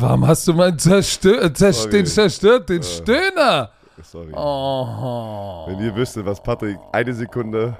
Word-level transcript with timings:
warum 0.00 0.26
hast 0.26 0.46
du 0.48 0.54
meinen 0.54 0.78
zerstört, 0.78 1.56
zerstört, 1.56 1.92
den 1.92 2.06
zerstört, 2.06 2.68
den 2.68 2.80
Äh. 2.80 2.84
Stöhner? 2.84 3.70
Sorry. 4.02 4.32
Oh. 4.34 5.64
Wenn 5.66 5.80
ihr 5.80 5.94
wüsstet, 5.94 6.24
was 6.24 6.42
Patrick 6.42 6.78
eine 6.92 7.12
Sekunde, 7.12 7.76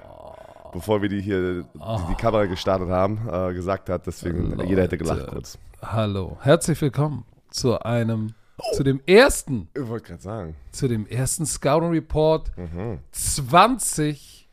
bevor 0.72 1.00
wir 1.00 1.08
die 1.08 1.20
hier 1.20 1.62
die, 1.62 1.64
die 2.10 2.14
Kamera 2.16 2.46
gestartet 2.46 2.88
haben, 2.90 3.20
äh, 3.30 3.52
gesagt 3.54 3.88
hat, 3.88 4.06
deswegen 4.06 4.58
jeder 4.66 4.82
hätte 4.82 4.98
gelacht 4.98 5.20
Leute. 5.20 5.32
kurz. 5.32 5.58
Hallo, 5.80 6.36
herzlich 6.40 6.80
willkommen 6.82 7.24
zu 7.50 7.78
einem, 7.80 8.34
zu 8.74 8.82
dem 8.82 9.00
ersten, 9.06 9.68
Ich 9.76 9.86
wollte 9.88 10.08
gerade 10.08 10.22
sagen. 10.22 10.56
zu 10.72 10.88
dem 10.88 11.06
ersten 11.06 11.46
Scouting 11.46 11.90
Report 11.90 12.50
Mhm. 12.56 12.98
20, 13.12 14.48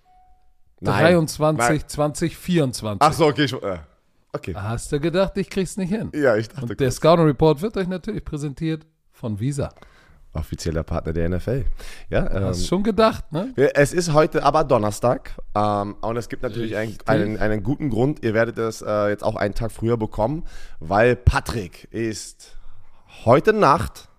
Nein. 0.82 1.02
23, 1.02 1.58
Nein. 1.82 1.84
2024. 1.88 3.02
Ach 3.02 3.14
so, 3.14 3.26
okay. 3.26 3.46
Ich, 3.46 3.54
äh, 3.54 3.80
okay. 4.36 4.54
Hast 4.56 4.92
du 4.92 5.00
gedacht, 5.00 5.38
ich 5.38 5.50
krieg's 5.50 5.78
nicht 5.78 5.90
hin? 5.90 6.12
Ja, 6.14 6.36
ich 6.36 6.48
dachte, 6.50 6.64
Und 6.64 6.80
der. 6.80 6.92
Scouting 6.92 7.26
Report 7.26 7.62
wird 7.62 7.76
euch 7.78 7.88
natürlich 7.88 8.24
präsentiert 8.24 8.86
von 9.12 9.40
Visa. 9.40 9.70
offizieller 10.34 10.84
Partner 10.84 11.14
der 11.14 11.30
NFL. 11.30 11.66
Ja, 12.10 12.30
ähm, 12.36 12.44
Hast 12.46 12.68
schon 12.68 12.84
gedacht, 12.84 13.32
ne? 13.32 13.54
Es 13.74 13.94
ist 13.94 14.12
heute 14.14 14.44
aber 14.44 14.64
Donnerstag 14.66 15.32
ähm, 15.56 15.96
und 16.02 16.18
es 16.18 16.28
gibt 16.30 16.44
natürlich 16.44 16.76
einen, 16.76 16.98
einen, 17.06 17.38
einen 17.38 17.64
guten 17.64 17.90
Grund. 17.90 18.24
Ihr 18.24 18.34
werdet 18.34 18.58
es 18.58 18.82
äh, 18.82 19.08
jetzt 19.10 19.24
auch 19.24 19.36
einen 19.38 19.54
Tag 19.56 19.72
früher 19.72 19.96
bekommen, 19.98 20.44
weil 20.80 21.16
Patrick 21.16 21.86
ist 21.92 22.58
heute 23.24 23.54
Nacht 23.54 24.10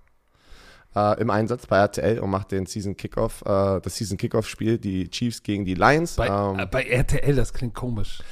äh, 0.94 1.20
im 1.20 1.28
Einsatz 1.28 1.66
bei 1.66 1.76
RTL 1.76 2.18
und 2.20 2.30
macht 2.30 2.50
den 2.50 2.64
Season 2.64 2.96
Kickoff, 2.96 3.42
äh, 3.42 3.80
das 3.82 3.96
Season 3.96 4.16
Kickoff 4.16 4.48
Spiel, 4.48 4.78
die 4.78 5.10
Chiefs 5.10 5.42
gegen 5.42 5.66
die 5.66 5.74
Lions. 5.74 6.16
Bei, 6.16 6.28
ähm, 6.28 6.58
äh, 6.60 6.66
bei 6.66 6.82
RTL, 6.84 7.34
das 7.36 7.52
klingt 7.52 7.74
komisch. 7.74 8.22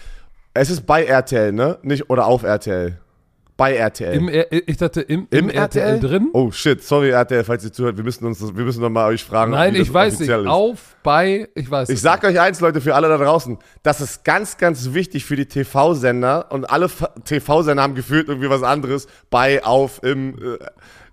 Es 0.54 0.70
ist 0.70 0.86
bei 0.86 1.04
RTL, 1.04 1.52
ne? 1.52 1.78
Nicht 1.82 2.08
oder 2.08 2.26
auf 2.26 2.44
RTL. 2.44 2.98
Bei 3.56 3.76
RTL. 3.76 4.14
Im, 4.14 4.28
ich 4.66 4.76
dachte, 4.78 5.00
im, 5.00 5.28
im, 5.30 5.48
Im 5.48 5.50
RTL, 5.50 6.00
drin? 6.00 6.30
Oh 6.32 6.50
shit, 6.50 6.82
sorry 6.82 7.10
RTL, 7.10 7.44
falls 7.44 7.64
ihr 7.64 7.72
zuhört, 7.72 7.96
wir 7.96 8.02
müssen 8.02 8.24
uns, 8.24 8.40
wir 8.40 8.64
müssen 8.64 8.80
noch 8.80 8.90
mal 8.90 9.06
euch 9.06 9.22
fragen. 9.22 9.52
Nein, 9.52 9.76
ich 9.76 9.92
weiß 9.92 10.18
nicht. 10.18 10.28
ist. 10.28 10.46
Auf, 10.46 10.96
bei, 11.04 11.48
ich 11.54 11.70
weiß 11.70 11.88
Ich 11.88 11.96
es 11.96 12.02
sag 12.02 12.24
euch 12.24 12.40
eins, 12.40 12.60
Leute, 12.60 12.80
für 12.80 12.96
alle 12.96 13.08
da 13.08 13.16
draußen, 13.16 13.58
das 13.84 14.00
ist 14.00 14.24
ganz, 14.24 14.56
ganz 14.56 14.92
wichtig 14.92 15.24
für 15.24 15.36
die 15.36 15.46
TV-Sender 15.46 16.50
und 16.50 16.68
alle 16.68 16.88
TV-Sender 17.24 17.80
haben 17.80 17.94
gefühlt 17.94 18.28
irgendwie 18.28 18.50
was 18.50 18.64
anderes 18.64 19.06
bei, 19.30 19.64
auf, 19.64 20.02
im, 20.02 20.36
äh, 20.36 20.58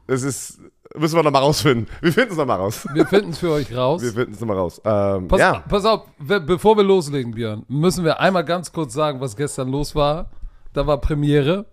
das 0.07 0.23
ist, 0.23 0.59
müssen 0.97 1.15
wir 1.15 1.23
noch 1.23 1.31
mal 1.31 1.39
rausfinden. 1.39 1.87
Wir 2.01 2.13
finden 2.13 2.31
es 2.31 2.37
noch 2.37 2.45
mal 2.45 2.55
raus. 2.55 2.87
Wir 2.93 3.05
finden 3.05 3.31
es 3.31 3.39
für 3.39 3.51
euch 3.51 3.75
raus. 3.75 4.01
Wir 4.01 4.11
finden 4.11 4.33
es 4.33 4.39
noch 4.39 4.47
mal 4.47 4.57
raus. 4.57 4.81
Ähm, 4.83 5.27
Pass, 5.27 5.39
ja, 5.39 5.63
pass 5.67 5.85
auf, 5.85 6.01
bevor 6.19 6.77
wir 6.77 6.83
loslegen, 6.83 7.33
Björn, 7.33 7.63
müssen 7.67 8.03
wir 8.03 8.19
einmal 8.19 8.43
ganz 8.43 8.71
kurz 8.71 8.93
sagen, 8.93 9.19
was 9.21 9.35
gestern 9.35 9.69
los 9.69 9.95
war. 9.95 10.29
Da 10.73 10.85
war 10.87 10.99
Premiere 10.99 11.65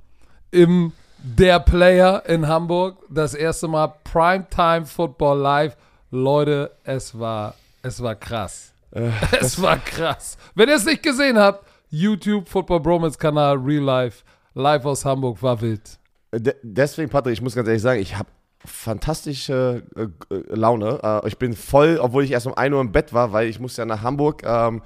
im 0.51 0.93
Der 1.23 1.61
Player 1.61 2.25
in 2.27 2.47
Hamburg. 2.47 2.99
Das 3.09 3.35
erste 3.35 3.69
Mal 3.69 3.93
Primetime 4.05 4.87
Football 4.87 5.39
Live. 5.39 5.77
Leute, 6.11 6.71
es 6.85 7.19
war, 7.19 7.55
es 7.83 8.03
war 8.03 8.15
krass. 8.15 8.73
Äh, 8.93 9.11
es 9.41 9.61
war 9.61 9.77
krass. 9.77 10.39
Wenn 10.55 10.69
ihr 10.69 10.77
es 10.77 10.85
nicht 10.85 11.03
gesehen 11.03 11.39
habt, 11.39 11.67
YouTube, 11.91 12.49
Football 12.49 12.81
Bromance 12.81 13.19
Kanal, 13.19 13.57
Real 13.57 13.83
Life, 13.83 14.25
live 14.55 14.85
aus 14.85 15.05
Hamburg, 15.05 15.43
war 15.43 15.61
wild. 15.61 15.99
de 16.33 16.55
deswegen, 16.63 17.11
Patrick, 17.11 17.35
ich 17.35 17.43
muss 17.43 17.55
ganz 17.55 17.69
ehrlich 17.69 17.83
sagen, 17.83 18.01
ich 18.01 18.17
habe 18.17 18.29
fantastische 18.65 19.83
äh, 19.97 20.03
äh, 20.35 20.43
Laune. 20.55 21.01
Äh, 21.03 21.29
ich 21.29 21.39
bin 21.39 21.55
voll, 21.55 21.99
obwohl 22.01 22.25
ich 22.25 22.31
erst 22.33 22.47
um 22.47 22.55
1 22.55 22.75
Uhr 22.75 22.81
im 22.81 22.93
Bett 22.93 23.13
war, 23.13 23.33
weil 23.33 23.49
ich 23.49 23.61
musste 23.61 23.83
ja 23.83 23.87
nach 23.87 24.03
Hamburg 24.03 24.43
ähm, 24.45 24.83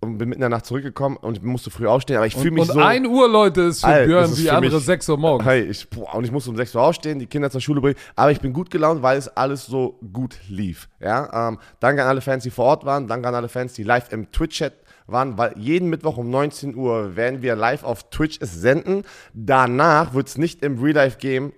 und 0.00 0.16
bin 0.18 0.28
mitten 0.28 0.40
in 0.42 0.50
der 0.50 0.50
Nacht 0.50 0.66
zurückgekommen 0.66 1.16
und 1.16 1.42
musste 1.42 1.70
früh 1.70 1.86
aufstehen, 1.88 2.18
aber 2.18 2.26
ich 2.26 2.34
fühle 2.36 2.50
Und, 2.50 2.54
mich 2.54 2.68
und 2.70 2.74
so... 2.76 2.80
1 2.80 3.08
Uhr, 3.08 3.28
Leute, 3.28 3.62
ist 3.62 3.80
für 3.80 3.86
Alter, 3.88 4.06
Björn 4.06 4.38
wie 4.38 4.50
andere 4.50 4.76
mich- 4.76 4.84
6 4.84 5.08
Uhr 5.08 5.18
morgens. 5.18 5.46
Hey, 5.48 5.62
ich, 5.62 5.90
boah, 5.90 6.14
und 6.14 6.24
ich 6.24 6.30
musste 6.30 6.50
um 6.50 6.56
6 6.56 6.74
Uhr 6.76 6.82
aufstehen, 6.82 7.18
die 7.18 7.26
Kinder 7.26 7.50
zur 7.50 7.60
Schule 7.60 7.80
bringen, 7.80 7.96
aber 8.14 8.30
ich 8.30 8.40
bin 8.40 8.52
gut 8.52 8.70
gelaunt, 8.70 9.02
weil 9.02 9.18
es 9.18 9.26
alles 9.28 9.66
so 9.66 9.98
gut 10.12 10.38
lief. 10.48 10.88
Ja, 11.00 11.48
ähm, 11.48 11.58
danke 11.80 12.02
an 12.02 12.08
alle 12.08 12.20
Fans, 12.20 12.44
die 12.44 12.50
vor 12.50 12.66
Ort 12.66 12.84
waren, 12.84 13.08
danke 13.08 13.26
an 13.26 13.34
alle 13.34 13.48
Fans, 13.48 13.72
die 13.72 13.82
live 13.82 14.12
im 14.12 14.30
Twitch-Chat 14.30 14.74
waren, 15.08 15.36
weil 15.38 15.54
jeden 15.56 15.88
Mittwoch 15.88 16.18
um 16.18 16.30
19 16.30 16.76
Uhr 16.76 17.16
werden 17.16 17.42
wir 17.42 17.56
live 17.56 17.82
auf 17.82 18.10
Twitch 18.10 18.38
es 18.40 18.52
senden. 18.54 19.02
Danach 19.32 20.12
wird 20.14 20.28
es 20.28 20.36
nicht 20.38 20.62
im 20.62 20.78
Real-Life-Game 20.80 21.52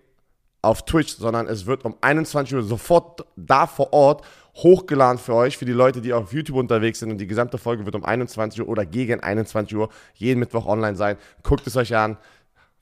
auf 0.62 0.84
Twitch, 0.84 1.16
sondern 1.16 1.46
es 1.46 1.66
wird 1.66 1.84
um 1.84 1.96
21 2.00 2.54
Uhr 2.54 2.62
sofort 2.62 3.24
da 3.36 3.66
vor 3.66 3.92
Ort 3.92 4.24
hochgeladen 4.54 5.18
für 5.18 5.34
euch, 5.34 5.56
für 5.56 5.64
die 5.64 5.72
Leute, 5.72 6.00
die 6.00 6.12
auf 6.12 6.32
YouTube 6.32 6.58
unterwegs 6.58 6.98
sind 6.98 7.10
und 7.10 7.18
die 7.18 7.26
gesamte 7.26 7.56
Folge 7.56 7.84
wird 7.86 7.94
um 7.94 8.04
21 8.04 8.60
Uhr 8.60 8.68
oder 8.68 8.84
gegen 8.84 9.20
21 9.20 9.76
Uhr 9.76 9.88
jeden 10.14 10.40
Mittwoch 10.40 10.66
online 10.66 10.96
sein. 10.96 11.16
Guckt 11.42 11.66
es 11.66 11.76
euch 11.76 11.96
an. 11.96 12.18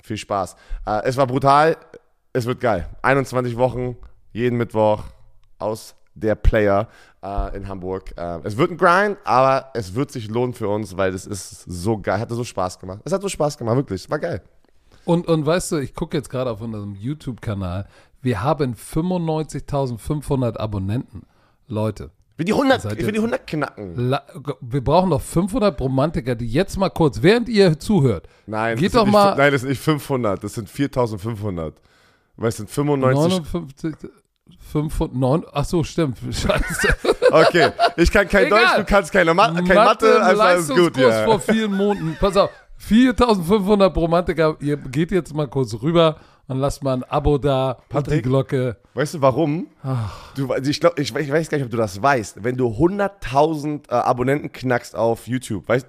Viel 0.03 0.17
Spaß. 0.17 0.57
Äh, 0.87 1.03
es 1.05 1.17
war 1.17 1.27
brutal, 1.27 1.77
es 2.33 2.47
wird 2.47 2.61
geil. 2.61 2.89
21 3.03 3.57
Wochen, 3.57 3.97
jeden 4.33 4.57
Mittwoch 4.57 5.05
aus 5.59 5.95
der 6.15 6.35
Player 6.35 6.89
äh, 7.23 7.57
in 7.57 7.69
Hamburg. 7.69 8.13
Äh, 8.17 8.41
es 8.45 8.57
wird 8.57 8.71
ein 8.71 8.77
Grind, 8.77 9.19
aber 9.25 9.71
es 9.75 9.95
wird 9.95 10.11
sich 10.11 10.29
lohnen 10.29 10.55
für 10.55 10.69
uns, 10.69 10.97
weil 10.97 11.15
es 11.15 11.27
ist 11.27 11.65
so 11.67 11.99
geil, 11.99 12.19
hatte 12.19 12.35
so 12.35 12.45
Spaß 12.45 12.79
gemacht. 12.79 13.01
Es 13.05 13.13
hat 13.13 13.23
so 13.23 13.29
Spaß 13.29 13.59
gemacht, 13.59 13.77
wirklich. 13.77 14.03
Es 14.05 14.11
war 14.11 14.19
geil. 14.19 14.43
Und, 15.09 15.27
und 15.27 15.47
weißt 15.47 15.73
du, 15.73 15.77
ich 15.79 15.95
gucke 15.95 16.17
jetzt 16.19 16.29
gerade 16.29 16.51
auf 16.51 16.61
unserem 16.61 16.95
YouTube-Kanal, 16.95 17.87
wir 18.21 18.43
haben 18.43 18.75
95.500 18.75 20.57
Abonnenten. 20.59 21.23
Leute, 21.67 22.11
Ich 22.33 22.39
will 22.41 22.45
die 22.47 22.53
100, 22.53 22.83
Seid 22.83 22.99
ich 22.99 23.05
will 23.07 23.13
die 23.13 23.19
100 23.19 23.47
knacken. 23.47 24.09
la, 24.11 24.23
wir 24.61 24.83
brauchen 24.85 25.11
noch 25.11 25.21
500 25.21 25.81
Romantiker, 25.81 26.35
die 26.35 26.47
jetzt 26.47 26.77
mal 26.77 26.89
kurz, 26.91 27.23
während 27.23 27.49
ihr 27.49 27.79
zuhört, 27.79 28.29
Nein, 28.47 28.77
Geht 28.77 28.87
das 28.87 28.93
sind 28.93 28.99
doch 29.01 29.05
nicht, 29.07 29.13
mal- 29.13 29.37
Nein, 29.37 29.53
das 29.53 29.61
sind 29.63 29.71
nicht 29.71 29.83
500, 29.83 30.45
das 30.45 30.55
sind 30.55 30.69
4500. 30.69 31.75
Weil 32.37 32.49
es 32.51 32.57
sind 32.59 32.71
95. 32.71 33.43
59, 33.53 34.11
500, 34.73 35.17
9, 35.17 35.45
ach 35.53 35.65
so, 35.65 35.85
stimmt, 35.85 36.19
scheiße. 36.31 36.89
Okay, 37.31 37.71
ich 37.97 38.11
kann 38.11 38.29
kein 38.29 38.47
Egal. 38.47 38.61
Deutsch, 38.61 38.77
du 38.77 38.85
kannst 38.85 39.13
keine 39.13 39.35
Ma 39.35 39.53
kein 39.53 39.65
Mathe, 39.69 40.07
im 40.07 40.23
also 40.23 40.43
alles 40.43 40.69
gut. 40.69 40.97
Ja. 40.97 41.25
vor 41.25 41.41
vielen 41.41 41.75
Monaten. 41.75 42.17
Pass 42.21 42.37
auf, 42.37 42.51
4500 42.79 43.95
Romantiker, 43.97 44.57
ihr 44.61 44.77
geht 44.77 45.11
jetzt 45.11 45.35
mal 45.35 45.47
kurz 45.49 45.75
rüber 45.83 46.17
und 46.47 46.59
lasst 46.59 46.83
mal 46.83 46.95
ein 46.95 47.05
Abo 47.05 47.37
da 47.39 47.73
und 47.73 47.79
die 47.81 47.93
Patrick? 47.93 48.23
Glocke. 48.23 48.77
Weißt 48.95 49.15
du 49.15 49.21
warum? 49.21 49.67
Du, 50.35 50.53
ich, 50.55 50.81
glaub, 50.81 50.99
ich, 50.99 51.15
ich 51.15 51.31
weiß 51.33 51.51
gar 51.51 51.59
nicht, 51.59 51.65
ob 51.67 51.71
du 51.71 51.77
das 51.77 52.01
weißt. 52.03 52.43
Wenn 52.43 52.57
du 52.57 52.69
100.000 52.69 53.91
äh, 53.91 53.95
Abonnenten 53.95 54.51
knackst 54.53 54.97
auf 54.97 55.27
YouTube, 55.27 55.69
weißt, 55.69 55.87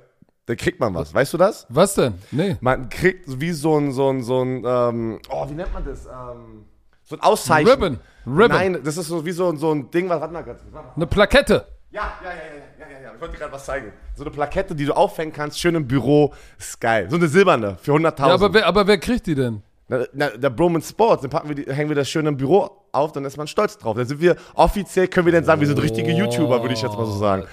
dann 0.47 0.57
kriegt 0.57 0.79
man 0.79 0.93
was. 0.95 1.13
Weißt 1.13 1.31
du 1.33 1.37
das? 1.37 1.65
Was 1.69 1.93
denn? 1.95 2.15
Nee. 2.31 2.57
Man 2.59 2.89
kriegt 2.89 3.39
wie 3.39 3.51
so 3.51 3.77
ein, 3.77 3.91
so 3.91 4.09
ein, 4.09 4.23
so 4.23 4.41
ein, 4.43 4.63
ähm, 4.65 5.19
oh, 5.29 5.47
wie 5.49 5.53
nennt 5.53 5.73
man 5.73 5.85
das? 5.85 6.05
Ähm, 6.07 6.65
so 7.03 7.15
ein 7.15 7.21
Auszeichen. 7.21 7.69
Ribbon. 7.69 7.99
Ribbon. 8.25 8.47
Nein, 8.49 8.79
das 8.83 8.97
ist 8.97 9.07
so 9.07 9.25
wie 9.25 9.31
so, 9.31 9.47
ein- 9.49 9.57
so 9.57 9.71
ein 9.71 9.89
Ding, 9.91 10.09
was, 10.09 10.19
warte 10.19 10.33
mal 10.33 10.41
ganz. 10.43 10.59
Eine 10.95 11.07
Plakette. 11.07 11.65
Ja, 11.91 12.13
ja, 12.23 12.29
ja, 12.29 12.35
ja, 12.35 12.85
ja, 12.85 12.91
ja, 12.97 13.01
ja. 13.03 13.11
Ich 13.15 13.19
wollte 13.21 13.33
dir 13.33 13.39
gerade 13.39 13.53
was 13.53 13.65
zeigen. 13.65 13.91
So 14.15 14.23
eine 14.23 14.29
Plakette, 14.31 14.75
die 14.75 14.85
du 14.85 14.93
aufhängen 14.93 15.33
kannst, 15.33 15.59
schön 15.59 15.73
im 15.73 15.87
Büro. 15.87 16.33
Ist 16.57 16.79
geil. 16.79 17.07
So 17.09 17.15
eine 17.15 17.27
silberne 17.27 17.77
für 17.81 17.93
100.000. 17.93 18.27
Ja, 18.27 18.33
aber 18.33 18.53
wer, 18.53 18.67
aber 18.67 18.85
wer 18.85 18.97
kriegt 18.99 19.25
die 19.25 19.33
denn? 19.35 19.63
Na, 19.87 20.05
na, 20.13 20.29
der 20.29 20.51
Broman 20.51 20.83
Sports, 20.83 21.23
dann 21.23 21.31
packen 21.31 21.49
wir 21.49 21.55
die, 21.55 21.73
hängen 21.73 21.89
wir 21.89 21.95
das 21.95 22.07
schön 22.07 22.27
im 22.27 22.37
Büro 22.37 22.69
auf, 22.91 23.11
dann 23.11 23.25
ist 23.25 23.37
man 23.37 23.47
stolz 23.47 23.75
drauf. 23.75 23.97
Dann 23.97 24.05
sind 24.05 24.21
wir 24.21 24.35
offiziell, 24.53 25.07
können 25.07 25.25
wir 25.25 25.33
dann 25.33 25.43
sagen, 25.43 25.61
wir 25.61 25.67
sind 25.67 25.81
richtige 25.81 26.11
YouTuber, 26.11 26.61
würde 26.61 26.75
ich 26.75 26.81
jetzt 26.81 26.95
mal 26.95 27.05
so 27.07 27.17
sagen. 27.17 27.45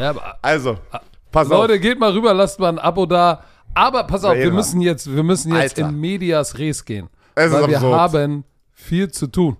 Aber- 0.00 0.36
Also, 0.40 0.78
pass 1.32 1.48
Leute, 1.48 1.74
auf. 1.74 1.80
geht 1.80 1.98
mal 1.98 2.12
rüber, 2.12 2.32
lasst 2.32 2.60
mal 2.60 2.68
ein 2.68 2.78
Abo 2.78 3.06
da. 3.06 3.42
Aber 3.74 4.04
pass 4.04 4.22
auf, 4.24 4.36
wir 4.36 4.52
müssen 4.52 4.80
jetzt, 4.80 5.12
wir 5.12 5.22
müssen 5.24 5.52
jetzt 5.52 5.78
Alter. 5.78 5.88
in 5.90 5.98
Medias 6.00 6.56
Res 6.58 6.84
gehen. 6.84 7.08
Es 7.34 7.46
ist 7.46 7.52
weil 7.52 7.68
wir 7.68 7.76
absurd. 7.76 7.98
haben 7.98 8.44
viel 8.72 9.10
zu 9.10 9.26
tun. 9.26 9.56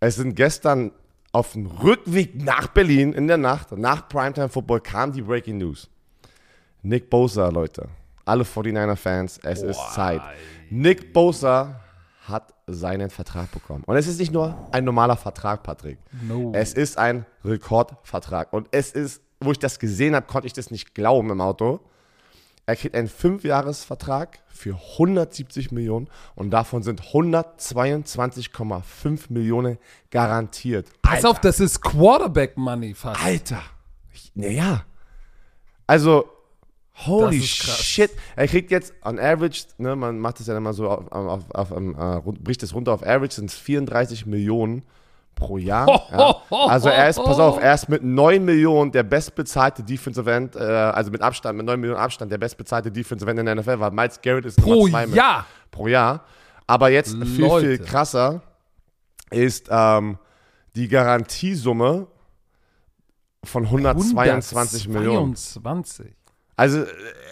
Es 0.00 0.16
sind 0.16 0.34
gestern 0.34 0.92
auf 1.38 1.52
dem 1.52 1.66
Rückweg 1.66 2.42
nach 2.42 2.66
Berlin 2.66 3.12
in 3.12 3.28
der 3.28 3.36
Nacht, 3.36 3.70
nach 3.72 4.08
Primetime 4.08 4.48
Football, 4.48 4.80
kam 4.80 5.12
die 5.12 5.22
Breaking 5.22 5.58
News. 5.58 5.88
Nick 6.82 7.08
Bosa, 7.08 7.48
Leute. 7.48 7.88
Alle 8.24 8.42
49er-Fans, 8.42 9.38
es 9.44 9.62
ist 9.62 9.80
Zeit. 9.94 10.20
Nick 10.68 11.12
Bosa 11.12 11.80
hat 12.26 12.52
seinen 12.66 13.08
Vertrag 13.08 13.50
bekommen. 13.52 13.84
Und 13.86 13.96
es 13.96 14.08
ist 14.08 14.18
nicht 14.18 14.32
nur 14.32 14.68
ein 14.72 14.84
normaler 14.84 15.16
Vertrag, 15.16 15.62
Patrick. 15.62 15.98
No. 16.26 16.50
Es 16.54 16.72
ist 16.74 16.98
ein 16.98 17.24
Rekordvertrag. 17.44 18.52
Und 18.52 18.66
es 18.72 18.90
ist, 18.90 19.22
wo 19.40 19.52
ich 19.52 19.58
das 19.60 19.78
gesehen 19.78 20.16
habe, 20.16 20.26
konnte 20.26 20.48
ich 20.48 20.52
das 20.52 20.72
nicht 20.72 20.92
glauben 20.94 21.30
im 21.30 21.40
Auto. 21.40 21.80
Er 22.68 22.76
kriegt 22.76 22.94
einen 22.94 23.08
Fünfjahresvertrag 23.08 24.40
für 24.46 24.74
170 24.98 25.72
Millionen 25.72 26.08
und 26.34 26.50
davon 26.50 26.82
sind 26.82 27.00
122,5 27.00 29.32
Millionen 29.32 29.78
garantiert. 30.10 30.86
Pass 31.00 31.24
auf, 31.24 31.40
das 31.40 31.60
ist 31.60 31.80
Quarterback-Money 31.80 32.92
fast. 32.92 33.24
Alter. 33.24 33.62
Naja. 34.34 34.84
Also, 35.86 36.28
holy 37.06 37.38
Das 37.38 37.46
shit. 37.46 38.10
Er 38.36 38.46
kriegt 38.48 38.70
jetzt 38.70 38.92
on 39.02 39.18
average, 39.18 39.62
ne, 39.78 39.96
man 39.96 40.18
macht 40.18 40.38
es 40.40 40.46
ja 40.46 40.54
immer 40.54 40.74
so, 40.74 40.90
auf, 40.90 41.10
auf, 41.10 41.50
auf, 41.52 41.70
ähm, 41.70 41.94
äh, 41.94 42.02
rund- 42.02 42.44
bricht 42.44 42.62
es 42.62 42.74
runter 42.74 42.92
auf 42.92 43.02
average, 43.02 43.36
sind 43.36 43.48
es 43.50 43.56
34 43.56 44.26
Millionen 44.26 44.82
pro 45.38 45.56
Jahr. 45.56 45.86
ja. 46.10 46.42
Also 46.50 46.88
er 46.88 47.08
ist, 47.08 47.16
pass 47.16 47.38
auf, 47.38 47.60
er 47.62 47.74
ist 47.74 47.88
mit 47.88 48.02
9 48.02 48.44
Millionen 48.44 48.90
der 48.92 49.04
bestbezahlte 49.04 49.82
Defensive 49.82 50.30
End, 50.30 50.56
äh, 50.56 50.58
also 50.58 51.10
mit 51.10 51.22
Abstand, 51.22 51.56
mit 51.56 51.66
9 51.66 51.80
Millionen 51.80 52.00
Abstand 52.00 52.30
der 52.32 52.38
bestbezahlte 52.38 52.90
Defensive 52.90 53.30
End 53.30 53.40
in 53.40 53.46
der 53.46 53.54
NFL, 53.54 53.80
weil 53.80 53.90
Miles 53.92 54.20
Garrett 54.20 54.44
ist 54.44 54.60
Pro 54.60 54.86
Nummer 54.86 55.04
2 55.06 55.14
Jahr. 55.14 55.46
pro 55.70 55.86
Jahr. 55.86 56.24
Aber 56.66 56.90
jetzt 56.90 57.14
viel, 57.14 57.24
viel 57.24 57.46
Leute. 57.46 57.78
krasser 57.78 58.42
ist 59.30 59.68
ähm, 59.70 60.18
die 60.74 60.88
Garantiesumme 60.88 62.08
von 63.44 63.64
122 63.64 64.88
Millionen. 64.88 65.34
122. 65.34 66.14
Also 66.58 66.80
äh, 66.80 66.86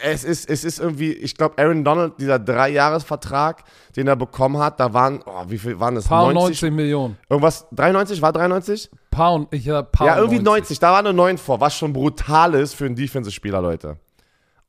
es 0.05 0.23
ist, 0.23 0.49
es 0.49 0.63
ist 0.63 0.79
irgendwie, 0.79 1.13
ich 1.13 1.35
glaube, 1.37 1.59
Aaron 1.59 1.83
Donald, 1.83 2.13
dieser 2.21 2.39
Dreijahresvertrag, 2.39 3.65
den 3.97 4.07
er 4.07 4.15
bekommen 4.15 4.59
hat, 4.59 4.79
da 4.79 4.95
waren, 4.95 5.21
oh, 5.27 5.45
wie 5.49 5.59
viel 5.59 5.81
waren 5.81 5.97
das? 5.97 6.07
Pound 6.07 6.35
90? 6.35 6.63
90 6.63 6.77
Millionen. 6.77 7.19
Irgendwas, 7.29 7.67
93? 7.73 8.23
War 8.23 8.33
93? 8.33 8.89
Pound, 9.11 9.53
ich 9.53 9.69
hab 9.69 9.91
Pound 9.91 10.09
ja, 10.09 10.17
irgendwie 10.19 10.39
90. 10.39 10.79
Da 10.79 10.93
war 10.93 11.01
eine 11.01 11.13
9 11.13 11.39
vor, 11.39 11.59
was 11.59 11.77
schon 11.77 11.93
brutal 11.93 12.55
ist 12.55 12.75
für 12.75 12.87
einen 12.87 12.95
Defensive-Spieler, 12.95 13.61
Leute. 13.61 13.97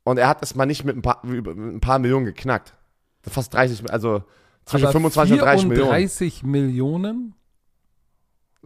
Und 0.02 0.18
er 0.18 0.26
hat 0.26 0.42
es 0.42 0.56
mal 0.56 0.66
nicht 0.66 0.84
mit 0.84 0.96
ein 0.96 1.02
paar, 1.02 1.20
mit 1.22 1.46
ein 1.46 1.78
paar 1.80 2.00
Millionen 2.00 2.24
geknackt. 2.24 2.74
Fast 3.22 3.54
30, 3.54 3.88
also 3.92 4.24
zwischen 4.64 4.86
Aber 4.86 4.92
25 4.92 5.34
und 5.34 5.40
30 5.40 5.68
Millionen. 5.68 5.88
34 5.90 6.42
Millionen? 6.42 7.34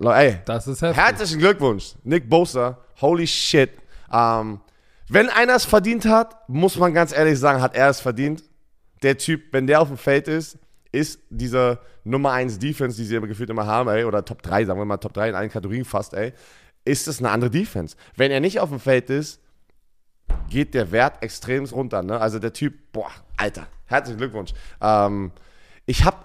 Ey, 0.00 0.38
Das 0.46 0.66
ist 0.66 0.80
heftig. 0.80 1.02
herzlichen 1.04 1.38
Glückwunsch, 1.38 1.96
Nick 2.02 2.30
Bosa. 2.30 2.78
Holy 3.02 3.26
shit. 3.26 3.72
Ähm, 4.10 4.60
wenn 5.12 5.28
einer 5.28 5.54
es 5.54 5.64
verdient 5.64 6.06
hat, 6.06 6.48
muss 6.48 6.78
man 6.78 6.94
ganz 6.94 7.12
ehrlich 7.12 7.38
sagen, 7.38 7.60
hat 7.60 7.74
er 7.74 7.90
es 7.90 8.00
verdient. 8.00 8.42
Der 9.02 9.18
Typ, 9.18 9.52
wenn 9.52 9.66
der 9.66 9.80
auf 9.80 9.88
dem 9.88 9.98
Feld 9.98 10.26
ist, 10.26 10.58
ist 10.90 11.20
diese 11.28 11.78
Nummer 12.04 12.32
1 12.32 12.58
Defense, 12.58 12.96
die 12.96 13.04
sie 13.04 13.16
immer 13.16 13.26
gefühlt 13.26 13.50
immer 13.50 13.66
haben, 13.66 13.88
ey, 13.88 14.04
oder 14.04 14.24
Top 14.24 14.42
3, 14.42 14.64
sagen 14.64 14.78
wir 14.78 14.84
mal 14.84 14.96
Top 14.96 15.12
3 15.12 15.30
in 15.30 15.34
allen 15.34 15.50
Kategorien 15.50 15.84
fast, 15.84 16.14
ey, 16.14 16.32
ist 16.84 17.08
es 17.08 17.18
eine 17.18 17.30
andere 17.30 17.50
Defense. 17.50 17.96
Wenn 18.16 18.30
er 18.30 18.40
nicht 18.40 18.60
auf 18.60 18.70
dem 18.70 18.80
Feld 18.80 19.10
ist, 19.10 19.40
geht 20.48 20.74
der 20.74 20.92
Wert 20.92 21.22
extrem 21.22 21.64
runter. 21.64 22.02
Ne? 22.02 22.18
Also 22.18 22.38
der 22.38 22.52
Typ, 22.52 22.92
boah, 22.92 23.10
Alter, 23.36 23.66
herzlichen 23.86 24.18
Glückwunsch. 24.18 24.52
Ähm, 24.80 25.32
ich 25.86 26.04
habe, 26.04 26.16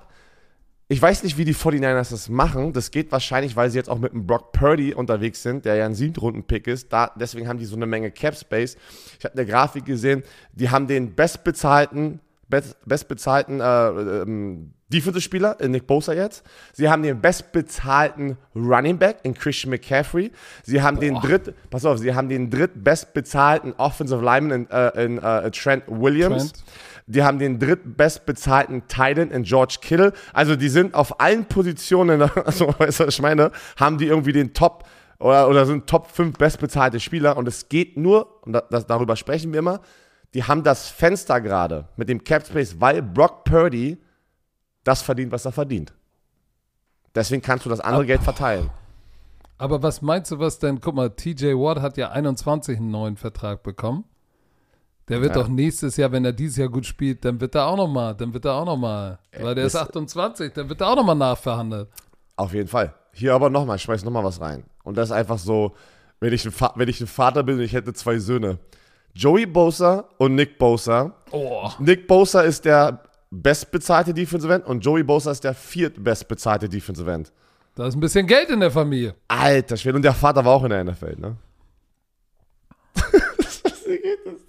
ich 0.89 1.01
weiß 1.01 1.23
nicht, 1.23 1.37
wie 1.37 1.43
die 1.43 1.53
49ers 1.53 2.11
das 2.11 2.29
machen. 2.29 2.71
Das 2.71 2.91
geht 2.91 3.11
wahrscheinlich, 3.11 3.55
weil 3.57 3.69
sie 3.69 3.77
jetzt 3.77 3.89
auch 3.89 3.99
mit 3.99 4.13
dem 4.13 4.25
Brock 4.25 4.53
Purdy 4.53 4.93
unterwegs 4.93 5.43
sind, 5.43 5.65
der 5.65 5.75
ja 5.75 5.85
ein 5.85 5.95
Siebtrunden-Pick 5.95 6.67
ist. 6.67 6.93
Da, 6.93 7.11
deswegen 7.19 7.47
haben 7.49 7.59
die 7.59 7.65
so 7.65 7.75
eine 7.75 7.85
Menge 7.85 8.09
Cap-Space. 8.09 8.77
Ich 9.19 9.25
habe 9.25 9.37
eine 9.37 9.45
Grafik 9.45 9.85
gesehen, 9.85 10.23
die 10.53 10.69
haben 10.69 10.87
den 10.87 11.13
bestbezahlten, 11.13 12.21
best, 12.47 12.77
bestbezahlten 12.85 13.59
äh, 13.59 13.87
ähm, 13.89 14.71
Defensive-Spieler 14.89 15.59
in 15.59 15.71
Nick 15.71 15.87
Bosa 15.87 16.13
jetzt. 16.13 16.45
Sie 16.71 16.89
haben 16.89 17.03
den 17.03 17.19
bestbezahlten 17.19 18.37
Running 18.55 18.97
Back 18.97 19.17
in 19.23 19.33
Christian 19.33 19.71
McCaffrey. 19.71 20.31
Sie 20.63 20.81
haben 20.81 21.01
den 21.01 21.15
dritt, 21.15 21.53
pass 21.69 21.83
auf, 21.83 21.97
sie 21.97 22.15
haben 22.15 22.29
den 22.29 22.49
drittbestbezahlten 22.49 23.73
Offensive 23.73 24.23
Lineman 24.23 24.61
in, 24.61 24.69
äh, 24.69 25.03
in 25.03 25.17
äh, 25.17 25.51
Trent 25.51 25.83
Williams. 25.87 26.53
Trent. 26.53 26.63
Die 27.07 27.23
haben 27.23 27.39
den 27.39 27.57
drittbestbezahlten 27.57 28.87
Titan 28.87 29.31
in 29.31 29.43
George 29.43 29.77
Kittle. 29.81 30.13
Also 30.33 30.55
die 30.55 30.69
sind 30.69 30.93
auf 30.93 31.19
allen 31.19 31.45
Positionen, 31.45 32.21
also 32.45 32.73
weißt 32.77 32.99
du, 32.99 33.07
was 33.07 33.15
ich 33.15 33.21
meine, 33.21 33.51
haben 33.77 33.97
die 33.97 34.07
irgendwie 34.07 34.33
den 34.33 34.53
Top 34.53 34.83
oder, 35.19 35.49
oder 35.49 35.65
sind 35.65 35.87
Top 35.87 36.07
5 36.11 36.37
bestbezahlte 36.37 36.99
Spieler. 36.99 37.37
Und 37.37 37.47
es 37.47 37.69
geht 37.69 37.97
nur, 37.97 38.43
und 38.45 38.53
da, 38.53 38.61
das, 38.69 38.85
darüber 38.85 39.15
sprechen 39.15 39.51
wir 39.51 39.59
immer, 39.59 39.81
die 40.33 40.43
haben 40.43 40.63
das 40.63 40.89
Fenster 40.89 41.41
gerade 41.41 41.87
mit 41.95 42.09
dem 42.09 42.23
Cap 42.23 42.45
Space, 42.45 42.75
weil 42.79 43.01
Brock 43.01 43.43
Purdy 43.45 43.97
das 44.83 45.01
verdient, 45.01 45.31
was 45.31 45.45
er 45.45 45.51
verdient. 45.51 45.93
Deswegen 47.15 47.41
kannst 47.41 47.65
du 47.65 47.69
das 47.69 47.79
andere 47.79 48.05
Geld 48.05 48.21
verteilen. 48.21 48.69
Aber 49.57 49.81
was 49.81 50.01
meinst 50.01 50.31
du, 50.31 50.39
was 50.39 50.59
denn? 50.59 50.79
Guck 50.81 50.93
mal, 50.93 51.09
TJ 51.09 51.53
Watt 51.53 51.81
hat 51.81 51.97
ja 51.97 52.11
21 52.11 52.77
einen 52.77 52.91
neuen 52.91 53.17
Vertrag 53.17 53.63
bekommen. 53.63 54.05
Der 55.09 55.21
wird 55.21 55.35
Ja. 55.35 55.41
doch 55.41 55.47
nächstes 55.47 55.95
Jahr, 55.97 56.11
wenn 56.11 56.25
er 56.25 56.33
dieses 56.33 56.57
Jahr 56.57 56.67
gut 56.69 56.85
spielt, 56.85 57.23
dann 57.23 57.39
wird 57.39 57.55
er 57.55 57.65
auch 57.67 57.77
noch 57.77 57.87
mal, 57.87 58.13
dann 58.13 58.33
wird 58.33 58.43
er 58.45 58.53
auch 58.55 58.65
noch 58.65 58.75
mal, 58.77 59.19
weil 59.39 59.55
der 59.55 59.65
ist 59.65 59.75
das- 59.75 59.83
28, 59.83 60.53
dann 60.53 60.67
wird 60.67 60.81
er 60.81 60.89
auch 60.89 60.95
noch 60.97 61.05
mal 61.05 61.15
nachverhandelt. 61.15 61.87
Auf 62.35 62.53
jeden 62.53 62.67
Fall. 62.67 62.93
Hier 63.13 63.33
aber 63.33 63.49
nochmal, 63.49 63.77
ich 63.77 63.81
schmeiß 63.83 64.03
nochmal 64.03 64.23
was 64.23 64.41
rein. 64.41 64.63
Und 64.83 64.97
das 64.97 65.09
ist 65.09 65.15
einfach 65.15 65.37
so, 65.39 65.73
wenn 66.19 66.33
ich, 66.33 66.45
ein 66.45 66.51
Fa- 66.51 66.73
wenn 66.75 66.89
ich 66.89 66.99
ein 67.01 67.07
Vater 67.07 67.43
bin 67.43 67.55
und 67.55 67.61
ich 67.61 67.73
hätte 67.73 67.93
zwei 67.93 68.17
Söhne. 68.19 68.59
Joey 69.13 69.45
Bosa 69.45 70.05
und 70.17 70.35
Nick 70.35 70.59
Bosa. 70.59 71.13
Oh, 71.31 71.69
Nick 71.79 72.07
Bosa 72.07 72.41
ist 72.41 72.65
der 72.65 73.01
bestbezahlte 73.31 74.13
Defensive 74.13 74.53
End 74.53 74.65
und 74.67 74.81
Joey 74.85 75.03
Bosa 75.03 75.31
ist 75.31 75.43
der 75.43 75.53
viertbestbezahlte 75.55 76.69
Defensive 76.69 77.11
End. 77.11 77.31
da 77.75 77.87
ist 77.87 77.95
ein 77.95 77.99
bisschen 77.99 78.27
Geld 78.27 78.49
in 78.49 78.59
der 78.59 78.71
Familie. 78.71 79.15
Alter 79.27 79.77
Schwede. 79.77 79.95
Und 79.95 80.01
der 80.03 80.13
Vater 80.13 80.43
war 80.45 80.53
auch 80.53 80.63
in 80.63 80.69
der 80.69 80.83
NFL, 80.83 81.15
ne? 81.17 81.37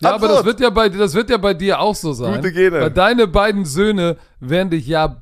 Ja, 0.00 0.14
aber 0.14 0.28
das 0.28 0.44
wird 0.44 0.60
ja 0.60 0.70
bei 0.70 0.88
das 0.88 1.14
wird 1.14 1.30
ja 1.30 1.36
bei 1.36 1.54
dir 1.54 1.80
auch 1.80 1.94
so 1.94 2.12
sein. 2.12 2.36
Gute 2.36 2.52
Gene. 2.52 2.80
Weil 2.80 2.90
deine 2.90 3.26
beiden 3.26 3.64
Söhne 3.64 4.16
werden 4.40 4.70
dich 4.70 4.86
ja 4.86 5.16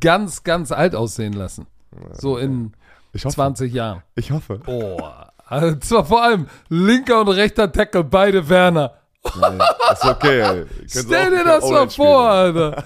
ganz, 0.00 0.42
ganz 0.42 0.72
alt 0.72 0.94
aussehen 0.94 1.32
lassen. 1.32 1.66
So 2.12 2.36
in 2.38 2.72
Ich 3.12 3.24
hoffe. 3.24 3.34
20 3.36 3.72
Jahren. 3.72 4.02
Ich 4.16 4.30
hoffe. 4.32 4.60
Oh. 4.66 5.00
Also 5.46 5.76
zwar 5.76 6.04
vor 6.04 6.22
allem 6.22 6.46
linker 6.68 7.20
und 7.20 7.28
rechter 7.28 7.70
Tackle, 7.70 8.02
beide 8.04 8.48
Werner. 8.48 8.94
Nein, 9.40 9.58
ist 9.92 10.04
okay. 10.04 10.40
ey. 10.40 10.66
Stell 10.88 11.30
dir 11.30 11.44
das 11.44 11.68
mal 11.70 11.88
vor, 11.88 12.28
Alter. 12.28 12.82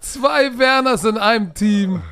Zwei 0.00 0.56
Werners 0.58 1.04
in 1.04 1.16
einem 1.18 1.54
Team. 1.54 2.02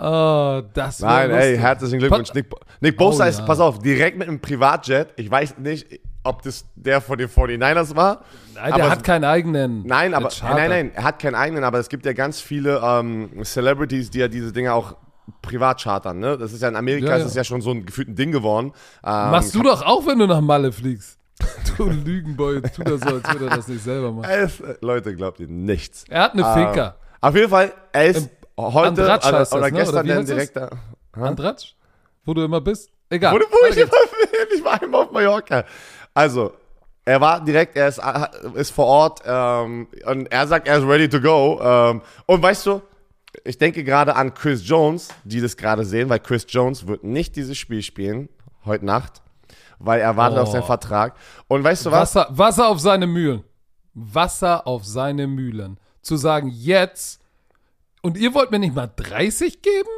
Oh, 0.00 0.62
das 0.74 1.00
Nein, 1.00 1.30
ey, 1.30 1.56
herzlichen 1.58 1.98
Glückwunsch. 1.98 2.28
Pa- 2.28 2.34
Nick, 2.34 2.46
Nick 2.80 2.96
Bosa 2.96 3.24
Oh, 3.24 3.28
ist, 3.28 3.38
ja. 3.40 3.44
pass 3.46 3.58
auf, 3.58 3.80
direkt 3.80 4.16
mit 4.16 4.28
einem 4.28 4.40
Privatjet. 4.40 5.08
Ich 5.16 5.30
weiß 5.30 5.58
nicht, 5.58 6.00
ob 6.28 6.42
das 6.42 6.64
der 6.74 7.00
von 7.00 7.18
den 7.18 7.28
49ers 7.28 7.96
war. 7.96 8.22
Nein, 8.54 8.74
der 8.74 8.84
aber 8.84 8.90
hat 8.90 9.04
keinen 9.04 9.24
eigenen. 9.24 9.86
Nein, 9.86 10.14
aber 10.14 10.30
nein, 10.42 10.70
nein, 10.70 10.90
er 10.94 11.04
hat 11.04 11.18
keinen 11.18 11.34
eigenen, 11.34 11.64
aber 11.64 11.78
es 11.78 11.88
gibt 11.88 12.04
ja 12.06 12.12
ganz 12.12 12.40
viele 12.40 12.80
ähm, 12.84 13.30
Celebrities, 13.44 14.10
die 14.10 14.18
ja 14.18 14.28
diese 14.28 14.52
Dinge 14.52 14.72
auch 14.74 14.96
privat 15.42 15.82
chartern. 15.82 16.18
Ne? 16.18 16.38
Das 16.38 16.52
ist 16.52 16.62
ja 16.62 16.68
in 16.68 16.76
Amerika 16.76 17.08
Ja, 17.08 17.16
ist 17.16 17.22
ja. 17.22 17.26
es 17.28 17.34
ja 17.34 17.44
schon 17.44 17.60
so 17.60 17.70
ein 17.70 17.84
gefühlten 17.86 18.14
Ding 18.14 18.32
geworden. 18.32 18.72
Ähm, 19.04 19.30
Machst 19.30 19.54
du 19.54 19.62
doch 19.62 19.82
auch, 19.84 20.06
wenn 20.06 20.18
du 20.18 20.26
nach 20.26 20.40
Malle 20.40 20.72
fliegst. 20.72 21.18
Du 21.76 21.88
Lügenboy, 21.88 22.60
tu 22.62 22.82
das 22.82 23.00
so, 23.02 23.14
als 23.14 23.32
würde 23.32 23.46
er 23.46 23.56
das 23.56 23.68
nicht 23.68 23.84
selber 23.84 24.10
machen. 24.10 24.28
Es, 24.28 24.58
äh, 24.60 24.74
Leute, 24.80 25.14
glaubt 25.14 25.38
ihr 25.38 25.46
nichts. 25.46 26.04
Er 26.08 26.22
hat 26.22 26.32
eine 26.32 26.42
Ähm, 26.42 26.54
Finca. 26.54 26.96
Auf 27.20 27.34
jeden 27.36 27.48
Fall, 27.48 27.72
er 27.92 28.06
ist 28.06 28.28
heute 28.58 28.88
Andratsch 28.88 29.26
oder, 29.28 29.38
heißt 29.38 29.52
das, 29.52 29.58
oder 29.58 29.70
ne? 29.70 29.78
gestern 29.78 30.06
Oder 30.10 30.24
direkter. 30.24 30.70
Andratsch? 31.12 31.76
Wo 32.24 32.34
du 32.34 32.42
immer 32.42 32.60
bist? 32.60 32.90
Egal. 33.10 33.34
Wo, 33.34 33.38
wo 33.38 33.66
ich 33.70 33.76
immer 33.76 33.90
bin, 33.90 34.58
ich 34.58 34.64
war 34.64 34.82
einmal 34.82 35.02
auf 35.02 35.12
Mallorca. 35.12 35.64
Also, 36.18 36.52
er 37.04 37.20
war 37.20 37.44
direkt, 37.44 37.76
er 37.76 37.86
ist, 37.88 38.00
ist 38.54 38.70
vor 38.72 38.86
Ort 38.86 39.22
ähm, 39.24 39.86
und 40.04 40.26
er 40.32 40.46
sagt, 40.48 40.66
er 40.66 40.78
ist 40.78 40.84
ready 40.84 41.08
to 41.08 41.20
go. 41.20 41.60
Ähm, 41.62 42.02
und 42.26 42.42
weißt 42.42 42.66
du, 42.66 42.82
ich 43.44 43.56
denke 43.56 43.84
gerade 43.84 44.16
an 44.16 44.34
Chris 44.34 44.66
Jones, 44.68 45.08
die 45.22 45.40
das 45.40 45.56
gerade 45.56 45.84
sehen, 45.84 46.08
weil 46.08 46.18
Chris 46.18 46.44
Jones 46.48 46.88
wird 46.88 47.04
nicht 47.04 47.36
dieses 47.36 47.56
Spiel 47.56 47.82
spielen, 47.82 48.28
heute 48.64 48.84
Nacht, 48.84 49.22
weil 49.78 50.00
er 50.00 50.16
wartet 50.16 50.38
Oh. 50.38 50.42
auf 50.42 50.50
seinen 50.50 50.64
Vertrag. 50.64 51.14
Und 51.46 51.62
weißt 51.62 51.86
du 51.86 51.92
was? 51.92 52.16
Wasser, 52.16 52.26
Wasser 52.36 52.68
auf 52.68 52.80
seine 52.80 53.06
Mühlen. 53.06 53.44
Wasser 53.94 54.66
auf 54.66 54.84
seine 54.84 55.28
Mühlen. 55.28 55.78
Zu 56.02 56.16
sagen, 56.16 56.48
jetzt. 56.52 57.20
Und 58.02 58.16
ihr 58.16 58.34
wollt 58.34 58.50
mir 58.50 58.58
nicht 58.58 58.74
mal 58.74 58.90
30 58.96 59.62
geben? 59.62 59.88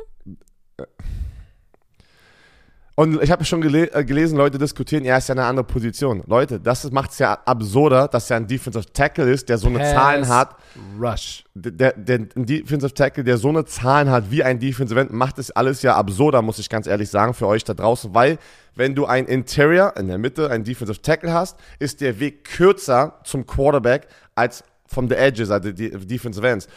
Und 3.01 3.23
ich 3.23 3.31
habe 3.31 3.47
schon 3.47 3.63
gele 3.63 3.91
äh, 3.95 4.05
gelesen, 4.05 4.37
Leute 4.37 4.59
diskutieren, 4.59 5.07
er 5.07 5.17
ist 5.17 5.27
ja 5.31 5.33
eine 5.35 5.45
andere 5.45 5.65
Position. 5.65 6.23
Leute, 6.27 6.61
das 6.61 6.91
macht 6.91 7.13
es 7.13 7.19
ja 7.19 7.39
absurder, 7.47 8.09
dass 8.09 8.31
er 8.31 8.37
ein 8.37 8.47
Defensive 8.47 8.85
Tackle 8.93 9.33
ist, 9.33 9.49
der 9.49 9.57
so 9.57 9.69
eine 9.69 9.79
Pass 9.79 9.93
Zahlen 9.93 10.29
hat. 10.29 10.57
Rush. 11.01 11.45
der, 11.55 11.95
der 11.95 12.19
ein 12.37 12.45
Defensive 12.45 12.93
Tackle, 12.93 13.25
der 13.25 13.39
so 13.39 13.49
eine 13.49 13.65
Zahlen 13.65 14.11
hat 14.11 14.31
wie 14.31 14.45
ein 14.45 14.59
Defensive 14.59 15.01
End, 15.01 15.15
macht 15.15 15.39
es 15.39 15.51
alles 15.51 15.81
ja 15.81 15.97
absurder, 15.97 16.43
muss 16.43 16.59
ich 16.59 16.69
ganz 16.69 16.87
ehrlich 16.87 17.09
sagen, 17.09 17.33
für 17.33 17.47
euch 17.47 17.65
da 17.65 17.73
draußen, 17.73 18.15
weil 18.15 18.37
wenn 18.75 18.95
du 18.95 19.07
ein 19.07 19.25
Interior 19.25 19.97
in 19.97 20.09
der 20.09 20.19
Mitte, 20.19 20.51
ein 20.51 20.63
Defensive 20.63 21.01
Tackle 21.01 21.33
hast, 21.33 21.57
ist 21.79 22.03
der 22.03 22.21
Weg 22.21 22.45
kürzer 22.45 23.19
zum 23.25 23.47
Quarterback 23.47 24.09
als 24.35 24.63
von 24.85 25.09
the 25.09 25.15
Edges, 25.15 25.51
also 25.51 25.73
die 25.73 25.91
Defensive 25.91 26.47
Ends. 26.47 26.69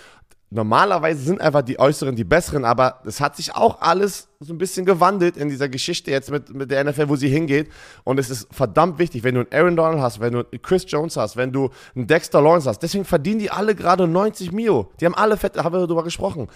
Normalerweise 0.54 1.24
sind 1.24 1.42
einfach 1.42 1.64
die 1.64 1.80
Äußeren 1.80 2.16
die 2.16 2.24
Besseren, 2.24 2.64
aber 2.64 3.02
es 3.06 3.20
hat 3.20 3.36
sich 3.36 3.56
auch 3.56 3.82
alles 3.82 4.28
so 4.40 4.54
ein 4.54 4.60
bisschen 4.60 4.86
gewandelt 4.86 5.36
in 5.36 5.50
dieser 5.50 5.68
Geschichte 5.68 6.12
jetzt 6.12 6.30
mit, 6.30 6.54
mit 6.54 6.70
der 6.70 6.84
NFL, 6.84 7.10
wo 7.10 7.16
sie 7.16 7.28
hingeht. 7.28 7.72
Und 8.04 8.20
es 8.20 8.30
ist 8.30 8.54
verdammt 8.54 9.00
wichtig, 9.00 9.24
wenn 9.24 9.34
du 9.34 9.42
einen 9.42 9.52
Aaron 9.52 9.76
Donald 9.76 10.00
hast, 10.00 10.20
wenn 10.20 10.34
du 10.34 10.40
einen 10.40 10.62
Chris 10.62 10.86
Jones 10.88 11.18
hast, 11.18 11.38
wenn 11.38 11.52
du 11.52 11.72
einen 11.96 12.06
Dexter 12.06 12.40
Lawrence 12.40 12.70
hast. 12.70 12.84
Deswegen 12.84 13.04
verdienen 13.04 13.40
die 13.40 13.50
alle 13.50 13.74
gerade 13.74 14.08
90 14.08 14.52
Mio. 14.52 14.92
Die 15.00 15.08
haben 15.08 15.16
alle 15.16 15.38
fett, 15.38 15.58
haben 15.58 15.74
wir 15.74 15.80
darüber 15.80 16.04
gesprochen. 16.04 16.48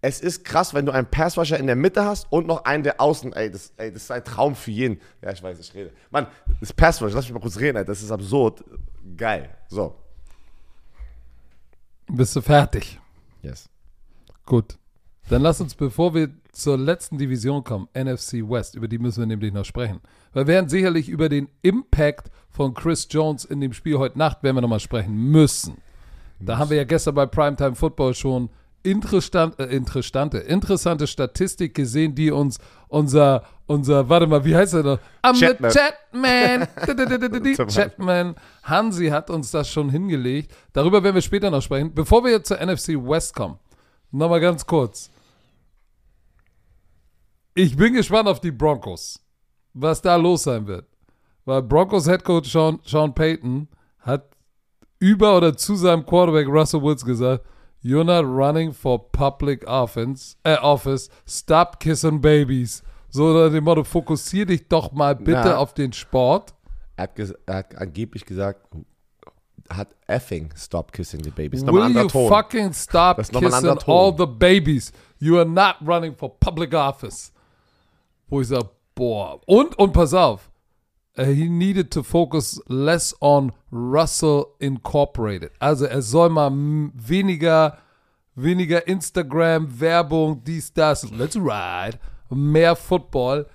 Es 0.00 0.20
ist 0.20 0.46
krass, 0.46 0.72
wenn 0.72 0.86
du 0.86 0.92
einen 0.92 1.06
Passwasher 1.06 1.58
in 1.58 1.66
der 1.66 1.76
Mitte 1.76 2.06
hast 2.06 2.26
und 2.30 2.46
noch 2.46 2.64
einen 2.64 2.84
der 2.84 3.02
außen. 3.02 3.34
Ey 3.34 3.50
das, 3.50 3.74
ey, 3.76 3.92
das 3.92 4.04
ist 4.04 4.10
ein 4.10 4.24
Traum 4.24 4.56
für 4.56 4.70
jeden. 4.70 4.98
Ja, 5.20 5.30
ich 5.30 5.42
weiß, 5.42 5.58
ich 5.60 5.74
rede. 5.74 5.92
Mann, 6.10 6.26
das 6.58 6.72
Passwasher, 6.72 7.14
lass 7.14 7.26
mich 7.26 7.34
mal 7.34 7.40
kurz 7.40 7.58
reden, 7.58 7.76
ey. 7.76 7.84
Das 7.84 8.02
ist 8.02 8.10
absurd. 8.10 8.64
Geil. 9.14 9.50
So. 9.68 9.94
Bist 12.08 12.34
du 12.34 12.40
fertig? 12.40 12.98
Yes. 13.42 13.68
Gut. 14.46 14.78
Dann 15.28 15.42
lass 15.42 15.60
uns, 15.60 15.74
bevor 15.74 16.14
wir 16.14 16.30
zur 16.52 16.76
letzten 16.76 17.16
Division 17.16 17.64
kommen, 17.64 17.88
NFC 17.94 18.34
West, 18.48 18.74
über 18.74 18.88
die 18.88 18.98
müssen 18.98 19.20
wir 19.20 19.26
nämlich 19.26 19.52
noch 19.52 19.64
sprechen. 19.64 20.00
Wir 20.32 20.46
werden 20.46 20.68
sicherlich 20.68 21.08
über 21.08 21.28
den 21.28 21.48
Impact 21.62 22.30
von 22.50 22.74
Chris 22.74 23.06
Jones 23.10 23.44
in 23.44 23.60
dem 23.60 23.72
Spiel 23.72 23.98
heute 23.98 24.18
Nacht, 24.18 24.42
werden 24.42 24.56
wir 24.56 24.62
nochmal 24.62 24.80
sprechen 24.80 25.14
müssen. 25.30 25.76
Da 26.40 26.58
haben 26.58 26.70
wir 26.70 26.76
ja 26.76 26.84
gestern 26.84 27.14
bei 27.14 27.26
Primetime 27.26 27.76
Football 27.76 28.14
schon 28.14 28.50
interessant, 28.82 29.58
äh, 29.58 29.66
interessante, 29.66 30.38
interessante 30.38 31.06
Statistik 31.06 31.74
gesehen, 31.74 32.14
die 32.14 32.30
uns 32.30 32.58
unser, 32.88 33.44
unser, 33.66 34.08
warte 34.08 34.26
mal, 34.26 34.44
wie 34.44 34.54
heißt 34.54 34.74
er 34.74 34.82
noch? 34.82 34.98
I'm 35.22 35.38
Chatman. 35.38 35.70
the 35.70 35.78
Chatman. 35.78 36.68
Chatman. 37.68 38.34
Hansi 38.62 39.08
hat 39.08 39.30
uns 39.30 39.50
das 39.50 39.68
schon 39.68 39.90
hingelegt. 39.90 40.52
Darüber 40.72 41.02
werden 41.02 41.14
wir 41.14 41.22
später 41.22 41.50
noch 41.50 41.62
sprechen. 41.62 41.94
Bevor 41.94 42.24
wir 42.24 42.32
jetzt 42.32 42.48
zur 42.48 42.58
NFC 42.58 42.90
West 42.90 43.34
kommen, 43.34 43.58
nochmal 44.10 44.40
ganz 44.40 44.66
kurz. 44.66 45.10
Ich 47.54 47.76
bin 47.76 47.94
gespannt 47.94 48.28
auf 48.28 48.40
die 48.40 48.50
Broncos, 48.50 49.20
was 49.74 50.00
da 50.00 50.16
los 50.16 50.44
sein 50.44 50.66
wird. 50.66 50.86
Weil 51.44 51.62
Broncos 51.62 52.06
Head 52.06 52.24
Coach 52.24 52.50
Sean, 52.50 52.80
Sean 52.84 53.14
Payton 53.14 53.68
hat 54.00 54.24
über 54.98 55.36
oder 55.36 55.56
zu 55.56 55.74
seinem 55.74 56.06
Quarterback 56.06 56.46
Russell 56.46 56.80
Woods 56.80 57.04
gesagt, 57.04 57.44
You're 57.82 58.04
not 58.04 58.24
running 58.24 58.72
for 58.72 59.10
public 59.10 59.64
offense, 59.66 60.36
äh, 60.44 60.56
office. 60.58 61.10
Stop 61.26 61.80
kissing 61.80 62.20
babies. 62.20 62.82
So 63.10 63.26
unter 63.26 63.50
dem 63.50 63.64
Motto, 63.64 63.84
fokussier 63.84 64.46
dich 64.46 64.68
doch 64.68 64.92
mal 64.92 65.16
bitte 65.16 65.42
Na. 65.44 65.56
auf 65.56 65.74
den 65.74 65.92
Sport. 65.92 66.54
Er 66.96 67.04
hat, 67.04 67.18
er 67.18 67.54
hat 67.54 67.76
angeblich 67.76 68.24
gesagt, 68.24 68.60
hat 69.68 69.88
effing 70.06 70.50
stop 70.56 70.92
kissing 70.92 71.22
the 71.24 71.30
babies. 71.30 71.66
Will 71.66 71.90
you 71.90 72.06
Ton. 72.06 72.28
fucking 72.28 72.72
stop 72.72 73.16
kissing 73.16 73.78
all 73.86 74.14
the 74.16 74.26
babies? 74.26 74.92
You 75.18 75.38
are 75.38 75.48
not 75.48 75.76
running 75.84 76.14
for 76.14 76.38
public 76.38 76.72
office. 76.74 77.32
Wo 78.28 78.40
ich 78.40 78.48
sage, 78.48 78.70
boah. 78.94 79.40
Und, 79.46 79.76
und 79.78 79.92
pass 79.92 80.14
auf. 80.14 80.51
He 81.14 81.48
needed 81.48 81.90
to 81.90 82.02
focus 82.02 82.60
less 82.68 83.14
on 83.20 83.52
Russell 83.70 84.54
Incorporated. 84.60 85.50
Also 85.58 85.84
er 85.84 86.00
soll 86.00 86.30
mal 86.30 86.50
weniger, 86.94 87.78
weniger 88.34 88.86
Instagram, 88.86 89.68
Werbung, 89.78 90.42
dies, 90.42 90.72
das. 90.72 91.10
Let's 91.10 91.36
ride. 91.36 91.98
Mehr 92.30 92.74
Football. 92.74 93.46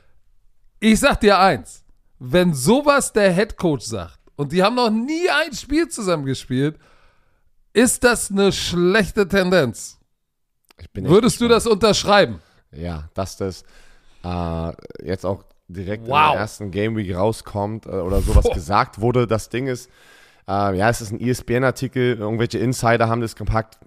Ich 0.80 1.00
sag 1.00 1.20
dir 1.20 1.40
eins. 1.40 1.84
Wenn 2.20 2.54
sowas 2.54 3.12
der 3.12 3.34
Head 3.34 3.58
Coach 3.58 3.86
sagt, 3.86 4.20
und 4.36 4.52
die 4.52 4.62
haben 4.62 4.76
noch 4.76 4.92
nie 4.92 5.28
ein 5.30 5.54
Spiel 5.54 5.88
zusammen 5.88 6.26
gespielt, 6.26 6.78
ist 7.74 8.04
das 8.04 8.32
eine 8.32 8.52
schlechte 8.52 9.28
Tendenz. 9.28 10.00
Würdest 10.94 11.42
du 11.42 11.48
gespannt. 11.48 11.52
das 11.52 11.68
unterschreiben? 11.68 12.40
Ja, 12.72 13.10
dass 13.16 13.38
das 13.38 13.64
äh, 14.24 14.72
jetzt 15.04 15.26
auch 15.26 15.44
direkt 15.68 16.08
Wow. 16.08 16.34
im 16.34 16.40
ersten 16.40 16.72
Game 16.72 16.96
Week 16.96 17.16
rauskommt 17.16 17.86
äh, 17.86 17.90
oder 17.90 18.22
sowas 18.22 18.46
Boah. 18.46 18.54
gesagt 18.56 19.02
wurde. 19.02 19.28
Das 19.28 19.50
Ding 19.50 19.68
ist, 19.68 19.90
äh, 20.48 20.78
ja, 20.78 20.90
es 20.90 21.02
ist 21.02 21.12
ein 21.12 21.20
ESPN-Artikel, 21.20 22.18
irgendwelche 22.18 22.58
Insider 22.60 23.10
haben 23.10 23.22
das 23.22 23.36
gepackt. 23.36 23.78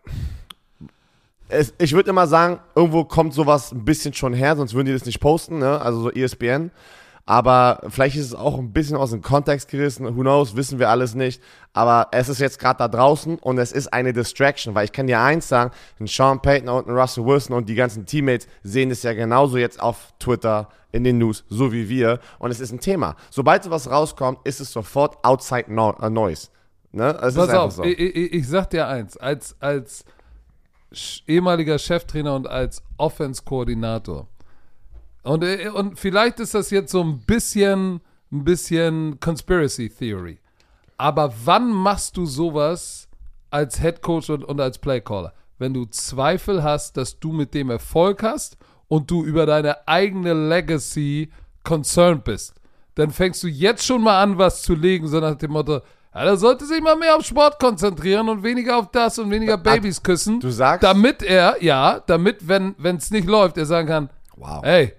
Es, 1.49 1.75
ich 1.79 1.93
würde 1.95 2.11
immer 2.11 2.27
sagen, 2.29 2.61
irgendwo 2.77 3.05
kommt 3.05 3.35
sowas 3.35 3.73
ein 3.73 3.85
bisschen 3.85 4.15
schon 4.15 4.33
her, 4.35 4.55
sonst 4.57 4.75
würden 4.75 4.87
die 4.87 4.93
das 4.93 5.05
nicht 5.05 5.21
posten, 5.21 5.59
ne? 5.59 5.81
also 5.81 6.01
so 6.03 6.11
ESPN. 6.11 6.71
Aber 7.27 7.81
vielleicht 7.89 8.17
ist 8.17 8.27
es 8.27 8.35
auch 8.35 8.59
ein 8.59 8.73
bisschen 8.73 8.97
aus 8.97 9.11
dem 9.11 9.23
Kontext 9.23 9.69
gerissen. 9.69 10.05
Who 10.17 10.23
knows, 10.23 10.57
wissen 10.57 10.79
wir 10.79 10.89
alles 10.89 11.15
nicht. 11.15 11.41
Aber 11.73 12.09
es 12.13 12.29
ist 12.29 12.41
jetzt 12.41 12.59
gerade 12.59 12.79
da 12.79 12.89
draußen 12.89 13.39
und 13.39 13.59
es 13.59 13.73
ist 13.73 13.93
eine 13.93 14.13
Distraction, 14.13 14.75
weil 14.75 14.85
ich 14.85 14.93
kann 14.93 15.07
dir 15.07 15.21
eins 15.21 15.49
sagen, 15.49 15.71
ein 16.01 16.07
Sean 16.07 16.41
Payton 16.43 16.69
und 16.69 16.89
ein 16.89 16.97
Russell 16.97 17.25
Wilson 17.25 17.57
und 17.57 17.69
die 17.69 17.77
ganzen 17.77 18.07
Teammates 18.07 18.49
sehen 18.63 18.91
es 18.91 19.03
ja 19.03 19.13
genauso 19.13 19.59
jetzt 19.59 19.81
auf 19.81 20.13
Twitter, 20.19 20.69
in 20.93 21.05
den 21.05 21.19
News, 21.19 21.45
so 21.49 21.73
wie 21.73 21.89
wir. 21.89 22.21
Und 22.39 22.51
es 22.51 22.61
ist 22.61 22.73
ein 22.73 22.81
Thema. 22.81 23.17
Sobald 23.31 23.65
sowas 23.65 23.91
rauskommt, 23.91 24.41
ist 24.45 24.61
es 24.61 24.73
sofort 24.73 25.25
outside 25.25 25.73
no 25.73 25.95
äh, 26.01 26.11
noise. 26.11 26.49
Ne? 26.93 27.17
Es 27.23 27.35
Pass 27.35 27.51
auf, 27.51 27.73
so. 27.73 27.85
ich, 27.85 27.99
ich, 27.99 28.33
ich 28.33 28.49
sag 28.49 28.71
dir 28.71 28.89
eins, 28.89 29.17
als, 29.17 29.55
als 29.61 30.05
ehemaliger 31.27 31.79
Cheftrainer 31.79 32.35
und 32.35 32.49
als 32.49 32.83
Offense-Koordinator. 32.97 34.27
Und, 35.23 35.45
äh, 35.45 35.69
und 35.69 35.99
vielleicht 35.99 36.41
ist 36.41 36.55
das 36.55 36.71
jetzt 36.71 36.93
so 36.93 37.03
ein 37.03 37.21
bisschen, 37.21 38.01
ein 38.33 38.45
bisschen 38.45 39.19
Conspiracy 39.21 39.89
Theory. 39.91 40.39
Aber 40.97 41.33
wann 41.45 41.71
machst 41.71 42.17
du 42.17 42.27
sowas 42.27 43.09
als 43.51 43.81
Head 43.81 44.03
Coach 44.03 44.31
und, 44.31 44.45
und 44.45 44.61
als 44.61 44.79
Playcaller? 44.79 45.33
Wenn 45.59 45.75
du 45.75 45.85
Zweifel 45.87 46.63
hast, 46.63 46.97
dass 46.97 47.19
du 47.19 47.33
mit 47.33 47.53
dem 47.55 47.71
Erfolg 47.71 48.23
hast 48.23 48.57
und 48.89 49.11
du 49.11 49.25
über 49.25 49.47
deine 49.47 49.87
eigene 49.87 50.33
Legacy 50.49 51.31
concerned 51.65 52.25
bist. 52.25 52.55
Dann 52.95 53.11
fängst 53.11 53.43
du 53.43 53.47
jetzt 53.49 53.85
schon 53.85 54.03
mal 54.03 54.23
an, 54.23 54.39
was 54.39 54.63
zu 54.63 54.75
legen, 54.75 55.07
so 55.07 55.21
nach 55.21 55.37
dem 55.37 55.53
Motto, 55.53 55.81
ja, 56.15 56.25
da 56.25 56.37
sollte 56.37 56.65
sich 56.67 56.81
mal 56.83 56.97
mehr 56.97 57.15
auf 57.17 57.25
Sport 57.25 57.59
konzentrieren 57.61 58.29
und 58.29 58.43
weniger 58.43 58.79
auf 58.79 58.91
das 58.91 59.19
und 59.19 59.31
weniger 59.31 59.57
Babys 59.59 60.03
küssen. 60.03 60.41
du 60.41 60.51
sagst- 60.51 60.83
Damit 60.83 61.23
er, 61.23 61.63
ja, 61.63 62.01
damit, 62.01 62.49
wenn 62.49 62.75
es 62.97 63.11
nicht 63.11 63.29
läuft, 63.29 63.57
er 63.59 63.67
sagen 63.67 63.87
kann, 63.89 64.11
Wow. 64.37 64.65
Ey, 64.65 64.95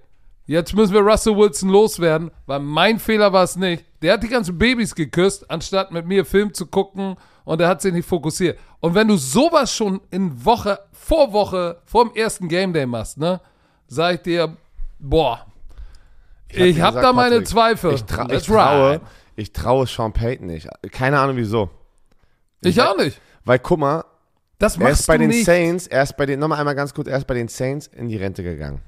jetzt 0.51 0.75
müssen 0.75 0.93
wir 0.93 1.01
Russell 1.01 1.35
Wilson 1.35 1.69
loswerden, 1.69 2.31
weil 2.45 2.59
mein 2.59 2.99
Fehler 2.99 3.31
war 3.33 3.43
es 3.43 3.55
nicht. 3.55 3.85
Der 4.01 4.13
hat 4.13 4.23
die 4.23 4.27
ganzen 4.27 4.57
Babys 4.57 4.93
geküsst, 4.93 5.49
anstatt 5.49 5.91
mit 5.91 6.05
mir 6.05 6.25
Film 6.25 6.53
zu 6.53 6.65
gucken 6.65 7.15
und 7.45 7.61
er 7.61 7.67
hat 7.67 7.81
sich 7.81 7.93
nicht 7.93 8.07
fokussiert. 8.07 8.59
Und 8.79 8.95
wenn 8.95 9.07
du 9.07 9.15
sowas 9.17 9.73
schon 9.73 10.01
in 10.11 10.43
Woche, 10.43 10.79
vor 10.91 11.31
Woche, 11.33 11.81
vor 11.85 12.05
dem 12.05 12.15
ersten 12.15 12.47
Game 12.47 12.73
Day 12.73 12.85
machst, 12.85 13.17
ne, 13.17 13.39
sag 13.87 14.15
ich 14.15 14.21
dir, 14.21 14.57
boah, 14.99 15.45
hab 16.51 16.57
ich, 16.57 16.81
hab 16.81 16.95
gesagt, 16.95 17.05
da 17.05 17.13
meine 17.13 17.35
Patrick, 17.35 17.47
Zweifel. 17.47 17.93
Ich, 17.93 18.03
tra 18.03 18.27
ich, 18.29 18.43
traue, 18.43 19.01
ich 19.35 19.53
traue 19.53 19.87
Sean 19.87 20.11
Payton 20.11 20.47
nicht. 20.47 20.67
Keine 20.91 21.19
Ahnung 21.19 21.37
wieso. 21.37 21.69
Ich 22.61 22.81
auch 22.81 22.97
nicht. 22.97 23.19
Weil 23.45 23.59
guck 23.59 23.79
mal, 23.79 24.03
Das 24.59 24.77
er 24.77 24.89
ist 24.89 25.07
bei 25.07 25.17
den 25.17 25.29
nicht. 25.29 25.45
Saints, 25.45 25.87
er 25.87 26.03
ist 26.03 26.17
bei 26.17 26.25
den, 26.25 26.39
nochmal 26.39 26.59
einmal 26.59 26.75
ganz 26.75 26.93
kurz, 26.93 27.07
er 27.07 27.17
ist 27.17 27.25
bei 27.25 27.33
den 27.35 27.47
Saints 27.47 27.87
in 27.87 28.09
die 28.09 28.17
Rente 28.17 28.43
gegangen. 28.43 28.81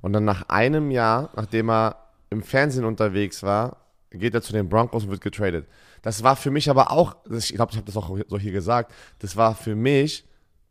Und 0.00 0.12
dann 0.12 0.24
nach 0.24 0.48
einem 0.48 0.90
Jahr, 0.90 1.30
nachdem 1.36 1.70
er 1.70 1.96
im 2.30 2.42
Fernsehen 2.42 2.84
unterwegs 2.84 3.42
war, 3.42 3.76
geht 4.10 4.34
er 4.34 4.42
zu 4.42 4.52
den 4.52 4.68
Broncos 4.68 5.04
und 5.04 5.10
wird 5.10 5.20
getradet. 5.20 5.66
Das 6.02 6.22
war 6.22 6.36
für 6.36 6.50
mich 6.50 6.70
aber 6.70 6.90
auch, 6.90 7.16
ich 7.30 7.54
glaube, 7.54 7.72
ich 7.72 7.76
habe 7.76 7.86
das 7.86 7.96
auch 7.96 8.16
so 8.28 8.38
hier 8.38 8.52
gesagt, 8.52 8.92
das 9.18 9.36
war 9.36 9.54
für 9.54 9.76
mich, 9.76 10.24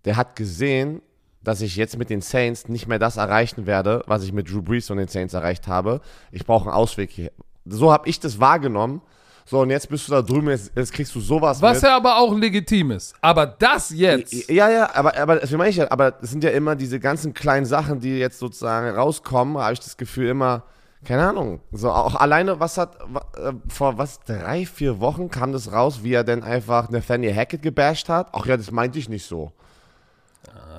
der 0.05 0.17
hat 0.17 0.35
gesehen, 0.35 1.01
dass 1.41 1.61
ich 1.61 1.75
jetzt 1.75 1.97
mit 1.97 2.09
den 2.09 2.21
Saints 2.21 2.67
nicht 2.67 2.87
mehr 2.87 2.99
das 2.99 3.17
erreichen 3.17 3.65
werde, 3.65 4.03
was 4.07 4.23
ich 4.23 4.33
mit 4.33 4.51
Drew 4.51 4.61
Brees 4.61 4.89
und 4.89 4.97
den 4.97 5.07
Saints 5.07 5.33
erreicht 5.33 5.67
habe. 5.67 6.01
Ich 6.31 6.45
brauche 6.45 6.65
einen 6.65 6.75
Ausweg 6.75 7.11
hier. 7.11 7.31
So 7.65 7.91
habe 7.93 8.09
ich 8.09 8.19
das 8.19 8.39
wahrgenommen. 8.39 9.01
So, 9.49 9.61
und 9.61 9.71
jetzt 9.71 9.89
bist 9.89 10.07
du 10.07 10.11
da 10.11 10.21
drüben, 10.21 10.49
jetzt, 10.49 10.71
jetzt 10.75 10.93
kriegst 10.93 11.15
du 11.15 11.19
sowas 11.19 11.59
Was 11.59 11.77
mit. 11.77 11.83
ja 11.89 11.95
aber 11.95 12.19
auch 12.19 12.37
legitim 12.37 12.91
ist. 12.91 13.15
Aber 13.19 13.47
das 13.47 13.89
jetzt. 13.89 14.47
Ja, 14.47 14.69
ja, 14.69 14.93
aber, 14.93 15.17
aber 15.17 15.37
das 15.37 15.49
meine 15.49 15.71
ich 15.71 15.77
ja, 15.77 15.89
aber 15.89 16.13
es 16.21 16.29
sind 16.29 16.43
ja 16.43 16.51
immer 16.51 16.75
diese 16.75 16.99
ganzen 16.99 17.33
kleinen 17.33 17.65
Sachen, 17.65 17.99
die 17.99 18.19
jetzt 18.19 18.37
sozusagen 18.37 18.95
rauskommen, 18.95 19.57
habe 19.57 19.73
ich 19.73 19.79
das 19.79 19.97
Gefühl 19.97 20.27
immer, 20.27 20.65
keine 21.03 21.27
Ahnung, 21.27 21.61
so 21.71 21.89
auch 21.89 22.13
alleine, 22.13 22.59
was 22.59 22.77
hat, 22.77 22.99
äh, 23.37 23.53
vor 23.69 23.97
was, 23.97 24.19
drei, 24.19 24.67
vier 24.67 24.99
Wochen 24.99 25.31
kam 25.31 25.51
das 25.51 25.71
raus, 25.71 26.03
wie 26.03 26.13
er 26.13 26.23
denn 26.23 26.43
einfach 26.43 26.91
Nathaniel 26.91 27.35
Hackett 27.35 27.63
gebasht 27.63 28.07
hat? 28.07 28.27
Ach 28.33 28.45
ja, 28.45 28.55
das 28.55 28.69
meinte 28.69 28.99
ich 28.99 29.09
nicht 29.09 29.25
so. 29.25 29.51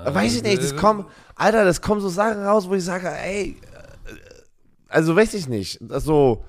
weiß 0.05 0.37
ich 0.37 0.43
nicht, 0.45 0.63
das 0.63 0.77
kommen, 0.77 1.07
Alter, 1.35 1.65
das 1.65 1.83
kommen 1.83 2.01
so 2.01 2.09
Sachen 2.09 2.45
raus, 2.45 2.69
wo 2.69 2.75
ich 2.75 2.85
sage, 2.85 3.11
ey, 3.11 3.57
äh, 4.07 4.15
also 4.89 5.17
weiß 5.17 5.35
ich 5.35 5.49
nicht, 5.49 5.81
also, 5.91 6.45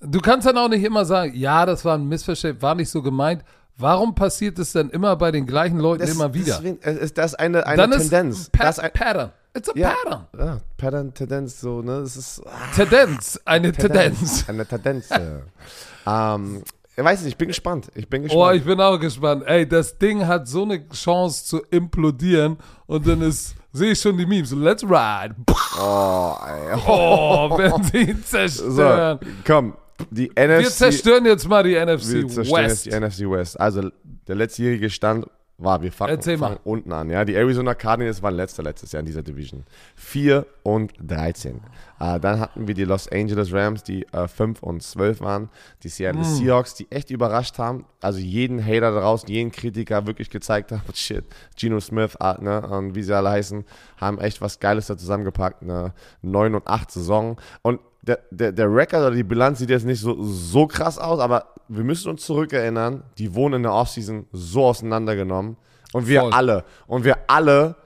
Du 0.00 0.20
kannst 0.20 0.46
dann 0.46 0.58
auch 0.58 0.68
nicht 0.68 0.84
immer 0.84 1.04
sagen, 1.04 1.32
ja, 1.34 1.64
das 1.66 1.84
war 1.84 1.94
ein 1.96 2.06
Missverständnis, 2.06 2.62
war 2.62 2.74
nicht 2.74 2.90
so 2.90 3.02
gemeint. 3.02 3.42
Warum 3.78 4.14
passiert 4.14 4.58
es 4.58 4.72
denn 4.72 4.88
immer 4.90 5.16
bei 5.16 5.30
den 5.30 5.46
gleichen 5.46 5.78
Leuten 5.78 6.00
das, 6.00 6.10
immer 6.10 6.32
wieder? 6.32 6.56
Deswegen, 6.56 6.78
es 6.80 6.96
ist 6.98 7.18
das 7.18 7.34
eine, 7.34 7.66
eine 7.66 7.76
dann 7.76 7.90
Tendenz. 7.92 8.40
ist 8.40 8.52
pa 8.52 8.64
das 8.64 8.78
ist 8.78 8.84
ein, 8.84 8.92
Pattern. 8.92 9.32
It's 9.54 9.68
a 9.68 9.72
ja, 9.74 9.90
pattern. 10.04 10.26
ja, 10.38 10.60
Pattern, 10.76 11.14
Tendenz, 11.14 11.60
so, 11.60 11.80
ne, 11.82 12.00
das 12.00 12.16
ist, 12.16 12.42
ah, 12.46 12.50
Tendenz, 12.74 13.40
eine 13.44 13.72
Tendenz. 13.72 14.44
Eine 14.48 14.66
Tendenz. 14.66 15.08
ja. 15.10 16.34
ähm, 16.34 16.62
ich 16.98 17.04
weiß 17.04 17.20
nicht, 17.20 17.32
ich 17.32 17.36
bin 17.36 17.48
gespannt. 17.48 17.88
Ich 17.94 18.08
bin 18.08 18.22
Oh, 18.22 18.24
gespannt. 18.24 18.56
ich 18.56 18.64
bin 18.64 18.80
auch 18.80 18.98
gespannt. 18.98 19.42
Ey, 19.46 19.68
das 19.68 19.98
Ding 19.98 20.26
hat 20.26 20.48
so 20.48 20.62
eine 20.62 20.86
Chance 20.88 21.44
zu 21.44 21.58
implodieren 21.70 22.56
und 22.86 23.06
dann 23.06 23.20
ist, 23.20 23.54
sehe 23.72 23.92
ich 23.92 24.00
schon 24.00 24.16
die 24.16 24.24
Memes. 24.24 24.52
Let's 24.52 24.82
ride. 24.84 25.34
oh, 25.78 26.34
ey. 26.46 26.78
Oh, 26.86 27.50
werden 27.58 27.82
sie 27.84 27.98
ihn 27.98 28.16
So, 28.24 28.38
zerstören. 28.38 29.18
komm, 29.46 29.74
die 30.10 30.30
Wir 30.34 30.48
NFC, 30.60 30.70
zerstören 30.70 31.24
jetzt 31.26 31.48
mal 31.48 31.62
die 31.62 31.74
NFC 31.74 32.12
wir 32.14 32.28
zerstören 32.28 32.64
West. 32.64 32.86
jetzt 32.86 32.94
die 32.94 33.00
NFC 33.00 33.30
West. 33.30 33.60
Also, 33.60 33.90
der 34.28 34.34
letztjährige 34.34 34.90
Stand 34.90 35.26
war, 35.58 35.80
wir 35.80 35.90
fangen, 35.90 36.20
fangen 36.20 36.58
unten 36.64 36.92
an. 36.92 37.08
Ja, 37.08 37.24
die 37.24 37.34
Arizona 37.34 37.74
Cardinals 37.74 38.22
waren 38.22 38.34
letzter 38.34 38.62
letztes 38.62 38.92
Jahr 38.92 39.00
in 39.00 39.06
dieser 39.06 39.22
Division. 39.22 39.64
4 39.94 40.44
und 40.64 40.92
13. 41.00 41.62
Äh, 41.98 42.20
dann 42.20 42.40
hatten 42.40 42.68
wir 42.68 42.74
die 42.74 42.84
Los 42.84 43.08
Angeles 43.10 43.54
Rams, 43.54 43.82
die 43.82 44.06
äh, 44.12 44.28
5 44.28 44.62
und 44.62 44.82
12 44.82 45.22
waren. 45.22 45.48
Die 45.82 45.88
Seattle 45.88 46.20
Hm. 46.22 46.28
Seahawks, 46.28 46.74
die 46.74 46.90
echt 46.90 47.10
überrascht 47.10 47.56
haben. 47.56 47.86
Also 48.02 48.18
jeden 48.18 48.62
Hater 48.62 48.92
daraus, 48.92 49.24
jeden 49.28 49.50
Kritiker 49.50 50.06
wirklich 50.06 50.28
gezeigt 50.28 50.72
haben, 50.72 50.82
shit, 50.94 51.24
Geno 51.58 51.80
Smith 51.80 52.16
äh, 52.20 52.34
ne, 52.42 52.60
und 52.60 52.94
wie 52.94 53.02
sie 53.02 53.16
alle 53.16 53.30
heißen, 53.30 53.64
haben 53.96 54.18
echt 54.18 54.42
was 54.42 54.60
Geiles 54.60 54.88
da 54.88 54.98
zusammengepackt. 54.98 55.62
Eine 55.62 55.94
9 56.20 56.54
und 56.54 56.66
8 56.66 56.90
Saison. 56.90 57.40
Und 57.62 57.80
der, 58.06 58.20
der, 58.30 58.52
der 58.52 58.72
Record 58.72 59.00
oder 59.00 59.10
die 59.10 59.24
Bilanz 59.24 59.58
sieht 59.58 59.70
jetzt 59.70 59.84
nicht 59.84 60.00
so, 60.00 60.22
so 60.22 60.66
krass 60.66 60.98
aus, 60.98 61.18
aber 61.18 61.54
wir 61.68 61.84
müssen 61.84 62.10
uns 62.10 62.24
zurückerinnern, 62.24 63.02
die 63.18 63.34
wurden 63.34 63.54
in 63.54 63.62
der 63.64 63.72
Offseason 63.72 64.26
so 64.32 64.64
auseinandergenommen. 64.64 65.56
Und 65.92 66.06
wir 66.06 66.20
Voll. 66.20 66.32
alle, 66.32 66.64
und 66.86 67.04
wir 67.04 67.18
alle 67.26 67.76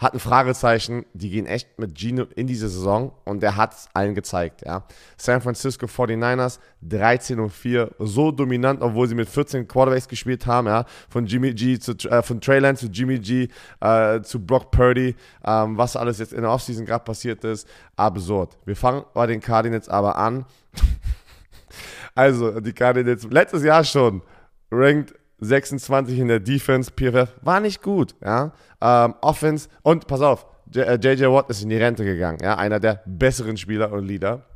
hatten 0.00 0.18
Fragezeichen, 0.18 1.04
die 1.12 1.28
gehen 1.28 1.44
echt 1.44 1.78
mit 1.78 1.96
Gino 1.98 2.24
in 2.34 2.46
diese 2.46 2.70
Saison 2.70 3.12
und 3.24 3.42
der 3.42 3.56
hat 3.56 3.74
es 3.74 3.88
allen 3.92 4.14
gezeigt. 4.14 4.62
Ja. 4.64 4.84
San 5.18 5.42
Francisco 5.42 5.84
49ers 5.84 6.58
13 6.80 7.38
und 7.38 7.50
4, 7.50 7.90
so 7.98 8.32
dominant, 8.32 8.80
obwohl 8.80 9.06
sie 9.08 9.14
mit 9.14 9.28
14 9.28 9.68
Quarterbacks 9.68 10.08
gespielt 10.08 10.46
haben, 10.46 10.68
ja. 10.68 10.86
Von 11.10 11.26
Jimmy 11.26 11.52
G 11.52 11.78
zu, 11.78 11.92
äh, 12.08 12.22
von 12.22 12.40
Trey 12.40 12.60
Lance 12.60 12.86
zu 12.86 12.90
Jimmy 12.90 13.18
G 13.18 13.48
äh, 13.80 14.22
zu 14.22 14.40
Brock 14.44 14.70
Purdy, 14.70 15.14
ähm, 15.44 15.76
was 15.76 15.96
alles 15.96 16.18
jetzt 16.18 16.32
in 16.32 16.40
der 16.42 16.50
Offseason 16.50 16.86
gerade 16.86 17.04
passiert 17.04 17.44
ist, 17.44 17.68
absurd. 17.96 18.56
Wir 18.64 18.76
fangen 18.76 19.04
bei 19.12 19.26
den 19.26 19.40
Cardinals 19.40 19.90
aber 19.90 20.16
an. 20.16 20.46
also, 22.14 22.58
die 22.60 22.72
Cardinals 22.72 23.24
letztes 23.30 23.62
Jahr 23.64 23.84
schon 23.84 24.22
ranked 24.70 25.14
26 25.40 26.18
in 26.18 26.28
der 26.28 26.40
Defense, 26.40 26.90
PFF, 26.90 27.34
war 27.42 27.60
nicht 27.60 27.82
gut, 27.82 28.14
ja. 28.22 28.52
Ähm, 28.80 29.14
Offense, 29.20 29.68
und 29.82 30.06
pass 30.06 30.20
auf, 30.22 30.46
J- 30.72 30.86
äh, 30.86 30.94
JJ 31.02 31.24
Watt 31.26 31.50
ist 31.50 31.62
in 31.62 31.68
die 31.68 31.76
Rente 31.76 32.04
gegangen, 32.04 32.38
ja, 32.42 32.56
einer 32.56 32.80
der 32.80 33.02
besseren 33.06 33.56
Spieler 33.56 33.92
und 33.92 34.06
Leader. 34.06 34.46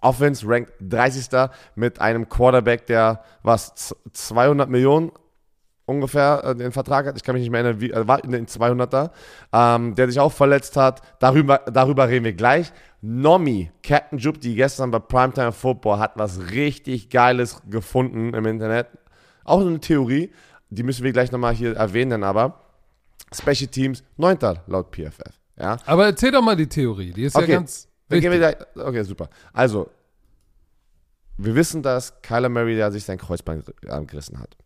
Offense 0.00 0.46
rankt 0.48 0.72
30. 0.80 1.48
mit 1.74 2.00
einem 2.00 2.28
Quarterback, 2.28 2.86
der 2.86 3.22
was, 3.42 3.74
z- 3.74 3.96
200 4.12 4.68
Millionen 4.68 5.10
ungefähr 5.86 6.42
äh, 6.44 6.54
den 6.56 6.72
Vertrag 6.72 7.06
hat. 7.06 7.16
Ich 7.16 7.22
kann 7.22 7.34
mich 7.34 7.42
nicht 7.42 7.50
mehr 7.50 7.60
erinnern, 7.62 7.80
wie, 7.80 7.90
äh, 7.92 8.06
war 8.06 8.22
in 8.24 8.32
den 8.32 8.46
200er, 8.46 9.10
ähm, 9.52 9.94
der 9.94 10.08
sich 10.08 10.18
auch 10.20 10.32
verletzt 10.32 10.76
hat. 10.76 11.00
Darüber, 11.20 11.58
darüber 11.72 12.08
reden 12.08 12.24
wir 12.24 12.32
gleich. 12.34 12.72
Nomi, 13.00 13.70
Captain 13.82 14.18
Jupp, 14.18 14.40
die 14.40 14.54
gestern 14.56 14.90
bei 14.90 14.98
Primetime 14.98 15.52
Football 15.52 15.98
hat 15.98 16.12
was 16.16 16.50
richtig 16.50 17.08
Geiles 17.08 17.62
gefunden 17.70 18.34
im 18.34 18.46
Internet. 18.46 18.88
Auch 19.44 19.60
eine 19.60 19.78
Theorie, 19.78 20.32
die 20.70 20.82
müssen 20.82 21.04
wir 21.04 21.12
gleich 21.12 21.30
nochmal 21.30 21.54
hier 21.54 21.76
erwähnen, 21.76 22.24
aber 22.24 22.60
Special 23.34 23.68
Teams 23.68 24.02
9. 24.16 24.38
laut 24.66 24.90
PFF. 24.94 25.40
Ja, 25.58 25.78
Aber 25.86 26.06
erzähl 26.06 26.30
doch 26.32 26.42
mal 26.42 26.56
die 26.56 26.68
Theorie. 26.68 27.12
Die 27.12 27.24
ist 27.24 27.34
Okay. 27.36 27.50
ja 27.50 27.56
ganz. 27.56 27.88
wir 28.08 28.20
gehen 28.20 28.30
wichtig. 28.32 28.58
wieder, 28.74 28.86
okay, 28.86 29.02
super. 29.04 29.28
Also, 29.52 29.90
wir 31.38 31.54
wissen, 31.54 31.82
dass 31.82 32.20
Kyler 32.22 32.48
Murray 32.48 32.76
ja 32.76 32.90
sich 32.90 33.04
sein 33.04 33.18
Kreuzbein 33.18 33.62
äh, 33.86 34.04
gerissen 34.04 34.38
hat. 34.38 34.56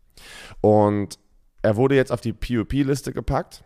Und 0.61 1.17
er 1.61 1.75
wurde 1.75 1.95
jetzt 1.95 2.11
auf 2.11 2.21
die 2.21 2.33
PUP-Liste 2.33 3.13
gepackt. 3.13 3.63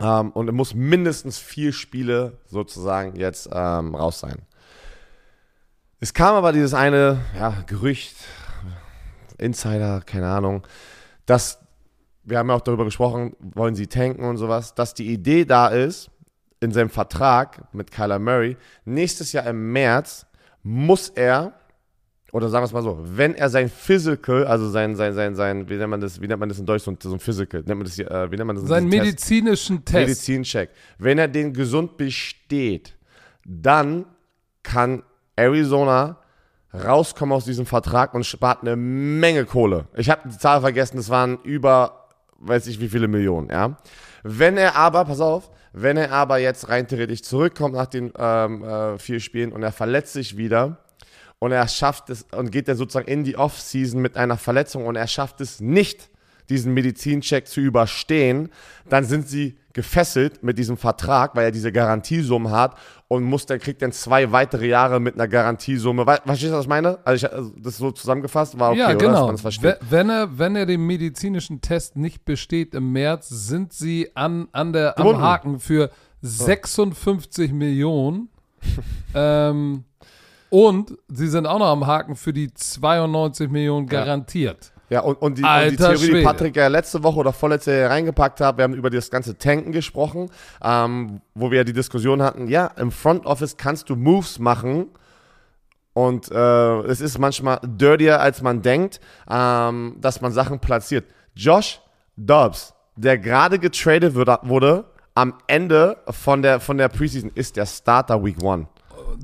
Ähm, 0.00 0.30
und 0.32 0.46
er 0.48 0.52
muss 0.52 0.74
mindestens 0.74 1.38
vier 1.38 1.72
Spiele 1.72 2.38
sozusagen 2.46 3.16
jetzt 3.16 3.48
ähm, 3.52 3.94
raus 3.94 4.20
sein. 4.20 4.42
Es 6.00 6.14
kam 6.14 6.34
aber 6.36 6.52
dieses 6.52 6.74
eine 6.74 7.18
ja, 7.36 7.62
Gerücht, 7.66 8.14
Insider, 9.38 10.00
keine 10.04 10.28
Ahnung, 10.28 10.66
dass, 11.26 11.58
wir 12.28 12.38
haben 12.38 12.48
ja 12.48 12.54
auch 12.54 12.60
darüber 12.60 12.84
gesprochen, 12.84 13.34
wollen 13.40 13.74
sie 13.74 13.86
tanken 13.86 14.24
und 14.24 14.36
sowas, 14.36 14.74
dass 14.74 14.94
die 14.94 15.12
Idee 15.12 15.44
da 15.44 15.68
ist, 15.68 16.10
in 16.60 16.72
seinem 16.72 16.90
Vertrag 16.90 17.72
mit 17.72 17.90
Kyler 17.90 18.18
Murray, 18.18 18.56
nächstes 18.84 19.32
Jahr 19.32 19.46
im 19.46 19.72
März 19.72 20.26
muss 20.62 21.08
er, 21.10 21.52
oder 22.32 22.48
sagen 22.48 22.62
wir 22.62 22.66
es 22.66 22.72
mal 22.72 22.82
so, 22.82 22.98
wenn 23.00 23.34
er 23.34 23.48
sein 23.48 23.68
Physical, 23.68 24.46
also 24.46 24.68
sein, 24.68 24.96
sein, 24.96 25.14
sein, 25.14 25.34
sein, 25.34 25.68
wie 25.68 25.76
nennt 25.76 25.90
man 25.90 26.00
das, 26.00 26.20
wie 26.20 26.26
nennt 26.26 26.40
man 26.40 26.48
das 26.48 26.58
in 26.58 26.66
Deutsch, 26.66 26.82
so 26.82 26.90
ein, 26.90 26.98
so 27.00 27.12
ein 27.12 27.20
Physical, 27.20 27.60
nennt 27.60 27.78
man 27.78 27.84
das 27.84 27.94
hier, 27.94 28.10
äh, 28.10 28.30
wie 28.30 28.36
nennt 28.36 28.46
man 28.46 28.56
das? 28.56 28.66
Seinen 28.66 28.88
medizinischen 28.88 29.84
Test. 29.84 30.08
Medizincheck. 30.08 30.70
Wenn 30.98 31.18
er 31.18 31.28
den 31.28 31.52
gesund 31.52 31.96
besteht, 31.96 32.96
dann 33.44 34.04
kann 34.62 35.02
Arizona 35.36 36.18
rauskommen 36.74 37.34
aus 37.34 37.44
diesem 37.44 37.66
Vertrag 37.66 38.14
und 38.14 38.26
spart 38.26 38.62
eine 38.62 38.76
Menge 38.76 39.44
Kohle. 39.46 39.86
Ich 39.96 40.10
habe 40.10 40.28
die 40.28 40.36
Zahl 40.36 40.60
vergessen, 40.60 40.98
es 40.98 41.08
waren 41.08 41.38
über, 41.44 41.97
weiß 42.38 42.66
ich 42.66 42.80
wie 42.80 42.88
viele 42.88 43.08
Millionen, 43.08 43.50
ja. 43.50 43.76
Wenn 44.22 44.56
er 44.56 44.76
aber, 44.76 45.04
pass 45.04 45.20
auf, 45.20 45.50
wenn 45.72 45.96
er 45.96 46.12
aber 46.12 46.38
jetzt 46.38 46.68
rein 46.68 46.88
theoretisch 46.88 47.22
zurückkommt 47.22 47.74
nach 47.74 47.86
den 47.86 48.12
ähm, 48.18 48.64
äh, 48.64 48.98
vier 48.98 49.20
Spielen 49.20 49.52
und 49.52 49.62
er 49.62 49.72
verletzt 49.72 50.12
sich 50.12 50.36
wieder 50.36 50.78
und 51.38 51.52
er 51.52 51.68
schafft 51.68 52.10
es 52.10 52.26
und 52.34 52.50
geht 52.50 52.68
dann 52.68 52.76
sozusagen 52.76 53.08
in 53.08 53.24
die 53.24 53.36
Offseason 53.36 54.00
mit 54.00 54.16
einer 54.16 54.36
Verletzung 54.36 54.86
und 54.86 54.96
er 54.96 55.06
schafft 55.06 55.40
es 55.40 55.60
nicht, 55.60 56.10
diesen 56.48 56.74
Medizincheck 56.74 57.46
zu 57.46 57.60
überstehen, 57.60 58.50
dann 58.88 59.04
sind 59.04 59.28
sie 59.28 59.58
gefesselt 59.72 60.42
mit 60.42 60.58
diesem 60.58 60.76
Vertrag, 60.76 61.36
weil 61.36 61.44
er 61.44 61.50
diese 61.52 61.70
Garantiesumme 61.70 62.50
hat 62.50 62.76
und 63.06 63.22
muss 63.22 63.46
dann 63.46 63.60
kriegt 63.60 63.80
dann 63.80 63.92
zwei 63.92 64.32
weitere 64.32 64.66
Jahre 64.66 64.98
mit 64.98 65.14
einer 65.14 65.28
Garantiesumme. 65.28 66.04
We 66.06 66.18
verstehst 66.24 66.52
du, 66.52 66.56
was 66.56 66.64
ich 66.64 66.68
meine? 66.68 66.98
Also, 67.04 67.26
ich, 67.26 67.32
also 67.32 67.52
das 67.56 67.76
so 67.76 67.90
zusammengefasst 67.92 68.58
war 68.58 68.70
okay, 68.70 68.80
ja, 68.80 68.86
oder? 68.88 68.94
Dass 68.96 69.02
genau. 69.06 69.26
man 69.26 69.34
es 69.36 69.40
versteht. 69.40 69.64
We- 69.64 69.78
Wenn 69.90 70.10
er, 70.10 70.38
wenn 70.38 70.56
er 70.56 70.66
den 70.66 70.84
medizinischen 70.84 71.60
Test 71.60 71.96
nicht 71.96 72.24
besteht 72.24 72.74
im 72.74 72.92
März, 72.92 73.28
sind 73.28 73.72
sie 73.72 74.10
an, 74.16 74.48
an 74.52 74.72
der, 74.72 74.98
am. 74.98 75.20
Haken 75.20 75.60
für 75.60 75.90
56 76.22 77.52
Millionen. 77.52 78.30
ähm, 79.14 79.84
und 80.50 80.96
sie 81.08 81.28
sind 81.28 81.46
auch 81.46 81.58
noch 81.58 81.68
am 81.68 81.86
Haken 81.86 82.16
für 82.16 82.32
die 82.32 82.52
92 82.52 83.50
Millionen 83.50 83.86
garantiert. 83.86 84.72
Ja, 84.74 84.77
und, 85.02 85.20
und, 85.20 85.38
die, 85.38 85.42
und 85.42 85.70
die 85.70 85.76
Theorie, 85.76 85.96
die 85.98 86.04
Schwede. 86.06 86.22
Patrick 86.22 86.56
ja 86.56 86.68
letzte 86.68 87.02
Woche 87.02 87.18
oder 87.18 87.32
vorletzte 87.32 87.88
reingepackt 87.90 88.40
hat, 88.40 88.56
wir 88.56 88.64
haben 88.64 88.74
über 88.74 88.90
das 88.90 89.10
ganze 89.10 89.36
Tanken 89.36 89.72
gesprochen, 89.72 90.30
ähm, 90.62 91.20
wo 91.34 91.50
wir 91.50 91.58
ja 91.58 91.64
die 91.64 91.74
Diskussion 91.74 92.22
hatten, 92.22 92.48
ja, 92.48 92.68
im 92.76 92.90
Front 92.90 93.26
Office 93.26 93.56
kannst 93.56 93.90
du 93.90 93.96
Moves 93.96 94.38
machen 94.38 94.86
und 95.92 96.30
äh, 96.30 96.78
es 96.82 97.00
ist 97.00 97.18
manchmal 97.18 97.58
dirtier, 97.62 98.20
als 98.20 98.40
man 98.40 98.62
denkt, 98.62 99.00
ähm, 99.28 99.96
dass 100.00 100.20
man 100.20 100.32
Sachen 100.32 100.60
platziert. 100.60 101.04
Josh 101.34 101.80
Dobbs, 102.16 102.72
der 102.96 103.18
gerade 103.18 103.58
getradet 103.58 104.14
wurde, 104.14 104.38
wurde, 104.42 104.84
am 105.14 105.34
Ende 105.48 105.96
von 106.08 106.42
der, 106.42 106.60
von 106.60 106.78
der 106.78 106.88
Preseason 106.88 107.32
ist 107.34 107.56
der 107.56 107.66
Starter 107.66 108.24
Week 108.24 108.40
One. 108.40 108.68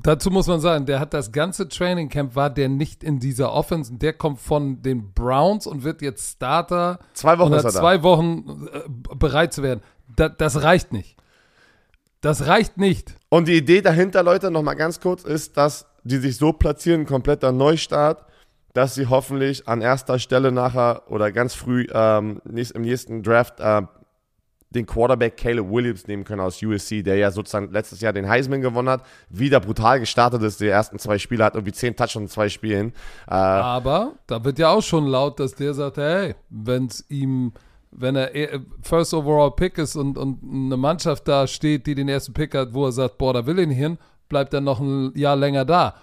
Dazu 0.05 0.29
muss 0.29 0.45
man 0.45 0.59
sagen, 0.59 0.85
der 0.85 0.99
hat 0.99 1.15
das 1.15 1.31
ganze 1.31 1.67
Training 1.67 2.09
Camp, 2.09 2.35
war 2.35 2.51
der 2.51 2.69
nicht 2.69 3.03
in 3.03 3.19
dieser 3.19 3.51
Offense. 3.51 3.91
Der 3.91 4.13
kommt 4.13 4.39
von 4.39 4.83
den 4.83 5.13
Browns 5.13 5.65
und 5.65 5.83
wird 5.83 6.03
jetzt 6.03 6.33
Starter. 6.33 6.99
Zwei 7.13 7.39
Wochen 7.39 7.53
ist 7.53 7.63
er 7.63 7.71
da. 7.71 7.79
zwei 7.79 8.03
Wochen 8.03 8.67
äh, 8.71 8.81
bereit 9.15 9.51
zu 9.51 9.63
werden. 9.63 9.81
Da, 10.15 10.29
das 10.29 10.61
reicht 10.61 10.93
nicht. 10.93 11.17
Das 12.21 12.45
reicht 12.45 12.77
nicht. 12.77 13.15
Und 13.29 13.47
die 13.47 13.57
Idee 13.57 13.81
dahinter, 13.81 14.21
Leute, 14.21 14.51
nochmal 14.51 14.75
ganz 14.75 14.99
kurz, 14.99 15.23
ist, 15.23 15.57
dass 15.57 15.87
die 16.03 16.17
sich 16.17 16.37
so 16.37 16.53
platzieren, 16.53 17.01
ein 17.01 17.07
kompletter 17.07 17.51
Neustart, 17.51 18.25
dass 18.73 18.93
sie 18.93 19.07
hoffentlich 19.07 19.67
an 19.67 19.81
erster 19.81 20.19
Stelle 20.19 20.51
nachher 20.51 21.01
oder 21.09 21.31
ganz 21.31 21.55
früh 21.55 21.87
ähm, 21.91 22.41
im 22.45 22.81
nächsten 22.83 23.23
Draft 23.23 23.59
äh, 23.59 23.81
den 24.71 24.85
Quarterback 24.85 25.37
Caleb 25.37 25.69
Williams 25.69 26.07
nehmen 26.07 26.23
können 26.23 26.41
aus 26.41 26.61
USC, 26.61 27.01
der 27.03 27.15
ja 27.15 27.31
sozusagen 27.31 27.71
letztes 27.71 28.01
Jahr 28.01 28.11
den 28.13 28.27
Heisman 28.27 28.61
gewonnen 28.61 28.89
hat, 28.89 29.03
wieder 29.29 29.59
brutal 29.59 29.99
gestartet 29.99 30.41
ist, 30.41 30.59
die 30.59 30.67
ersten 30.67 30.99
zwei 30.99 31.17
Spiele, 31.17 31.43
hat 31.45 31.55
irgendwie 31.55 31.71
zehn 31.71 31.95
Touchdowns 31.95 32.23
in 32.23 32.27
zwei 32.29 32.49
Spielen. 32.49 32.89
Äh, 33.27 33.33
Aber 33.35 34.13
da 34.27 34.43
wird 34.43 34.59
ja 34.59 34.69
auch 34.69 34.81
schon 34.81 35.05
laut, 35.07 35.39
dass 35.39 35.55
der 35.55 35.73
sagt, 35.73 35.97
hey, 35.97 36.35
wenn 36.49 36.87
es 36.87 37.05
ihm, 37.09 37.53
wenn 37.91 38.15
er 38.17 38.35
eh- 38.35 38.59
First 38.81 39.13
Overall 39.13 39.51
Pick 39.51 39.77
ist 39.77 39.95
und, 39.95 40.17
und 40.17 40.39
eine 40.43 40.75
Mannschaft 40.77 41.27
da 41.27 41.47
steht, 41.47 41.87
die 41.87 41.95
den 41.95 42.09
ersten 42.09 42.33
Pick 42.33 42.53
hat, 42.55 42.73
wo 42.73 42.85
er 42.85 42.91
sagt, 42.91 43.17
boah, 43.17 43.33
da 43.33 43.45
will 43.45 43.59
ich 43.59 43.67
nicht 43.67 43.77
hin, 43.77 43.97
bleibt 44.27 44.53
er 44.53 44.61
noch 44.61 44.79
ein 44.81 45.13
Jahr 45.15 45.35
länger 45.37 45.63
da. 45.63 45.95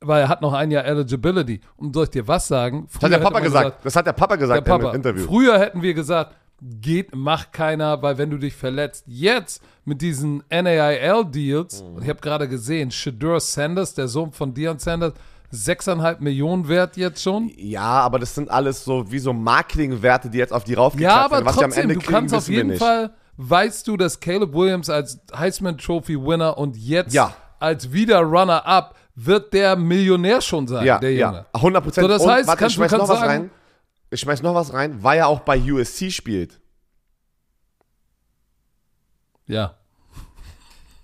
Weil 0.00 0.22
er 0.22 0.28
hat 0.28 0.42
noch 0.42 0.52
ein 0.52 0.70
Jahr 0.70 0.84
Eligibility. 0.84 1.60
Und 1.76 1.94
soll 1.94 2.04
ich 2.04 2.10
dir 2.10 2.26
was 2.26 2.48
sagen? 2.48 2.86
das 2.92 3.02
hat 3.02 3.12
der 3.12 3.18
Papa 3.18 3.40
gesagt. 3.40 3.84
Das 3.84 3.94
hat 3.96 4.06
der 4.06 4.12
Papa 4.12 4.36
der 4.36 4.38
gesagt 4.38 4.64
Papa. 4.66 4.90
im 4.90 4.96
Interview. 4.96 5.24
Früher 5.26 5.58
hätten 5.58 5.80
wir 5.82 5.94
gesagt, 5.94 6.34
geht, 6.62 7.14
macht 7.14 7.52
keiner, 7.52 8.00
weil 8.02 8.16
wenn 8.18 8.30
du 8.30 8.38
dich 8.38 8.54
verletzt. 8.54 9.04
Jetzt 9.06 9.62
mit 9.84 10.00
diesen 10.02 10.42
NAIL-Deals, 10.50 11.82
Mhm. 11.82 11.94
und 11.96 12.02
ich 12.02 12.08
habe 12.08 12.20
gerade 12.20 12.48
gesehen, 12.48 12.90
Shadur 12.90 13.40
Sanders, 13.40 13.94
der 13.94 14.08
Sohn 14.08 14.32
von 14.32 14.54
Deion 14.54 14.78
Sanders, 14.78 15.12
6,5 15.52 16.20
Millionen 16.20 16.68
wert 16.68 16.96
jetzt 16.96 17.22
schon. 17.22 17.50
Ja, 17.56 17.82
aber 17.82 18.18
das 18.18 18.34
sind 18.34 18.50
alles 18.50 18.84
so 18.84 19.10
wie 19.12 19.18
so 19.18 19.32
Marketingwerte, 19.32 20.28
die 20.28 20.38
jetzt 20.38 20.52
auf 20.52 20.64
die 20.64 20.72
Ja, 20.72 20.78
raufgeklappt 20.78 21.24
aber 21.24 21.36
werden. 21.36 21.46
Was 21.46 21.54
sie 21.54 21.58
am 21.64 21.70
trotzdem, 21.70 21.82
Ende 21.82 21.94
du 21.94 22.00
kriegen, 22.00 22.12
kannst 22.12 22.34
auf 22.34 22.48
jeden. 22.48 22.76
Fall, 22.76 23.10
weißt 23.36 23.86
du, 23.86 23.96
dass 23.96 24.18
Caleb 24.18 24.52
Williams 24.54 24.90
als 24.90 25.20
Heisman 25.36 25.78
Trophy 25.78 26.16
Winner 26.20 26.58
und 26.58 26.76
jetzt 26.76 27.14
Ja. 27.14 27.32
als 27.60 27.92
wieder 27.92 28.20
Runner-up 28.20 28.96
wird 29.14 29.52
der 29.54 29.76
Millionär 29.76 30.40
schon 30.42 30.66
sein, 30.66 30.84
Ja, 30.84 30.98
der 30.98 31.12
Junge. 31.14 31.46
ja, 31.54 31.60
100 31.60 31.84
Prozent. 31.84 32.04
So, 32.04 32.08
das 32.08 32.22
Und 32.22 32.30
heißt, 32.30 32.48
warte, 32.48 32.58
kannst- 32.60 32.76
du 32.76 32.80
noch 32.82 32.88
kannst 32.88 33.08
was 33.08 33.18
sagen- 33.20 33.28
rein. 33.30 33.50
Ich 34.10 34.20
schmeiß 34.20 34.42
noch 34.42 34.54
was 34.54 34.72
rein, 34.72 35.02
weil 35.02 35.18
er 35.18 35.28
auch 35.28 35.40
bei 35.40 35.58
USC 35.58 36.10
spielt. 36.10 36.60
Ja. 39.46 39.76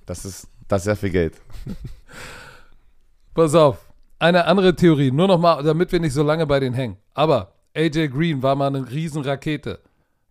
Das 0.07 0.25
ist, 0.25 0.49
das 0.69 0.83
ist 0.83 0.85
sehr 0.85 0.97
viel 0.97 1.11
Geld. 1.11 1.41
Pass 3.35 3.55
auf. 3.55 3.79
Eine 4.19 4.45
andere 4.45 4.77
Theorie, 4.77 5.11
nur 5.11 5.27
noch 5.27 5.39
mal, 5.39 5.63
damit 5.63 5.91
wir 5.91 5.99
nicht 5.99 6.13
so 6.13 6.23
lange 6.23 6.47
bei 6.47 6.61
denen 6.61 6.75
hängen. 6.75 6.97
Aber 7.13 7.55
AJ 7.75 8.09
Green 8.09 8.43
war 8.43 8.55
mal 8.55 8.69
eine 8.69 8.89
Riesenrakete. 8.89 9.81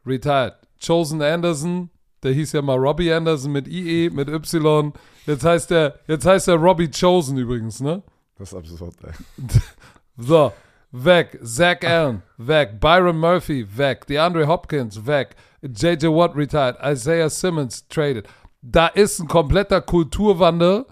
Retired. 0.05 0.55
Chosen 0.83 1.21
Anderson, 1.21 1.89
der 2.23 2.33
hieß 2.33 2.53
ja 2.53 2.61
mal 2.61 2.77
Robbie 2.77 3.11
Anderson 3.11 3.51
mit 3.51 3.67
IE, 3.67 4.09
mit 4.09 4.29
Y. 4.29 4.93
Jetzt 5.27 5.43
heißt 5.43 5.71
er, 5.71 5.99
jetzt 6.07 6.25
heißt 6.25 6.47
er 6.47 6.55
Robbie 6.55 6.89
Chosen 6.89 7.37
übrigens, 7.37 7.81
ne? 7.81 8.01
Das 8.37 8.51
ist 8.51 8.57
absurd, 8.57 8.95
ey. 9.03 9.11
So. 10.17 10.51
Weg. 10.91 11.39
Zach 11.43 11.83
Allen, 11.83 12.23
weg. 12.37 12.79
Byron 12.79 13.17
Murphy, 13.17 13.65
weg. 13.77 14.05
DeAndre 14.07 14.47
Hopkins, 14.47 15.05
weg. 15.05 15.35
JJ 15.61 16.07
Watt 16.07 16.35
retired. 16.35 16.77
Isaiah 16.83 17.29
Simmons 17.29 17.87
traded. 17.87 18.27
Da 18.61 18.87
ist 18.87 19.19
ein 19.19 19.27
kompletter 19.27 19.81
Kulturwandel 19.81 20.85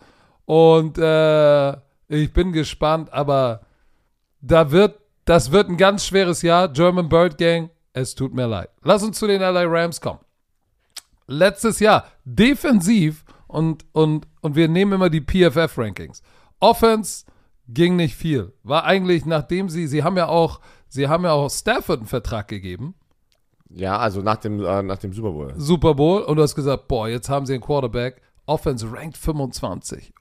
und 0.45 0.97
äh, 0.97 1.71
ich 2.07 2.33
bin 2.33 2.51
gespannt, 2.51 3.13
aber 3.13 3.61
da 4.41 4.71
wird, 4.71 4.99
das 5.25 5.51
wird 5.51 5.69
ein 5.69 5.77
ganz 5.77 6.05
schweres 6.05 6.41
Jahr. 6.41 6.69
German 6.69 7.07
Bird 7.07 7.37
Gang, 7.37 7.69
es 7.93 8.15
tut 8.15 8.33
mir 8.33 8.47
leid. 8.47 8.69
Lass 8.81 9.03
uns 9.03 9.19
zu 9.19 9.27
den 9.27 9.41
LA 9.41 9.65
Rams 9.65 10.01
kommen. 10.01 10.19
Letztes 11.27 11.79
Jahr 11.79 12.05
defensiv 12.25 13.23
und, 13.47 13.85
und, 13.91 14.27
und 14.41 14.55
wir 14.55 14.67
nehmen 14.67 14.93
immer 14.93 15.11
die 15.11 15.21
PFF-Rankings. 15.21 16.23
Offense 16.59 17.25
ging 17.73 17.95
nicht 17.95 18.15
viel. 18.15 18.53
War 18.63 18.83
eigentlich, 18.83 19.25
nachdem 19.25 19.69
sie, 19.69 19.87
sie 19.87 20.03
haben 20.03 20.17
ja 20.17 20.27
auch, 20.27 20.59
sie 20.87 21.07
haben 21.07 21.23
ja 21.23 21.31
auch 21.31 21.49
Stafford 21.49 21.99
einen 21.99 22.07
Vertrag 22.07 22.47
gegeben. 22.47 22.95
Ja, 23.69 23.97
also 23.97 24.21
nach 24.21 24.37
dem, 24.37 24.63
äh, 24.63 24.81
nach 24.81 24.97
dem 24.97 25.13
Super 25.13 25.31
Bowl. 25.31 25.53
Super 25.57 25.93
Bowl 25.93 26.21
und 26.23 26.37
du 26.37 26.41
hast 26.41 26.55
gesagt, 26.55 26.87
boah, 26.87 27.07
jetzt 27.07 27.29
haben 27.29 27.45
sie 27.45 27.53
einen 27.53 27.63
Quarterback. 27.63 28.21
Offense 28.45 28.91
ranked 28.91 29.17
25. 29.17 30.11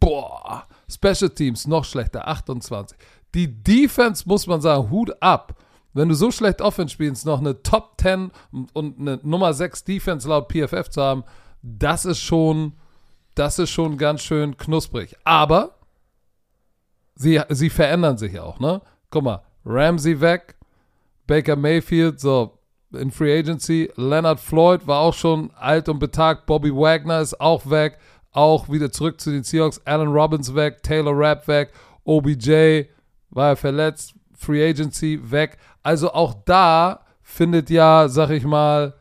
Boah, 0.00 0.66
Special 0.90 1.30
Teams 1.30 1.66
noch 1.68 1.84
schlechter, 1.84 2.26
28. 2.26 2.98
Die 3.34 3.62
Defense, 3.62 4.24
muss 4.26 4.46
man 4.46 4.60
sagen, 4.60 4.90
Hut 4.90 5.12
ab. 5.22 5.54
Wenn 5.92 6.08
du 6.08 6.16
so 6.16 6.32
schlecht 6.32 6.60
Offense 6.60 6.92
spielst, 6.92 7.24
noch 7.24 7.38
eine 7.38 7.62
Top 7.62 7.94
10 8.00 8.32
und 8.72 8.98
eine 8.98 9.20
Nummer 9.22 9.54
6 9.54 9.84
Defense 9.84 10.28
laut 10.28 10.52
PFF 10.52 10.88
zu 10.90 11.00
haben, 11.00 11.24
das 11.62 12.04
ist 12.04 12.18
schon, 12.18 12.72
das 13.36 13.60
ist 13.60 13.70
schon 13.70 13.96
ganz 13.96 14.22
schön 14.22 14.56
knusprig. 14.56 15.16
Aber 15.22 15.76
sie, 17.14 17.40
sie 17.50 17.70
verändern 17.70 18.18
sich 18.18 18.38
auch, 18.38 18.60
ne? 18.60 18.80
Guck 19.10 19.24
mal, 19.24 19.42
Ramsey 19.64 20.20
weg, 20.20 20.56
Baker 21.26 21.56
Mayfield, 21.56 22.20
so 22.20 22.58
in 22.92 23.10
Free 23.10 23.38
Agency, 23.38 23.90
Leonard 23.96 24.40
Floyd 24.40 24.86
war 24.86 25.00
auch 25.00 25.14
schon 25.14 25.50
alt 25.56 25.88
und 25.88 25.98
betagt, 25.98 26.46
Bobby 26.46 26.70
Wagner 26.70 27.20
ist 27.20 27.40
auch 27.40 27.68
weg, 27.68 27.98
auch 28.32 28.68
wieder 28.68 28.90
zurück 28.90 29.20
zu 29.20 29.30
den 29.30 29.42
Seahawks, 29.42 29.80
Allen 29.84 30.08
Robbins 30.08 30.54
weg, 30.54 30.82
Taylor 30.82 31.12
Rapp 31.14 31.48
weg, 31.48 31.72
OBJ 32.04 32.84
war 33.30 33.50
er 33.50 33.56
verletzt, 33.56 34.14
Free 34.36 34.68
Agency 34.68 35.20
weg. 35.22 35.56
Also 35.82 36.12
auch 36.12 36.34
da 36.44 37.00
findet 37.22 37.70
ja, 37.70 38.08
sag 38.08 38.30
ich 38.30 38.44
mal, 38.44 38.94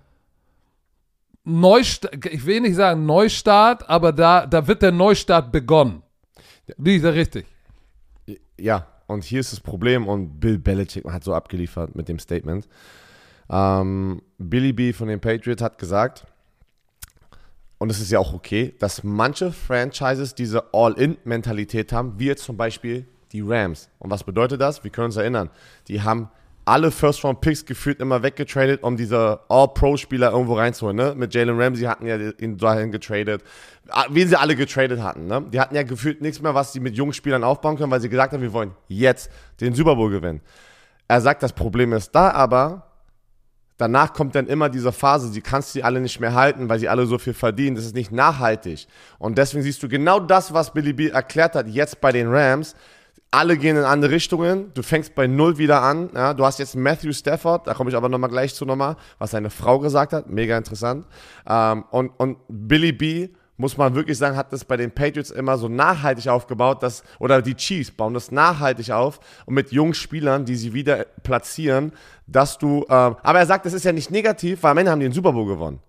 Neustart, 1.44 2.26
ich 2.28 2.46
will 2.46 2.62
nicht 2.62 2.76
sagen 2.76 3.06
Neustart, 3.06 3.90
aber 3.90 4.14
da, 4.14 4.46
da 4.46 4.66
wird 4.66 4.82
der 4.82 4.94
Neustart 4.94 5.52
begonnen. 5.52 6.02
Liegt 6.78 7.04
da 7.04 7.10
richtig? 7.10 7.46
Ja, 8.60 8.88
und 9.08 9.24
hier 9.24 9.40
ist 9.40 9.52
das 9.52 9.60
Problem 9.60 10.08
und 10.08 10.40
Bill 10.40 10.58
Belichick 10.58 11.06
hat 11.06 11.24
so 11.24 11.34
abgeliefert 11.34 11.96
mit 11.96 12.08
dem 12.08 12.20
Statement. 12.20 12.68
Ähm, 13.50 14.22
Billy 14.38 14.74
B 14.74 14.94
von 14.94 15.08
den 15.08 15.20
Patriots 15.20 15.62
hat 15.62 15.78
gesagt, 15.78 16.26
und 17.78 17.90
es 17.90 18.00
ist 18.00 18.12
ja 18.12 18.20
auch 18.20 18.34
okay, 18.34 18.74
dass 18.80 19.04
manche 19.04 19.52
Franchises 19.52 20.36
diese 20.36 20.74
All-In-Mentalität 20.74 21.92
haben, 21.92 22.18
wie 22.18 22.28
jetzt 22.28 22.46
zum 22.46 22.56
Beispiel 22.56 23.06
die 23.34 23.42
Rams. 23.42 23.90
Und 24.00 24.10
was 24.10 24.24
bedeutet 24.24 24.62
das? 24.62 24.84
Wir 24.84 24.92
können 24.92 25.06
uns 25.06 25.18
erinnern, 25.18 25.50
die 25.90 26.02
haben 26.02 26.30
alle 26.66 26.92
First-Round-Picks 26.92 27.66
gefühlt 27.66 28.00
immer 28.00 28.24
weggetradet, 28.24 28.84
um 28.84 28.96
diese 28.96 29.40
All-Pro-Spieler 29.50 30.32
irgendwo 30.32 30.56
reinzuholen. 30.56 30.96
Ne? 30.96 31.14
Mit 31.16 31.34
Jalen 31.34 31.60
Ramsey 31.60 31.86
hatten 31.86 32.06
ja 32.06 32.16
ihn 32.18 32.58
dahin 32.58 32.92
getradet. 32.92 33.44
Ah, 33.90 34.06
wen 34.10 34.28
sie 34.28 34.40
alle 34.40 34.56
getradet 34.56 35.02
hatten. 35.02 35.28
Ne? 35.28 35.46
Die 35.52 35.60
hatten 35.60 35.76
ja 35.76 35.84
gefühlt 35.84 36.22
nichts 36.22 36.42
mehr, 36.42 36.56
was 36.56 36.72
sie 36.72 36.80
mit 36.80 36.96
jungen 36.96 37.14
Spielern 37.14 37.44
aufbauen 37.44 37.78
können, 37.78 37.92
weil 37.92 38.02
sie 38.02 38.10
gesagt 38.10 38.34
haben, 38.34 38.42
wir 38.42 38.54
wollen 38.54 38.72
jetzt 38.88 39.30
den 39.60 39.74
Super 39.74 39.96
Bowl 39.96 40.10
gewinnen. 40.10 40.42
Er 41.08 41.20
sagt, 41.20 41.44
das 41.44 41.52
Problem 41.52 41.92
ist 41.92 42.12
da, 42.12 42.32
aber 42.32 42.88
danach 43.78 44.14
kommt 44.14 44.36
dann 44.36 44.48
immer 44.48 44.70
diese 44.70 44.94
Phase, 44.94 45.28
sie 45.28 45.42
kannst 45.42 45.74
sie 45.74 45.84
alle 45.84 46.00
nicht 46.00 46.22
mehr 46.22 46.34
halten, 46.34 46.70
weil 46.70 46.80
sie 46.80 46.88
alle 46.88 47.06
so 47.06 47.18
viel 47.18 47.34
verdienen. 47.34 47.76
Das 47.76 47.86
ist 47.86 47.96
nicht 47.96 48.14
nachhaltig. 48.14 48.88
Und 49.20 49.38
deswegen 49.38 49.64
siehst 49.64 49.84
du 49.84 49.90
genau 49.90 50.22
das, 50.22 50.54
was 50.54 50.72
Billy 50.72 50.94
B 50.94 51.10
erklärt 51.10 51.56
hat, 51.56 51.68
jetzt 51.68 52.00
bei 52.00 52.14
den 52.14 52.32
Rams 52.32 52.74
alle 53.34 53.58
gehen 53.58 53.78
in 53.78 53.84
andere 53.84 54.12
Richtungen. 54.12 54.72
Du 54.74 54.84
fängst 54.84 55.16
bei 55.16 55.26
Null 55.26 55.58
wieder 55.58 55.82
an. 55.82 56.10
Ja, 56.14 56.34
du 56.34 56.46
hast 56.46 56.60
jetzt 56.60 56.76
Matthew 56.76 57.14
Stafford, 57.14 57.66
da 57.66 57.74
komme 57.74 57.90
ich 57.90 57.96
aber 57.96 58.08
nochmal 58.08 58.30
gleich 58.30 58.54
zu 58.54 58.64
nochmal, 58.66 58.96
was 59.18 59.32
seine 59.32 59.50
Frau 59.50 59.80
gesagt 59.80 60.14
hat. 60.14 60.30
Mega 60.30 60.58
interessant. 60.58 61.08
Ähm, 61.48 61.84
und, 61.90 62.12
und 62.18 62.38
Billy 62.48 62.92
B, 62.92 63.30
muss 63.58 63.78
man 63.78 63.96
wirklich 63.96 64.18
sagen, 64.18 64.36
hat 64.36 64.54
das 64.54 64.66
bei 64.66 64.78
den 64.78 64.92
Patriots 64.92 65.32
immer 65.32 65.58
so 65.58 65.68
nachhaltig 65.68 66.28
aufgebaut, 66.28 66.84
dass, 66.84 67.04
oder 67.20 67.42
die 67.42 67.56
Chiefs 67.56 67.92
bauen 67.92 68.14
das 68.14 68.32
nachhaltig 68.32 68.92
auf 68.92 69.20
und 69.46 69.54
mit 69.54 69.72
jungen 69.72 69.94
Spielern, 69.94 70.46
die 70.46 70.56
sie 70.56 70.74
wieder 70.74 71.06
platzieren, 71.24 71.94
dass 72.28 72.58
du, 72.58 72.86
ähm, 72.90 73.16
aber 73.24 73.40
er 73.40 73.46
sagt, 73.46 73.66
das 73.66 73.74
ist 73.74 73.86
ja 73.86 73.92
nicht 73.92 74.12
negativ, 74.12 74.64
weil 74.64 74.72
am 74.72 74.78
Ende 74.78 74.92
haben 74.92 75.00
die 75.00 75.08
den 75.08 75.14
Super 75.14 75.34
Bowl 75.34 75.48
gewonnen. 75.48 75.80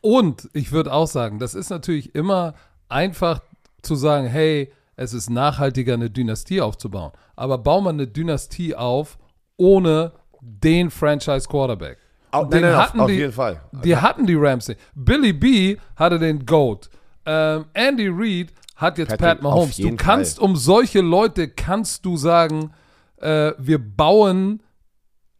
Und 0.00 0.48
ich 0.52 0.72
würde 0.72 0.92
auch 0.92 1.06
sagen, 1.06 1.38
das 1.38 1.54
ist 1.54 1.70
natürlich 1.70 2.14
immer 2.14 2.54
einfach 2.88 3.40
zu 3.82 3.94
sagen, 3.94 4.26
hey, 4.26 4.72
es 4.96 5.12
ist 5.12 5.30
nachhaltiger, 5.30 5.94
eine 5.94 6.10
Dynastie 6.10 6.60
aufzubauen. 6.60 7.12
Aber 7.36 7.58
bau 7.58 7.80
mal 7.80 7.90
eine 7.90 8.06
Dynastie 8.06 8.74
auf 8.74 9.18
ohne 9.56 10.12
den 10.40 10.90
Franchise 10.90 11.46
Quarterback. 11.48 11.98
Auch, 12.30 12.48
den 12.48 12.62
nein, 12.62 12.72
nein, 12.72 12.80
hatten 12.80 13.00
auf, 13.00 13.06
die, 13.06 13.12
auf 13.12 13.18
jeden 13.18 13.32
Fall. 13.32 13.60
Die 13.84 13.96
hatten 13.96 14.26
die 14.26 14.34
Rams. 14.34 14.72
Billy 14.94 15.32
B 15.32 15.76
hatte 15.96 16.18
den 16.18 16.44
GOAT. 16.44 16.90
Ähm, 17.24 17.66
Andy 17.74 18.08
Reid 18.08 18.52
hat 18.76 18.98
jetzt 18.98 19.10
Patrick, 19.10 19.28
Pat 19.28 19.42
Mahomes. 19.42 19.76
Du 19.76 19.96
kannst 19.96 20.38
Fall. 20.38 20.48
um 20.48 20.56
solche 20.56 21.00
Leute 21.00 21.48
kannst 21.48 22.04
du 22.04 22.16
sagen, 22.16 22.72
äh, 23.18 23.52
wir 23.58 23.78
bauen 23.78 24.62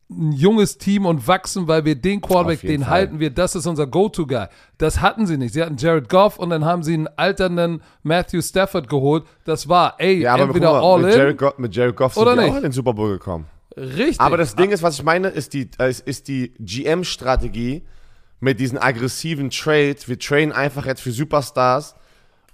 ein 0.09 0.33
junges 0.33 0.79
Team 0.79 1.05
und 1.05 1.27
wachsen, 1.27 1.67
weil 1.67 1.85
wir 1.85 1.97
den 1.97 2.21
Quarterback, 2.21 2.61
den 2.61 2.83
Fall. 2.83 2.91
halten 2.91 3.21
wir, 3.21 3.31
das 3.31 3.57
ist 3.57 3.67
unser 3.67 3.87
Go-To-Guy. 3.87 4.47
Das 4.79 5.01
hatten 5.01 5.27
sie 5.27 5.37
nicht. 5.37 5.53
Sie 5.53 5.63
hatten 5.63 5.77
Jared 5.77 6.09
Goff 6.09 6.39
und 6.39 6.51
dann 6.51 6.65
haben 6.65 6.83
sie 6.83 6.95
einen 6.95 7.09
alternden 7.17 7.83
Matthew 8.03 8.41
Stafford 8.43 8.89
geholt. 8.89 9.25
Das 9.45 9.69
war, 9.69 9.97
ey, 9.99 10.21
ja, 10.21 10.37
entweder 10.37 10.73
mal, 10.73 10.81
all 10.81 11.03
mit 11.03 11.13
in 11.13 11.19
Jared 11.19 11.39
Goff, 11.39 11.59
mit 11.59 11.75
Jared 11.75 11.97
Goff 11.97 12.17
oder 12.17 12.35
sind 12.35 12.45
nicht. 12.45 12.53
auch 12.53 12.57
in 12.57 12.63
den 12.63 12.73
Super 12.73 12.95
Bowl 12.95 13.11
gekommen. 13.11 13.47
Richtig. 13.77 14.21
Aber 14.21 14.37
das 14.37 14.55
Ding 14.55 14.71
ist, 14.71 14.83
was 14.83 14.95
ich 14.95 15.03
meine, 15.03 15.29
ist 15.29 15.53
die, 15.53 15.69
ist, 15.79 16.07
ist 16.07 16.29
die 16.29 16.55
GM-Strategie 16.61 17.83
mit 18.41 18.61
diesen 18.61 18.79
aggressiven 18.79 19.51
Trades. 19.51 20.09
Wir 20.09 20.19
trainen 20.19 20.53
einfach 20.53 20.87
jetzt 20.87 21.03
für 21.03 21.11
Superstars 21.11 21.97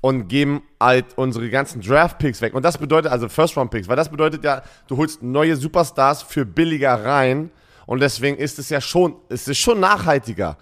und 0.02 0.28
geben 0.28 0.62
halt 0.78 1.06
unsere 1.16 1.48
ganzen 1.48 1.80
Draft-Picks 1.80 2.42
weg. 2.42 2.54
Und 2.54 2.64
das 2.64 2.76
bedeutet, 2.76 3.10
also 3.10 3.28
First-Round-Picks, 3.28 3.88
weil 3.88 3.96
das 3.96 4.10
bedeutet 4.10 4.44
ja, 4.44 4.62
du 4.88 4.98
holst 4.98 5.22
neue 5.22 5.56
Superstars 5.56 6.22
für 6.22 6.44
billiger 6.44 7.02
rein 7.04 7.50
und 7.86 8.00
deswegen 8.00 8.36
ist 8.36 8.58
es 8.58 8.68
ja 8.68 8.80
schon, 8.80 9.14
es 9.28 9.48
ist 9.48 9.58
schon 9.58 9.80
nachhaltiger. 9.80 10.58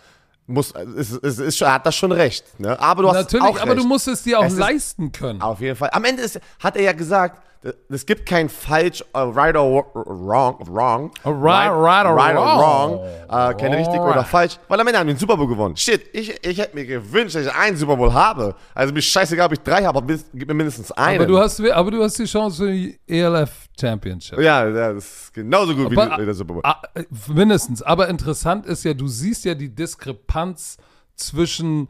Muss, 0.47 0.75
es, 0.97 1.13
es, 1.13 1.39
es, 1.39 1.61
hat 1.61 1.87
das 1.87 1.95
schon 1.95 2.13
recht. 2.13 2.59
Ne? 2.59 2.79
Aber 2.79 3.03
du 3.03 3.09
hast 3.09 3.17
Natürlich, 3.17 3.47
auch 3.47 3.61
aber 3.61 3.71
recht. 3.73 3.83
du 3.83 3.87
musst 3.87 4.09
es 4.09 4.23
dir 4.25 4.41
auch 4.41 4.45
es 4.45 4.57
leisten 4.57 5.13
können. 5.13 5.41
Auf 5.41 5.61
jeden 5.61 5.77
Fall. 5.77 5.91
Am 5.93 6.05
Ende 6.05 6.23
ist, 6.23 6.41
hat 6.59 6.77
er 6.77 6.83
ja 6.83 6.93
gesagt, 6.93 7.41
es 7.91 8.07
gibt 8.07 8.25
kein 8.25 8.49
falsch, 8.49 9.05
uh, 9.15 9.19
right 9.19 9.55
or 9.55 9.85
wrong, 9.95 10.57
wrong, 10.67 11.11
right, 11.25 11.69
right, 11.69 11.71
right 11.71 12.07
or 12.07 12.17
right 12.17 12.35
wrong, 12.35 12.59
wrong 12.59 13.01
uh, 13.29 13.53
kein 13.55 13.75
richtig 13.75 14.01
oder 14.01 14.25
falsch, 14.25 14.59
weil 14.69 14.81
am 14.81 14.87
Ende 14.87 14.99
haben 14.99 15.07
die 15.09 15.13
den 15.13 15.19
Super 15.19 15.37
Bowl 15.37 15.47
gewonnen. 15.47 15.77
Shit, 15.77 16.09
ich, 16.15 16.43
ich 16.43 16.59
hätte 16.59 16.75
mir 16.75 16.87
gewünscht, 16.87 17.35
dass 17.35 17.45
ich 17.45 17.55
einen 17.55 17.77
Super 17.77 17.97
Bowl 17.97 18.13
habe. 18.15 18.55
Also 18.75 18.95
mir 18.95 19.03
scheißegal, 19.03 19.47
ob 19.47 19.53
ich 19.53 19.61
drei 19.61 19.85
habe, 19.85 19.99
aber 19.99 20.15
gib 20.33 20.49
mir 20.49 20.55
mindestens 20.55 20.91
einen. 20.93 21.19
Aber 21.19 21.27
du 21.27 21.39
hast, 21.39 21.61
aber 21.61 21.91
du 21.91 22.03
hast 22.03 22.19
die 22.19 22.25
Chance 22.25 22.65
für 22.65 22.73
die 22.73 22.99
ELF 23.07 23.69
Championship. 23.79 24.39
Ja, 24.39 24.71
das 24.71 24.97
ist 24.97 25.35
genauso 25.35 25.75
gut 25.75 25.87
aber, 25.87 26.19
wie 26.19 26.25
der 26.25 26.35
Super 26.35 26.55
Bowl. 26.55 26.63
Ah, 26.65 26.81
mindestens. 27.29 27.83
Aber 27.83 28.09
interessant 28.09 28.65
ist 28.65 28.85
ja, 28.85 28.95
du 28.95 29.07
siehst 29.07 29.45
ja 29.45 29.55
die 29.55 29.75
Diskrepanz 29.75 30.79
zwischen 31.15 31.89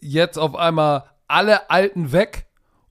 jetzt 0.00 0.38
auf 0.38 0.54
einmal 0.54 1.04
alle 1.26 1.70
Alten 1.70 2.12
weg 2.12 2.47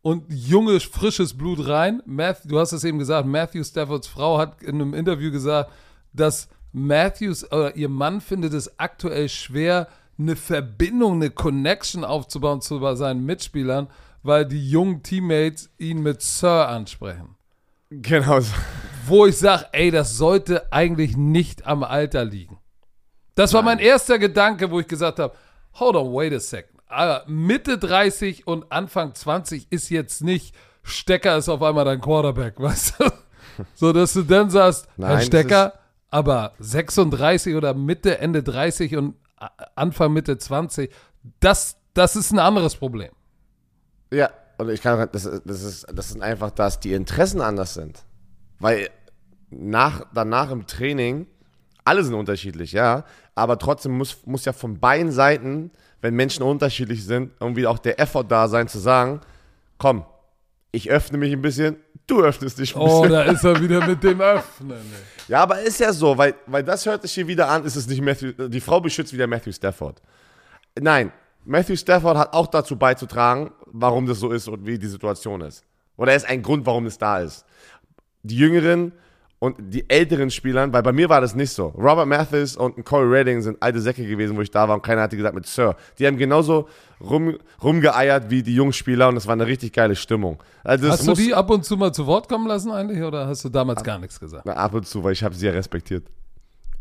und 0.07 0.23
junges, 0.29 0.85
frisches 0.85 1.37
Blut 1.37 1.67
rein. 1.67 2.01
Matthew, 2.05 2.47
du 2.47 2.59
hast 2.59 2.71
es 2.71 2.85
eben 2.85 2.97
gesagt, 2.97 3.27
Matthew 3.27 3.65
Staffords 3.65 4.07
Frau 4.07 4.37
hat 4.37 4.63
in 4.63 4.75
einem 4.75 4.93
Interview 4.93 5.31
gesagt, 5.31 5.69
dass 6.13 6.47
Matthews 6.71 7.43
oder 7.51 7.75
ihr 7.75 7.89
Mann 7.89 8.21
findet 8.21 8.53
es 8.53 8.79
aktuell 8.79 9.27
schwer, 9.27 9.89
eine 10.17 10.37
Verbindung, 10.37 11.15
eine 11.15 11.29
Connection 11.29 12.05
aufzubauen 12.05 12.61
zu 12.61 12.79
seinen 12.95 13.25
Mitspielern, 13.25 13.89
weil 14.23 14.45
die 14.45 14.69
jungen 14.69 15.03
Teammates 15.03 15.71
ihn 15.77 16.01
mit 16.01 16.21
Sir 16.21 16.69
ansprechen. 16.69 17.35
Genau. 17.89 18.39
Wo 19.07 19.25
ich 19.25 19.37
sage, 19.37 19.65
ey, 19.73 19.91
das 19.91 20.15
sollte 20.15 20.71
eigentlich 20.71 21.17
nicht 21.17 21.67
am 21.67 21.83
Alter 21.83 22.23
liegen. 22.23 22.57
Das 23.35 23.51
war 23.51 23.61
mein 23.61 23.79
erster 23.79 24.19
Gedanke, 24.19 24.71
wo 24.71 24.79
ich 24.79 24.87
gesagt 24.87 25.19
habe, 25.19 25.35
hold 25.73 25.97
on, 25.97 26.13
wait 26.13 26.31
a 26.31 26.39
second 26.39 26.76
aber 26.87 27.23
Mitte 27.27 27.77
30 27.77 28.47
und 28.47 28.71
Anfang 28.71 29.13
20 29.13 29.67
ist 29.71 29.89
jetzt 29.89 30.21
nicht, 30.23 30.55
Stecker 30.83 31.37
ist 31.37 31.49
auf 31.49 31.61
einmal 31.61 31.85
dein 31.85 32.01
Quarterback, 32.01 32.59
weißt 32.59 32.95
du? 32.99 33.11
So, 33.73 33.91
dass 33.91 34.13
du 34.13 34.23
dann 34.23 34.49
sagst, 34.49 34.87
Nein, 34.97 35.09
Herr 35.09 35.21
Stecker, 35.21 35.73
aber 36.09 36.53
36 36.59 37.55
oder 37.55 37.73
Mitte, 37.73 38.19
Ende 38.19 38.43
30 38.43 38.95
und 38.95 39.15
Anfang, 39.75 40.13
Mitte 40.13 40.37
20, 40.37 40.91
das, 41.39 41.77
das 41.93 42.15
ist 42.15 42.31
ein 42.31 42.39
anderes 42.39 42.75
Problem. 42.75 43.11
Ja, 44.11 44.29
und 44.57 44.69
ich 44.69 44.81
kann, 44.81 45.09
das, 45.11 45.23
das, 45.23 45.63
ist, 45.63 45.85
das 45.93 46.11
ist 46.11 46.21
einfach, 46.21 46.51
dass 46.51 46.79
die 46.79 46.93
Interessen 46.93 47.41
anders 47.41 47.73
sind. 47.73 48.03
Weil 48.59 48.89
nach, 49.49 50.05
danach 50.13 50.51
im 50.51 50.65
Training, 50.65 51.27
alle 51.83 52.03
sind 52.03 52.15
unterschiedlich, 52.15 52.71
ja, 52.71 53.05
aber 53.35 53.59
trotzdem 53.59 53.97
muss, 53.97 54.25
muss 54.25 54.45
ja 54.45 54.53
von 54.53 54.79
beiden 54.79 55.11
Seiten, 55.11 55.71
wenn 56.01 56.13
Menschen 56.13 56.43
unterschiedlich 56.43 57.03
sind, 57.05 57.31
irgendwie 57.39 57.67
auch 57.67 57.79
der 57.79 57.99
Effort 57.99 58.25
da 58.25 58.47
sein, 58.47 58.67
zu 58.67 58.79
sagen, 58.79 59.21
komm, 59.77 60.05
ich 60.71 60.89
öffne 60.89 61.17
mich 61.17 61.33
ein 61.33 61.41
bisschen, 61.41 61.77
du 62.05 62.21
öffnest 62.21 62.59
dich 62.59 62.75
ein 62.75 62.83
bisschen. 62.83 62.99
Oh, 62.99 63.07
da 63.07 63.23
ist 63.23 63.43
er 63.43 63.59
wieder 63.61 63.85
mit 63.85 64.03
dem 64.03 64.21
Öffnen. 64.21 64.79
Ja, 65.27 65.43
aber 65.43 65.59
ist 65.59 65.81
ja 65.81 65.91
so, 65.91 66.17
weil, 66.17 66.35
weil 66.45 66.63
das 66.63 66.85
hört 66.85 67.01
sich 67.01 67.11
hier 67.11 67.27
wieder 67.27 67.49
an, 67.49 67.65
ist 67.65 67.75
es 67.75 67.85
nicht 67.85 68.01
Matthew, 68.01 68.47
die 68.47 68.61
Frau 68.61 68.79
beschützt 68.79 69.11
wieder 69.11 69.27
Matthew 69.27 69.51
Stafford. 69.51 70.01
Nein, 70.79 71.11
Matthew 71.43 71.75
Stafford 71.75 72.17
hat 72.17 72.33
auch 72.33 72.47
dazu 72.47 72.77
beizutragen, 72.77 73.51
warum 73.65 74.05
das 74.05 74.19
so 74.19 74.31
ist 74.31 74.47
und 74.47 74.65
wie 74.65 74.79
die 74.79 74.87
Situation 74.87 75.41
ist. 75.41 75.65
Oder 75.97 76.11
er 76.11 76.17
ist 76.17 76.29
ein 76.29 76.41
Grund, 76.41 76.65
warum 76.65 76.85
es 76.85 76.97
da 76.97 77.19
ist. 77.19 77.45
Die 78.23 78.37
Jüngeren 78.37 78.93
und 79.39 79.55
die 79.59 79.87
älteren 79.89 80.31
Spielern, 80.31 80.73
weil 80.73 80.81
bei 80.81 80.91
mir 80.91 81.09
war 81.09 81.21
das 81.21 81.35
nicht 81.35 81.51
so. 81.51 81.67
Robert 81.67 82.07
Mathis 82.07 82.57
und 82.57 82.83
Corey 82.83 83.07
Redding 83.07 83.41
sind 83.41 83.61
alte 83.61 83.79
Säcke 83.79 84.05
gewesen, 84.05 84.35
wo 84.35 84.41
ich 84.41 84.49
da 84.49 84.67
war 84.67 84.75
und 84.75 84.81
keiner 84.81 85.01
hatte 85.01 85.15
gesagt 85.15 85.35
mit 85.35 85.45
Sir. 85.45 85.75
Die 85.99 86.07
haben 86.07 86.17
genauso 86.17 86.67
rum, 86.99 87.37
rumgeeiert 87.63 88.31
wie 88.31 88.41
die 88.41 88.55
Jungspieler 88.55 89.09
und 89.09 89.17
es 89.17 89.27
war 89.27 89.33
eine 89.33 89.45
richtig 89.45 89.73
geile 89.73 89.95
Stimmung. 89.95 90.41
Also 90.63 90.87
das 90.87 90.99
Hast 90.99 91.07
du 91.07 91.13
die 91.13 91.35
ab 91.35 91.49
und 91.51 91.65
zu 91.65 91.77
mal 91.77 91.93
zu 91.93 92.07
Wort 92.07 92.27
kommen 92.27 92.47
lassen 92.47 92.71
eigentlich 92.71 93.03
oder 93.03 93.27
hast 93.27 93.45
du 93.45 93.49
damals 93.49 93.83
gar 93.83 93.99
nichts 93.99 94.19
gesagt? 94.19 94.43
Na, 94.45 94.53
ab 94.53 94.73
und 94.73 94.87
zu, 94.87 95.03
weil 95.03 95.13
ich 95.13 95.23
habe 95.23 95.35
sie 95.35 95.45
ja 95.45 95.51
respektiert. 95.51 96.07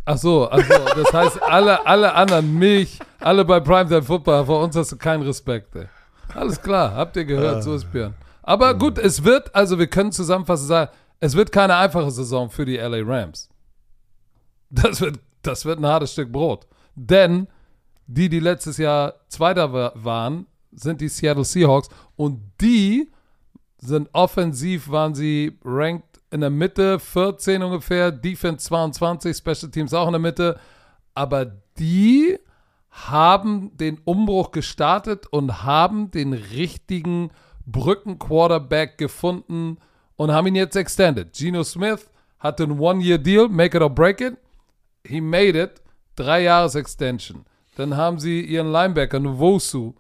Ach 0.06 0.16
so, 0.16 0.48
ach 0.48 0.58
so, 0.58 1.02
das 1.02 1.12
heißt, 1.12 1.42
alle, 1.42 1.84
alle 1.84 2.14
anderen, 2.14 2.56
mich, 2.56 3.00
alle 3.18 3.44
bei 3.44 3.58
Primetime 3.60 4.02
Football, 4.02 4.46
vor 4.46 4.62
uns 4.62 4.76
hast 4.76 4.92
du 4.92 4.96
keinen 4.96 5.24
Respekt, 5.24 5.74
ey. 5.74 5.88
Alles 6.32 6.62
klar, 6.62 6.94
habt 6.94 7.16
ihr 7.16 7.24
gehört, 7.24 7.64
so 7.64 7.74
ist 7.74 7.90
Björn. 7.90 8.14
Aber 8.42 8.74
gut, 8.74 8.98
es 8.98 9.24
wird, 9.24 9.52
also 9.54 9.78
wir 9.80 9.88
können 9.88 10.12
zusammenfassend 10.12 10.68
sagen, 10.68 10.90
es 11.20 11.34
wird 11.34 11.52
keine 11.52 11.76
einfache 11.76 12.10
Saison 12.10 12.50
für 12.50 12.64
die 12.64 12.76
LA 12.76 13.02
Rams. 13.02 13.48
Das 14.70 15.00
wird, 15.00 15.20
das 15.42 15.64
wird 15.64 15.78
ein 15.78 15.86
hartes 15.86 16.12
Stück 16.12 16.32
Brot. 16.32 16.66
Denn 16.94 17.46
die, 18.06 18.28
die 18.28 18.40
letztes 18.40 18.76
Jahr 18.78 19.14
Zweiter 19.28 19.72
wa- 19.72 19.92
waren, 19.94 20.46
sind 20.72 21.00
die 21.00 21.08
Seattle 21.08 21.44
Seahawks 21.44 21.88
und 22.16 22.40
die 22.60 23.10
sind 23.78 24.08
offensiv, 24.12 24.90
waren 24.90 25.14
sie 25.14 25.58
ranked 25.64 26.20
in 26.30 26.40
der 26.40 26.50
Mitte, 26.50 26.98
14 26.98 27.62
ungefähr, 27.62 28.10
Defense 28.10 28.66
22, 28.66 29.36
Special 29.36 29.70
Teams 29.70 29.94
auch 29.94 30.06
in 30.06 30.12
der 30.12 30.20
Mitte. 30.20 30.58
Aber 31.14 31.44
die 31.78 32.38
haben 32.90 33.76
den 33.76 33.98
Umbruch 34.04 34.50
gestartet 34.50 35.26
und 35.28 35.62
haben 35.62 36.10
den 36.10 36.32
richtigen 36.32 37.30
Brücken-Quarterback 37.66 38.98
gefunden 38.98 39.78
und 40.16 40.32
haben 40.32 40.46
ihn 40.46 40.54
jetzt 40.54 40.76
extended. 40.76 41.32
Geno 41.32 41.62
Smith 41.62 42.08
hatte 42.38 42.64
einen 42.64 42.78
One-Year-Deal, 42.78 43.48
make 43.48 43.76
it 43.76 43.82
or 43.82 43.90
break 43.90 44.20
it. 44.20 44.36
He 45.06 45.20
made 45.20 45.60
it. 45.60 45.82
Drei 46.16 46.42
Jahres 46.42 46.74
Extension. 46.74 47.44
Dann 47.76 47.96
haben 47.96 48.18
sie 48.18 48.40
ihren 48.40 48.72
Linebacker, 48.72 49.20
Nwosu, 49.20 49.94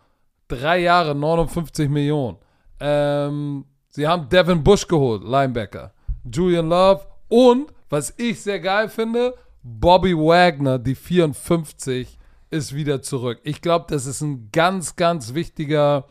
drei 0.48 0.78
Jahre, 0.78 1.14
59 1.14 1.90
Millionen. 1.90 2.38
Ähm, 2.80 3.66
sie 3.88 4.06
haben 4.06 4.28
Devin 4.28 4.64
Bush 4.64 4.86
geholt, 4.86 5.22
Linebacker. 5.22 5.92
Julian 6.24 6.68
Love 6.68 7.06
und, 7.28 7.72
was 7.90 8.14
ich 8.16 8.40
sehr 8.40 8.60
geil 8.60 8.88
finde, 8.88 9.34
Bobby 9.62 10.16
Wagner, 10.16 10.78
die 10.78 10.94
54, 10.94 12.18
ist 12.50 12.74
wieder 12.74 13.02
zurück. 13.02 13.40
Ich 13.42 13.60
glaube, 13.60 13.86
das 13.88 14.06
ist 14.06 14.22
ein 14.22 14.48
ganz, 14.52 14.96
ganz 14.96 15.34
wichtiger 15.34 16.06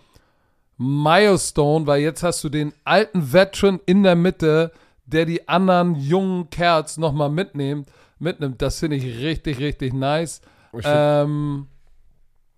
Milestone, 0.78 1.88
weil 1.88 2.02
jetzt 2.02 2.24
hast 2.24 2.44
du 2.44 2.50
den 2.50 2.74
alten 2.84 3.32
Veteran 3.34 3.80
in 3.86 4.04
der 4.04 4.16
Mitte, 4.16 4.72
der 5.06 5.26
die 5.26 5.48
anderen 5.48 5.96
jungen 5.96 6.50
Kerls 6.50 6.98
nochmal 6.98 7.30
mitnimmt. 7.30 7.90
mitnimmt. 8.20 8.62
Das 8.62 8.80
finde 8.80 8.96
ich 8.98 9.04
richtig, 9.22 9.60
richtig 9.60 9.94
nice. 9.94 10.42
Ich 10.74 10.82
find- 10.84 10.86
Ähm, 10.88 11.68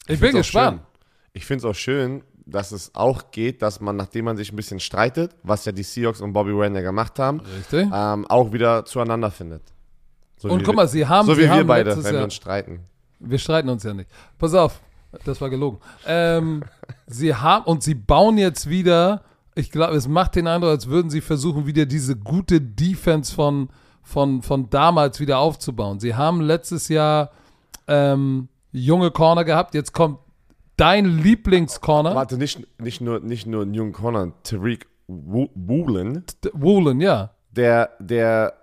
ich, 0.02 0.08
bin 0.08 0.18
find's 0.32 0.36
auch 0.36 0.40
gespannt. 0.40 0.78
schön. 0.82 0.88
Ich 1.34 1.46
finde 1.46 1.60
es 1.60 1.66
auch 1.66 1.76
schön, 1.80 2.24
dass 2.46 2.72
es 2.72 2.96
auch 2.96 3.32
geht, 3.32 3.62
dass 3.62 3.82
man, 3.82 3.96
nachdem 3.98 4.26
man 4.26 4.38
sich 4.38 4.52
ein 4.52 4.56
bisschen 4.56 4.80
streitet, 4.80 5.36
was 5.44 5.66
ja 5.66 5.72
die 5.72 5.84
Seahawks 5.84 6.22
und 6.22 6.32
Bobby 6.34 6.56
Wagner 6.56 6.82
gemacht 6.82 7.20
haben, 7.20 7.42
ähm, 7.72 8.26
auch 8.28 8.52
wieder 8.54 8.86
zueinander 8.86 9.30
findet. 9.32 9.64
So 10.38 10.50
Und 10.50 10.60
guck 10.60 10.68
wir- 10.70 10.74
mal, 10.76 10.88
sie 10.88 11.06
haben, 11.06 11.26
so 11.26 11.34
sie 11.34 11.40
wie 11.42 11.44
wir 11.46 11.50
haben 11.52 11.68
beide, 11.68 11.90
letztes 11.90 12.06
wenn 12.06 12.12
wir 12.14 12.18
Jahr, 12.20 12.24
uns 12.26 12.34
streiten. 12.36 12.80
wir 13.20 13.38
streiten 13.40 13.70
uns 13.70 13.84
ja 13.84 13.94
nicht. 13.94 14.10
Pass 14.38 14.54
auf, 14.54 14.80
das 15.26 15.42
war 15.42 15.50
gelogen. 15.50 15.80
Ähm, 16.06 16.64
sie 17.08 17.34
haben 17.36 17.66
und 17.66 17.82
sie 17.84 17.96
bauen 17.96 18.38
jetzt 18.38 18.70
wieder. 18.70 19.24
Ich 19.56 19.72
glaube, 19.72 19.96
es 19.96 20.08
macht 20.08 20.36
den 20.36 20.46
Eindruck, 20.48 20.70
als 20.72 20.88
würden 20.88 21.10
sie 21.10 21.22
versuchen, 21.22 21.66
wieder 21.66 21.86
diese 21.88 22.16
gute 22.16 22.62
Defense 22.62 23.34
von, 23.34 23.70
von, 24.04 24.44
von 24.44 24.70
damals 24.70 25.20
wieder 25.20 25.40
aufzubauen. 25.40 26.00
Sie 26.00 26.14
haben 26.16 26.42
letztes 26.42 26.90
Jahr 26.90 27.32
ähm, 27.88 28.50
junge 28.72 29.10
Corner 29.12 29.44
gehabt. 29.46 29.74
Jetzt 29.74 29.94
kommt 29.94 30.20
dein 30.76 31.06
Lieblingscorner, 31.06 32.14
Warte, 32.14 32.38
nicht, 32.38 32.68
nicht, 32.80 33.02
nur, 33.02 33.20
nicht 33.20 33.48
nur 33.48 33.64
einen 33.64 33.74
jungen 33.74 33.94
Corner, 33.94 34.32
Tariq 34.44 34.86
Wo- 35.08 35.50
Woolen, 35.56 36.24
Woolen, 36.54 37.02
ja. 37.02 37.32
der, 37.52 37.92
der 38.00 38.54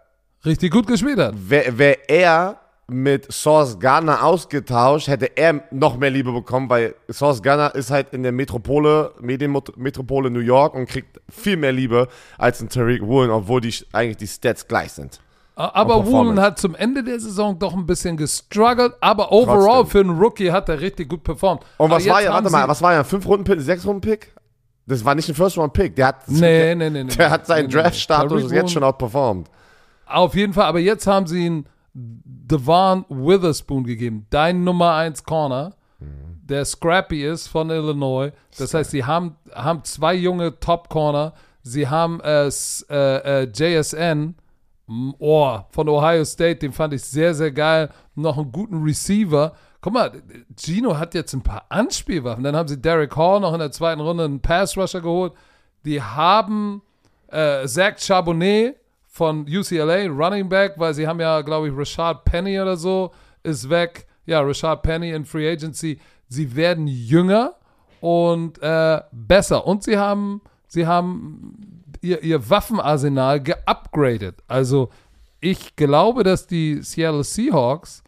Richtig 0.44 0.70
gut 0.72 0.86
gespielt 0.86 1.18
hat. 1.18 1.34
wäre 1.48 1.76
wär 1.78 2.08
er 2.10 2.60
mit 2.86 3.32
Source 3.32 3.78
Ghana 3.78 4.22
ausgetauscht, 4.22 5.08
hätte 5.08 5.36
er 5.36 5.62
noch 5.70 5.96
mehr 5.96 6.10
Liebe 6.10 6.32
bekommen, 6.32 6.68
weil 6.68 6.94
Source 7.10 7.42
Ghana 7.42 7.68
ist 7.68 7.90
halt 7.90 8.12
in 8.12 8.22
der 8.22 8.32
Metropole, 8.32 9.12
Medienmetropole 9.20 10.30
New 10.30 10.40
York 10.40 10.74
und 10.74 10.86
kriegt 10.86 11.20
viel 11.30 11.56
mehr 11.56 11.72
Liebe 11.72 12.08
als 12.36 12.60
ein 12.60 12.68
Tariq 12.68 13.02
Woolen, 13.06 13.30
obwohl 13.30 13.60
die 13.60 13.74
eigentlich 13.92 14.18
die 14.18 14.26
Stats 14.26 14.68
gleich 14.68 14.92
sind. 14.92 15.20
Aber 15.56 16.04
Woolen 16.04 16.40
hat 16.40 16.58
zum 16.58 16.74
Ende 16.74 17.04
der 17.04 17.20
Saison 17.20 17.56
doch 17.58 17.74
ein 17.74 17.86
bisschen 17.86 18.16
gestruggelt, 18.16 18.94
aber 19.00 19.30
overall 19.30 19.82
Trotzdem. 19.82 19.86
für 19.90 20.00
einen 20.00 20.18
Rookie 20.18 20.50
hat 20.50 20.68
er 20.68 20.80
richtig 20.80 21.08
gut 21.08 21.22
performt. 21.22 21.62
Und 21.76 21.90
was 21.90 22.06
war 22.08 22.20
ja, 22.20 22.32
warte 22.32 22.50
mal, 22.50 22.66
was 22.66 22.82
war 22.82 22.92
ja, 22.92 22.98
ein 23.00 23.04
5-Runden-Pick, 23.04 23.60
6-Runden-Pick? 23.60 24.34
Das 24.86 25.04
war 25.04 25.14
nicht 25.14 25.28
ein 25.28 25.34
First-Round-Pick, 25.34 25.94
der 25.96 26.08
hat, 26.08 26.28
Nee, 26.28 26.74
nee, 26.74 26.90
nee, 26.90 27.04
nee. 27.04 27.10
der 27.14 27.30
hat 27.30 27.46
seinen 27.46 27.68
Nee, 27.68 27.68
nee, 27.68 27.76
nee. 27.76 27.82
Draft-Status 27.82 28.42
Tariq 28.42 28.52
jetzt 28.52 28.72
schon 28.72 28.82
outperformed. 28.82 29.48
Auf 30.06 30.34
jeden 30.34 30.52
Fall, 30.52 30.64
aber 30.64 30.80
jetzt 30.80 31.06
haben 31.06 31.26
sie 31.26 31.46
ihn 31.46 31.66
Devon 31.94 33.04
Witherspoon 33.08 33.84
gegeben, 33.84 34.26
dein 34.30 34.64
Nummer 34.64 34.94
1 34.94 35.24
Corner, 35.24 35.74
der 36.48 36.64
scrappy 36.64 37.24
ist 37.24 37.48
von 37.48 37.70
Illinois. 37.70 38.32
Das 38.58 38.74
heißt, 38.74 38.90
sie 38.90 39.04
haben, 39.04 39.36
haben 39.54 39.82
zwei 39.84 40.14
junge 40.14 40.58
Top-Corner. 40.60 41.32
Sie 41.62 41.88
haben 41.88 42.20
äh, 42.20 42.48
äh, 42.48 43.44
äh, 43.44 43.50
JSN 43.50 44.34
oh, 45.18 45.58
von 45.70 45.88
Ohio 45.88 46.24
State, 46.24 46.56
den 46.56 46.72
fand 46.72 46.92
ich 46.92 47.02
sehr, 47.02 47.34
sehr 47.34 47.52
geil. 47.52 47.90
Noch 48.14 48.36
einen 48.36 48.52
guten 48.52 48.82
Receiver. 48.82 49.54
Guck 49.80 49.92
mal, 49.92 50.22
Gino 50.56 50.98
hat 50.98 51.14
jetzt 51.14 51.32
ein 51.32 51.42
paar 51.42 51.64
Anspielwaffen. 51.68 52.44
Dann 52.44 52.56
haben 52.56 52.68
sie 52.68 52.80
Derek 52.80 53.16
Hall 53.16 53.40
noch 53.40 53.54
in 53.54 53.60
der 53.60 53.72
zweiten 53.72 54.00
Runde 54.00 54.24
einen 54.24 54.40
Pass-Rusher 54.40 55.00
geholt. 55.00 55.32
Die 55.84 56.02
haben 56.02 56.82
äh, 57.28 57.66
Zach 57.66 57.98
Charbonnet 57.98 58.76
von 59.14 59.46
UCLA, 59.46 60.08
Running 60.08 60.48
Back, 60.48 60.72
weil 60.76 60.92
sie 60.92 61.06
haben 61.06 61.20
ja, 61.20 61.40
glaube 61.42 61.68
ich, 61.68 61.76
Rashad 61.76 62.24
Penny 62.24 62.60
oder 62.60 62.76
so 62.76 63.12
ist 63.44 63.70
weg. 63.70 64.08
Ja, 64.26 64.40
Rashad 64.40 64.82
Penny 64.82 65.10
in 65.12 65.24
Free 65.24 65.48
Agency. 65.48 66.00
Sie 66.26 66.56
werden 66.56 66.88
jünger 66.88 67.54
und 68.00 68.60
äh, 68.60 69.00
besser. 69.12 69.68
Und 69.68 69.84
sie 69.84 69.96
haben, 69.96 70.40
sie 70.66 70.88
haben 70.88 71.84
ihr, 72.00 72.24
ihr 72.24 72.50
Waffenarsenal 72.50 73.40
geupgradet. 73.40 74.42
Also 74.48 74.90
ich 75.38 75.76
glaube, 75.76 76.24
dass 76.24 76.48
die 76.48 76.82
Seattle 76.82 77.22
Seahawks 77.22 78.02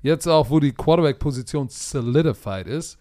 jetzt 0.00 0.26
auch, 0.26 0.48
wo 0.48 0.60
die 0.60 0.72
Quarterback-Position 0.72 1.68
solidified 1.68 2.68
ist, 2.68 2.98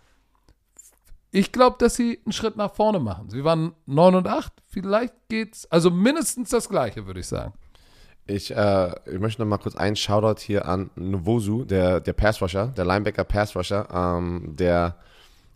ich 1.38 1.52
glaube, 1.52 1.76
dass 1.80 1.96
sie 1.96 2.20
einen 2.26 2.34
Schritt 2.34 2.58
nach 2.58 2.74
vorne 2.74 3.00
machen. 3.00 3.30
Sie 3.30 3.44
waren 3.44 3.74
9 3.86 4.16
und 4.16 4.28
8. 4.28 4.52
Vielleicht 4.66 5.14
geht's, 5.30 5.70
also 5.72 5.92
mindestens 5.92 6.50
das 6.50 6.68
Gleiche, 6.68 7.06
würde 7.06 7.20
ich 7.20 7.28
sagen. 7.28 7.54
Ich, 8.26 8.54
äh, 8.56 8.92
ich 9.06 9.20
möchte 9.20 9.42
noch 9.42 9.48
mal 9.48 9.60
kurz 9.60 9.76
einen 9.76 9.96
Shoutout 9.96 10.42
hier 10.42 10.66
an 10.66 10.90
Nwosu, 10.96 11.64
der, 11.64 12.02
der 12.02 12.14
Passrusher, 12.14 12.74
der 12.76 12.86
Linebacker 12.86 13.24
Passrusher, 13.24 13.88
ähm, 13.94 14.56
der 14.56 14.98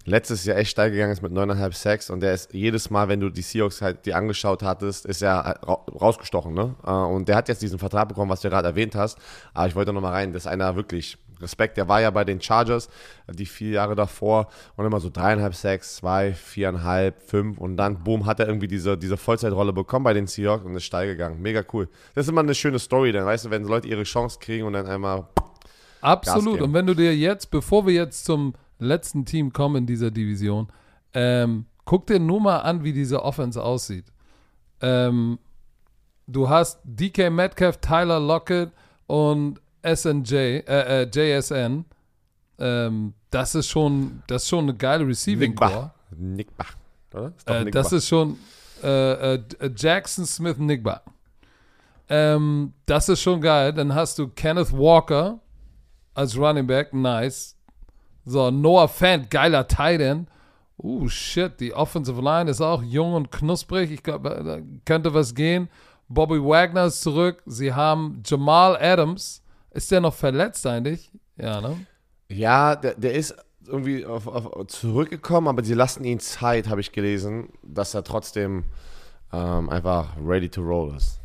letztes 0.05 0.45
Jahr 0.45 0.57
echt 0.57 0.71
steil 0.71 0.91
gegangen 0.91 1.11
ist 1.11 1.21
mit 1.23 1.31
9,5 1.31 1.73
Sacks 1.73 2.09
und 2.09 2.21
der 2.21 2.33
ist 2.33 2.53
jedes 2.53 2.89
Mal, 2.91 3.07
wenn 3.09 3.19
du 3.19 3.29
die 3.29 3.41
Seahawks 3.41 3.81
halt 3.81 4.05
die 4.05 4.13
angeschaut 4.13 4.63
hattest, 4.63 5.05
ist 5.05 5.21
er 5.21 5.33
ra 5.33 5.73
rausgestochen, 5.73 6.53
ne? 6.53 6.75
Äh, 6.85 6.91
und 6.91 7.27
der 7.27 7.35
hat 7.35 7.49
jetzt 7.49 7.61
diesen 7.61 7.79
Vertrag 7.79 8.07
bekommen, 8.07 8.29
was 8.29 8.41
du 8.41 8.49
gerade 8.49 8.67
erwähnt 8.67 8.93
hast. 8.93 9.17
Aber 9.53 9.67
ich 9.67 9.75
wollte 9.75 9.91
noch 9.93 10.01
mal 10.01 10.11
rein, 10.11 10.31
das 10.31 10.43
ist 10.43 10.47
einer 10.47 10.75
wirklich 10.75 11.17
Respekt. 11.41 11.77
Der 11.77 11.87
war 11.87 12.01
ja 12.01 12.09
bei 12.11 12.23
den 12.23 12.41
Chargers 12.41 12.89
die 13.29 13.45
vier 13.45 13.71
Jahre 13.71 13.95
davor 13.95 14.47
und 14.75 14.85
immer 14.85 14.99
so 14.99 15.09
dreieinhalb 15.09 15.55
Sacks, 15.55 15.95
zwei, 15.95 16.33
viereinhalb, 16.33 17.21
fünf 17.21 17.57
und 17.57 17.77
dann, 17.77 18.03
boom, 18.03 18.25
hat 18.25 18.39
er 18.39 18.47
irgendwie 18.47 18.67
diese, 18.67 18.97
diese 18.97 19.17
Vollzeitrolle 19.17 19.73
bekommen 19.73 20.03
bei 20.03 20.13
den 20.13 20.27
Seahawks 20.27 20.65
und 20.65 20.75
ist 20.75 20.83
steil 20.83 21.07
gegangen. 21.07 21.41
Mega 21.41 21.63
cool. 21.73 21.89
Das 22.15 22.25
ist 22.25 22.29
immer 22.29 22.41
eine 22.41 22.55
schöne 22.55 22.79
Story, 22.79 23.11
dann 23.11 23.25
weißt 23.25 23.45
du, 23.45 23.49
wenn 23.49 23.63
Leute 23.63 23.87
ihre 23.87 24.03
Chance 24.03 24.39
kriegen 24.39 24.65
und 24.65 24.73
dann 24.73 24.87
einmal 24.87 25.27
Absolut. 26.01 26.61
Und 26.61 26.73
wenn 26.73 26.87
du 26.87 26.95
dir 26.95 27.15
jetzt, 27.15 27.51
bevor 27.51 27.85
wir 27.85 27.93
jetzt 27.93 28.25
zum 28.25 28.53
letzten 28.79 29.25
Team 29.25 29.53
kommen 29.53 29.77
in 29.77 29.85
dieser 29.85 30.11
Division, 30.11 30.67
ähm, 31.13 31.65
guck 31.85 32.07
dir 32.07 32.19
nur 32.19 32.41
mal 32.41 32.59
an, 32.59 32.83
wie 32.83 32.93
diese 32.93 33.23
Offense 33.23 33.61
aussieht. 33.61 34.05
Ähm, 34.81 35.39
du 36.27 36.49
hast 36.49 36.79
DK 36.83 37.29
Metcalf, 37.29 37.77
Tyler 37.77 38.19
Lockett 38.19 38.71
und 39.07 39.61
SNJ, 39.83 40.33
äh, 40.35 41.03
äh, 41.03 41.09
JSN. 41.11 41.85
Ähm, 42.59 43.13
das 43.29 43.55
ist 43.55 43.67
schon, 43.69 44.23
das 44.27 44.43
ist 44.43 44.49
schon 44.49 44.65
eine 44.65 44.75
geile 44.75 45.07
Receiving 45.07 45.55
Core. 45.55 45.91
Nickbach. 46.15 46.75
Oder? 47.13 47.33
Ist 47.35 47.49
Äh, 47.49 47.71
das 47.71 47.91
ist 47.91 48.07
schon 48.07 48.37
äh, 48.83 49.35
äh, 49.35 49.41
Jackson 49.75 50.25
Smith 50.25 50.57
Nigba. 50.57 51.01
Ähm, 52.09 52.73
das 52.85 53.09
ist 53.09 53.21
schon 53.21 53.41
geil. 53.41 53.73
Dann 53.73 53.95
hast 53.95 54.19
du 54.19 54.27
Kenneth 54.27 54.71
Walker 54.71 55.39
als 56.13 56.37
Running 56.37 56.67
Back, 56.67 56.93
nice. 56.93 57.55
So, 58.25 58.51
Noah 58.51 58.87
Fant, 58.87 59.29
geiler 59.29 59.67
Tight 59.67 60.01
End. 60.01 60.29
Uh, 60.77 61.07
shit, 61.07 61.59
die 61.59 61.73
Offensive 61.73 62.21
Line 62.21 62.49
ist 62.49 62.59
auch 62.59 62.81
jung 62.81 63.13
und 63.13 63.31
knusprig. 63.31 63.91
Ich 63.91 64.03
glaube, 64.03 64.41
da 64.43 64.59
könnte 64.83 65.13
was 65.13 65.35
gehen. 65.35 65.69
Bobby 66.09 66.43
Wagner 66.43 66.85
ist 66.85 67.01
zurück. 67.01 67.41
Sie 67.45 67.73
haben 67.73 68.23
Jamal 68.25 68.77
Adams. 68.81 69.40
Ist 69.71 69.91
der 69.91 70.01
noch 70.01 70.13
verletzt 70.13 70.65
eigentlich? 70.67 71.11
Ja, 71.37 71.61
ne? 71.61 71.85
Ja, 72.29 72.75
der, 72.75 72.95
der 72.95 73.13
ist 73.13 73.35
irgendwie 73.67 74.05
auf, 74.05 74.27
auf, 74.27 74.67
zurückgekommen, 74.67 75.47
aber 75.47 75.63
sie 75.63 75.73
lassen 75.73 76.03
ihn 76.03 76.19
Zeit, 76.19 76.67
habe 76.67 76.81
ich 76.81 76.91
gelesen, 76.91 77.49
dass 77.63 77.93
er 77.93 78.03
trotzdem 78.03 78.65
ähm, 79.31 79.69
einfach 79.69 80.15
ready 80.23 80.49
to 80.49 80.61
roll 80.61 80.95
ist. 80.95 81.19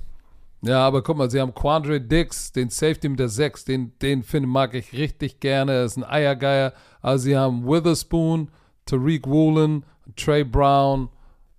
Ja, 0.63 0.87
aber 0.87 1.03
guck 1.03 1.17
mal, 1.17 1.31
sie 1.31 1.41
haben 1.41 1.55
Quandre 1.55 2.01
Dix, 2.01 2.51
den 2.53 2.71
Safety 2.71 3.09
mit 3.09 3.21
der 3.21 3.29
6, 3.29 3.65
den, 3.65 3.93
den 4.01 4.23
finde, 4.23 4.49
mag 4.49 4.75
ich 4.75 4.93
richtig 4.93 5.39
gerne. 5.41 5.73
Er 5.73 5.85
ist 5.85 5.97
ein 5.97 6.05
Eiergeier. 6.05 6.73
Also 7.03 7.25
sie 7.25 7.37
haben 7.37 7.67
Witherspoon, 7.67 8.51
Tariq 8.87 9.27
Woolen, 9.27 9.85
Trey 10.17 10.45
Brown, 10.45 11.09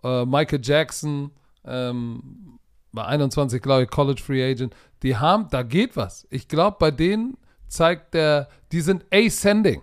äh, 0.03 0.25
Michael 0.25 0.61
Jackson, 0.63 1.31
ähm, 1.63 2.59
bei 2.91 3.05
21, 3.05 3.61
glaube 3.61 3.83
ich, 3.83 3.89
College 3.89 4.21
Free 4.21 4.43
Agent. 4.43 4.75
Die 5.03 5.15
haben, 5.17 5.47
da 5.49 5.63
geht 5.63 5.95
was. 5.95 6.27
Ich 6.29 6.47
glaube, 6.47 6.77
bei 6.79 6.91
denen 6.91 7.37
zeigt 7.67 8.13
der, 8.13 8.49
die 8.71 8.81
sind 8.81 9.05
ascending, 9.13 9.81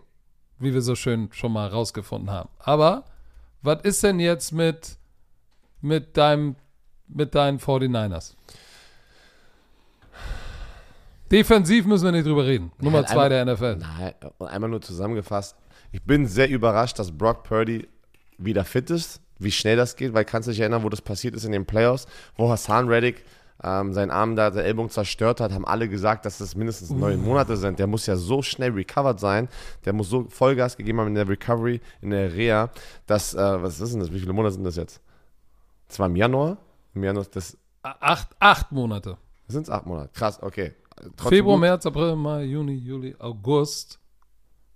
wie 0.59 0.73
wir 0.75 0.83
so 0.83 0.95
schön 0.95 1.29
schon 1.33 1.53
mal 1.53 1.69
rausgefunden 1.69 2.31
haben. 2.31 2.49
Aber 2.59 3.05
was 3.63 3.83
ist 3.83 4.03
denn 4.03 4.19
jetzt 4.21 4.53
mit, 4.53 4.97
mit 5.81 6.17
deinem, 6.17 6.57
mit 7.09 7.35
deinen 7.35 7.59
49ers? 7.59 8.35
Defensiv 11.31 11.87
müssen 11.87 12.05
wir 12.05 12.13
nicht 12.13 12.27
drüber 12.27 12.45
reden. 12.45 12.71
Nummer 12.81 13.01
Nein, 13.03 13.07
zwei 13.09 13.25
einmal- 13.27 13.29
der 13.31 13.55
NFL. 13.55 13.77
Nein, 13.77 14.15
und 14.39 14.47
einmal 14.47 14.71
nur 14.71 14.83
zusammengefasst. 14.83 15.57
Ich 15.93 16.03
bin 16.03 16.27
sehr 16.27 16.49
überrascht, 16.51 16.99
dass 16.99 17.11
Brock 17.17 17.45
Purdy 17.45 17.89
wieder 18.39 18.65
fit 18.65 18.91
ist, 18.91 19.21
wie 19.39 19.51
schnell 19.51 19.77
das 19.77 19.97
geht, 19.97 20.13
weil 20.13 20.25
kannst 20.25 20.49
du 20.49 20.51
dich 20.53 20.61
erinnern, 20.61 20.83
wo 20.83 20.89
das 20.89 21.01
passiert 21.01 21.35
ist 21.35 21.45
in 21.45 21.53
den 21.53 21.65
Playoffs, 21.67 22.07
wo 22.37 22.51
Hassan 22.51 22.89
Reddick 22.89 23.25
ähm, 23.63 23.93
seinen 23.93 24.11
Arm 24.11 24.37
da, 24.37 24.51
der 24.51 24.65
Ellbogen 24.65 24.91
zerstört 24.91 25.41
hat, 25.41 25.53
haben 25.53 25.65
alle 25.67 25.89
gesagt, 25.89 26.25
dass 26.27 26.39
das 26.39 26.55
mindestens 26.57 26.91
neun 26.91 27.23
Monate 27.25 27.57
sind. 27.57 27.79
Der 27.79 27.87
muss 27.87 28.07
ja 28.07 28.17
so 28.17 28.43
schnell 28.43 28.73
recovered 28.73 29.21
sein, 29.21 29.49
der 29.85 29.93
muss 29.93 30.09
so 30.09 30.27
Vollgas 30.29 30.77
gegeben 30.77 31.01
haben 31.01 31.09
in 31.09 31.15
der 31.15 31.29
Recovery, 31.29 31.81
in 32.01 32.11
der 32.11 32.33
Reha, 32.33 32.71
dass, 33.07 33.35
äh, 33.35 33.63
was 33.63 33.81
ist 33.81 33.93
denn 33.93 34.01
das, 34.01 34.13
wie 34.13 34.21
viele 34.21 34.33
Monate 34.33 34.55
sind 34.55 34.65
das 34.65 34.77
jetzt? 34.77 35.01
Das 35.89 35.99
war 35.99 36.07
im 36.07 36.17
Januar? 36.17 36.59
Im 36.95 37.05
Januar, 37.05 37.27
das 37.31 37.57
Acht, 37.83 38.29
acht 38.41 38.73
Monate. 38.73 39.19
sind 39.47 39.65
es 39.65 39.71
acht 39.71 39.85
Monate. 39.85 40.09
Krass, 40.15 40.43
okay. 40.43 40.73
Trotzdem 41.17 41.29
Februar. 41.29 41.59
März, 41.59 41.85
April, 41.85 42.17
Mai, 42.17 42.45
Juni, 42.45 42.75
Juli, 42.75 43.15
August. 43.19 43.99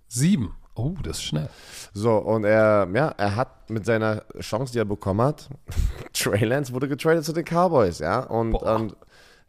Sieben. 0.07 0.55
Oh, 0.75 0.95
das 1.03 1.17
ist 1.17 1.23
schnell. 1.23 1.49
So, 1.93 2.17
und 2.17 2.45
er, 2.45 2.87
ja, 2.93 3.09
er 3.17 3.35
hat 3.35 3.69
mit 3.69 3.85
seiner 3.85 4.23
Chance, 4.39 4.71
die 4.71 4.79
er 4.79 4.85
bekommen 4.85 5.21
hat, 5.21 5.49
Trey 6.13 6.45
Lance 6.45 6.73
wurde 6.73 6.87
getradet 6.87 7.25
zu 7.25 7.33
den 7.33 7.43
Cowboys, 7.43 7.99
ja. 7.99 8.19
Und, 8.19 8.53
und 8.55 8.95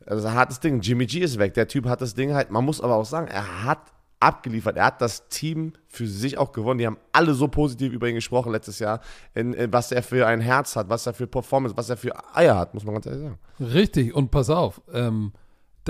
also 0.06 0.26
er 0.26 0.34
hat 0.34 0.50
das 0.50 0.60
Ding, 0.60 0.80
Jimmy 0.80 1.06
G 1.06 1.20
ist 1.20 1.38
weg. 1.38 1.54
Der 1.54 1.68
Typ 1.68 1.86
hat 1.86 2.00
das 2.00 2.14
Ding 2.14 2.34
halt, 2.34 2.50
man 2.50 2.64
muss 2.64 2.80
aber 2.80 2.96
auch 2.96 3.04
sagen, 3.04 3.28
er 3.28 3.64
hat 3.64 3.80
abgeliefert. 4.20 4.76
Er 4.76 4.86
hat 4.86 5.00
das 5.00 5.28
Team 5.28 5.72
für 5.88 6.06
sich 6.06 6.38
auch 6.38 6.52
gewonnen. 6.52 6.78
Die 6.78 6.86
haben 6.86 6.98
alle 7.12 7.34
so 7.34 7.48
positiv 7.48 7.92
über 7.92 8.08
ihn 8.08 8.14
gesprochen 8.14 8.52
letztes 8.52 8.78
Jahr, 8.78 9.00
in, 9.34 9.54
in 9.54 9.72
was 9.72 9.90
er 9.90 10.02
für 10.02 10.26
ein 10.26 10.40
Herz 10.40 10.76
hat, 10.76 10.88
was 10.88 11.06
er 11.06 11.14
für 11.14 11.26
Performance, 11.26 11.76
was 11.76 11.88
er 11.88 11.96
für 11.96 12.12
Eier 12.34 12.56
hat, 12.58 12.74
muss 12.74 12.84
man 12.84 12.94
ganz 12.94 13.06
ehrlich 13.06 13.22
sagen. 13.22 13.38
Richtig, 13.58 14.14
und 14.14 14.30
pass 14.30 14.50
auf, 14.50 14.82
ähm, 14.92 15.32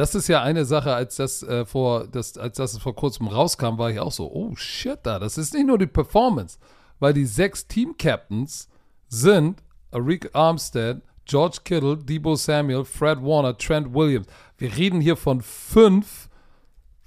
das 0.00 0.14
ist 0.14 0.28
ja 0.28 0.42
eine 0.42 0.64
Sache, 0.64 0.94
als 0.94 1.16
das, 1.16 1.42
äh, 1.42 1.66
vor, 1.66 2.06
das, 2.06 2.38
als 2.38 2.56
das 2.56 2.78
vor 2.78 2.94
kurzem 2.96 3.28
rauskam, 3.28 3.76
war 3.76 3.90
ich 3.90 4.00
auch 4.00 4.12
so, 4.12 4.32
oh 4.32 4.56
shit, 4.56 4.98
da, 5.02 5.18
das 5.18 5.36
ist 5.36 5.52
nicht 5.52 5.66
nur 5.66 5.76
die 5.76 5.86
Performance, 5.86 6.58
weil 7.00 7.12
die 7.12 7.26
sechs 7.26 7.66
Team-Captains 7.66 8.70
sind 9.08 9.62
Arik 9.90 10.30
Armstead, 10.34 11.02
George 11.26 11.58
Kittle, 11.64 11.98
Debo 11.98 12.34
Samuel, 12.34 12.86
Fred 12.86 13.20
Warner, 13.22 13.58
Trent 13.58 13.92
Williams. 13.92 14.26
Wir 14.56 14.74
reden 14.74 15.02
hier 15.02 15.16
von 15.16 15.42
fünf 15.42 16.30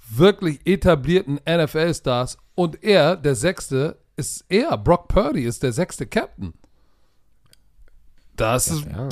wirklich 0.08 0.60
etablierten 0.64 1.40
NFL-Stars 1.48 2.38
und 2.54 2.84
er, 2.84 3.16
der 3.16 3.34
sechste, 3.34 3.98
ist 4.16 4.44
er, 4.48 4.78
Brock 4.78 5.08
Purdy 5.08 5.42
ist 5.42 5.64
der 5.64 5.72
sechste 5.72 6.06
Captain. 6.06 6.54
Das 8.36 8.68
ist, 8.68 8.84
Ja. 8.84 9.08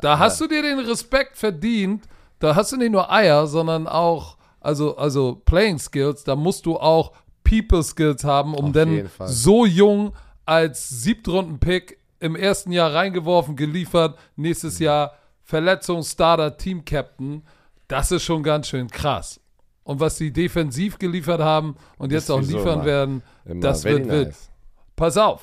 da 0.00 0.20
hast 0.20 0.40
du 0.40 0.46
dir 0.46 0.62
den 0.62 0.78
Respekt 0.78 1.36
verdient. 1.36 2.06
Da 2.38 2.54
hast 2.54 2.72
du 2.72 2.76
nicht 2.76 2.92
nur 2.92 3.10
Eier, 3.12 3.46
sondern 3.46 3.86
auch, 3.86 4.36
also, 4.60 4.96
also 4.96 5.40
Playing 5.44 5.78
Skills. 5.78 6.24
Da 6.24 6.36
musst 6.36 6.66
du 6.66 6.76
auch 6.78 7.12
People 7.44 7.82
Skills 7.82 8.24
haben, 8.24 8.54
um 8.54 8.66
Auf 8.66 8.72
dann 8.72 9.08
so 9.26 9.64
jung 9.66 10.12
als 10.44 10.88
Siebtrunden-Pick 10.88 11.98
im 12.20 12.36
ersten 12.36 12.72
Jahr 12.72 12.94
reingeworfen, 12.94 13.56
geliefert, 13.56 14.18
nächstes 14.36 14.78
Jahr 14.78 15.12
Verletzung, 15.44 16.02
Starter, 16.02 16.56
Team 16.56 16.84
Captain. 16.84 17.42
Das 17.86 18.10
ist 18.12 18.22
schon 18.24 18.42
ganz 18.42 18.68
schön 18.68 18.88
krass. 18.88 19.40
Und 19.84 20.00
was 20.00 20.18
sie 20.18 20.30
defensiv 20.32 20.98
geliefert 20.98 21.40
haben 21.40 21.76
und 21.96 22.12
jetzt 22.12 22.30
auch 22.30 22.40
liefern 22.40 22.74
immer- 22.80 22.84
werden, 22.84 23.22
Immer 23.46 23.60
das 23.60 23.82
very 23.82 23.96
wird 24.00 24.08
wild. 24.10 24.26
nice. 24.28 24.50
Pass 24.96 25.16
auf. 25.16 25.42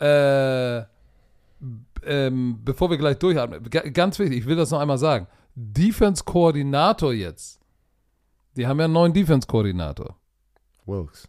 Äh, 0.00 0.82
ähm, 2.06 2.58
bevor 2.64 2.90
wir 2.90 2.98
gleich 2.98 3.18
durchatmen, 3.18 3.62
ga- 3.70 3.88
ganz 3.88 4.18
wichtig, 4.18 4.38
ich 4.40 4.46
will 4.46 4.56
das 4.56 4.70
noch 4.70 4.80
einmal 4.80 4.98
sagen. 4.98 5.26
Defense-Koordinator 5.58 7.12
jetzt. 7.12 7.60
Die 8.56 8.66
haben 8.66 8.78
ja 8.78 8.84
einen 8.84 8.94
neuen 8.94 9.12
Defense-Koordinator. 9.12 10.16
Wilkes. 10.86 11.28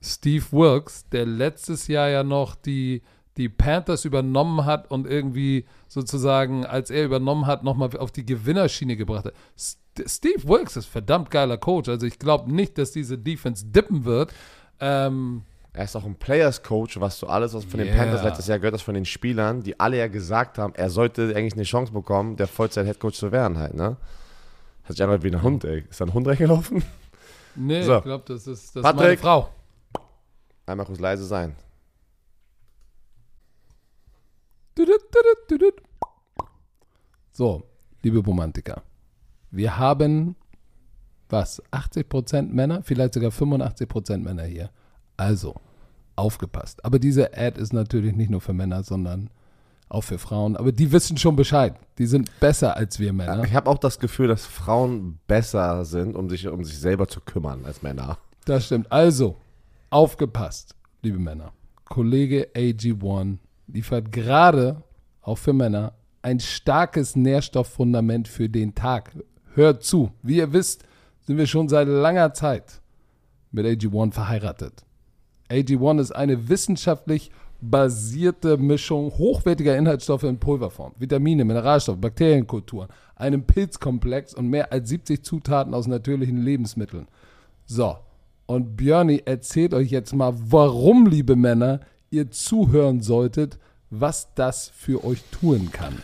Steve 0.00 0.44
Wilkes, 0.52 1.08
der 1.10 1.26
letztes 1.26 1.88
Jahr 1.88 2.08
ja 2.08 2.22
noch 2.22 2.54
die, 2.54 3.02
die 3.36 3.48
Panthers 3.48 4.04
übernommen 4.04 4.64
hat 4.64 4.90
und 4.90 5.06
irgendwie 5.06 5.64
sozusagen, 5.88 6.64
als 6.64 6.90
er 6.90 7.04
übernommen 7.04 7.46
hat, 7.46 7.64
nochmal 7.64 7.96
auf 7.96 8.12
die 8.12 8.26
Gewinnerschiene 8.26 8.96
gebracht 8.96 9.26
hat. 9.26 9.34
St 9.58 9.78
Steve 10.06 10.48
Wilkes 10.48 10.78
ist 10.78 10.86
verdammt 10.86 11.30
geiler 11.30 11.58
Coach. 11.58 11.90
Also 11.90 12.06
ich 12.06 12.18
glaube 12.18 12.50
nicht, 12.50 12.78
dass 12.78 12.92
diese 12.92 13.18
Defense 13.18 13.66
dippen 13.66 14.06
wird. 14.06 14.32
Ähm, 14.80 15.42
Er 15.74 15.84
ist 15.84 15.96
auch 15.96 16.04
ein 16.04 16.16
Players 16.16 16.62
Coach, 16.62 17.00
was 17.00 17.18
du 17.18 17.26
alles, 17.26 17.54
was 17.54 17.64
von 17.64 17.78
den 17.78 17.88
Yeah. 17.88 17.96
Panthers 17.96 18.22
letztes 18.22 18.46
Jahr 18.46 18.58
gehört 18.58 18.74
hast, 18.74 18.82
von 18.82 18.94
den 18.94 19.06
Spielern, 19.06 19.62
die 19.62 19.80
alle 19.80 19.96
ja 19.98 20.06
gesagt 20.08 20.58
haben, 20.58 20.74
er 20.74 20.90
sollte 20.90 21.34
eigentlich 21.34 21.54
eine 21.54 21.62
Chance 21.62 21.92
bekommen, 21.92 22.36
der 22.36 22.46
Vollzeit-Headcoach 22.46 23.14
zu 23.14 23.32
werden 23.32 23.56
halt, 23.58 23.74
ne? 23.74 23.96
Hat 24.84 24.92
sich 24.96 25.02
angehört 25.02 25.22
wie 25.22 25.30
ein 25.30 25.42
Hund, 25.42 25.64
ey. 25.64 25.84
Ist 25.88 26.00
da 26.00 26.04
ein 26.04 26.12
Hund 26.12 26.26
reingelaufen? 26.28 26.82
nee, 27.54 27.82
So. 27.82 27.96
ich 27.98 28.02
glaube, 28.04 28.24
das 28.26 28.46
ist, 28.46 28.76
das 28.76 28.76
ist 28.76 28.82
meine 28.82 28.96
Patrick. 28.98 29.20
Frau. 29.20 29.48
Einmal 30.66 30.84
kurz 30.86 31.00
leise 31.00 31.24
sein. 31.24 31.56
So, 37.32 37.62
liebe 38.02 38.18
Romantiker, 38.18 38.82
wir 39.50 39.78
haben 39.78 40.36
was, 41.28 41.62
80% 41.72 42.42
Männer, 42.52 42.82
vielleicht 42.82 43.14
sogar 43.14 43.30
85% 43.30 44.18
Männer 44.18 44.42
hier. 44.44 44.70
Also, 45.16 45.54
aufgepasst. 46.16 46.84
Aber 46.84 46.98
diese 46.98 47.36
Ad 47.36 47.60
ist 47.60 47.72
natürlich 47.72 48.14
nicht 48.14 48.30
nur 48.30 48.40
für 48.40 48.52
Männer, 48.52 48.82
sondern 48.82 49.30
auch 49.88 50.02
für 50.02 50.18
Frauen. 50.18 50.56
Aber 50.56 50.72
die 50.72 50.90
wissen 50.90 51.18
schon 51.18 51.36
Bescheid. 51.36 51.74
Die 51.98 52.06
sind 52.06 52.40
besser 52.40 52.76
als 52.76 52.98
wir 52.98 53.12
Männer. 53.12 53.44
Ich 53.44 53.54
habe 53.54 53.68
auch 53.68 53.78
das 53.78 53.98
Gefühl, 53.98 54.28
dass 54.28 54.46
Frauen 54.46 55.18
besser 55.26 55.84
sind, 55.84 56.16
um 56.16 56.30
sich 56.30 56.48
um 56.48 56.64
sich 56.64 56.78
selber 56.78 57.08
zu 57.08 57.20
kümmern 57.20 57.64
als 57.64 57.82
Männer. 57.82 58.18
Das 58.46 58.66
stimmt. 58.66 58.90
Also, 58.90 59.36
aufgepasst, 59.90 60.74
liebe 61.02 61.18
Männer. 61.18 61.52
Kollege 61.84 62.48
AG1 62.54 63.38
liefert 63.66 64.10
gerade, 64.10 64.82
auch 65.20 65.36
für 65.36 65.52
Männer, 65.52 65.92
ein 66.22 66.40
starkes 66.40 67.16
Nährstofffundament 67.16 68.28
für 68.28 68.48
den 68.48 68.74
Tag. 68.74 69.12
Hört 69.54 69.82
zu. 69.82 70.12
Wie 70.22 70.38
ihr 70.38 70.52
wisst, 70.52 70.84
sind 71.20 71.36
wir 71.36 71.46
schon 71.46 71.68
seit 71.68 71.86
langer 71.86 72.32
Zeit 72.32 72.80
mit 73.50 73.66
AG1 73.66 74.12
verheiratet. 74.12 74.84
AG1 75.52 76.00
ist 76.00 76.12
eine 76.12 76.48
wissenschaftlich 76.48 77.30
basierte 77.60 78.56
Mischung 78.56 79.10
hochwertiger 79.18 79.76
Inhaltsstoffe 79.76 80.24
in 80.24 80.38
Pulverform, 80.38 80.92
Vitamine, 80.98 81.44
Mineralstoffe, 81.44 82.00
Bakterienkulturen, 82.00 82.88
einem 83.14 83.44
Pilzkomplex 83.44 84.34
und 84.34 84.48
mehr 84.48 84.72
als 84.72 84.88
70 84.88 85.22
Zutaten 85.22 85.74
aus 85.74 85.86
natürlichen 85.86 86.38
Lebensmitteln. 86.38 87.06
So, 87.66 87.96
und 88.46 88.76
Björni 88.76 89.22
erzählt 89.24 89.74
euch 89.74 89.90
jetzt 89.90 90.14
mal, 90.14 90.34
warum, 90.36 91.06
liebe 91.06 91.36
Männer, 91.36 91.80
ihr 92.10 92.30
zuhören 92.30 93.00
solltet, 93.00 93.58
was 93.90 94.34
das 94.34 94.68
für 94.68 95.04
euch 95.04 95.22
tun 95.30 95.70
kann. 95.70 95.98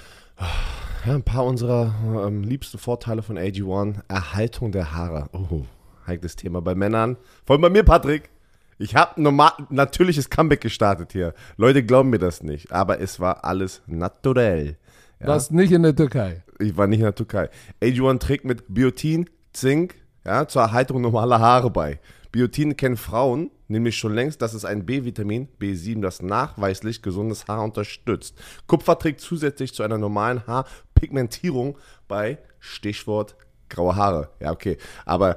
Ja, 1.07 1.15
ein 1.15 1.23
paar 1.23 1.45
unserer 1.45 1.95
ähm, 2.27 2.43
liebsten 2.43 2.79
Vorteile 2.79 3.23
von 3.23 3.39
AG1. 3.39 3.97
Erhaltung 4.09 4.73
der 4.73 4.95
Haare. 4.95 5.29
Oh, 5.33 5.63
heikles 6.07 6.37
Thema 6.37 6.61
bei 6.61 6.75
Männern. 6.75 7.17
Vor 7.45 7.55
allem 7.55 7.63
bei 7.63 7.71
mir, 7.71 7.83
Patrick. 7.83 8.31
Ich 8.79 8.95
habe 8.95 9.21
normal 9.21 9.53
natürliches 9.71 10.31
Comeback 10.31 10.61
gestartet 10.61 11.13
hier. 11.13 11.35
Leute 11.57 11.85
glauben 11.85 12.11
mir 12.11 12.19
das 12.19 12.43
nicht, 12.43 12.73
aber 12.73 13.01
es 13.01 13.19
war 13.19 13.45
alles 13.45 13.83
naturell. 13.87 14.77
Ja? 15.21 15.27
Warst 15.27 15.53
nicht 15.53 15.73
in 15.73 15.83
der 15.83 15.97
Türkei. 15.97 16.45
Ich 16.59 16.77
war 16.77 16.87
nicht 16.87 17.01
in 17.01 17.05
der 17.05 17.15
Türkei. 17.15 17.51
AG1 17.83 18.19
trägt 18.21 18.45
mit 18.45 18.65
Biotin, 18.69 19.29
Zink, 19.53 19.97
ja, 20.25 20.47
zur 20.47 20.63
Erhaltung 20.63 21.01
normaler 21.01 21.41
Haare 21.41 21.71
bei. 21.71 22.01
Biotin 22.31 22.77
kennen 22.77 22.97
Frauen 22.97 23.51
nämlich 23.69 23.97
schon 23.97 24.15
längst, 24.15 24.43
dass 24.43 24.55
es 24.55 24.65
ein 24.65 24.87
B-Vitamin, 24.87 25.49
B7, 25.61 26.01
das 26.01 26.23
nachweislich 26.23 27.03
gesundes 27.03 27.47
Haar 27.47 27.63
unterstützt. 27.63 28.37
Kupfer 28.67 28.99
trägt 28.99 29.21
zusätzlich 29.21 29.75
zu 29.75 29.83
einer 29.83 29.99
normalen 29.99 30.47
Haarpigmentierung 30.47 31.79
bei 32.09 32.39
Stichwort 32.59 33.37
graue 33.69 33.97
Haare. 33.97 34.31
Ja, 34.41 34.51
okay. 34.51 34.79
Aber 35.05 35.37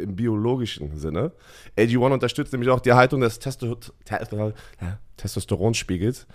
im 0.00 0.16
biologischen 0.16 0.96
Sinne. 0.96 1.32
AG1 1.76 2.12
unterstützt 2.12 2.52
nämlich 2.52 2.70
auch 2.70 2.80
die 2.80 2.90
Erhaltung 2.90 3.20
des 3.20 3.38
Testo 3.38 3.76
Testosteronspiegels, 5.16 6.26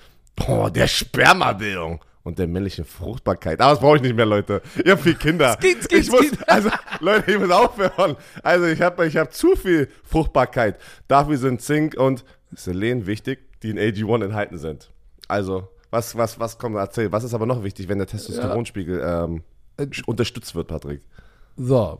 oh, 0.48 0.70
der 0.70 0.88
Spermabildung 0.88 2.02
und 2.26 2.40
der 2.40 2.48
männlichen 2.48 2.86
Fruchtbarkeit. 2.86 3.62
Aber 3.62 3.72
das 3.72 3.80
brauche 3.80 3.98
ich 3.98 4.02
nicht 4.02 4.16
mehr, 4.16 4.26
Leute. 4.26 4.62
Ihr 4.84 4.94
habt 4.94 5.04
viel 5.04 5.16
Kinder. 5.16 5.58
Skit, 5.62 5.84
skit, 5.84 6.00
ich 6.00 6.12
muss, 6.12 6.26
also, 6.48 6.70
Leute, 7.00 7.32
ich 7.32 7.40
muss 7.40 7.52
aufhören. 7.52 8.16
Also, 8.44 8.66
ich 8.66 8.82
habe 8.82 9.06
ich 9.06 9.16
hab 9.16 9.32
zu 9.32 9.56
viel 9.56 9.90
Fruchtbarkeit. 10.04 10.80
Dafür 11.08 11.38
sind 11.38 11.62
Zink 11.62 11.96
und 11.96 12.26
Selen 12.54 13.06
wichtig, 13.06 13.40
die 13.62 13.70
in 13.70 13.78
AG1 13.78 14.26
enthalten 14.26 14.58
sind. 14.58 14.92
Also, 15.28 15.70
was, 15.92 16.18
was, 16.18 16.40
was 16.40 16.58
kommt, 16.58 16.76
erzähl. 16.76 17.12
Was 17.12 17.24
ist 17.24 17.34
aber 17.34 17.46
noch 17.46 17.64
wichtig, 17.64 17.88
wenn 17.88 18.00
der 18.00 18.08
Testosteronspiegel 18.08 19.02
ähm, 19.06 19.44
unterstützt 20.08 20.56
wird, 20.56 20.68
Patrick? 20.68 21.02
So, 21.58 22.00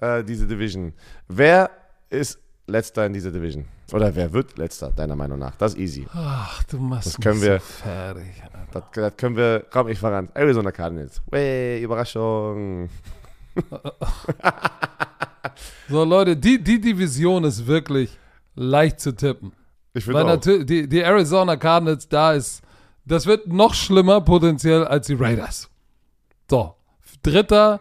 äh, 0.00 0.22
diese 0.24 0.46
Division. 0.46 0.92
Wer 1.28 1.70
ist 2.10 2.38
letzter 2.66 3.06
in 3.06 3.12
dieser 3.12 3.30
Division? 3.30 3.64
Oder 3.92 4.14
wer 4.16 4.32
wird 4.32 4.58
letzter, 4.58 4.90
deiner 4.90 5.14
Meinung 5.16 5.38
nach? 5.38 5.54
Das 5.56 5.74
ist 5.74 5.78
easy. 5.78 6.06
Ach, 6.12 6.62
du 6.64 6.78
machst 6.78 7.06
Das 7.06 7.20
können 7.20 7.38
mich 7.38 7.48
wir- 7.48 7.60
so 7.60 7.64
fertig. 7.82 8.42
Das, 8.72 8.82
das 8.92 9.16
können 9.16 9.36
wir. 9.36 9.64
Komm, 9.70 9.88
ich 9.88 9.98
voran. 9.98 10.28
Arizona 10.34 10.72
Cardinals. 10.72 11.22
Wey, 11.30 11.82
Überraschung. 11.82 12.88
So, 15.88 16.02
Leute, 16.04 16.36
die, 16.36 16.62
die 16.62 16.80
Division 16.80 17.44
ist 17.44 17.64
wirklich 17.66 18.18
leicht 18.56 18.98
zu 19.00 19.12
tippen. 19.14 19.52
Ich 19.94 20.04
finde 20.04 20.22
auch. 20.22 20.26
natürlich, 20.26 20.66
die, 20.66 20.88
die 20.88 21.00
Arizona 21.00 21.56
Cardinals, 21.56 22.08
da 22.08 22.32
ist, 22.32 22.62
das 23.04 23.24
wird 23.26 23.46
noch 23.46 23.72
schlimmer 23.72 24.20
potenziell 24.20 24.84
als 24.84 25.06
die 25.06 25.14
Raiders. 25.14 25.70
So, 26.50 26.74
dritter, 27.22 27.80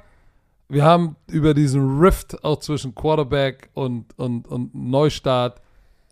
wir 0.69 0.83
haben 0.83 1.15
über 1.27 1.53
diesen 1.53 1.99
Rift 1.99 2.43
auch 2.43 2.59
zwischen 2.59 2.95
Quarterback 2.95 3.69
und, 3.73 4.17
und, 4.17 4.47
und 4.47 4.73
Neustart 4.73 5.61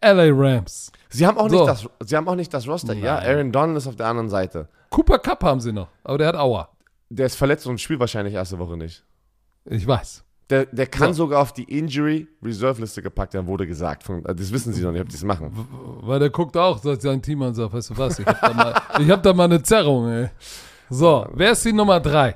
LA 0.04 0.30
Rams. 0.32 0.92
Sie 1.10 1.26
haben 1.26 1.38
auch 1.38 1.50
So. 1.50 1.56
nicht 1.56 1.68
das. 1.68 1.90
Sie 2.08 2.16
haben 2.16 2.28
auch 2.28 2.36
nicht 2.36 2.54
das 2.54 2.68
Roster. 2.68 2.94
Ja, 2.94 3.16
Nein. 3.16 3.30
Aaron 3.36 3.52
Donald 3.52 3.78
ist 3.78 3.88
auf 3.88 3.96
der 3.96 4.08
anderen 4.08 4.30
Seite. 4.30 4.68
Cooper 4.90 5.18
Cup 5.20 5.44
haben 5.44 5.60
sie 5.60 5.72
noch, 5.72 5.88
aber 6.04 6.18
der 6.18 6.28
hat 6.28 6.36
Aua. 6.36 6.70
Der 7.10 7.26
ist 7.26 7.36
verletzt 7.36 7.66
und 7.68 7.80
spielt 7.80 8.00
wahrscheinlich 8.00 8.34
erste 8.34 8.60
Woche 8.60 8.76
nicht. 8.78 9.04
Ich 9.66 9.88
weiß. 9.88 10.24
Der, 10.50 10.66
der 10.66 10.88
kann 10.88 11.14
So. 11.14 11.24
sogar 11.24 11.42
auf 11.42 11.54
die 11.54 11.64
Injury 11.64 12.28
Reserve 12.44 12.82
Liste 12.82 13.02
gepackt 13.02 13.34
werden, 13.34 13.48
wurde 13.48 13.66
gesagt. 13.66 14.10
Äh, 14.10 14.36
das 14.36 14.52
wissen 14.52 14.74
sie 14.74 14.84
noch 14.84 14.92
nicht, 14.92 15.02
ob 15.02 15.10
die 15.10 15.16
es 15.16 15.24
machen. 15.24 15.52
Weil 16.02 16.20
der 16.20 16.30
guckt 16.30 16.58
auch, 16.58 16.78
sagt 16.80 17.02
sein 17.02 17.22
Team 17.22 17.42
an 17.44 17.54
sagt, 17.56 17.74
weißt 17.74 17.92
du 17.92 17.98
was, 17.98 18.20
ich 18.20 18.26
hab 18.26 18.42
da 18.42 18.54
mal, 18.54 18.82
ich 19.00 19.10
hab 19.10 19.24
da 19.24 19.34
mal 19.34 19.46
eine 19.46 19.64
Zerrung, 19.64 20.10
ey. 20.10 20.30
So, 20.90 21.26
wer 21.34 21.52
ist 21.54 21.64
die 21.64 21.72
Nummer 21.74 22.00
drei? 22.02 22.36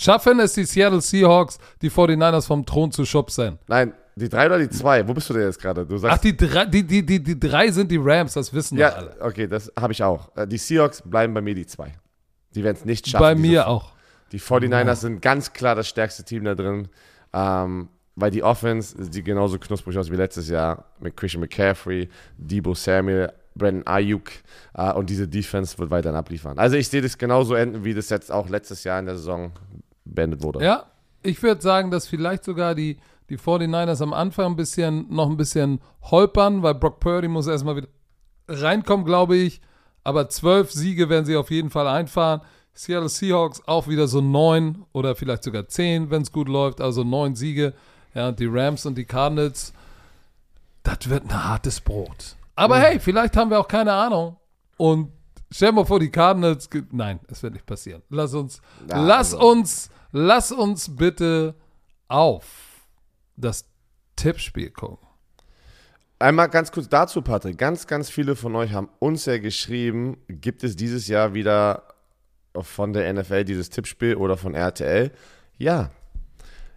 Schaffen 0.00 0.38
es 0.38 0.52
die 0.52 0.64
Seattle 0.64 1.00
Seahawks, 1.00 1.58
die 1.82 1.90
49ers 1.90 2.46
vom 2.46 2.64
Thron 2.64 2.92
zu 2.92 3.04
schubsen? 3.04 3.58
Nein, 3.66 3.92
die 4.14 4.28
drei 4.28 4.46
oder 4.46 4.60
die 4.60 4.68
zwei? 4.68 5.06
Wo 5.08 5.12
bist 5.12 5.28
du 5.28 5.34
denn 5.34 5.42
jetzt 5.42 5.60
gerade? 5.60 5.84
Du 5.84 5.98
sagst. 5.98 6.18
Ach, 6.18 6.22
die 6.22 6.36
drei, 6.36 6.66
die, 6.66 6.84
die, 6.86 7.04
die, 7.04 7.20
die 7.20 7.38
drei 7.38 7.72
sind 7.72 7.90
die 7.90 7.98
Rams, 8.00 8.34
das 8.34 8.52
wissen 8.52 8.78
wir 8.78 8.86
ja, 8.86 8.92
alle. 8.92 9.16
okay, 9.20 9.48
das 9.48 9.72
habe 9.78 9.92
ich 9.92 10.00
auch. 10.04 10.30
Äh, 10.36 10.46
Die 10.46 10.56
Seahawks 10.56 11.02
bleiben 11.04 11.34
bei 11.34 11.40
mir 11.40 11.56
die 11.56 11.66
zwei. 11.66 11.92
Die 12.54 12.62
werden 12.62 12.76
es 12.78 12.84
nicht 12.84 13.08
schaffen. 13.08 13.22
Bei 13.22 13.34
mir 13.34 13.66
auch. 13.66 13.90
Die 14.30 14.38
49ers 14.38 14.96
sind 14.96 15.20
ganz 15.20 15.52
klar 15.52 15.74
das 15.74 15.88
stärkste 15.88 16.22
Team 16.22 16.44
da 16.44 16.54
drin. 16.54 16.86
Ähm, 17.32 17.88
weil 18.14 18.30
die 18.30 18.44
Offense 18.44 18.96
sieht 19.12 19.24
genauso 19.24 19.58
knusprig 19.58 19.98
aus 19.98 20.12
wie 20.12 20.16
letztes 20.16 20.48
Jahr 20.48 20.84
mit 21.00 21.16
Christian 21.16 21.40
McCaffrey, 21.40 22.08
Debo 22.36 22.74
Samuel, 22.74 23.32
Brandon 23.56 23.84
Ayuk 23.86 24.30
äh, 24.74 24.92
und 24.92 25.10
diese 25.10 25.26
Defense 25.26 25.76
wird 25.76 25.90
weiterhin 25.90 26.16
abliefern. 26.16 26.56
Also 26.56 26.76
ich 26.76 26.88
sehe 26.88 27.02
das 27.02 27.18
genauso 27.18 27.54
enden, 27.54 27.82
wie 27.84 27.94
das 27.94 28.10
jetzt 28.10 28.30
auch 28.30 28.48
letztes 28.48 28.84
Jahr 28.84 29.00
in 29.00 29.06
der 29.06 29.16
Saison 29.16 29.52
beendet 30.18 30.42
wurde. 30.42 30.64
Ja, 30.64 30.86
ich 31.22 31.40
würde 31.42 31.62
sagen, 31.62 31.90
dass 31.90 32.06
vielleicht 32.08 32.42
sogar 32.44 32.74
die, 32.74 32.98
die 33.30 33.38
49ers 33.38 34.02
am 34.02 34.12
Anfang 34.12 34.46
ein 34.52 34.56
bisschen, 34.56 35.06
noch 35.14 35.30
ein 35.30 35.36
bisschen 35.36 35.80
holpern, 36.02 36.62
weil 36.62 36.74
Brock 36.74 36.98
Purdy 37.00 37.28
muss 37.28 37.46
erstmal 37.46 37.76
wieder 37.76 37.88
reinkommen, 38.48 39.06
glaube 39.06 39.36
ich. 39.36 39.60
Aber 40.04 40.28
zwölf 40.28 40.72
Siege 40.72 41.08
werden 41.08 41.24
sie 41.24 41.36
auf 41.36 41.50
jeden 41.50 41.70
Fall 41.70 41.86
einfahren. 41.86 42.40
Seattle 42.74 43.08
Seahawks 43.08 43.60
auch 43.66 43.88
wieder 43.88 44.08
so 44.08 44.20
neun 44.20 44.84
oder 44.92 45.14
vielleicht 45.16 45.42
sogar 45.44 45.68
zehn, 45.68 46.10
wenn 46.10 46.22
es 46.22 46.32
gut 46.32 46.48
läuft. 46.48 46.80
Also 46.80 47.04
neun 47.04 47.34
Siege. 47.34 47.74
Ja, 48.14 48.28
und 48.28 48.38
die 48.40 48.46
Rams 48.46 48.86
und 48.86 48.96
die 48.96 49.04
Cardinals, 49.04 49.72
das 50.82 51.08
wird 51.10 51.24
ein 51.24 51.44
hartes 51.44 51.80
Brot. 51.80 52.36
Aber 52.54 52.78
hey, 52.78 52.98
vielleicht 53.00 53.36
haben 53.36 53.50
wir 53.50 53.60
auch 53.60 53.68
keine 53.68 53.92
Ahnung. 53.92 54.36
Und 54.76 55.12
stell 55.50 55.72
mal 55.72 55.84
vor, 55.84 56.00
die 56.00 56.10
Cardinals. 56.10 56.68
Nein, 56.90 57.20
es 57.28 57.42
wird 57.42 57.52
nicht 57.52 57.66
passieren. 57.66 58.02
Lass 58.08 58.32
uns, 58.34 58.60
Ja, 58.88 59.00
lass 59.04 59.34
also. 59.34 59.50
uns, 59.50 59.90
lass 60.12 60.52
uns 60.52 60.96
bitte 60.96 61.54
auf 62.08 62.44
das 63.36 63.66
Tippspiel 64.16 64.70
gucken. 64.70 65.06
Einmal 66.18 66.48
ganz 66.48 66.72
kurz 66.72 66.88
dazu, 66.88 67.22
Patrick. 67.22 67.56
Ganz, 67.58 67.86
ganz 67.86 68.10
viele 68.10 68.34
von 68.34 68.56
euch 68.56 68.72
haben 68.72 68.88
uns 68.98 69.26
ja 69.26 69.38
geschrieben, 69.38 70.16
gibt 70.26 70.64
es 70.64 70.74
dieses 70.74 71.06
Jahr 71.06 71.34
wieder 71.34 71.84
von 72.60 72.92
der 72.92 73.12
NFL 73.12 73.44
dieses 73.44 73.70
Tippspiel 73.70 74.16
oder 74.16 74.36
von 74.36 74.54
RTL? 74.54 75.12
Ja. 75.58 75.92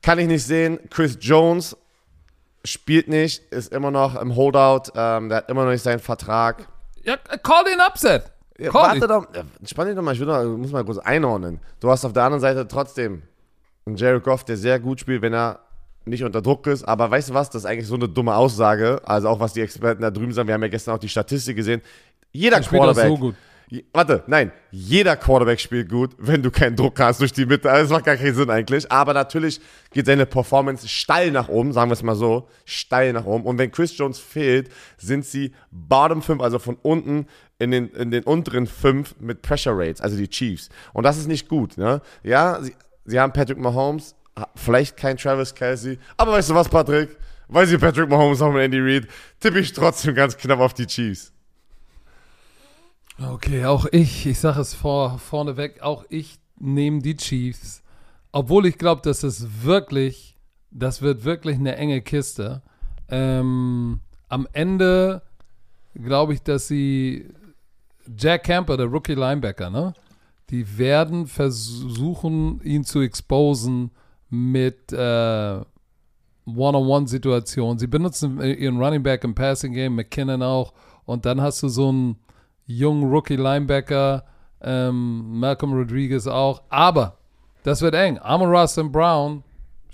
Kann 0.00 0.18
ich 0.18 0.26
nicht 0.26 0.44
sehen. 0.44 0.80
Chris 0.90 1.18
Jones 1.20 1.76
spielt 2.64 3.08
nicht, 3.08 3.52
ist 3.52 3.72
immer 3.72 3.90
noch 3.90 4.20
im 4.20 4.34
Holdout. 4.34 4.90
Ähm, 4.96 5.28
der 5.28 5.38
hat 5.38 5.50
immer 5.50 5.64
noch 5.64 5.72
nicht 5.72 5.82
seinen 5.82 6.00
Vertrag. 6.00 6.66
Ja, 7.04 7.16
call 7.16 7.64
den 7.64 7.80
Upset. 7.80 8.24
Ja, 8.58 8.72
warte 8.74 9.06
doch, 9.06 9.26
spann 9.64 9.86
dich 9.86 9.96
doch 9.96 10.02
mal, 10.02 10.14
ich 10.14 10.20
will 10.20 10.26
doch, 10.26 10.44
muss 10.56 10.70
mal 10.70 10.84
kurz 10.84 10.98
einordnen. 10.98 11.58
Du 11.80 11.90
hast 11.90 12.04
auf 12.04 12.12
der 12.12 12.24
anderen 12.24 12.40
Seite 12.40 12.68
trotzdem 12.68 13.22
einen 13.86 13.96
Jared 13.96 14.22
Goff, 14.22 14.44
der 14.44 14.56
sehr 14.56 14.78
gut 14.80 15.00
spielt, 15.00 15.22
wenn 15.22 15.34
er 15.34 15.60
nicht 16.04 16.24
unter 16.24 16.42
Druck 16.42 16.66
ist. 16.66 16.84
Aber 16.84 17.10
weißt 17.10 17.30
du 17.30 17.34
was? 17.34 17.50
Das 17.50 17.62
ist 17.62 17.66
eigentlich 17.66 17.86
so 17.86 17.94
eine 17.94 18.08
dumme 18.08 18.34
Aussage. 18.34 19.00
Also 19.04 19.28
auch 19.28 19.40
was 19.40 19.52
die 19.52 19.60
Experten 19.60 20.02
da 20.02 20.10
drüben 20.10 20.32
sagen. 20.32 20.48
Wir 20.48 20.54
haben 20.54 20.62
ja 20.62 20.68
gestern 20.68 20.94
auch 20.94 21.00
die 21.00 21.08
Statistik 21.08 21.56
gesehen. 21.56 21.80
Jeder 22.32 22.60
der 22.60 22.68
Quarterback. 22.68 23.08
So 23.08 23.16
gut. 23.16 23.34
Warte, 23.94 24.22
nein, 24.26 24.52
jeder 24.70 25.16
Quarterback 25.16 25.58
spielt 25.58 25.88
gut, 25.88 26.10
wenn 26.18 26.42
du 26.42 26.50
keinen 26.50 26.76
Druck 26.76 27.00
hast 27.00 27.20
durch 27.20 27.32
die 27.32 27.46
Mitte. 27.46 27.70
Also 27.70 27.84
das 27.84 27.90
macht 27.90 28.04
gar 28.04 28.16
keinen 28.16 28.34
Sinn 28.34 28.50
eigentlich. 28.50 28.90
Aber 28.92 29.14
natürlich 29.14 29.60
geht 29.92 30.04
seine 30.04 30.26
Performance 30.26 30.86
steil 30.88 31.30
nach 31.30 31.48
oben, 31.48 31.72
sagen 31.72 31.88
wir 31.88 31.94
es 31.94 32.02
mal 32.02 32.14
so, 32.14 32.48
steil 32.66 33.14
nach 33.14 33.24
oben. 33.24 33.44
Und 33.44 33.56
wenn 33.56 33.72
Chris 33.72 33.96
Jones 33.96 34.18
fehlt, 34.18 34.68
sind 34.98 35.24
sie 35.24 35.52
Bottom 35.70 36.20
5, 36.20 36.42
also 36.42 36.58
von 36.58 36.76
unten 36.82 37.26
in 37.58 37.70
den, 37.70 37.88
in 37.90 38.10
den 38.10 38.24
unteren 38.24 38.66
5 38.66 39.20
mit 39.20 39.40
Pressure 39.40 39.74
Rates, 39.74 40.02
also 40.02 40.18
die 40.18 40.28
Chiefs. 40.28 40.68
Und 40.92 41.04
das 41.04 41.16
ist 41.16 41.28
nicht 41.28 41.48
gut. 41.48 41.78
Ne? 41.78 42.02
Ja, 42.22 42.60
sie, 42.60 42.74
sie 43.04 43.18
haben 43.18 43.32
Patrick 43.32 43.58
Mahomes, 43.58 44.14
vielleicht 44.54 44.96
kein 44.96 45.16
Travis 45.16 45.54
Kelsey, 45.54 45.98
aber 46.16 46.32
weißt 46.32 46.50
du 46.50 46.54
was, 46.54 46.68
Patrick? 46.68 47.16
Weil 47.48 47.66
sie 47.66 47.76
Patrick 47.76 48.08
Mahomes 48.08 48.40
haben 48.40 48.54
und 48.54 48.60
Andy 48.60 48.80
Reid, 48.80 49.06
tippe 49.40 49.60
ich 49.60 49.72
trotzdem 49.72 50.14
ganz 50.14 50.36
knapp 50.36 50.60
auf 50.60 50.72
die 50.74 50.86
Chiefs. 50.86 51.32
Okay, 53.20 53.66
auch 53.66 53.86
ich, 53.92 54.26
ich 54.26 54.38
sage 54.38 54.60
es 54.60 54.74
vor, 54.74 55.18
vorneweg, 55.18 55.82
auch 55.82 56.04
ich 56.08 56.38
nehme 56.58 57.00
die 57.00 57.16
Chiefs. 57.16 57.82
Obwohl 58.32 58.66
ich 58.66 58.78
glaube, 58.78 59.02
dass 59.02 59.22
es 59.22 59.62
wirklich, 59.62 60.36
das 60.70 61.02
wird 61.02 61.24
wirklich 61.24 61.58
eine 61.58 61.76
enge 61.76 62.00
Kiste. 62.00 62.62
Ähm, 63.08 64.00
am 64.28 64.48
Ende 64.52 65.22
glaube 65.94 66.32
ich, 66.32 66.42
dass 66.42 66.68
sie 66.68 67.28
Jack 68.16 68.44
Camper, 68.44 68.76
der 68.76 68.86
Rookie 68.86 69.14
Linebacker, 69.14 69.70
ne? 69.70 69.92
Die 70.52 70.78
werden 70.78 71.26
versuchen, 71.26 72.60
ihn 72.62 72.84
zu 72.84 73.00
exposen 73.00 73.90
mit 74.28 74.92
äh, 74.92 75.60
One-on-One-Situationen. 76.44 77.78
Sie 77.78 77.86
benutzen 77.86 78.38
ihren 78.38 78.76
Running 78.76 79.02
Back 79.02 79.24
im 79.24 79.34
Passing 79.34 79.72
Game, 79.72 79.94
McKinnon 79.94 80.42
auch. 80.42 80.74
Und 81.06 81.24
dann 81.24 81.40
hast 81.40 81.62
du 81.62 81.68
so 81.68 81.88
einen 81.88 82.16
jungen 82.66 83.10
Rookie-Linebacker, 83.10 84.24
ähm, 84.60 85.40
Malcolm 85.40 85.72
Rodriguez 85.72 86.26
auch. 86.26 86.62
Aber 86.68 87.16
das 87.64 87.80
wird 87.80 87.94
eng. 87.94 88.18
Amon 88.18 88.50
Ross 88.50 88.78
Brown 88.90 89.42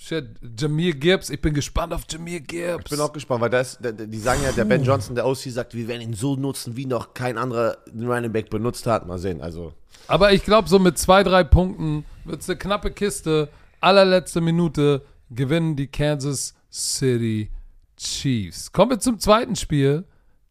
Shit, 0.01 0.27
Jameer 0.57 0.93
Gibbs, 0.93 1.29
ich 1.29 1.41
bin 1.41 1.53
gespannt 1.53 1.93
auf 1.93 2.03
Jameer 2.09 2.39
Gibbs. 2.39 2.85
Ich 2.85 2.91
bin 2.91 3.01
auch 3.01 3.13
gespannt, 3.13 3.41
weil 3.41 3.51
das, 3.51 3.79
die 3.81 4.19
sagen 4.19 4.41
ja, 4.45 4.53
der 4.53 4.65
Ben 4.65 4.85
Johnson, 4.85 5.17
der 5.17 5.27
OC, 5.27 5.39
sagt, 5.51 5.75
wir 5.75 5.89
werden 5.89 6.03
ihn 6.03 6.15
so 6.15 6.37
nutzen, 6.37 6.77
wie 6.77 6.87
noch 6.87 7.15
kein 7.15 7.37
anderer 7.37 7.79
Running 7.93 8.31
Back 8.31 8.49
benutzt 8.49 8.87
hat. 8.87 9.09
Mal 9.09 9.19
sehen, 9.19 9.41
also. 9.41 9.73
Aber 10.07 10.33
ich 10.33 10.45
glaube, 10.45 10.69
so 10.69 10.79
mit 10.79 10.99
zwei, 10.99 11.23
drei 11.23 11.45
Punkten 11.45 12.05
wird 12.25 12.41
es 12.41 12.49
eine 12.49 12.59
knappe 12.59 12.91
Kiste. 12.91 13.49
Allerletzte 13.81 14.41
Minute 14.41 15.05
gewinnen 15.31 15.77
die 15.77 15.89
Kansas 15.89 16.55
City 16.71 17.51
Chiefs. 17.97 18.73
Kommen 18.73 18.93
wir 18.93 19.01
zum 19.01 19.19
zweiten 19.19 19.57
Spiel. 19.57 20.05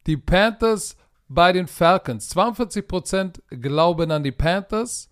Die 0.06 0.18
Panthers 0.18 0.96
bei 1.28 1.52
den 1.52 1.68
Falcons. 1.68 2.34
42% 2.36 3.40
glauben 3.50 4.12
an 4.12 4.24
die 4.24 4.32
Panthers 4.32 5.10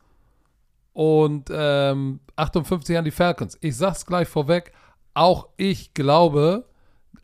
und 0.93 1.49
ähm, 1.51 2.19
58 2.35 2.97
an 2.97 3.05
die 3.05 3.11
Falcons. 3.11 3.57
Ich 3.61 3.75
sag's 3.75 4.05
gleich 4.05 4.27
vorweg, 4.27 4.71
auch 5.13 5.49
ich 5.57 5.93
glaube 5.93 6.65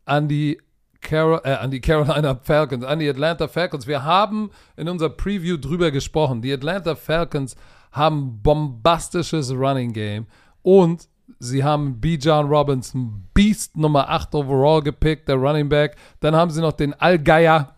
an 0.05 0.27
die, 0.27 0.61
Carol, 1.01 1.41
äh, 1.43 1.53
an 1.53 1.71
die 1.71 1.81
Carolina 1.81 2.35
Falcons, 2.35 2.85
an 2.85 2.99
die 2.99 3.09
Atlanta 3.09 3.47
Falcons. 3.47 3.87
Wir 3.87 4.03
haben 4.03 4.51
in 4.77 4.87
unserer 4.87 5.09
Preview 5.09 5.57
drüber 5.57 5.91
gesprochen. 5.91 6.41
Die 6.41 6.53
Atlanta 6.53 6.95
Falcons 6.95 7.55
haben 7.91 8.41
bombastisches 8.41 9.51
Running 9.51 9.93
Game 9.93 10.27
und 10.61 11.07
sie 11.39 11.63
haben 11.63 11.99
B. 11.99 12.15
John 12.15 12.47
Robinson, 12.47 13.27
Beast 13.33 13.75
Nummer 13.75 14.09
8 14.09 14.33
overall 14.35 14.81
gepickt, 14.81 15.27
der 15.27 15.35
Running 15.35 15.69
Back. 15.69 15.95
Dann 16.19 16.35
haben 16.35 16.51
sie 16.51 16.61
noch 16.61 16.73
den 16.73 16.93
Allgeier, 16.93 17.75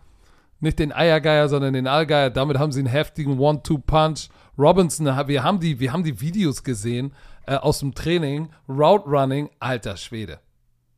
nicht 0.60 0.78
den 0.78 0.92
Eiergeier, 0.92 1.48
sondern 1.48 1.74
den 1.74 1.86
Allgeier. 1.86 2.30
Damit 2.30 2.58
haben 2.58 2.72
sie 2.72 2.80
einen 2.80 2.88
heftigen 2.88 3.38
One-Two-Punch. 3.38 4.28
Robinson, 4.56 5.06
wir 5.26 5.42
haben 5.42 5.58
die, 5.58 5.80
wir 5.80 5.92
haben 5.92 6.04
die 6.04 6.20
Videos 6.20 6.62
gesehen 6.62 7.12
äh, 7.46 7.56
aus 7.56 7.80
dem 7.80 7.94
Training, 7.94 8.50
Route 8.68 9.08
Running, 9.08 9.50
alter 9.58 9.96
Schwede. 9.96 10.38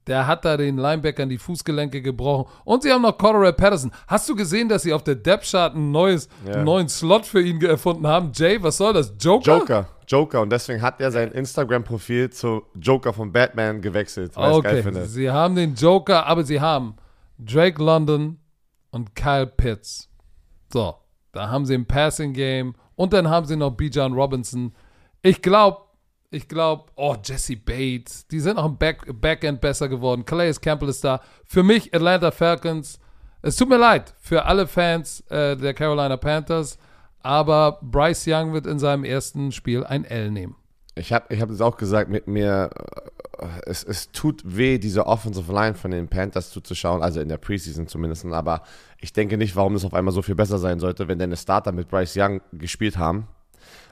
Der 0.06 0.26
hat 0.26 0.44
da 0.44 0.56
den 0.56 0.76
Linebackern 0.76 1.28
die 1.28 1.38
Fußgelenke 1.38 2.00
gebrochen. 2.00 2.48
Und 2.64 2.84
sie 2.84 2.92
haben 2.92 3.02
noch 3.02 3.18
Cordero 3.18 3.52
Patterson. 3.52 3.90
Hast 4.06 4.28
du 4.28 4.36
gesehen, 4.36 4.68
dass 4.68 4.82
sie 4.82 4.92
auf 4.92 5.02
der 5.02 5.16
Depth 5.16 5.50
Chart 5.50 5.74
ein 5.74 5.90
neues, 5.90 6.28
ja. 6.46 6.54
einen 6.54 6.64
neuen 6.64 6.88
Slot 6.88 7.26
für 7.26 7.40
ihn 7.40 7.60
erfunden 7.62 8.06
haben? 8.06 8.30
Jay, 8.32 8.62
was 8.62 8.76
soll 8.76 8.92
das? 8.92 9.12
Joker? 9.18 9.58
Joker. 9.58 9.88
Joker. 10.06 10.40
Und 10.42 10.50
deswegen 10.50 10.80
hat 10.80 11.00
er 11.00 11.10
sein 11.10 11.32
Instagram-Profil 11.32 12.30
zu 12.30 12.62
Joker 12.80 13.12
von 13.12 13.32
Batman 13.32 13.80
gewechselt. 13.80 14.32
Okay. 14.36 14.84
Sie 15.06 15.30
haben 15.30 15.56
den 15.56 15.74
Joker, 15.74 16.26
aber 16.26 16.44
sie 16.44 16.60
haben 16.60 16.94
Drake 17.38 17.82
London 17.82 18.38
und 18.90 19.14
Kyle 19.16 19.46
Pitts. 19.46 20.08
So, 20.72 20.94
da 21.32 21.48
haben 21.48 21.66
sie 21.66 21.74
ein 21.74 21.86
Passing 21.86 22.32
Game 22.32 22.74
und 22.94 23.12
dann 23.12 23.28
haben 23.28 23.46
sie 23.46 23.56
noch 23.56 23.70
Bijan 23.70 24.12
Robinson. 24.12 24.72
Ich 25.22 25.42
glaube, 25.42 25.78
ich 26.30 26.48
glaube, 26.48 26.90
oh, 26.96 27.16
Jesse 27.22 27.56
Bates, 27.56 28.26
die 28.28 28.40
sind 28.40 28.58
auch 28.58 28.66
im 28.66 28.76
Back, 28.76 29.04
Backend 29.20 29.60
besser 29.60 29.88
geworden. 29.88 30.24
Calais 30.24 30.60
Campbell 30.60 30.88
ist 30.88 31.04
da. 31.04 31.20
Für 31.44 31.62
mich 31.62 31.94
Atlanta 31.94 32.30
Falcons. 32.30 32.98
Es 33.42 33.56
tut 33.56 33.68
mir 33.68 33.78
leid 33.78 34.14
für 34.20 34.44
alle 34.44 34.66
Fans 34.66 35.20
äh, 35.30 35.56
der 35.56 35.74
Carolina 35.74 36.16
Panthers, 36.16 36.78
aber 37.22 37.78
Bryce 37.82 38.26
Young 38.26 38.52
wird 38.52 38.66
in 38.66 38.78
seinem 38.78 39.04
ersten 39.04 39.52
Spiel 39.52 39.84
ein 39.84 40.04
L 40.04 40.30
nehmen. 40.30 40.56
Ich 40.96 41.12
habe 41.12 41.32
ich 41.32 41.40
hab 41.40 41.50
es 41.50 41.60
auch 41.60 41.76
gesagt, 41.76 42.10
mit 42.10 42.26
mir, 42.26 42.70
äh, 43.38 43.46
es, 43.66 43.84
es 43.84 44.10
tut 44.10 44.42
weh, 44.44 44.78
diese 44.78 45.06
Offensive 45.06 45.52
Line 45.52 45.74
von 45.74 45.90
den 45.90 46.08
Panthers 46.08 46.50
zuzuschauen, 46.50 47.02
also 47.02 47.20
in 47.20 47.28
der 47.28 47.36
Preseason 47.36 47.86
zumindest, 47.86 48.24
aber 48.24 48.62
ich 48.98 49.12
denke 49.12 49.36
nicht, 49.36 49.54
warum 49.54 49.74
das 49.74 49.84
auf 49.84 49.94
einmal 49.94 50.14
so 50.14 50.22
viel 50.22 50.34
besser 50.34 50.58
sein 50.58 50.80
sollte, 50.80 51.06
wenn 51.06 51.18
deine 51.18 51.36
Starter 51.36 51.70
mit 51.70 51.88
Bryce 51.88 52.16
Young 52.16 52.40
gespielt 52.52 52.96
haben. 52.96 53.28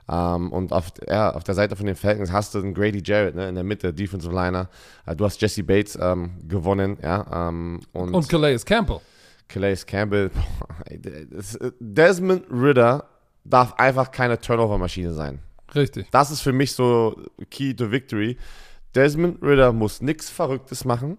Um, 0.07 0.14
ähm, 0.14 0.52
und 0.52 0.72
auf, 0.72 0.92
ja, 1.09 1.32
auf 1.34 1.44
der 1.44 1.55
Seite 1.55 1.76
von 1.76 1.86
den 1.86 1.96
Falcons 1.96 2.30
hast 2.30 2.55
du 2.55 2.59
einen 2.59 2.74
Grady 2.74 3.02
Jarrett 3.02 3.34
ne, 3.34 3.48
in 3.48 3.55
der 3.55 3.64
Mitte, 3.64 3.94
Defensive 3.94 4.34
Liner. 4.34 4.68
Uh, 5.07 5.14
du 5.14 5.24
hast 5.24 5.40
Jesse 5.40 5.62
Bates 5.62 5.98
ähm, 6.00 6.46
gewonnen. 6.46 6.98
Ja, 7.02 7.48
ähm, 7.48 7.80
und, 7.92 8.12
und 8.12 8.28
Calais 8.28 8.64
Campbell. 8.64 9.00
Calais 9.48 9.86
Campbell. 9.86 10.30
Desmond 11.80 12.44
Ritter 12.50 13.09
darf 13.44 13.74
einfach 13.74 14.11
keine 14.11 14.38
Turnover-Maschine 14.38 15.12
sein. 15.14 15.40
Richtig. 15.74 16.11
Das 16.11 16.30
ist 16.30 16.40
für 16.40 16.52
mich 16.52 16.72
so 16.72 17.16
Key 17.50 17.74
to 17.74 17.90
Victory. 17.90 18.36
Desmond 18.94 19.42
Ritter 19.42 19.72
muss 19.72 20.02
nichts 20.02 20.30
Verrücktes 20.30 20.84
machen. 20.84 21.18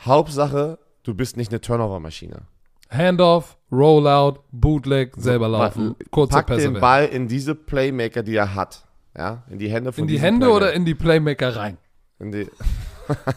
Hauptsache, 0.00 0.78
du 1.02 1.14
bist 1.14 1.36
nicht 1.36 1.50
eine 1.50 1.60
Turnover-Maschine. 1.60 2.42
Handoff, 2.90 3.56
Rollout, 3.70 4.40
Bootleg, 4.50 5.12
selber 5.16 5.48
laufen, 5.48 5.94
kurze 6.10 6.34
Pack 6.34 6.46
Pässe. 6.46 6.72
den 6.72 6.80
Ball 6.80 7.06
in 7.06 7.28
diese 7.28 7.54
Playmaker, 7.54 8.22
die 8.22 8.36
er 8.36 8.54
hat. 8.54 8.84
Ja, 9.16 9.42
in 9.50 9.58
die 9.58 9.68
Hände 9.68 9.92
von 9.92 10.02
In 10.02 10.08
die 10.08 10.20
Hände 10.20 10.46
Playmaker. 10.46 10.56
oder 10.56 10.72
in 10.72 10.84
die 10.84 10.94
Playmaker 10.94 11.56
rein? 11.56 11.78
In 12.18 12.32
die 12.32 12.48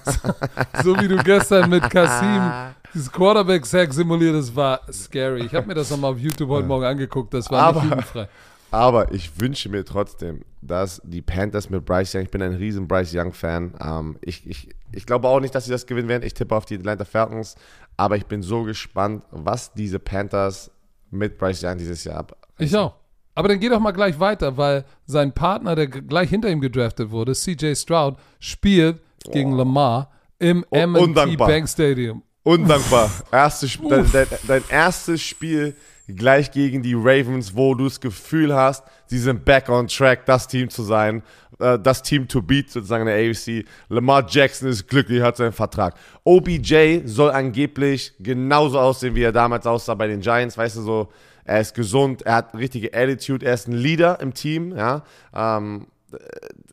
so, 0.06 0.84
so, 0.84 1.02
wie 1.02 1.08
du 1.08 1.18
gestern 1.18 1.70
mit 1.70 1.90
Kasim 1.90 2.74
dieses 2.94 3.12
Quarterback-Sack 3.12 3.94
simuliert, 3.94 4.36
das 4.36 4.56
war 4.56 4.82
scary. 4.92 5.46
Ich 5.46 5.56
habe 5.56 5.68
mir 5.68 5.74
das 5.74 5.90
nochmal 5.90 6.12
auf 6.12 6.20
YouTube 6.20 6.50
heute 6.50 6.68
Morgen 6.68 6.86
angeguckt, 6.86 7.34
das 7.34 7.50
war 7.50 7.64
aber, 7.64 7.82
nicht 7.82 7.90
jugendfrei. 7.90 8.28
Aber 8.70 9.12
ich 9.12 9.40
wünsche 9.40 9.70
mir 9.70 9.86
trotzdem, 9.86 10.42
dass 10.62 11.02
die 11.04 11.22
Panthers 11.22 11.70
mit 11.70 11.86
Bryce 11.86 12.16
Young, 12.16 12.22
ich 12.24 12.32
bin 12.32 12.42
ein 12.42 12.54
riesen 12.54 12.88
Bryce 12.88 13.14
Young-Fan. 13.14 13.74
Ähm, 13.80 14.18
ich, 14.22 14.48
ich, 14.48 14.70
ich 14.92 15.06
glaube 15.06 15.28
auch 15.28 15.40
nicht, 15.40 15.54
dass 15.54 15.66
sie 15.66 15.72
das 15.72 15.86
gewinnen 15.86 16.08
werden. 16.08 16.24
Ich 16.24 16.34
tippe 16.34 16.56
auf 16.56 16.66
die 16.66 16.76
Atlanta 16.76 17.06
Falcons. 17.06 17.56
Aber 17.98 18.18
ich 18.18 18.26
bin 18.26 18.42
so 18.42 18.64
gespannt, 18.64 19.24
was 19.32 19.74
diese 19.74 20.00
Panthers 20.00 20.72
mit 21.12 21.38
Bryce 21.38 21.64
Young 21.64 21.78
dieses 21.78 22.04
Jahr 22.04 22.18
ab. 22.18 22.38
Ich 22.58 22.76
auch. 22.76 22.96
Aber 23.36 23.48
dann 23.48 23.60
geh 23.60 23.70
doch 23.70 23.80
mal 23.80 23.92
gleich 23.92 24.20
weiter, 24.20 24.58
weil 24.58 24.86
sein 25.06 25.34
Partner, 25.34 25.76
der 25.76 25.88
gleich 25.88 26.30
hinter 26.30 26.50
ihm 26.50 26.62
gedraftet 26.62 27.10
wurde, 27.10 27.34
CJ 27.34 27.76
Stroud, 27.76 28.18
spielt 28.40 29.02
gegen 29.32 29.54
Lamar 29.54 30.12
im 30.40 30.66
M&T 30.70 31.36
Bank 31.38 31.68
Stadium. 31.68 32.22
Undankbar. 32.44 33.10
Erste, 33.32 33.68
dein, 33.90 34.12
dein, 34.12 34.28
dein 34.48 34.64
erstes 34.70 35.22
Spiel 35.22 35.76
gleich 36.08 36.52
gegen 36.52 36.84
die 36.84 36.94
Ravens, 36.94 37.56
wo 37.56 37.74
du 37.74 37.86
das 37.86 38.02
Gefühl 38.02 38.54
hast, 38.54 38.84
sie 39.06 39.20
sind 39.20 39.46
back 39.46 39.70
on 39.70 39.88
track, 39.88 40.26
das 40.26 40.48
Team 40.48 40.70
zu 40.70 40.84
sein, 40.84 41.24
äh, 41.64 41.80
das 41.80 42.02
Team 42.02 42.28
to 42.28 42.42
beat 42.42 42.70
sozusagen 42.70 43.08
in 43.08 43.16
der 43.16 43.30
AFC. 43.30 43.66
Lamar 43.90 44.26
Jackson 44.28 44.70
ist 44.70 44.88
glücklich, 44.88 45.22
hat 45.22 45.38
seinen 45.38 45.54
Vertrag. 45.54 45.96
OBJ 46.24 47.02
soll 47.06 47.32
angeblich 47.32 48.14
genauso 48.20 48.80
aussehen, 48.80 49.16
wie 49.16 49.24
er 49.24 49.32
damals 49.32 49.66
aussah 49.66 49.96
bei 49.96 50.08
den 50.08 50.22
Giants, 50.22 50.58
weißt 50.58 50.78
du, 50.78 50.82
so, 50.82 51.10
er 51.46 51.60
ist 51.60 51.74
gesund, 51.74 52.22
er 52.22 52.36
hat 52.36 52.56
richtige 52.56 52.94
Attitude, 52.94 53.46
er 53.46 53.54
ist 53.54 53.68
ein 53.68 53.74
Leader 53.74 54.20
im 54.22 54.34
Team, 54.34 54.76
ja. 54.76 55.04
Ähm, 55.34 55.88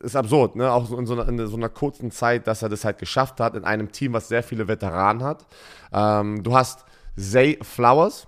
ist 0.01 0.15
absurd, 0.15 0.55
ne? 0.55 0.71
Auch 0.71 0.91
in 0.97 1.05
so, 1.05 1.13
einer, 1.13 1.27
in 1.27 1.47
so, 1.47 1.57
einer, 1.57 1.69
kurzen 1.69 2.11
Zeit, 2.11 2.45
dass 2.45 2.61
er 2.61 2.69
das 2.69 2.85
halt 2.85 2.99
geschafft 2.99 3.39
hat 3.39 3.55
in 3.55 3.63
einem 3.63 3.91
Team, 3.91 4.13
was 4.13 4.27
sehr 4.27 4.43
viele 4.43 4.67
Veteranen 4.67 5.23
hat. 5.23 5.47
Ähm, 5.91 6.43
du 6.43 6.53
hast 6.53 6.85
Zay 7.17 7.57
Flowers, 7.61 8.27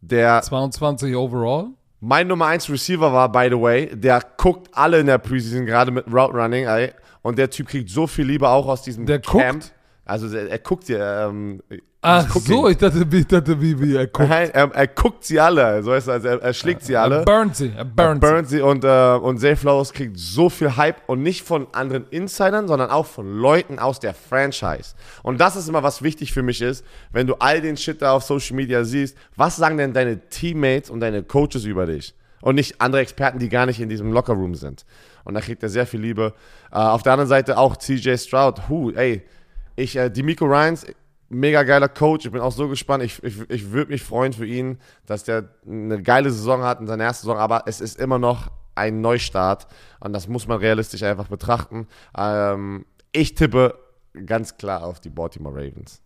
der 0.00 0.42
22 0.42 1.14
overall. 1.14 1.68
Mein 2.06 2.26
Nummer 2.26 2.48
1 2.48 2.68
Receiver 2.68 3.14
war, 3.14 3.32
by 3.32 3.48
the 3.50 3.58
way, 3.58 3.88
der 3.94 4.20
guckt 4.36 4.68
alle 4.72 5.00
in 5.00 5.06
der 5.06 5.16
Preseason, 5.16 5.64
gerade 5.64 5.90
mit 5.90 6.06
Route 6.06 6.34
Running, 6.34 6.66
ey, 6.66 6.92
und 7.22 7.38
der 7.38 7.48
Typ 7.48 7.68
kriegt 7.68 7.88
so 7.88 8.06
viel 8.06 8.26
Liebe 8.26 8.46
auch 8.46 8.66
aus 8.66 8.82
diesem 8.82 9.06
der 9.06 9.20
Camp. 9.20 9.62
Guckt? 9.62 9.74
Also 10.04 10.36
er, 10.36 10.50
er 10.50 10.58
guckt 10.58 10.86
ja, 10.90 11.30
ähm, 11.30 11.62
Ach 12.06 12.36
so, 12.36 12.68
ich 12.68 12.76
dachte, 12.76 13.06
ich 13.10 13.26
dachte 13.26 13.58
wie, 13.62 13.80
wie 13.80 13.96
er 13.96 14.06
guckt. 14.06 14.28
Nein, 14.28 14.50
er, 14.52 14.70
er, 14.74 14.86
guckt 14.88 15.24
sie 15.24 15.40
alle, 15.40 15.64
also, 15.64 15.90
also 15.92 16.10
er, 16.10 16.42
er 16.42 16.52
schlägt 16.52 16.82
sie 16.82 16.94
alle. 16.98 17.20
Er 17.20 17.24
burnt 17.24 17.56
sie, 17.56 17.72
er 17.74 17.86
burnt, 17.86 18.22
er 18.22 18.30
burnt 18.30 18.48
sie. 18.48 18.60
Und, 18.60 18.84
äh, 18.84 19.18
und 19.22 19.38
Zay 19.38 19.56
Flowers 19.56 19.90
kriegt 19.94 20.18
so 20.18 20.50
viel 20.50 20.76
Hype 20.76 20.96
und 21.06 21.22
nicht 21.22 21.44
von 21.44 21.66
anderen 21.72 22.06
Insidern, 22.10 22.68
sondern 22.68 22.90
auch 22.90 23.06
von 23.06 23.38
Leuten 23.38 23.78
aus 23.78 24.00
der 24.00 24.12
Franchise. 24.12 24.94
Und 25.22 25.40
das 25.40 25.56
ist 25.56 25.66
immer, 25.66 25.82
was 25.82 26.02
wichtig 26.02 26.34
für 26.34 26.42
mich 26.42 26.60
ist, 26.60 26.84
wenn 27.10 27.26
du 27.26 27.36
all 27.36 27.62
den 27.62 27.78
Shit 27.78 28.02
da 28.02 28.12
auf 28.12 28.24
Social 28.24 28.54
Media 28.54 28.84
siehst, 28.84 29.16
was 29.36 29.56
sagen 29.56 29.78
denn 29.78 29.94
deine 29.94 30.28
Teammates 30.28 30.90
und 30.90 31.00
deine 31.00 31.22
Coaches 31.22 31.64
über 31.64 31.86
dich? 31.86 32.14
Und 32.42 32.56
nicht 32.56 32.82
andere 32.82 33.00
Experten, 33.00 33.38
die 33.38 33.48
gar 33.48 33.64
nicht 33.64 33.80
in 33.80 33.88
diesem 33.88 34.12
Lockerroom 34.12 34.54
sind. 34.54 34.84
Und 35.24 35.32
da 35.32 35.40
kriegt 35.40 35.62
er 35.62 35.70
sehr 35.70 35.86
viel 35.86 36.00
Liebe. 36.00 36.34
Äh, 36.70 36.76
auf 36.76 37.02
der 37.02 37.14
anderen 37.14 37.30
Seite 37.30 37.56
auch 37.56 37.78
CJ 37.78 38.18
Stroud. 38.18 38.68
Hu, 38.68 38.90
ey, 38.90 39.22
ich, 39.76 39.96
äh, 39.96 40.10
Miko 40.22 40.44
Ryans, 40.44 40.86
mega 41.34 41.62
geiler 41.62 41.88
Coach. 41.88 42.26
Ich 42.26 42.32
bin 42.32 42.40
auch 42.40 42.52
so 42.52 42.68
gespannt. 42.68 43.02
Ich, 43.02 43.22
ich, 43.22 43.48
ich 43.50 43.72
würde 43.72 43.92
mich 43.92 44.02
freuen 44.02 44.32
für 44.32 44.46
ihn, 44.46 44.78
dass 45.06 45.24
der 45.24 45.50
eine 45.66 46.02
geile 46.02 46.30
Saison 46.30 46.62
hat 46.62 46.80
in 46.80 46.86
seiner 46.86 47.04
ersten 47.04 47.26
Saison. 47.26 47.38
Aber 47.38 47.64
es 47.66 47.80
ist 47.80 47.98
immer 47.98 48.18
noch 48.18 48.50
ein 48.74 49.00
Neustart. 49.00 49.66
Und 50.00 50.12
das 50.12 50.28
muss 50.28 50.46
man 50.46 50.58
realistisch 50.58 51.02
einfach 51.02 51.28
betrachten. 51.28 51.86
Ähm, 52.16 52.86
ich 53.12 53.34
tippe 53.34 53.78
ganz 54.26 54.56
klar 54.56 54.84
auf 54.84 55.00
die 55.00 55.10
Baltimore 55.10 55.54
Ravens. 55.54 56.00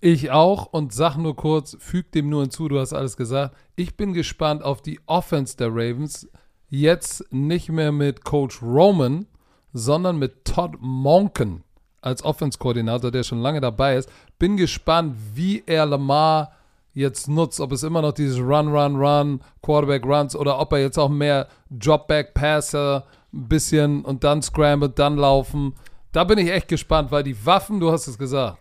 Ich 0.00 0.30
auch 0.30 0.66
und 0.66 0.92
sag 0.92 1.16
nur 1.16 1.34
kurz, 1.34 1.76
füg 1.80 2.12
dem 2.12 2.28
nur 2.28 2.42
hinzu, 2.42 2.68
du 2.68 2.78
hast 2.78 2.92
alles 2.92 3.16
gesagt. 3.16 3.56
Ich 3.74 3.96
bin 3.96 4.12
gespannt 4.12 4.62
auf 4.62 4.82
die 4.82 5.00
Offense 5.06 5.56
der 5.56 5.68
Ravens. 5.70 6.28
Jetzt 6.68 7.32
nicht 7.32 7.70
mehr 7.70 7.90
mit 7.90 8.24
Coach 8.24 8.60
Roman, 8.62 9.26
sondern 9.72 10.18
mit 10.18 10.44
Todd 10.44 10.76
Monken 10.80 11.64
als 12.04 12.24
Offense-Koordinator, 12.24 13.10
der 13.10 13.22
schon 13.22 13.40
lange 13.40 13.60
dabei 13.60 13.96
ist. 13.96 14.10
Bin 14.38 14.56
gespannt, 14.56 15.16
wie 15.34 15.62
er 15.66 15.86
Lamar 15.86 16.52
jetzt 16.92 17.28
nutzt, 17.28 17.60
ob 17.60 17.72
es 17.72 17.82
immer 17.82 18.02
noch 18.02 18.12
dieses 18.12 18.38
Run, 18.38 18.68
Run, 18.68 18.96
Run, 18.96 19.40
Quarterback 19.62 20.04
Runs 20.04 20.36
oder 20.36 20.58
ob 20.60 20.72
er 20.72 20.80
jetzt 20.80 20.98
auch 20.98 21.08
mehr 21.08 21.48
Dropback 21.70 22.34
Passer, 22.34 23.04
ein 23.32 23.48
bisschen 23.48 24.04
und 24.04 24.22
dann 24.22 24.42
Scramble, 24.42 24.90
dann 24.90 25.16
laufen. 25.16 25.74
Da 26.12 26.24
bin 26.24 26.38
ich 26.38 26.50
echt 26.50 26.68
gespannt, 26.68 27.10
weil 27.10 27.24
die 27.24 27.44
Waffen, 27.44 27.80
du 27.80 27.90
hast 27.90 28.06
es 28.06 28.16
gesagt, 28.16 28.58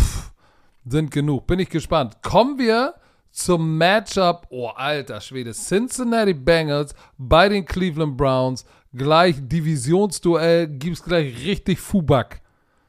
pff, 0.00 0.32
sind 0.84 1.10
genug. 1.12 1.46
Bin 1.46 1.60
ich 1.60 1.68
gespannt. 1.68 2.16
Kommen 2.22 2.58
wir 2.58 2.94
zum 3.30 3.78
Matchup, 3.78 4.46
oh 4.50 4.68
alter 4.68 5.20
Schwede, 5.20 5.52
Cincinnati 5.52 6.34
Bengals 6.34 6.94
bei 7.18 7.48
den 7.48 7.64
Cleveland 7.64 8.16
Browns. 8.16 8.64
Gleich 8.92 9.36
Divisionsduell, 9.40 10.68
gibt 10.68 10.96
es 10.96 11.04
gleich 11.04 11.44
richtig 11.44 11.80
Fubak. 11.80 12.40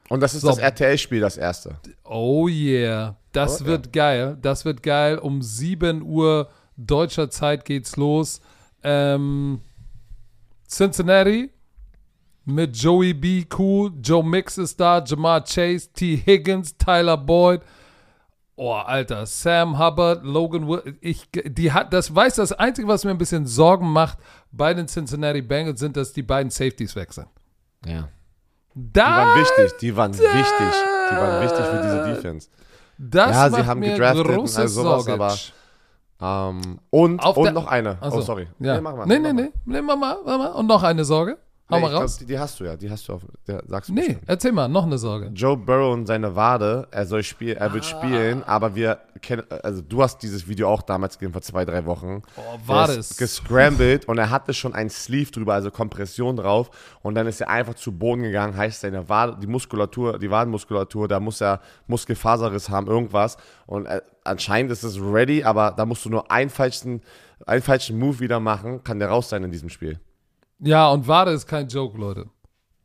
Und 0.08 0.20
das 0.20 0.34
ist 0.34 0.42
so. 0.42 0.48
das 0.48 0.58
RTL-Spiel, 0.58 1.20
das 1.20 1.36
erste. 1.36 1.78
Oh 2.04 2.48
yeah. 2.48 3.16
Das 3.32 3.62
oh, 3.62 3.66
wird 3.66 3.86
ja. 3.86 3.92
geil. 3.92 4.38
Das 4.40 4.64
wird 4.64 4.82
geil. 4.82 5.18
Um 5.18 5.42
7 5.42 6.02
Uhr 6.02 6.48
deutscher 6.76 7.30
Zeit 7.30 7.64
geht's 7.64 7.96
los. 7.96 8.40
Ähm, 8.82 9.60
Cincinnati 10.68 11.50
mit 12.44 12.76
Joey 12.76 13.12
B. 13.12 13.44
Cool, 13.56 13.92
Joe 14.00 14.24
Mix 14.24 14.56
ist 14.56 14.78
da, 14.78 15.02
Jamar 15.04 15.42
Chase, 15.44 15.92
T. 15.92 16.16
Higgins, 16.24 16.76
Tyler 16.78 17.16
Boyd. 17.16 17.60
Oh, 18.54 18.72
Alter, 18.72 19.26
Sam 19.26 19.78
Hubbard, 19.78 20.24
Logan 20.24 20.66
Wood, 20.66 20.94
ich, 21.02 21.28
die 21.44 21.72
hat, 21.72 21.92
das 21.92 22.14
weiß 22.14 22.36
das 22.36 22.52
Einzige, 22.52 22.88
was 22.88 23.04
mir 23.04 23.10
ein 23.10 23.18
bisschen 23.18 23.46
Sorgen 23.46 23.92
macht 23.92 24.18
bei 24.50 24.72
den 24.72 24.88
Cincinnati 24.88 25.42
Bengals, 25.42 25.78
sind, 25.78 25.96
dass 25.96 26.14
die 26.14 26.22
beiden 26.22 26.50
Safeties 26.50 26.96
weg 26.96 27.12
sind. 27.12 27.26
Ja. 27.84 28.08
Das, 28.78 29.04
die 29.04 29.16
waren 29.16 29.40
wichtig, 29.40 29.78
die 29.80 29.96
waren 29.96 30.12
wichtig. 30.12 30.72
Die 31.10 31.16
waren 31.16 31.42
wichtig 31.42 31.64
für 31.64 31.82
diese 31.82 32.04
Defense. 32.04 32.48
Das 32.98 33.30
ja, 33.30 33.50
sie 33.50 33.66
haben 33.66 33.80
gedraftet 33.80 34.26
und 34.26 34.56
all 34.56 34.68
sowas, 34.68 35.08
aber. 35.08 35.34
Ähm, 36.20 36.78
und, 36.90 37.24
und 37.24 37.54
noch 37.54 37.66
eine. 37.68 37.96
Also, 38.02 38.18
oh, 38.18 38.20
sorry. 38.20 38.48
Ja. 38.58 38.74
Nee, 38.74 38.80
mach 38.82 38.96
mal. 38.96 39.06
Nee, 39.06 39.18
nee, 39.18 39.32
nee. 39.32 39.52
nee 39.64 39.80
mach 39.80 39.96
mal, 39.96 40.18
mach 40.24 40.38
mal. 40.38 40.48
Und 40.48 40.66
noch 40.66 40.82
eine 40.82 41.04
Sorge. 41.06 41.38
Hau 41.68 41.76
nee, 41.76 41.82
mal 41.82 41.96
raus. 41.96 42.18
Glaub, 42.18 42.28
die, 42.28 42.32
die, 42.32 42.38
hast 42.38 42.60
du 42.60 42.64
ja, 42.64 42.76
die 42.76 42.88
hast 42.88 43.08
du 43.08 43.14
auf, 43.14 43.22
der, 43.48 43.60
sagst 43.66 43.88
du 43.88 43.94
Nee, 43.94 44.02
bestimmt. 44.02 44.22
erzähl 44.28 44.52
mal, 44.52 44.68
noch 44.68 44.84
eine 44.84 44.98
Sorge. 44.98 45.30
Joe 45.34 45.56
Burrow 45.56 45.94
und 45.94 46.06
seine 46.06 46.36
Wade, 46.36 46.86
er 46.92 47.06
soll 47.06 47.24
spielen, 47.24 47.56
er 47.56 47.72
wird 47.72 47.82
ah. 47.84 47.98
spielen, 47.98 48.44
aber 48.44 48.76
wir 48.76 49.00
kennen, 49.20 49.42
also 49.64 49.82
du 49.82 50.00
hast 50.00 50.22
dieses 50.22 50.46
Video 50.46 50.68
auch 50.68 50.82
damals 50.82 51.18
gesehen, 51.18 51.32
vor 51.32 51.42
zwei, 51.42 51.64
drei 51.64 51.84
Wochen. 51.84 52.22
Oh, 52.36 52.68
war 52.68 52.86
das? 52.86 53.16
Gescrambled 53.16 54.06
und 54.06 54.16
er 54.16 54.30
hatte 54.30 54.54
schon 54.54 54.74
ein 54.74 54.88
Sleeve 54.90 55.32
drüber, 55.32 55.54
also 55.54 55.72
Kompression 55.72 56.36
drauf 56.36 56.70
und 57.02 57.16
dann 57.16 57.26
ist 57.26 57.40
er 57.40 57.50
einfach 57.50 57.74
zu 57.74 57.90
Boden 57.90 58.22
gegangen, 58.22 58.56
heißt 58.56 58.82
seine 58.82 59.08
Wade, 59.08 59.36
die 59.42 59.48
Muskulatur, 59.48 60.20
die 60.20 60.30
Wadenmuskulatur, 60.30 61.08
da 61.08 61.18
muss 61.18 61.40
er 61.40 61.60
Muskelfaserriss 61.88 62.70
haben, 62.70 62.86
irgendwas 62.86 63.38
und 63.66 63.86
er, 63.86 64.04
anscheinend 64.22 64.70
ist 64.70 64.84
es 64.84 65.00
ready, 65.00 65.42
aber 65.42 65.72
da 65.76 65.84
musst 65.84 66.04
du 66.04 66.10
nur 66.10 66.30
einen 66.30 66.50
falschen, 66.50 67.00
einen 67.44 67.62
falschen 67.62 67.98
Move 67.98 68.20
wieder 68.20 68.38
machen, 68.38 68.84
kann 68.84 69.00
der 69.00 69.08
raus 69.08 69.30
sein 69.30 69.42
in 69.42 69.50
diesem 69.50 69.68
Spiel. 69.68 69.98
Ja, 70.58 70.90
und 70.90 71.06
Wade 71.06 71.32
ist 71.32 71.46
kein 71.46 71.68
Joke, 71.68 71.98
Leute. 71.98 72.30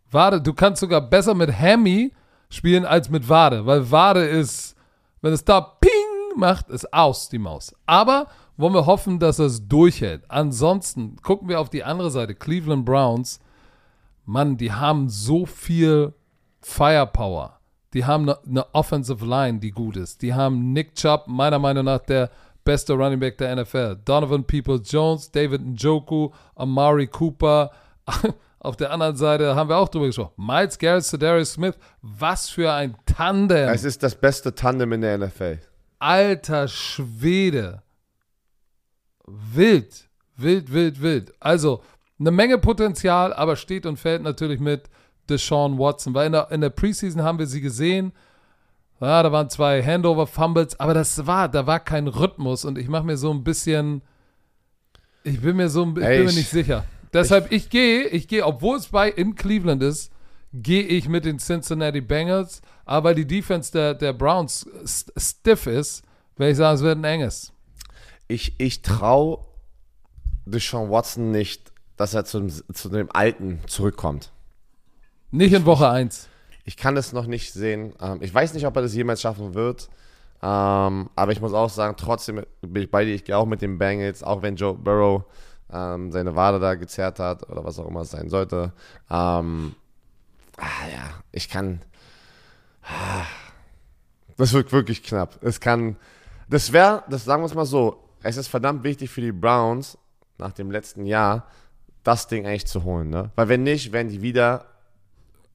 Wade, 0.09 0.41
du 0.41 0.53
kannst 0.53 0.82
sogar 0.82 1.01
besser 1.01 1.34
mit 1.34 1.57
Hammy 1.57 2.13
spielen 2.49 2.86
als 2.86 3.09
mit 3.09 3.30
Wade, 3.30 3.65
weil 3.65 3.89
Wade 3.91 4.26
ist, 4.26 4.76
wenn 5.22 5.32
es 5.32 5.45
da 5.45 5.61
Ping 5.61 5.91
macht, 6.36 6.69
ist 6.69 6.93
aus 6.93 7.30
die 7.30 7.39
Maus. 7.39 7.74
Aber 7.86 8.28
wollen 8.57 8.74
wir 8.74 8.86
hoffen, 8.86 9.19
dass 9.19 9.39
es 9.39 9.67
durchhält. 9.67 10.24
Ansonsten 10.30 11.15
gucken 11.17 11.47
wir 11.47 11.59
auf 11.59 11.69
die 11.69 11.84
andere 11.84 12.11
Seite. 12.11 12.36
Cleveland 12.36 12.86
Browns, 12.86 13.39
Mann, 14.26 14.57
die 14.57 14.74
haben 14.74 15.09
so 15.09 15.45
viel 15.45 16.13
Firepower. 16.59 17.59
Die 17.93 18.05
haben 18.05 18.30
eine 18.30 18.38
ne 18.45 18.65
Offensive 18.74 19.26
Line, 19.26 19.59
die 19.59 19.72
gut 19.72 19.97
ist. 19.97 20.22
Die 20.22 20.34
haben 20.34 20.74
Nick 20.74 20.95
Chubb, 20.95 21.26
meiner 21.28 21.59
Meinung 21.59 21.86
nach 21.86 21.99
der 21.99 22.30
bester 22.64 22.95
Running 22.95 23.20
Back 23.20 23.38
der 23.38 23.55
NFL. 23.55 23.97
Donovan 24.05 24.45
Peoples-Jones, 24.45 25.32
David 25.32 25.62
Njoku, 25.62 26.30
Amari 26.55 27.07
Cooper. 27.07 27.72
Auf 28.59 28.78
der 28.78 28.91
anderen 28.91 29.16
Seite 29.16 29.55
haben 29.55 29.70
wir 29.70 29.78
auch 29.78 29.89
drüber 29.89 30.05
gesprochen. 30.05 30.34
Miles 30.38 30.78
Garrett, 30.78 31.22
Darius 31.22 31.53
Smith. 31.53 31.74
Was 32.01 32.49
für 32.49 32.72
ein 32.72 32.95
Tandem. 33.07 33.70
Es 33.70 33.84
ist 33.84 34.03
das 34.03 34.14
beste 34.16 34.53
Tandem 34.53 34.93
in 34.93 35.01
der 35.01 35.18
NFL. 35.18 35.59
Alter 35.97 36.68
Schwede. 36.68 37.82
Wild. 39.26 40.09
Wild, 40.38 40.72
wild, 40.72 41.01
wild. 41.01 41.34
Also, 41.39 41.82
eine 42.20 42.32
Menge 42.32 42.59
Potenzial, 42.59 43.34
aber 43.34 43.55
steht 43.55 43.88
und 43.88 43.97
fällt 43.97 44.22
natürlich 44.22 44.59
mit 44.59 44.89
Deshaun 45.28 45.80
Watson. 45.80 46.14
Weil 46.14 46.28
in 46.28 46.34
der, 46.34 46.51
in 46.51 46.62
der 46.62 46.70
Preseason 46.70 47.24
haben 47.24 47.39
wir 47.39 47.47
sie 47.47 47.62
gesehen. 47.62 48.14
Ja, 49.01 49.23
da 49.23 49.31
waren 49.31 49.49
zwei 49.49 49.81
Handover-Fumbles, 49.81 50.79
aber 50.79 50.93
das 50.93 51.25
war, 51.25 51.49
da 51.49 51.65
war 51.65 51.79
kein 51.79 52.07
Rhythmus 52.07 52.65
und 52.65 52.77
ich 52.77 52.87
mache 52.87 53.03
mir 53.03 53.17
so 53.17 53.31
ein 53.31 53.43
bisschen, 53.43 54.03
ich 55.23 55.41
bin 55.41 55.55
mir 55.55 55.69
so, 55.69 55.91
ich 55.97 56.03
Ey, 56.03 56.17
bin 56.17 56.27
mir 56.27 56.33
nicht 56.33 56.49
sicher. 56.49 56.85
Deshalb, 57.11 57.51
ich, 57.51 57.63
ich 57.63 57.69
gehe, 57.71 58.03
ich 58.03 58.27
gehe, 58.27 58.45
obwohl 58.45 58.77
es 58.77 58.89
bei 58.89 59.09
in 59.09 59.33
Cleveland 59.33 59.81
ist, 59.81 60.11
gehe 60.53 60.83
ich 60.83 61.09
mit 61.09 61.25
den 61.25 61.39
Cincinnati 61.39 61.99
Bengals, 61.99 62.61
aber 62.85 63.09
weil 63.09 63.15
die 63.15 63.25
Defense 63.25 63.71
der, 63.71 63.95
der 63.95 64.13
Browns 64.13 64.69
stiff 65.17 65.65
ist, 65.65 66.03
werde 66.37 66.51
ich 66.51 66.57
sagen, 66.57 66.75
es 66.75 66.83
wird 66.83 66.99
ein 66.99 67.03
enges. 67.03 67.53
Ich, 68.27 68.53
ich 68.59 68.83
traue 68.83 69.39
Deshaun 70.45 70.91
Watson 70.91 71.31
nicht, 71.31 71.71
dass 71.97 72.13
er 72.13 72.25
zum, 72.25 72.49
zu 72.49 72.89
dem 72.89 73.09
Alten 73.11 73.61
zurückkommt. 73.65 74.31
Nicht 75.31 75.53
in 75.53 75.65
Woche 75.65 75.89
1. 75.89 76.27
Ich 76.72 76.78
kann 76.78 76.95
das 76.95 77.11
noch 77.11 77.26
nicht 77.26 77.51
sehen. 77.51 77.93
Ähm, 77.99 78.19
ich 78.22 78.34
weiß 78.34 78.53
nicht, 78.53 78.65
ob 78.65 78.74
er 78.78 78.82
das 78.82 78.95
jemals 78.95 79.19
schaffen 79.19 79.55
wird. 79.55 79.89
Ähm, 80.41 81.09
aber 81.17 81.34
ich 81.34 81.41
muss 81.41 81.51
auch 81.51 81.69
sagen, 81.69 81.95
trotzdem 81.97 82.45
bin 82.61 82.84
ich 82.84 82.89
bei 82.89 83.03
dir. 83.03 83.13
Ich 83.13 83.26
gehe 83.26 83.36
auch 83.36 83.45
mit 83.45 83.61
den 83.61 83.78
Bengals, 83.78 84.24
auch 84.24 84.41
wenn 84.41 84.55
Joe 84.55 84.74
Burrow 84.74 85.26
ähm, 85.69 86.13
seine 86.13 86.34
Wade 86.38 86.61
da 86.61 86.76
gezerrt 86.76 87.19
hat 87.19 87.49
oder 87.49 87.65
was 87.65 87.78
auch 87.78 87.89
immer 87.89 87.99
es 88.01 88.11
sein 88.11 88.30
sollte. 88.30 88.72
Ähm, 89.09 89.76
ah, 90.55 90.88
ja, 90.93 91.09
ich 91.34 91.49
kann. 91.49 91.82
Ah, 92.84 93.26
das 94.38 94.53
wird 94.53 94.72
wirklich 94.72 95.03
knapp. 95.03 95.43
Es 95.43 95.59
kann. 95.59 95.97
Das 96.49 96.72
wäre, 96.72 97.03
das 97.09 97.26
sagen 97.26 97.41
wir 97.41 97.47
es 97.47 97.53
mal 97.53 97.65
so, 97.65 98.01
es 98.24 98.38
ist 98.38 98.47
verdammt 98.47 98.86
wichtig 98.86 99.09
für 99.09 99.19
die 99.19 99.34
Browns 99.34 99.97
nach 100.38 100.53
dem 100.53 100.72
letzten 100.72 101.05
Jahr, 101.05 101.47
das 102.03 102.30
Ding 102.30 102.45
eigentlich 102.45 102.65
zu 102.65 102.86
holen. 102.86 103.09
Ne? 103.09 103.30
Weil 103.36 103.49
wenn 103.49 103.63
nicht, 103.63 103.91
werden 103.91 104.07
die 104.07 104.22
wieder 104.22 104.70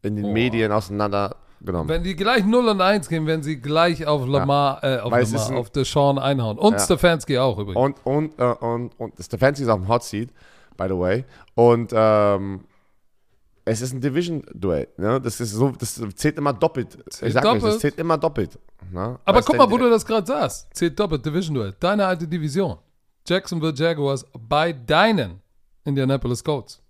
in 0.03 0.16
den 0.16 0.24
Boah. 0.24 0.32
Medien 0.32 0.72
auseinandergenommen. 0.72 1.88
Wenn 1.88 2.03
die 2.03 2.14
gleich 2.16 2.44
0 2.44 2.68
und 2.68 2.80
1 2.80 3.09
gehen, 3.09 3.26
werden 3.26 3.42
sie 3.42 3.61
gleich 3.61 4.07
auf 4.07 4.26
Lamar, 4.26 4.82
äh, 4.84 4.99
auf, 4.99 5.11
Weil 5.12 5.24
Lamar 5.24 5.51
ein- 5.51 5.57
auf 5.57 5.70
Deshaun 5.70 6.18
einhauen. 6.18 6.59
Und 6.59 6.74
Ja. 6.74 6.78
Stefanski 6.80 7.38
auch 7.38 7.59
übrigens. 7.59 7.80
Und, 8.05 8.07
und, 8.07 8.38
äh, 8.38 8.44
und, 8.44 8.90
und 9.01 9.14
Stefanski 9.22 9.62
ist 9.64 9.68
auf 9.68 9.80
dem 9.80 9.88
Hot 9.88 10.05
Seat, 10.05 10.30
by 10.76 10.84
the 10.88 10.97
way. 10.99 11.24
Und 11.55 11.92
ähm, 11.94 12.64
es 13.64 13.80
ist 13.80 13.92
ein 13.94 14.01
Division-Duell. 14.01 14.88
Ne? 14.97 15.20
Das, 15.20 15.40
ist 15.40 15.51
so, 15.53 15.70
das 15.70 16.01
zählt 16.14 16.38
immer 16.38 16.53
doppelt. 16.53 16.92
Zählt 17.11 17.28
ich 17.30 17.34
sag 17.34 17.44
euch, 17.47 17.53
das 17.55 17.62
doppelt. 17.62 17.80
zählt 17.80 17.99
immer 17.99 18.16
doppelt. 18.18 18.59
Ne? 18.92 19.18
Aber 19.24 19.42
guck 19.42 19.57
mal, 19.57 19.68
wo 19.68 19.76
du 19.76 19.90
das 19.90 20.07
gerade 20.07 20.26
sagst. 20.26 20.68
Zählt 20.72 20.99
doppelt 21.01 21.26
Division 21.26 21.55
Duel. 21.55 21.74
Deine 21.80 22.07
alte 22.07 22.28
Division. 22.28 22.76
Jacksonville 23.26 23.74
Jaguars 23.74 24.24
bei 24.38 24.72
deinen 24.72 25.40
Indianapolis 25.84 26.44
Colts. 26.44 26.80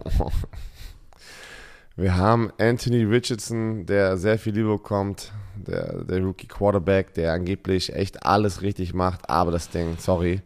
Wir 1.97 2.17
haben 2.17 2.53
Anthony 2.59 3.05
Richardson, 3.05 3.87
der 3.87 4.17
sehr 4.17 4.37
viel 4.39 4.53
Liebe 4.55 4.69
bekommt, 4.69 5.33
der, 5.55 6.03
der 6.03 6.23
Rookie 6.23 6.49
Quarterback, 6.49 7.15
der 7.15 7.33
angeblich 7.33 7.95
echt 7.95 8.27
alles 8.27 8.63
richtig 8.63 8.95
macht, 8.95 9.31
aber 9.31 9.53
das 9.53 9.71
Ding, 9.71 9.97
sorry, 9.99 10.43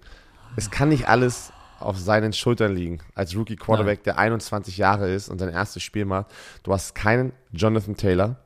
es 0.56 0.70
kann 0.70 0.90
nicht 0.90 1.08
alles 1.08 1.50
auf 1.80 1.96
seinen 1.96 2.34
Schultern 2.34 2.74
liegen. 2.74 2.98
Als 3.14 3.34
Rookie 3.34 3.56
Quarterback, 3.56 4.02
der 4.02 4.18
21 4.18 4.76
Jahre 4.76 5.10
ist 5.10 5.28
und 5.30 5.38
sein 5.38 5.48
erstes 5.48 5.82
Spiel 5.82 6.04
macht. 6.04 6.26
Du 6.64 6.72
hast 6.72 6.94
keinen 6.94 7.32
Jonathan 7.52 7.96
Taylor, 7.96 8.36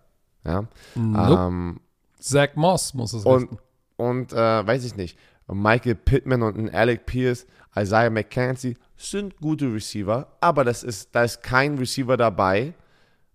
ja, 0.44 0.66
Nope. 0.94 1.42
ähm, 1.48 1.80
Zach 2.20 2.50
Moss 2.54 2.94
muss 2.94 3.14
es 3.14 3.24
und, 3.24 3.42
richten. 3.42 3.58
und 3.96 4.32
äh, 4.32 4.66
weiß 4.66 4.84
ich 4.84 4.94
nicht, 4.94 5.18
Michael 5.48 5.96
Pittman 5.96 6.42
und 6.42 6.56
ein 6.56 6.72
Alec 6.72 7.06
Pierce, 7.06 7.46
Isaiah 7.74 8.10
McKenzie 8.10 8.76
sind 8.96 9.36
gute 9.38 9.72
Receiver, 9.72 10.28
aber 10.40 10.62
das 10.62 10.84
ist, 10.84 11.08
da 11.12 11.24
ist 11.24 11.42
kein 11.42 11.78
Receiver 11.78 12.16
dabei, 12.16 12.74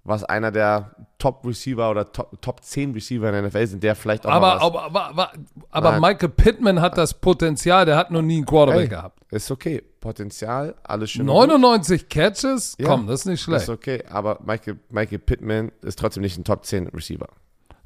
was 0.07 0.23
einer 0.23 0.51
der 0.51 0.95
Top-Receiver 1.19 1.89
oder 1.91 2.11
Top, 2.11 2.41
Top 2.41 2.63
10 2.63 2.93
Receiver 2.93 3.27
in 3.27 3.33
der 3.33 3.43
NFL 3.43 3.67
sind, 3.67 3.83
der 3.83 3.95
vielleicht 3.95 4.25
auch 4.25 4.31
Aber, 4.31 4.55
was, 4.55 4.61
aber, 4.61 4.83
aber, 4.83 5.09
aber, 5.09 5.31
aber. 5.69 5.99
Michael 5.99 6.29
Pittman 6.29 6.79
hat 6.79 6.97
das 6.97 7.13
Potenzial, 7.13 7.85
der 7.85 7.97
hat 7.97 8.09
noch 8.11 8.21
nie 8.21 8.37
einen 8.37 8.45
Quarterback 8.45 8.83
Ey, 8.83 8.87
gehabt. 8.87 9.19
ist 9.31 9.51
okay. 9.51 9.83
Potenzial, 9.99 10.75
alles 10.83 11.11
schön. 11.11 11.27
und 11.27 11.35
gut. 11.35 11.49
99 11.49 12.07
Catches? 12.07 12.75
Ja, 12.79 12.87
Komm, 12.87 13.07
das 13.07 13.21
ist 13.21 13.25
nicht 13.25 13.41
schlecht. 13.41 13.63
Ist 13.63 13.69
okay, 13.69 14.03
aber 14.09 14.39
Michael, 14.45 14.79
Michael 14.89 15.19
Pittman 15.19 15.71
ist 15.81 15.99
trotzdem 15.99 16.21
nicht 16.23 16.37
ein 16.37 16.45
Top 16.45 16.63
10 16.65 16.87
Receiver. 16.89 17.27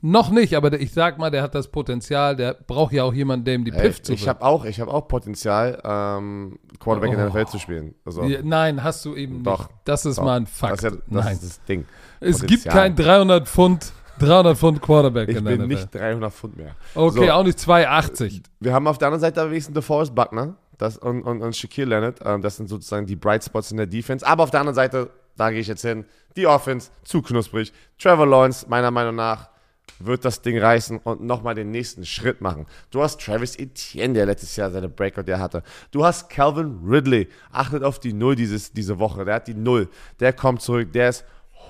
Noch 0.03 0.31
nicht, 0.31 0.55
aber 0.55 0.73
ich 0.79 0.93
sag 0.93 1.17
mal, 1.19 1.29
der 1.29 1.43
hat 1.43 1.53
das 1.53 1.67
Potenzial, 1.67 2.35
der 2.35 2.53
braucht 2.55 2.91
ja 2.93 3.03
auch 3.03 3.13
jemanden, 3.13 3.45
der 3.45 3.55
ihm 3.55 3.65
die 3.65 3.71
Piff 3.71 4.01
zu 4.01 4.13
ich 4.13 4.27
habe 4.27 4.41
auch, 4.41 4.65
ich 4.65 4.79
hab 4.81 4.87
auch 4.87 5.07
Potenzial, 5.07 5.79
ähm, 5.83 6.57
Quarterback 6.79 7.11
in 7.11 7.17
der 7.17 7.27
Oh. 7.27 7.29
NFL 7.29 7.45
zu 7.47 7.59
spielen. 7.59 7.93
Also, 8.03 8.23
Nein, 8.43 8.83
hast 8.83 9.05
du 9.05 9.15
eben 9.15 9.43
Doch, 9.43 9.59
nicht. 9.67 9.71
Das 9.85 10.05
ist 10.07 10.17
doch. 10.17 10.23
mal 10.23 10.37
ein 10.37 10.45
das 10.45 10.53
Fakt. 10.53 10.73
ist, 10.77 10.83
ja, 10.83 10.89
das 10.89 10.99
Nein. 11.07 11.33
ist 11.33 11.43
das 11.43 11.63
Ding. 11.65 11.85
es 12.19 12.39
Potenzial. 12.41 12.47
gibt 12.47 12.69
kein 12.73 12.95
300 12.95 13.47
Pfund, 13.47 13.93
300 14.19 14.57
Pfund 14.57 14.81
Quarterback 14.81 15.29
Ich 15.29 15.37
in 15.37 15.45
der 15.45 15.57
bin 15.57 15.67
nicht 15.67 15.93
300 15.93 16.33
Pfund 16.33 16.57
mehr. 16.57 16.75
okay, 16.95 17.27
so. 17.27 17.31
auch 17.31 17.43
nicht 17.43 17.59
280. 17.59 18.41
Wir 18.59 18.73
haben 18.73 18.87
auf 18.87 18.97
der 18.97 19.09
anderen 19.09 19.21
Seite 19.21 19.49
wenigstens 19.49 19.75
DeForest 19.75 20.15
Buckner 20.15 20.55
das, 20.79 20.97
und, 20.97 21.21
und, 21.21 21.43
und 21.43 21.55
Shaquille 21.55 21.89
Leonard. 21.89 22.19
Ähm, 22.25 22.41
das 22.41 22.57
sind 22.57 22.69
sozusagen 22.69 23.05
die 23.05 23.15
Bright 23.15 23.43
Spots 23.43 23.69
in 23.69 23.77
der 23.77 23.85
Defense. 23.85 24.25
Aber 24.25 24.41
auf 24.43 24.49
der 24.49 24.61
anderen 24.61 24.73
Seite, 24.75 25.11
da 25.37 25.51
gehe 25.51 25.59
ich 25.59 25.67
jetzt 25.67 25.83
hin, 25.83 26.05
die 26.35 26.47
Offense 26.47 26.89
zu 27.03 27.21
knusprig. 27.21 27.71
Trevor 27.99 28.25
Lawrence, 28.25 28.65
meiner 28.67 28.89
Meinung 28.89 29.13
nach, 29.15 29.50
wird 29.99 30.25
das 30.25 30.41
Ding 30.41 30.57
reißen 30.57 30.99
und 30.99 31.21
nochmal 31.21 31.55
den 31.55 31.71
nächsten 31.71 32.05
Schritt 32.05 32.41
machen. 32.41 32.65
Du 32.89 33.01
hast 33.01 33.21
Travis 33.21 33.55
Etienne, 33.57 34.13
der 34.13 34.25
letztes 34.25 34.55
Jahr 34.55 34.71
seine 34.71 34.89
Breakout 34.89 35.23
der 35.23 35.39
hatte. 35.39 35.63
Du 35.91 36.05
hast 36.05 36.29
Calvin 36.29 36.79
Ridley. 36.85 37.27
Achtet 37.51 37.83
auf 37.83 37.99
die 37.99 38.13
Null 38.13 38.35
dieses, 38.35 38.71
diese 38.71 38.99
Woche. 38.99 39.25
Der 39.25 39.35
hat 39.35 39.47
die 39.47 39.53
Null. 39.53 39.89
Der 40.19 40.33
kommt 40.33 40.61
zurück. 40.61 40.91
Der 40.93 41.09
ist 41.09 41.25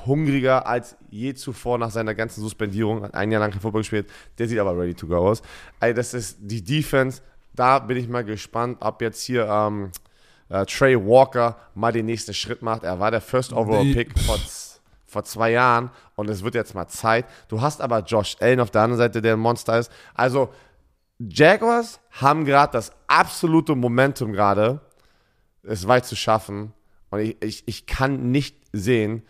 hungriger 0.06 0.66
als 0.66 0.96
je 1.10 1.34
zuvor 1.34 1.78
nach 1.78 1.92
seiner 1.92 2.16
ganzen 2.16 2.42
Suspendierung. 2.42 3.04
Hat 3.04 3.14
ein 3.14 3.32
Jahr 3.32 3.42
lang 3.42 3.52
kein 3.52 3.62
Football 3.62 3.82
gespielt. 3.82 4.10
Der 4.38 4.48
sieht 4.48 4.60
aber 4.60 4.78
ready 4.78 4.94
to 4.94 5.08
go 5.08 5.18
aus. 5.18 5.42
Ey, 5.80 5.94
das 5.94 6.14
ist 6.14 6.38
die 6.40 6.64
Defense. 6.64 7.22
Da 7.54 7.80
bin 7.80 7.98
ich 7.98 8.08
mal 8.08 8.24
gespannt, 8.24 8.78
ob 8.80 9.02
jetzt 9.02 9.24
hier 9.24 9.48
ähm, 9.48 9.92
äh, 10.50 10.66
Trey 10.66 10.96
Walker 10.98 11.58
mal 11.76 11.92
den 11.92 12.06
nächsten 12.06 12.34
Schritt 12.34 12.62
macht. 12.62 12.84
Er 12.84 13.00
war 13.00 13.12
der 13.12 13.22
First 13.22 13.54
Overall 13.54 13.92
Pick 13.94 14.18
vor, 14.20 14.38
vor 15.12 15.26
zwei 15.26 15.52
Jahren 15.52 15.92
und 16.16 16.30
es 16.30 16.42
wird 16.42 16.56
jetzt 16.56 16.74
mal 16.74 16.88
Zeit. 16.88 17.26
Du 17.50 17.60
hast 17.60 17.82
aber 17.82 18.00
Josh 18.00 18.38
Allen 18.40 18.62
auf 18.62 18.72
der 18.72 18.84
anderen 18.84 18.98
Seite, 18.98 19.22
der 19.22 19.34
ein 19.34 19.40
Monster 19.40 19.78
ist. 19.78 19.92
Also 20.14 20.54
Jaguars 21.20 22.00
haben 22.12 22.46
gerade 22.46 22.72
das 22.72 22.94
absolute 23.08 23.76
Momentum 23.76 24.32
gerade, 24.32 24.80
es 25.64 25.86
weit 25.86 26.06
zu 26.06 26.16
schaffen. 26.16 26.72
Und 27.10 27.20
ich, 27.20 27.42
ich, 27.42 27.64
ich 27.68 27.86
kann 27.88 28.32
nicht 28.32 28.56
sehen, 28.72 29.24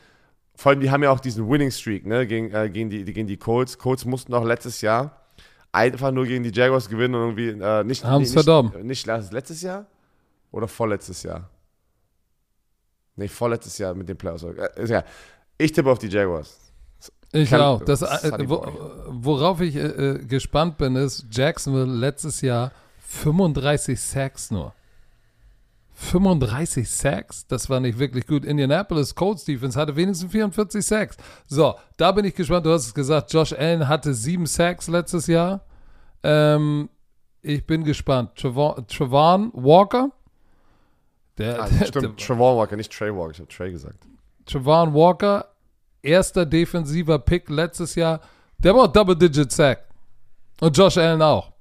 vor 0.55 0.69
allem 0.69 0.81
die 0.81 0.91
haben 0.91 1.01
ja 1.01 1.09
auch 1.09 1.19
diesen 1.19 1.49
Winning 1.49 1.71
Streak 1.71 2.05
ne, 2.05 2.27
gegen, 2.27 2.51
äh, 2.51 2.69
gegen, 2.69 2.91
die, 2.91 3.03
gegen 3.03 3.25
die 3.25 3.37
Colts. 3.37 3.79
Colts 3.79 4.05
mussten 4.05 4.35
auch 4.35 4.45
letztes 4.45 4.81
Jahr 4.81 5.23
einfach 5.71 6.11
nur 6.11 6.27
gegen 6.27 6.43
die 6.43 6.51
Jaguars 6.51 6.89
gewinnen 6.89 7.15
und 7.15 7.21
irgendwie 7.21 7.63
äh, 7.63 7.83
nicht, 7.83 8.05
Haben's 8.05 8.35
nicht, 8.35 8.47
nicht, 8.83 9.07
nicht 9.07 9.31
letztes 9.31 9.63
Jahr 9.63 9.87
oder 10.51 10.67
vorletztes 10.67 11.23
Jahr? 11.23 11.49
Nee, 13.15 13.27
vorletztes 13.27 13.79
Jahr 13.79 13.95
mit 13.95 14.07
den 14.07 14.17
Playoffs. 14.17 14.43
Äh, 14.43 14.85
ja. 14.85 15.03
Ich 15.61 15.71
tippe 15.71 15.89
auf 15.91 15.99
die 15.99 16.07
Jaguars. 16.07 16.57
Ich 17.33 17.49
Kann- 17.49 17.61
auch. 17.61 17.81
Das, 17.83 18.01
äh, 18.01 18.31
wo, 18.49 18.65
worauf 19.07 19.61
ich 19.61 19.75
äh, 19.75 19.79
äh, 19.79 20.25
gespannt 20.25 20.77
bin, 20.77 20.95
ist 20.95 21.25
Jacksonville 21.31 21.85
letztes 21.85 22.41
Jahr 22.41 22.71
35 22.99 23.99
Sacks 23.99 24.51
nur. 24.51 24.73
35 25.93 26.89
Sacks? 26.89 27.45
Das 27.47 27.69
war 27.69 27.79
nicht 27.79 27.99
wirklich 27.99 28.25
gut. 28.25 28.43
Indianapolis 28.43 29.13
Colts 29.13 29.45
Defense 29.45 29.79
hatte 29.79 29.95
wenigstens 29.95 30.31
44 30.31 30.85
Sacks. 30.85 31.17
So, 31.47 31.75
da 31.97 32.11
bin 32.11 32.25
ich 32.25 32.33
gespannt. 32.35 32.65
Du 32.65 32.71
hast 32.71 32.87
es 32.87 32.93
gesagt, 32.93 33.31
Josh 33.31 33.53
Allen 33.53 33.87
hatte 33.87 34.13
sieben 34.13 34.45
Sacks 34.47 34.87
letztes 34.87 35.27
Jahr. 35.27 35.61
Ähm, 36.23 36.89
ich 37.41 37.65
bin 37.65 37.83
gespannt. 37.83 38.35
Trevor, 38.35 38.85
Trevon 38.87 39.51
Walker? 39.53 40.11
Der, 41.37 41.61
Ah, 41.63 41.69
der, 41.79 41.85
stimmt, 41.85 42.19
Trevor 42.19 42.57
Walker, 42.57 42.75
nicht 42.75 42.91
Trey 42.91 43.13
Walker. 43.15 43.31
Ich 43.31 43.39
habe 43.39 43.49
Trey 43.49 43.71
gesagt. 43.71 43.97
Trevon 44.45 44.93
Walker, 44.93 45.45
erster 46.01 46.45
defensiver 46.45 47.19
Pick 47.19 47.49
letztes 47.49 47.95
Jahr, 47.95 48.21
der 48.57 48.75
war 48.75 48.83
auch 48.83 48.91
Double-Digit 48.91 49.51
Sack. 49.51 49.85
Und 50.59 50.77
Josh 50.77 50.97
Allen 50.97 51.21
auch. 51.21 51.51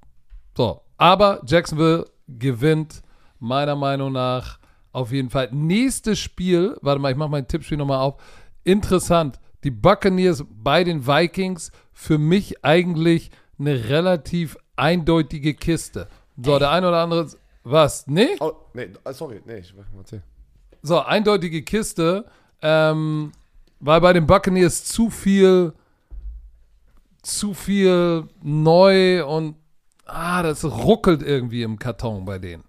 So, 0.56 0.82
aber 0.98 1.40
Jacksonville 1.46 2.06
gewinnt 2.28 3.02
meiner 3.38 3.76
Meinung 3.76 4.12
nach 4.12 4.58
auf 4.92 5.12
jeden 5.12 5.30
Fall. 5.30 5.48
Nächstes 5.52 6.18
Spiel, 6.18 6.76
warte 6.82 7.00
mal, 7.00 7.12
ich 7.12 7.16
mache 7.16 7.30
mein 7.30 7.48
Tippspiel 7.48 7.78
nochmal 7.78 8.00
auf. 8.00 8.20
Interessant, 8.64 9.40
die 9.64 9.70
Buccaneers 9.70 10.44
bei 10.50 10.84
den 10.84 11.06
Vikings, 11.06 11.70
für 11.92 12.18
mich 12.18 12.64
eigentlich 12.64 13.30
eine 13.58 13.88
relativ 13.88 14.56
eindeutige 14.76 15.54
Kiste. 15.54 16.08
So, 16.42 16.58
der 16.58 16.70
ein 16.70 16.84
oder 16.84 16.98
andere, 16.98 17.28
was, 17.62 18.06
nee? 18.06 18.36
Oh, 18.40 18.52
nee, 18.72 18.88
sorry, 19.10 19.40
nee, 19.44 19.58
ich 19.58 19.74
erzähl. 19.96 20.22
So, 20.82 21.00
eindeutige 21.00 21.62
Kiste, 21.62 22.24
ähm, 22.62 23.32
weil 23.80 24.00
bei 24.00 24.12
den 24.12 24.26
Buccaneers 24.26 24.84
zu 24.84 25.10
viel, 25.10 25.72
zu 27.22 27.54
viel 27.54 28.28
neu 28.42 29.26
und 29.26 29.56
ah, 30.06 30.42
das 30.42 30.64
ruckelt 30.64 31.22
irgendwie 31.22 31.62
im 31.62 31.78
Karton 31.78 32.24
bei 32.24 32.38
denen. 32.38 32.64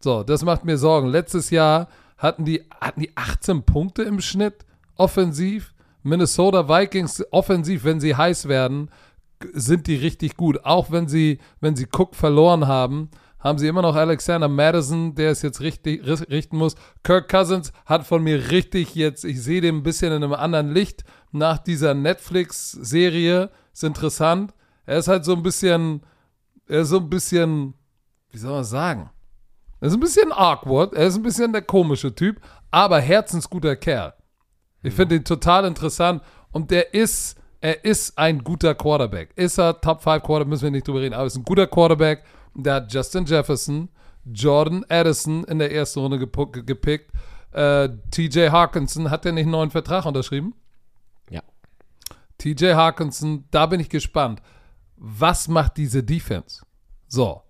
So, 0.00 0.22
das 0.22 0.44
macht 0.44 0.64
mir 0.64 0.78
Sorgen. 0.78 1.08
Letztes 1.08 1.50
Jahr 1.50 1.88
hatten 2.16 2.44
die, 2.44 2.64
hatten 2.80 3.00
die 3.00 3.16
18 3.16 3.62
Punkte 3.62 4.02
im 4.02 4.20
Schnitt 4.20 4.66
offensiv. 4.96 5.74
Minnesota 6.02 6.68
Vikings 6.68 7.24
offensiv, 7.30 7.84
wenn 7.84 8.00
sie 8.00 8.14
heiß 8.14 8.48
werden, 8.48 8.90
sind 9.52 9.86
die 9.86 9.96
richtig 9.96 10.36
gut. 10.36 10.64
Auch 10.64 10.90
wenn 10.90 11.08
sie, 11.08 11.38
wenn 11.60 11.76
sie 11.76 11.86
Cook 11.86 12.14
verloren 12.14 12.66
haben, 12.66 13.10
haben 13.40 13.58
sie 13.58 13.68
immer 13.68 13.82
noch 13.82 13.94
Alexander 13.94 14.48
Madison, 14.48 15.14
der 15.14 15.30
es 15.30 15.42
jetzt 15.42 15.60
richtig 15.60 16.04
richten 16.06 16.56
muss. 16.56 16.74
Kirk 17.04 17.28
Cousins 17.28 17.72
hat 17.86 18.06
von 18.06 18.22
mir 18.22 18.50
richtig 18.50 18.94
jetzt, 18.94 19.24
ich 19.24 19.42
sehe 19.42 19.60
den 19.60 19.76
ein 19.76 19.82
bisschen 19.82 20.12
in 20.12 20.24
einem 20.24 20.32
anderen 20.32 20.72
Licht 20.72 21.04
nach 21.30 21.58
dieser 21.58 21.94
Netflix-Serie. 21.94 23.50
Ist 23.72 23.84
interessant. 23.84 24.54
Er 24.86 24.98
ist 24.98 25.08
halt 25.08 25.24
so 25.24 25.34
ein 25.34 25.42
bisschen, 25.42 26.02
er 26.66 26.80
ist 26.80 26.88
so 26.88 26.98
ein 26.98 27.08
bisschen, 27.08 27.74
wie 28.30 28.38
soll 28.38 28.52
man 28.52 28.64
sagen? 28.64 29.10
Er 29.80 29.88
ist 29.88 29.94
ein 29.94 30.00
bisschen 30.00 30.32
awkward, 30.32 30.94
er 30.94 31.06
ist 31.06 31.14
ein 31.16 31.22
bisschen 31.22 31.52
der 31.52 31.62
komische 31.62 32.12
Typ, 32.12 32.40
aber 32.70 32.98
herzensguter 33.00 33.76
Kerl. 33.76 34.14
Ich 34.82 34.94
finde 34.94 35.16
ihn 35.16 35.24
total 35.24 35.64
interessant 35.64 36.22
und 36.50 36.70
der 36.70 36.94
ist, 36.94 37.36
er 37.60 37.84
ist 37.84 38.18
ein 38.18 38.42
guter 38.42 38.74
Quarterback. 38.74 39.30
Ist 39.36 39.58
er 39.58 39.80
Top 39.80 40.02
5 40.02 40.22
Quarterback, 40.22 40.48
müssen 40.48 40.64
wir 40.64 40.70
nicht 40.70 40.88
drüber 40.88 41.00
reden, 41.00 41.14
aber 41.14 41.26
ist 41.26 41.36
ein 41.36 41.44
guter 41.44 41.66
Quarterback. 41.66 42.24
Der 42.54 42.74
hat 42.74 42.92
Justin 42.92 43.24
Jefferson, 43.24 43.88
Jordan 44.24 44.84
Addison 44.88 45.44
in 45.44 45.58
der 45.58 45.72
ersten 45.72 46.00
Runde 46.00 46.18
gepu- 46.18 46.62
gepickt. 46.62 47.10
Äh, 47.52 47.88
TJ 48.10 48.48
Hawkinson, 48.50 49.10
hat 49.10 49.24
der 49.24 49.32
nicht 49.32 49.44
einen 49.44 49.52
neuen 49.52 49.70
Vertrag 49.70 50.04
unterschrieben? 50.04 50.54
Ja. 51.30 51.42
TJ 52.38 52.72
Hawkinson, 52.74 53.44
da 53.50 53.66
bin 53.66 53.80
ich 53.80 53.88
gespannt. 53.88 54.42
Was 54.96 55.48
macht 55.48 55.76
diese 55.76 56.02
Defense? 56.02 56.62
So. 57.06 57.42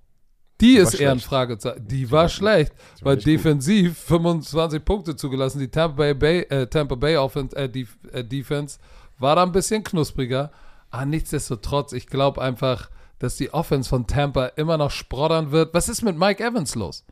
Die 0.61 0.77
ist 0.77 0.95
eher 0.95 1.13
ein. 1.13 1.21
Fragezeichen. 1.21 1.87
Die 1.87 2.11
war 2.11 2.29
schlecht, 2.29 2.73
weil 3.03 3.15
nicht 3.17 3.25
gut. 3.27 3.33
defensiv 3.33 3.97
25 3.99 4.85
Punkte 4.85 5.15
zugelassen. 5.15 5.61
Die 5.61 5.69
Tampa 5.69 5.97
Bay, 5.97 6.15
Bay, 6.15 6.41
äh, 6.51 6.67
Tampa 6.67 6.97
Bay 6.97 7.17
Offense, 7.17 7.55
äh, 7.57 7.69
Def 7.69 7.97
äh, 8.13 8.25
Defense 8.25 8.79
war 9.19 9.37
da 9.37 9.45
ein 9.45 9.53
bisschen 9.53 9.85
knuspriger. 9.85 10.51
Aber 10.91 11.07
nichtsdestotrotz, 11.07 11.93
ich 11.93 12.09
glaube 12.09 12.43
einfach, 12.43 12.91
dass 13.19 13.37
die 13.37 13.53
Offense 13.53 13.89
von 13.89 14.07
Tampa 14.07 14.47
immer 14.57 14.77
noch 14.77 14.91
sproddern 14.91 15.51
wird. 15.51 15.75
Was 15.75 15.89
ist 15.89 16.03
mit 16.03 16.17
Mike 16.17 16.43
Evans 16.43 16.75
los? 16.75 17.05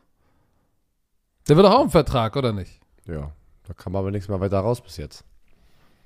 Der 1.47 1.55
wird 1.55 1.65
doch 1.65 1.73
auch 1.73 1.83
im 1.83 1.89
Vertrag, 1.89 2.35
oder 2.35 2.53
nicht? 2.53 2.79
Ja, 3.05 3.31
da 3.67 3.73
kam 3.73 3.95
aber 3.95 4.11
nichts 4.11 4.27
mehr 4.27 4.39
weiter 4.39 4.59
raus 4.59 4.81
bis 4.81 4.97
jetzt. 4.97 5.23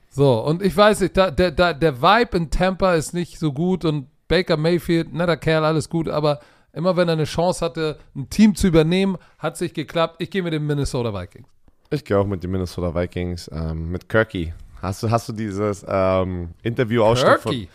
So, 0.09 0.43
und 0.43 0.61
ich 0.61 0.75
weiß 0.75 0.99
nicht, 1.01 1.15
da, 1.15 1.31
der, 1.31 1.51
da, 1.51 1.73
der 1.73 2.01
Vibe 2.01 2.37
in 2.37 2.49
Tampa 2.49 2.95
ist 2.95 3.13
nicht 3.13 3.39
so 3.39 3.53
gut 3.53 3.85
und 3.85 4.07
Baker 4.27 4.57
Mayfield, 4.57 5.13
netter 5.13 5.37
Kerl, 5.37 5.63
alles 5.63 5.89
gut, 5.89 6.09
aber 6.09 6.39
immer 6.73 6.95
wenn 6.97 7.07
er 7.07 7.13
eine 7.13 7.23
Chance 7.23 7.63
hatte, 7.63 7.97
ein 8.15 8.29
Team 8.29 8.55
zu 8.55 8.67
übernehmen, 8.67 9.17
hat 9.39 9.57
sich 9.57 9.73
geklappt. 9.73 10.17
Ich 10.19 10.29
gehe 10.29 10.43
mit 10.43 10.53
den 10.53 10.65
Minnesota 10.65 11.13
Vikings. 11.13 11.47
Ich 11.89 12.05
gehe 12.05 12.17
auch 12.17 12.25
mit 12.25 12.43
den 12.43 12.51
Minnesota 12.51 12.93
Vikings, 12.93 13.49
ähm, 13.53 13.91
mit 13.91 14.07
Kirky. 14.07 14.53
Hast 14.81 15.03
du, 15.03 15.11
hast 15.11 15.29
du 15.29 15.33
dieses 15.33 15.85
ähm, 15.87 16.49
Interview-Ausschnitt 16.63 17.39
von 17.39 17.67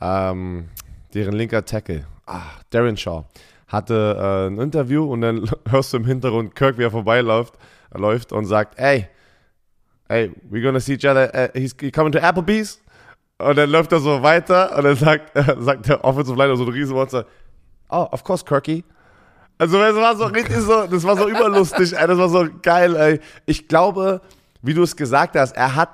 ähm, 0.00 0.68
deren 1.14 1.34
linker 1.34 1.64
Tackle, 1.64 2.06
ah, 2.26 2.42
Darren 2.70 2.96
Shaw, 2.96 3.24
hatte 3.66 4.16
äh, 4.18 4.46
ein 4.48 4.58
Interview 4.58 5.04
und 5.04 5.20
dann 5.20 5.50
hörst 5.68 5.92
du 5.92 5.98
im 5.98 6.04
Hintergrund 6.04 6.54
Kirk, 6.54 6.78
wie 6.78 6.84
er 6.84 6.90
vorbeiläuft 6.90 7.54
läuft 7.94 8.32
und 8.32 8.44
sagt, 8.44 8.78
hey, 8.78 9.08
hey, 10.08 10.32
we're 10.50 10.62
gonna 10.62 10.80
see 10.80 10.94
each 10.94 11.06
other, 11.06 11.30
uh, 11.34 11.58
he's 11.58 11.74
he 11.80 11.90
coming 11.90 12.12
to 12.12 12.18
Applebee's. 12.18 12.80
Und 13.38 13.56
dann 13.56 13.70
läuft 13.70 13.92
er 13.92 14.00
so 14.00 14.22
weiter 14.22 14.76
und 14.76 14.84
dann 14.84 14.96
sagt, 14.96 15.32
sagt 15.60 15.88
der 15.88 16.04
Offensive 16.04 16.36
Liner 16.36 16.56
so 16.56 16.64
ein 16.64 16.70
Riesenmonster, 16.70 17.24
oh, 17.88 18.06
of 18.10 18.24
course, 18.24 18.44
Kirky. 18.44 18.84
Also 19.58 19.78
das 19.78 19.94
war 19.94 20.16
so 20.16 20.24
richtig 20.24 20.56
so, 20.56 20.86
das 20.86 21.04
war 21.04 21.16
so 21.16 21.28
überlustig, 21.28 21.96
ey, 21.96 22.06
das 22.06 22.18
war 22.18 22.28
so 22.28 22.46
geil, 22.62 22.96
ey. 22.96 23.20
Ich 23.46 23.68
glaube, 23.68 24.20
wie 24.62 24.74
du 24.74 24.82
es 24.82 24.96
gesagt 24.96 25.36
hast, 25.36 25.56
er 25.56 25.74
hat, 25.74 25.90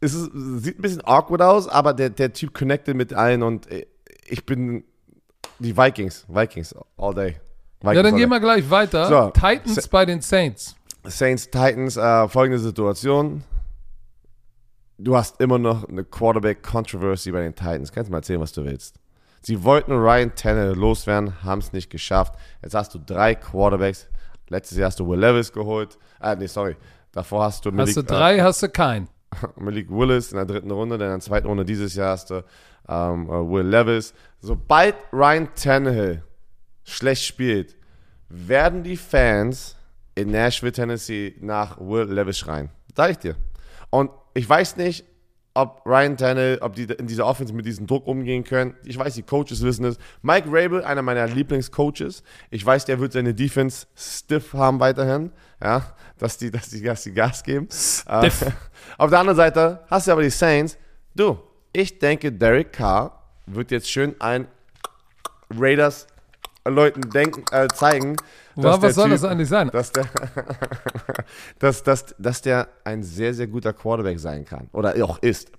es 0.00 0.14
ist, 0.14 0.30
sieht 0.32 0.78
ein 0.78 0.82
bisschen 0.82 1.04
awkward 1.04 1.42
aus, 1.42 1.68
aber 1.68 1.94
der, 1.94 2.10
der 2.10 2.32
Typ 2.32 2.54
connected 2.54 2.96
mit 2.96 3.14
allen 3.14 3.42
und 3.42 3.70
äh, 3.70 3.86
ich 4.28 4.44
bin 4.46 4.84
die 5.58 5.76
Vikings, 5.76 6.24
Vikings 6.28 6.74
all 6.96 7.14
day. 7.14 7.36
Vikings 7.80 7.96
Ja, 7.96 8.02
dann 8.02 8.16
gehen 8.16 8.28
wir 8.30 8.40
gleich 8.40 8.68
weiter. 8.70 9.06
So. 9.08 9.30
Titans 9.30 9.74
Se- 9.74 9.88
bei 9.88 10.04
den 10.04 10.20
Saints. 10.20 10.74
Saints, 11.04 11.44
Titans, 11.50 11.96
äh, 11.96 12.28
folgende 12.28 12.58
Situation. 12.58 13.44
Du 14.98 15.14
hast 15.16 15.40
immer 15.40 15.58
noch 15.58 15.86
eine 15.88 16.04
Quarterback-Controversy 16.04 17.30
bei 17.30 17.42
den 17.42 17.54
Titans. 17.54 17.92
Kannst 17.92 18.08
du 18.08 18.12
mal 18.12 18.18
erzählen, 18.18 18.40
was 18.40 18.52
du 18.52 18.64
willst? 18.64 18.98
Sie 19.42 19.62
wollten 19.62 19.92
Ryan 19.92 20.34
Tannehill 20.34 20.74
loswerden, 20.74 21.42
haben 21.44 21.60
es 21.60 21.72
nicht 21.72 21.90
geschafft. 21.90 22.34
Jetzt 22.62 22.74
hast 22.74 22.94
du 22.94 22.98
drei 22.98 23.34
Quarterbacks. 23.34 24.08
Letztes 24.48 24.78
Jahr 24.78 24.86
hast 24.88 24.98
du 24.98 25.06
Will 25.08 25.20
Levis 25.20 25.52
geholt. 25.52 25.98
Ah, 26.18 26.34
nee, 26.34 26.46
sorry. 26.46 26.76
Davor 27.12 27.44
hast 27.44 27.64
du 27.64 27.70
Hast 27.76 27.94
du 27.96 28.00
Malik, 28.00 28.08
drei, 28.08 28.40
hast 28.40 28.62
du 28.62 28.68
keinen. 28.68 29.06
äh, 29.42 29.46
Malik 29.60 29.90
Willis 29.90 30.32
in 30.32 30.36
der 30.36 30.46
dritten 30.46 30.70
Runde. 30.70 30.98
Dann 30.98 31.08
in 31.08 31.14
der 31.14 31.20
zweiten 31.20 31.46
Runde 31.46 31.64
dieses 31.64 31.94
Jahr 31.94 32.10
hast 32.12 32.30
du 32.30 32.42
ähm, 32.88 33.26
äh, 33.26 33.32
Will 33.32 33.66
Levis. 33.66 34.14
Sobald 34.40 34.94
Ryan 35.12 35.48
Tannehill 35.54 36.22
schlecht 36.84 37.24
spielt, 37.24 37.76
werden 38.28 38.82
die 38.82 38.96
Fans 38.96 39.76
in 40.14 40.30
Nashville, 40.30 40.72
Tennessee 40.72 41.34
nach 41.40 41.78
Will 41.78 42.04
Levis 42.04 42.38
schreien. 42.38 42.70
Sag 42.94 43.10
ich 43.10 43.18
dir. 43.18 43.36
Und 43.90 44.10
ich 44.34 44.48
weiß 44.48 44.76
nicht, 44.76 45.04
ob 45.56 45.80
Ryan 45.86 46.16
Tannehill, 46.16 46.58
ob 46.60 46.74
die 46.74 46.84
in 46.84 47.06
dieser 47.06 47.26
Offense 47.26 47.54
mit 47.54 47.64
diesem 47.64 47.86
Druck 47.86 48.06
umgehen 48.06 48.44
können. 48.44 48.74
Ich 48.84 48.98
weiß, 48.98 49.14
die 49.14 49.22
Coaches 49.22 49.62
wissen 49.62 49.86
es. 49.86 49.96
Mike 50.20 50.48
Rabel, 50.50 50.84
einer 50.84 51.00
meiner 51.00 51.26
Lieblingscoaches. 51.26 52.22
Ich 52.50 52.64
weiß, 52.64 52.84
der 52.84 53.00
wird 53.00 53.12
seine 53.12 53.32
Defense 53.32 53.86
stiff 53.96 54.52
haben 54.52 54.80
weiterhin. 54.80 55.32
Ja, 55.62 55.94
dass 56.18 56.36
die, 56.36 56.50
dass 56.50 56.68
die, 56.68 56.82
dass 56.82 57.04
die 57.04 57.12
Gas 57.12 57.42
geben. 57.42 57.68
Äh, 58.06 58.30
auf 58.98 59.10
der 59.10 59.18
anderen 59.18 59.36
Seite 59.36 59.80
hast 59.88 60.06
du 60.06 60.12
aber 60.12 60.22
die 60.22 60.30
Saints. 60.30 60.76
Du, 61.14 61.38
ich 61.76 61.98
denke, 61.98 62.32
Derek 62.32 62.72
Carr 62.72 63.22
wird 63.46 63.70
jetzt 63.70 63.90
schön 63.90 64.14
ein 64.18 64.48
Raiders 65.54 66.06
Leuten 66.64 67.02
denken, 67.10 67.44
äh, 67.52 67.68
zeigen, 67.68 68.16
der 68.56 68.82
was 68.82 68.94
soll 68.94 69.06
Typ- 69.06 69.10
das 69.12 69.24
eigentlich 69.24 69.48
sein? 69.48 69.70
dass 69.70 69.92
der, 69.92 70.06
dass, 71.58 71.82
dass, 71.82 72.14
dass 72.18 72.42
der 72.42 72.68
ein 72.82 73.02
sehr, 73.02 73.34
sehr 73.34 73.46
guter 73.46 73.72
Quarterback 73.72 74.18
sein 74.18 74.44
kann. 74.44 74.68
Oder 74.72 74.94
auch 75.04 75.18
ist. 75.18 75.50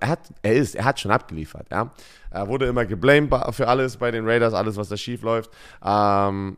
Er, 0.00 0.08
hat, 0.08 0.20
er 0.42 0.54
ist, 0.54 0.76
er 0.76 0.84
hat 0.84 1.00
schon 1.00 1.10
abgeliefert. 1.10 1.66
Ja? 1.70 1.90
Er 2.30 2.48
wurde 2.48 2.66
immer 2.66 2.86
geblamed 2.86 3.34
für 3.50 3.68
alles 3.68 3.96
bei 3.96 4.10
den 4.10 4.26
Raiders, 4.26 4.54
alles, 4.54 4.76
was 4.76 4.88
da 4.88 4.96
schief 4.96 5.22
läuft. 5.22 5.50
Ähm, 5.84 6.56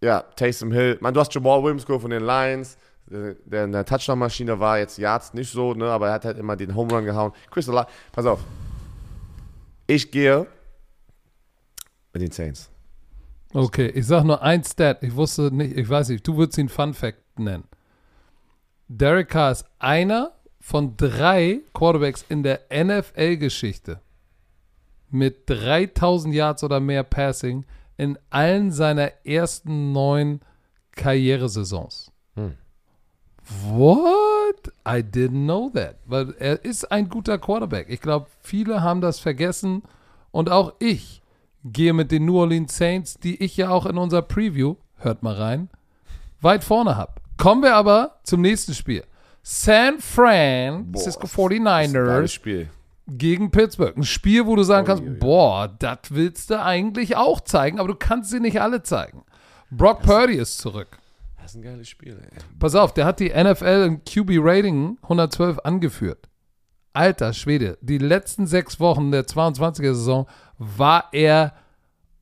ja, 0.00 0.22
Taysom 0.34 0.72
Hill. 0.72 0.96
Man, 1.00 1.12
du 1.12 1.20
hast 1.20 1.32
Jamal 1.34 1.62
Williams 1.62 1.84
von 1.84 2.10
den 2.10 2.24
Lions, 2.24 2.78
der 3.10 3.64
in 3.64 3.72
der 3.72 3.84
Touchdown-Maschine 3.84 4.60
war, 4.60 4.78
jetzt 4.78 4.98
Yards 4.98 5.34
nicht 5.34 5.50
so, 5.50 5.74
ne, 5.74 5.86
aber 5.86 6.08
er 6.08 6.14
hat 6.14 6.24
halt 6.24 6.38
immer 6.38 6.56
den 6.56 6.74
Home 6.74 6.92
Run 6.92 7.04
gehauen. 7.04 7.32
Chris 7.50 7.68
Olave, 7.68 7.88
pass 8.12 8.26
auf. 8.26 8.40
Ich 9.86 10.10
gehe 10.10 10.46
mit 12.12 12.22
den 12.22 12.30
Saints. 12.30 12.70
Okay, 13.54 13.88
ich 13.88 14.06
sag 14.06 14.24
nur 14.24 14.42
ein 14.42 14.62
Stat. 14.62 15.02
Ich 15.02 15.14
wusste 15.14 15.50
nicht, 15.50 15.76
ich 15.76 15.88
weiß 15.88 16.10
nicht, 16.10 16.26
du 16.26 16.36
würdest 16.36 16.58
ihn 16.58 16.68
Fun 16.68 16.92
Fact 16.92 17.38
nennen. 17.38 17.64
Derek 18.88 19.28
Carr 19.28 19.52
ist 19.52 19.64
einer 19.78 20.32
von 20.60 20.96
drei 20.96 21.60
Quarterbacks 21.72 22.24
in 22.28 22.42
der 22.42 22.60
NFL-Geschichte 22.72 24.00
mit 25.10 25.48
3000 25.48 26.34
Yards 26.34 26.64
oder 26.64 26.80
mehr 26.80 27.04
Passing 27.04 27.64
in 27.96 28.18
allen 28.30 28.70
seiner 28.70 29.10
ersten 29.24 29.92
neun 29.92 30.40
Karrieresaisons. 30.92 32.12
Hm. 32.34 32.54
What? 33.66 34.72
I 34.86 35.02
didn't 35.02 35.44
know 35.44 35.70
that. 35.74 35.96
Weil 36.04 36.34
er 36.38 36.64
ist 36.64 36.90
ein 36.90 37.08
guter 37.08 37.38
Quarterback. 37.38 37.86
Ich 37.88 38.00
glaube, 38.00 38.26
viele 38.42 38.82
haben 38.82 39.00
das 39.00 39.18
vergessen 39.18 39.82
und 40.30 40.50
auch 40.50 40.74
ich 40.78 41.22
gehe 41.64 41.92
mit 41.92 42.12
den 42.12 42.24
New 42.24 42.38
Orleans 42.38 42.76
Saints, 42.76 43.18
die 43.18 43.42
ich 43.42 43.56
ja 43.56 43.70
auch 43.70 43.86
in 43.86 43.98
unserer 43.98 44.22
Preview, 44.22 44.76
hört 44.98 45.22
mal 45.22 45.34
rein, 45.34 45.70
weit 46.40 46.64
vorne 46.64 46.96
habe. 46.96 47.12
Kommen 47.36 47.62
wir 47.62 47.74
aber 47.74 48.18
zum 48.24 48.40
nächsten 48.42 48.74
Spiel. 48.74 49.04
San 49.42 49.98
Francisco 50.00 51.26
geiles 51.26 51.34
49ers 51.34 52.28
Spiel. 52.28 52.68
gegen 53.06 53.50
Pittsburgh. 53.50 53.96
Ein 53.96 54.02
Spiel, 54.02 54.46
wo 54.46 54.56
du 54.56 54.62
sagen 54.62 54.86
kannst, 54.86 55.02
ui. 55.02 55.10
boah, 55.10 55.68
das 55.78 55.98
willst 56.10 56.50
du 56.50 56.62
eigentlich 56.62 57.16
auch 57.16 57.40
zeigen, 57.40 57.78
aber 57.78 57.88
du 57.88 57.94
kannst 57.94 58.30
sie 58.30 58.40
nicht 58.40 58.60
alle 58.60 58.82
zeigen. 58.82 59.24
Brock 59.70 60.02
Purdy 60.02 60.34
ist 60.34 60.58
zurück. 60.58 60.98
Das 61.48 61.54
ist 61.54 61.60
ein 61.60 61.62
geiles 61.62 61.88
Spiel, 61.88 62.20
ey. 62.20 62.38
Pass 62.58 62.74
auf, 62.74 62.92
der 62.92 63.06
hat 63.06 63.20
die 63.20 63.30
NFL 63.30 63.86
in 63.86 64.04
QB-Rating 64.04 64.98
112 65.02 65.58
angeführt. 65.60 66.28
Alter 66.92 67.32
Schwede, 67.32 67.78
die 67.80 67.96
letzten 67.96 68.46
sechs 68.46 68.78
Wochen 68.80 69.10
der 69.10 69.24
22er-Saison 69.24 70.26
war 70.58 71.08
er, 71.10 71.54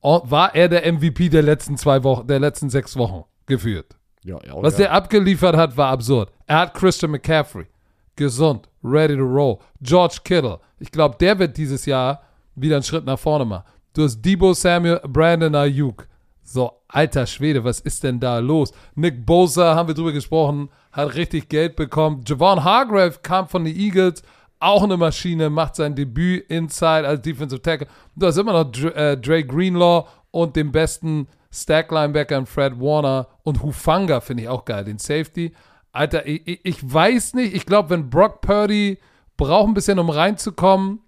war 0.00 0.54
er 0.54 0.68
der 0.68 0.92
MVP 0.92 1.28
der 1.28 1.42
letzten 1.42 1.76
zwei 1.76 2.04
Wochen, 2.04 2.28
der 2.28 2.38
letzten 2.38 2.70
sechs 2.70 2.96
Wochen 2.96 3.24
geführt. 3.46 3.96
Ja, 4.22 4.38
ja, 4.46 4.62
Was 4.62 4.74
ja. 4.74 4.84
der 4.84 4.92
abgeliefert 4.92 5.56
hat, 5.56 5.76
war 5.76 5.90
absurd. 5.90 6.30
Er 6.46 6.60
hat 6.60 6.74
Christian 6.74 7.10
McCaffrey. 7.10 7.66
Gesund, 8.14 8.68
ready 8.84 9.16
to 9.16 9.24
roll. 9.24 9.58
George 9.82 10.18
Kittle. 10.22 10.60
Ich 10.78 10.92
glaube, 10.92 11.16
der 11.18 11.36
wird 11.36 11.56
dieses 11.56 11.84
Jahr 11.84 12.22
wieder 12.54 12.76
einen 12.76 12.84
Schritt 12.84 13.04
nach 13.04 13.18
vorne 13.18 13.44
machen. 13.44 13.64
Du 13.92 14.04
hast 14.04 14.22
Debo 14.22 14.54
Samuel, 14.54 15.00
Brandon 15.04 15.56
Ayuk. 15.56 16.06
So, 16.48 16.70
alter 16.86 17.26
Schwede, 17.26 17.64
was 17.64 17.80
ist 17.80 18.04
denn 18.04 18.20
da 18.20 18.38
los? 18.38 18.72
Nick 18.94 19.26
Bosa, 19.26 19.74
haben 19.74 19.88
wir 19.88 19.94
drüber 19.96 20.12
gesprochen, 20.12 20.68
hat 20.92 21.16
richtig 21.16 21.48
Geld 21.48 21.74
bekommen. 21.74 22.22
Javon 22.24 22.62
Hargrave 22.62 23.18
kam 23.20 23.48
von 23.48 23.64
den 23.64 23.74
Eagles, 23.76 24.22
auch 24.60 24.84
eine 24.84 24.96
Maschine, 24.96 25.50
macht 25.50 25.74
sein 25.74 25.96
Debüt 25.96 26.48
inside 26.48 27.06
als 27.06 27.22
Defensive 27.22 27.60
Tackle. 27.60 27.88
Du 28.14 28.26
hast 28.26 28.36
immer 28.36 28.52
noch 28.52 28.70
Dre, 28.70 28.94
äh, 28.94 29.16
Dre 29.18 29.42
Greenlaw 29.44 30.06
und 30.30 30.54
den 30.54 30.70
besten 30.70 31.26
Stack-Linebacker 31.52 32.38
in 32.38 32.46
Fred 32.46 32.78
Warner 32.80 33.26
und 33.42 33.62
Hufanga 33.64 34.20
finde 34.20 34.44
ich 34.44 34.48
auch 34.48 34.64
geil, 34.64 34.84
den 34.84 34.98
Safety. 34.98 35.52
Alter, 35.90 36.26
ich, 36.28 36.46
ich- 36.46 36.60
ich 36.64 36.92
weiß 36.94 37.34
nicht, 37.34 37.54
ich 37.56 37.66
glaube, 37.66 37.90
wenn 37.90 38.08
Brock 38.08 38.40
Purdy 38.40 38.98
braucht 39.36 39.66
ein 39.66 39.74
bisschen, 39.74 39.98
um 39.98 40.10
reinzukommen, 40.10 41.00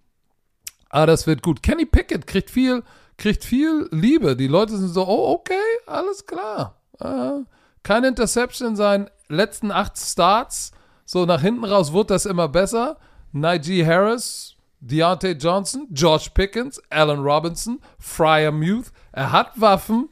aber 0.91 1.07
das 1.07 1.29
wird 1.29 1.43
gut. 1.43 1.63
Kenny 1.63 1.87
Pickett 1.87 2.27
kriegt 2.27 2.51
viel, 2.51 2.83
kriegt 3.19 3.45
viel 3.45 3.89
Liebe. 3.91 4.37
Die 4.37 4.47
Leute 4.47 4.77
sind 4.79 4.89
so, 4.89 5.07
oh, 5.07 5.33
okay, 5.33 5.55
alles 5.87 6.25
klar. 6.25 6.77
Äh, 7.01 7.43
keine 7.83 8.09
Interception 8.09 8.69
in 8.69 8.77
seinen 8.77 9.11
letzten 9.29 9.71
acht 9.71 9.99
Starts. 9.99 10.73
So 11.05 11.27
nach 11.27 11.43
hinten 11.43 11.65
raus 11.65 11.93
wurde 11.93 12.15
das 12.15 12.25
immer 12.27 12.49
besser. 12.49 12.97
Najee 13.33 13.85
Harris, 13.85 14.57
Deontay 14.81 15.33
Johnson, 15.33 15.87
George 15.91 16.31
Pickens, 16.33 16.81
Allen 16.91 17.21
Robinson, 17.21 17.81
Fryer 17.99 18.53
Muth. 18.53 18.93
Er 19.13 19.33
hat 19.33 19.61
Waffen. 19.61 20.09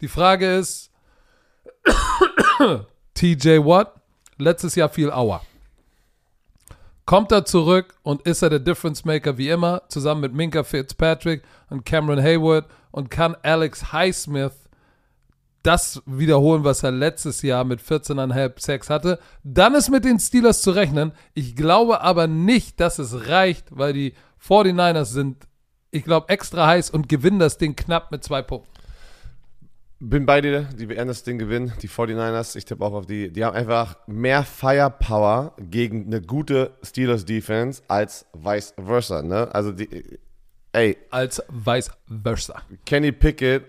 Die 0.00 0.08
Frage 0.08 0.56
ist, 0.56 0.90
TJ 3.14 3.58
Watt, 3.64 3.94
letztes 4.36 4.74
Jahr 4.74 4.88
viel 4.88 5.10
Auer. 5.10 5.42
Kommt 7.04 7.32
er 7.32 7.44
zurück 7.44 7.94
und 8.02 8.22
ist 8.22 8.42
er 8.42 8.50
der 8.50 8.60
Difference 8.60 9.04
Maker 9.04 9.36
wie 9.36 9.48
immer, 9.48 9.82
zusammen 9.88 10.20
mit 10.20 10.34
Minka 10.34 10.62
Fitzpatrick 10.62 11.42
und 11.68 11.84
Cameron 11.84 12.22
Hayward 12.22 12.66
und 12.92 13.10
kann 13.10 13.36
Alex 13.42 13.92
Highsmith 13.92 14.52
das 15.62 16.02
wiederholen, 16.06 16.64
was 16.64 16.82
er 16.82 16.90
letztes 16.90 17.42
Jahr 17.42 17.64
mit 17.64 17.80
14,5 17.80 18.60
Sex 18.60 18.90
hatte. 18.90 19.18
Dann 19.44 19.74
ist 19.74 19.90
mit 19.90 20.04
den 20.04 20.18
Steelers 20.18 20.62
zu 20.62 20.72
rechnen. 20.72 21.12
Ich 21.34 21.54
glaube 21.56 22.00
aber 22.00 22.26
nicht, 22.26 22.80
dass 22.80 22.98
es 22.98 23.28
reicht, 23.28 23.66
weil 23.70 23.92
die 23.92 24.14
49ers 24.44 25.04
sind, 25.04 25.46
ich 25.90 26.04
glaube, 26.04 26.28
extra 26.28 26.66
heiß 26.66 26.90
und 26.90 27.08
gewinnen 27.08 27.38
das 27.38 27.58
Ding 27.58 27.76
knapp 27.76 28.10
mit 28.10 28.24
zwei 28.24 28.42
Punkten. 28.42 28.71
Bin 30.04 30.26
bei 30.26 30.40
dir, 30.40 30.64
die 30.64 30.88
werden 30.88 31.06
das 31.06 31.22
Ding 31.22 31.38
gewinnen, 31.38 31.72
die 31.80 31.88
49ers. 31.88 32.56
Ich 32.56 32.64
tippe 32.64 32.84
auch 32.84 32.92
auf 32.92 33.06
die. 33.06 33.30
Die 33.30 33.44
haben 33.44 33.54
einfach 33.54 33.96
mehr 34.08 34.42
Firepower 34.42 35.54
gegen 35.60 36.06
eine 36.06 36.20
gute 36.20 36.72
Steelers-Defense 36.82 37.84
als 37.86 38.26
vice 38.32 38.74
versa. 38.84 39.22
Ne? 39.22 39.48
Also, 39.54 39.70
die, 39.70 40.18
ey. 40.72 40.98
Als 41.10 41.40
vice 41.48 41.92
versa. 42.20 42.62
Kenny 42.84 43.12
Pickett 43.12 43.62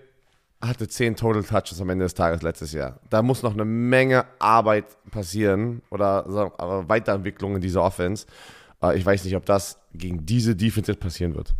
hatte 0.60 0.88
10 0.88 1.14
Total 1.14 1.44
Touches 1.44 1.80
am 1.80 1.88
Ende 1.90 2.04
des 2.04 2.14
Tages 2.14 2.42
letztes 2.42 2.72
Jahr. 2.72 2.98
Da 3.10 3.22
muss 3.22 3.44
noch 3.44 3.52
eine 3.52 3.64
Menge 3.64 4.24
Arbeit 4.40 4.86
passieren 5.12 5.82
oder 5.90 6.28
sagen, 6.28 6.88
Weiterentwicklung 6.88 7.54
in 7.54 7.60
dieser 7.60 7.84
Offense. 7.84 8.26
Äh, 8.82 8.98
ich 8.98 9.06
weiß 9.06 9.24
nicht, 9.24 9.36
ob 9.36 9.46
das 9.46 9.78
gegen 9.92 10.26
diese 10.26 10.56
Defense 10.56 10.96
passieren 10.96 11.36
wird. 11.36 11.54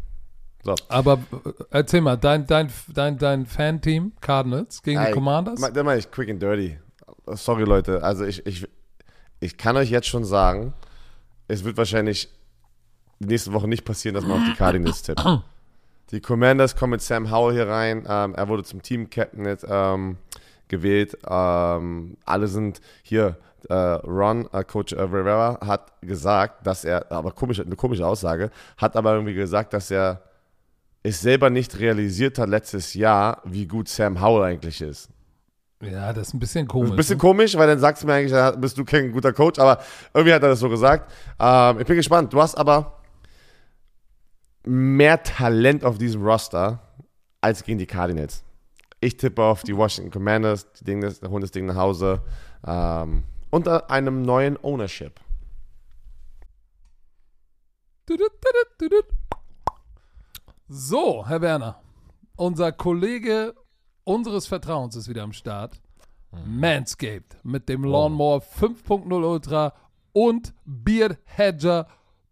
So. 0.65 0.75
Aber 0.89 1.15
äh, 1.45 1.51
erzähl 1.71 2.01
mal, 2.01 2.17
dein, 2.17 2.47
dein, 2.47 2.71
dein, 2.89 3.19
dein 3.19 3.47
Fan-Team, 3.47 4.13
Cardinals, 4.21 4.83
gegen 4.83 4.99
Ey, 4.99 5.09
die 5.09 5.13
Commanders? 5.13 5.61
Da 5.61 5.83
meine 5.83 5.99
ich 5.99 6.11
quick 6.11 6.31
and 6.31 6.43
dirty. 6.43 6.79
Sorry, 7.27 7.65
Leute. 7.65 8.03
Also 8.03 8.25
ich, 8.25 8.45
ich, 8.47 8.67
ich 9.41 9.57
kann 9.57 9.77
euch 9.77 9.91
jetzt 9.91 10.09
schon 10.09 10.25
sagen, 10.25 10.73
es 11.49 11.65
wird 11.65 11.77
wahrscheinlich 11.77 12.29
nächste 13.19 13.53
Woche 13.53 13.69
nicht 13.69 13.85
passieren, 13.85 14.15
dass 14.15 14.25
man 14.25 14.41
auf 14.41 14.49
die 14.49 14.55
Cardinals 14.55 15.03
tippt. 15.03 15.23
Die 16.11 16.21
Commanders 16.21 16.77
kommen 16.77 16.93
mit 16.93 17.03
Sam 17.03 17.31
Howell 17.31 17.55
hier 17.55 17.69
rein. 17.69 18.05
Ähm, 18.09 18.35
er 18.35 18.49
wurde 18.49 18.65
zum 18.65 18.83
Team-Captain 18.83 19.59
ähm, 19.69 20.17
gewählt. 20.69 21.17
Ähm, 21.29 22.17
alle 22.25 22.49
sind 22.49 22.81
hier. 23.03 23.37
Äh, 23.71 23.75
Ron, 23.75 24.47
äh, 24.53 24.63
Coach 24.63 24.93
äh, 24.93 25.01
Rivera, 25.01 25.59
hat 25.67 25.99
gesagt, 26.03 26.67
dass 26.67 26.85
er, 26.85 27.11
aber 27.11 27.33
komisch, 27.33 27.61
eine 27.61 27.77
komische 27.77 28.07
Aussage, 28.07 28.51
hat 28.77 28.95
aber 28.95 29.15
irgendwie 29.15 29.33
gesagt, 29.33 29.73
dass 29.73 29.91
er 29.91 30.21
es 31.05 31.21
selber 31.21 31.51
nicht 31.51 31.79
realisiert 31.79 32.39
hat 32.39 32.49
letztes 32.49 32.95
Jahr, 32.95 33.43
wie 33.45 33.67
gut 33.69 33.89
Sam 33.89 34.21
Howell 34.21 34.43
eigentlich 34.43 34.81
ist. 34.81 35.11
Ja, 35.83 36.15
das 36.15 36.29
ist 36.29 36.35
ein 36.35 36.39
bisschen 36.39 36.67
komisch. 36.67 36.91
ein 36.91 36.97
bisschen 36.97 37.19
ne? 37.19 37.21
komisch, 37.21 37.57
weil 37.57 37.67
dann 37.67 37.79
sagst 37.79 38.03
du 38.03 38.07
mir 38.07 38.15
eigentlich, 38.15 38.61
bist 38.61 38.79
du 38.79 38.85
kein 38.87 39.13
guter 39.13 39.35
Coach, 39.35 39.59
aber 39.59 39.83
irgendwie 40.15 40.33
hat 40.33 40.43
er 40.43 40.49
das 40.49 40.61
so 40.61 40.71
gesagt. 40.71 41.13
Ähm, 41.39 41.79
ich 41.79 41.87
bin 41.87 41.97
gespannt. 41.97 42.33
Du 42.33 42.41
hast 42.41 42.55
aber 42.57 43.03
mehr 44.65 45.23
Talent 45.23 45.85
auf 45.85 45.99
diesem 45.99 46.23
Roster 46.23 46.81
als 47.43 47.63
gegen 47.63 47.79
die 47.79 47.87
Cardinals. 47.87 48.43
Ich 49.01 49.19
tippe 49.19 49.43
auf 49.43 49.63
die 49.63 49.77
Washington 49.77 50.11
Commanders, 50.11 50.73
die 50.73 50.85
Dinge, 50.85 51.15
holen 51.29 51.43
das 51.43 51.51
Ding 51.51 51.67
nach 51.67 51.77
Hause 51.77 52.23
ähm, 52.67 53.25
unter 53.51 53.91
einem 53.91 54.23
neuen 54.23 54.57
Ownership. 54.65 55.21
So, 60.77 61.25
Herr 61.25 61.41
Werner, 61.41 61.77
unser 62.35 62.73
Kollege 62.73 63.55
unseres 64.03 64.49
Vertrauens 64.49 64.97
ist 64.97 65.09
wieder 65.09 65.23
am 65.23 65.33
Start. 65.33 65.81
Mhm. 66.33 66.59
Manscaped 66.59 67.37
mit 67.45 67.69
dem 67.69 67.85
Lawnmower 67.85 68.43
5.0 68.43 69.25
Ultra 69.25 69.73
und 70.13 70.53
Beard 70.65 71.19
Hedger 71.27 71.87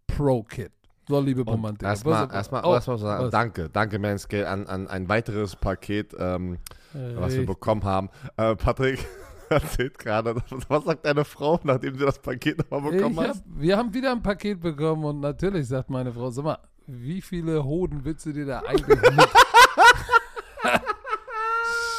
Pro 0.07 0.43
Kit. 0.43 0.73
So, 1.07 1.21
liebe 1.21 1.43
Romantik. 1.43 1.87
Erstmal, 1.87 2.29
erstmal, 2.29 2.65
oh, 2.65 2.73
erstmal 2.73 2.97
sagen, 2.97 3.31
danke, 3.31 3.69
danke 3.69 3.97
Manscaped 3.97 4.45
an, 4.45 4.67
an 4.67 4.89
ein 4.89 5.07
weiteres 5.07 5.55
Paket, 5.55 6.13
ähm, 6.19 6.57
was 6.91 7.35
wir 7.35 7.45
bekommen 7.45 7.85
haben. 7.85 8.09
Äh, 8.35 8.57
Patrick 8.57 9.05
erzählt 9.49 9.97
gerade, 9.97 10.35
was 10.67 10.83
sagt 10.83 11.05
deine 11.05 11.23
Frau, 11.23 11.61
nachdem 11.63 11.97
sie 11.97 12.05
das 12.05 12.19
Paket 12.19 12.57
nochmal 12.69 12.91
bekommen 12.91 13.21
hat? 13.21 13.41
Wir 13.55 13.77
haben 13.77 13.93
wieder 13.93 14.11
ein 14.11 14.21
Paket 14.21 14.59
bekommen 14.59 15.05
und 15.05 15.21
natürlich 15.21 15.65
sagt 15.65 15.89
meine 15.89 16.11
Frau, 16.11 16.29
sag 16.29 16.43
mal, 16.43 16.57
wie 16.87 17.21
viele 17.21 17.63
Hoden 17.63 18.03
willst 18.03 18.25
du 18.25 18.33
dir 18.33 18.45
da 18.45 18.59
eigentlich 18.59 19.01
mit 19.01 19.29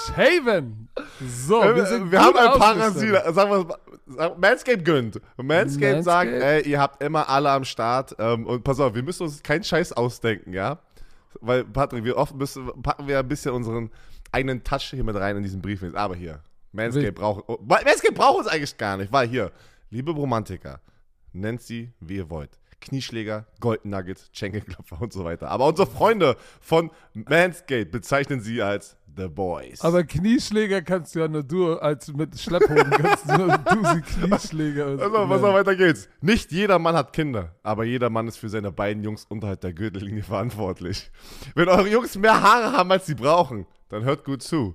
shaven? 0.07 0.89
So, 1.21 1.63
wir, 1.63 1.77
wir, 1.77 1.87
sind 1.87 2.11
wir 2.11 2.21
haben 2.21 2.37
ein 2.37 2.59
Parasit. 2.59 3.35
Sagen 3.35 3.51
wir 3.51 4.37
Manscaped 4.37 4.85
gönnt. 4.85 5.21
Manscaped, 5.37 5.47
Manscaped 5.47 6.05
sagt, 6.05 6.31
ey, 6.31 6.69
ihr 6.69 6.81
habt 6.81 7.03
immer 7.03 7.29
alle 7.29 7.51
am 7.51 7.65
Start. 7.65 8.15
Ähm, 8.19 8.47
und 8.47 8.63
pass 8.65 8.81
auf, 8.81 8.95
wir 8.95 9.03
müssen 9.03 9.25
uns 9.25 9.43
keinen 9.43 9.65
Scheiß 9.65 9.93
ausdenken, 9.93 10.53
ja? 10.53 10.79
Weil, 11.41 11.65
Patrick, 11.65 12.05
wir 12.05 12.17
oft 12.17 12.35
müssen, 12.35 12.71
packen 12.83 13.09
wir 13.09 13.19
ein 13.19 13.29
bisschen 13.29 13.53
unseren 13.53 13.91
eigenen 14.31 14.63
Touch 14.63 14.91
hier 14.91 15.05
mit 15.05 15.17
rein 15.17 15.37
in 15.37 15.43
diesen 15.43 15.63
Brief. 15.63 15.83
Aber 15.95 16.15
hier, 16.15 16.41
Manscaped 16.73 17.15
braucht, 17.15 17.45
oh, 17.49 17.59
Manscaped 17.63 18.15
braucht 18.15 18.39
uns 18.39 18.47
eigentlich 18.47 18.77
gar 18.77 18.97
nicht, 18.97 19.13
weil 19.13 19.29
hier, 19.29 19.53
liebe 19.91 20.11
Romantiker, 20.11 20.81
nennt 21.33 21.63
sie, 21.63 21.93
wie 22.01 22.17
ihr 22.17 22.31
wollt. 22.31 22.59
Knieschläger, 22.85 23.47
Golden 23.61 23.91
Nuggets, 23.91 24.29
Schenkelklopfer 24.33 25.01
und 25.01 25.13
so 25.13 25.25
weiter. 25.25 25.51
Aber 25.51 25.67
unsere 25.67 25.89
Freunde 25.89 26.37
von 26.61 26.91
Manscaped 27.15 27.91
bezeichnen 27.91 28.41
sie 28.41 28.63
als 28.63 28.97
The 29.17 29.29
Boys. 29.29 29.81
Aber 29.81 30.05
Knieschläger 30.05 30.83
kannst 30.83 31.15
du 31.15 31.21
ja 31.21 31.29
nur 31.29 31.43
du, 31.43 31.75
als 31.75 32.13
mit 32.13 32.39
Schlepphoden 32.39 32.91
kannst 32.91 33.29
du 33.29 33.37
nur 33.39 33.59
du 33.59 33.85
sie 33.95 34.01
Knieschläger. 34.03 34.85
Also, 35.05 35.29
was 35.29 35.41
noch 35.41 35.55
weiter 35.55 35.77
geht's. 35.77 36.09
Nicht 36.21 36.53
jeder 36.53 36.79
Mann 36.79 36.95
hat 36.95 37.13
Kinder, 37.13 37.55
aber 37.63 37.85
jeder 37.85 38.11
Mann 38.11 38.29
ist 38.29 38.37
für 38.37 38.49
seine 38.49 38.71
beiden 38.71 39.03
Jungs 39.03 39.25
unterhalb 39.29 39.61
der 39.61 39.73
Gürtellinie 39.73 40.23
verantwortlich. 40.23 41.11
Wenn 41.55 41.69
eure 41.69 41.89
Jungs 41.89 42.17
mehr 42.17 42.43
Haare 42.43 42.77
haben, 42.77 42.91
als 42.93 43.07
sie 43.07 43.15
brauchen, 43.15 43.67
dann 43.89 44.05
hört 44.05 44.25
gut 44.25 44.43
zu. 44.43 44.75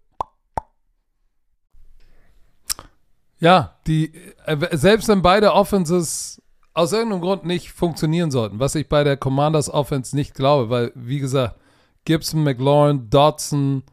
Ja, 3.41 3.75
die, 3.87 4.13
äh, 4.45 4.77
selbst 4.77 5.07
wenn 5.07 5.23
beide 5.23 5.53
Offenses 5.53 6.41
aus 6.73 6.93
irgendeinem 6.93 7.21
Grund 7.21 7.43
nicht 7.43 7.71
funktionieren 7.71 8.31
sollten, 8.31 8.59
was 8.59 8.75
ich 8.75 8.87
bei 8.87 9.03
der 9.03 9.17
Commanders 9.17 9.69
Offense 9.69 10.15
nicht 10.15 10.35
glaube, 10.35 10.69
weil, 10.69 10.91
wie 10.95 11.19
gesagt, 11.19 11.59
Gibson, 12.05 12.43
McLaurin, 12.43 13.09
Dodson, 13.09 13.83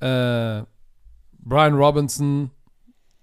äh, 0.00 0.62
Brian 1.38 1.74
Robinson, 1.74 2.50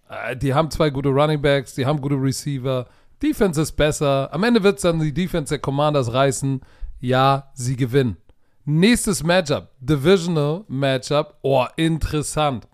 äh, 0.09 0.35
die 0.37 0.53
haben 0.53 0.71
zwei 0.71 0.89
gute 0.89 1.09
Running 1.09 1.41
Backs, 1.41 1.75
die 1.75 1.85
haben 1.85 2.01
gute 2.01 2.15
Receiver, 2.15 2.87
Defense 3.21 3.61
ist 3.61 3.73
besser. 3.73 4.29
Am 4.33 4.43
Ende 4.43 4.63
wird 4.63 4.77
es 4.77 4.83
dann 4.83 4.99
die 4.99 5.13
Defense 5.13 5.49
der 5.49 5.59
Commanders 5.59 6.13
reißen. 6.13 6.61
Ja, 6.99 7.51
sie 7.53 7.75
gewinnen. 7.75 8.17
Nächstes 8.65 9.23
Matchup, 9.23 9.69
Divisional 9.79 10.63
Matchup. 10.67 11.37
Oh, 11.41 11.65
interessant. 11.75 12.67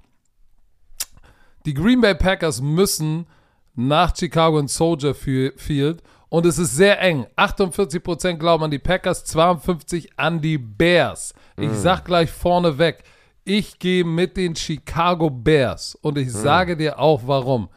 Die 1.65 1.73
Green 1.73 2.01
Bay 2.01 2.15
Packers 2.15 2.61
müssen 2.61 3.27
nach 3.75 4.15
Chicago 4.15 4.59
in 4.59 4.67
Soldier 4.67 5.13
Fi- 5.15 5.51
Field 5.55 6.01
und 6.29 6.45
es 6.45 6.57
ist 6.57 6.75
sehr 6.75 6.99
eng. 7.01 7.25
48% 7.37 8.33
glauben 8.37 8.63
an 8.65 8.71
die 8.71 8.79
Packers, 8.79 9.25
52% 9.25 10.09
an 10.17 10.41
die 10.41 10.57
Bears. 10.57 11.33
Ich 11.57 11.71
sag 11.73 12.05
gleich 12.05 12.31
vorneweg, 12.31 13.03
ich 13.43 13.79
gehe 13.79 14.03
mit 14.03 14.37
den 14.37 14.55
Chicago 14.55 15.29
Bears 15.29 15.95
und 15.95 16.17
ich 16.17 16.31
sage 16.31 16.77
dir 16.77 16.99
auch 16.99 17.21
warum. 17.25 17.69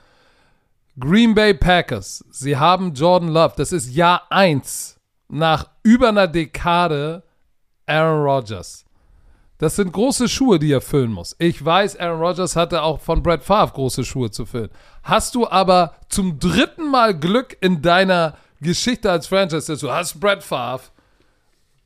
Green 0.99 1.35
Bay 1.35 1.55
Packers, 1.55 2.25
sie 2.31 2.57
haben 2.57 2.95
Jordan 2.95 3.29
Love, 3.29 3.55
das 3.57 3.73
ist 3.73 3.93
Jahr 3.95 4.23
1 4.31 5.01
nach 5.29 5.69
über 5.83 6.09
einer 6.11 6.29
Dekade 6.29 7.25
Aaron 7.87 8.23
Rodgers. 8.25 8.85
Das 9.65 9.77
sind 9.77 9.95
große 9.95 10.29
Schuhe, 10.29 10.59
die 10.59 10.71
er 10.71 10.83
füllen 10.83 11.11
muss. 11.11 11.35
Ich 11.39 11.65
weiß, 11.65 11.99
Aaron 11.99 12.21
Rodgers 12.21 12.55
hatte 12.55 12.83
auch 12.83 13.01
von 13.01 13.23
Brett 13.23 13.43
Favre 13.43 13.73
große 13.73 14.05
Schuhe 14.05 14.31
zu 14.31 14.45
füllen. 14.45 14.69
Hast 15.03 15.35
du 15.35 15.49
aber 15.49 15.95
zum 16.11 16.39
dritten 16.39 16.91
Mal 16.91 17.19
Glück 17.19 17.57
in 17.63 17.81
deiner 17.81 18.35
Geschichte 18.61 19.11
als 19.11 19.27
Franchise, 19.27 19.73
dass 19.73 19.81
du 19.81 19.91
hast 19.91 20.21
Brett 20.21 20.43
Favre, 20.43 20.83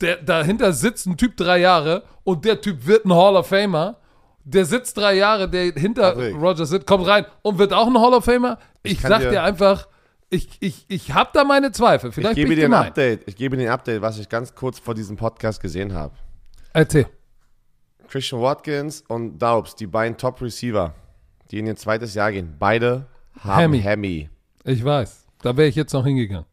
der, 0.00 0.16
dahinter 0.16 0.72
sitzt 0.72 1.06
ein 1.06 1.16
Typ 1.16 1.36
drei 1.36 1.58
Jahre 1.58 2.02
und 2.24 2.44
der 2.44 2.60
Typ 2.60 2.84
wird 2.84 3.04
ein 3.04 3.12
Hall 3.14 3.36
of 3.36 3.46
Famer. 3.46 3.98
Der 4.42 4.64
sitzt 4.64 4.96
drei 4.96 5.14
Jahre, 5.14 5.48
der 5.48 5.72
hinter 5.74 6.14
Patrick. 6.14 6.34
Rodgers 6.34 6.70
sitzt, 6.70 6.84
kommt 6.84 7.06
rein 7.06 7.26
und 7.42 7.58
wird 7.60 7.72
auch 7.72 7.86
ein 7.86 7.96
Hall 7.96 8.12
of 8.12 8.24
Famer. 8.24 8.58
Ich, 8.82 9.00
kann 9.00 9.10
sag 9.10 9.20
dir- 9.20 9.30
dir 9.30 9.42
einfach, 9.44 9.86
ich, 10.30 10.48
ich, 10.58 10.84
ich 10.88 11.14
habe 11.14 11.30
da 11.32 11.44
meine 11.44 11.70
Zweifel. 11.70 12.08
Ich 12.08 12.14
Vielleicht 12.16 12.34
gebe 12.34 12.54
ich 12.54 12.58
dir 12.58 12.66
ein. 12.66 12.74
Update. 12.74 13.28
Ich 13.28 13.36
gebe 13.36 13.56
dir 13.56 13.68
ein 13.68 13.72
Update, 13.72 14.02
was 14.02 14.18
ich 14.18 14.28
ganz 14.28 14.52
kurz 14.56 14.80
vor 14.80 14.96
diesem 14.96 15.16
Podcast 15.16 15.60
gesehen 15.62 15.94
habe. 15.94 16.14
Erzähl. 16.72 17.06
Christian 18.08 18.40
Watkins 18.40 19.04
und 19.08 19.38
Daubs, 19.38 19.74
die 19.76 19.86
beiden 19.86 20.16
Top-Receiver, 20.16 20.94
die 21.50 21.58
in 21.58 21.66
ihr 21.66 21.76
zweites 21.76 22.14
Jahr 22.14 22.32
gehen, 22.32 22.56
beide 22.58 23.06
haben 23.40 23.72
Hemi. 23.74 23.80
Hemi. 23.80 24.30
Ich 24.64 24.84
weiß. 24.84 25.26
Da 25.42 25.56
wäre 25.56 25.68
ich 25.68 25.76
jetzt 25.76 25.92
noch 25.92 26.04
hingegangen. 26.04 26.44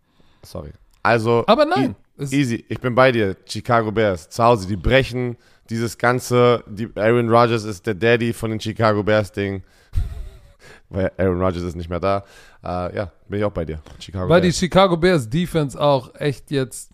Sorry. 0.43 0.71
Also, 1.01 1.43
Aber 1.47 1.65
nein. 1.65 1.95
easy. 2.19 2.63
Ich 2.69 2.79
bin 2.79 2.93
bei 2.95 3.11
dir. 3.11 3.35
Chicago 3.45 3.91
Bears 3.91 4.29
zu 4.29 4.43
Hause, 4.43 4.67
die 4.67 4.75
brechen 4.75 5.37
dieses 5.69 5.97
ganze. 5.97 6.63
Die 6.67 6.89
Aaron 6.95 7.29
Rodgers 7.29 7.63
ist 7.63 7.85
der 7.87 7.95
Daddy 7.95 8.33
von 8.33 8.51
den 8.51 8.59
Chicago 8.59 9.03
Bears 9.03 9.31
Ding. 9.31 9.63
Weil 10.89 11.11
Aaron 11.17 11.41
Rodgers 11.41 11.63
ist 11.63 11.75
nicht 11.75 11.89
mehr 11.89 11.99
da. 11.99 12.23
Äh, 12.63 12.95
ja, 12.95 13.11
bin 13.27 13.39
ich 13.39 13.45
auch 13.45 13.51
bei 13.51 13.65
dir. 13.65 13.81
Chicago 13.99 14.29
Weil 14.29 14.41
die 14.41 14.47
Bears. 14.47 14.57
Chicago 14.59 14.97
Bears 14.97 15.29
Defense 15.29 15.79
auch 15.79 16.13
echt 16.15 16.51
jetzt 16.51 16.91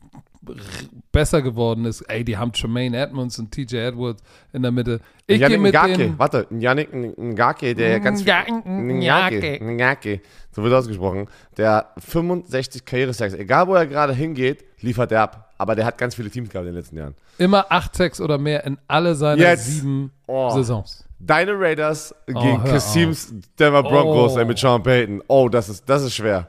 besser 1.11 1.41
geworden 1.41 1.85
ist. 1.85 2.01
Ey, 2.03 2.23
die 2.23 2.37
haben 2.37 2.51
Tremaine 2.53 2.97
Edmonds 2.97 3.37
und 3.39 3.51
TJ 3.51 3.77
Edwards 3.77 4.23
in 4.53 4.61
der 4.61 4.71
Mitte. 4.71 4.99
Ich 5.27 5.39
gehe 5.45 5.57
mit 5.57 5.73
Ngake, 5.73 5.97
den... 5.97 6.19
warte, 6.19 6.47
Yannick 6.49 6.89
Ngake, 6.93 7.75
der 7.75 7.99
ganz 7.99 8.23
Ngake. 8.25 9.59
Ngake, 9.61 10.21
so 10.51 10.63
wird 10.63 10.73
ausgesprochen, 10.73 11.27
der 11.57 11.89
65 11.97 12.85
Karriere-Sacks, 12.85 13.33
egal 13.33 13.67
wo 13.67 13.75
er 13.75 13.85
gerade 13.87 14.13
hingeht, 14.13 14.63
liefert 14.81 15.11
er 15.11 15.21
ab. 15.21 15.53
Aber 15.57 15.75
der 15.75 15.85
hat 15.85 15.97
ganz 15.97 16.15
viele 16.15 16.29
Teams 16.31 16.49
gehabt 16.49 16.65
in 16.67 16.73
den 16.73 16.79
letzten 16.81 16.97
Jahren. 16.97 17.15
Immer 17.37 17.65
8 17.69 17.95
Sacks 17.95 18.19
oder 18.19 18.37
mehr 18.37 18.65
in 18.65 18.77
alle 18.87 19.13
seine 19.15 19.41
Jetzt. 19.41 19.67
sieben 19.67 20.11
Oh. 20.27 20.49
Saisons. 20.49 21.05
Deine 21.19 21.51
Raiders 21.53 22.15
gegen 22.25 22.63
hör 22.63 22.71
Kasim's 22.73 23.31
Denver 23.59 23.83
Broncos 23.83 24.35
Oh. 24.37 24.43
mit 24.45 24.57
Sean 24.57 24.81
Payton. 24.81 25.21
Oh, 25.27 25.49
das 25.49 25.69
ist, 25.69 25.87
das 25.87 26.01
ist 26.01 26.15
schwer. 26.15 26.47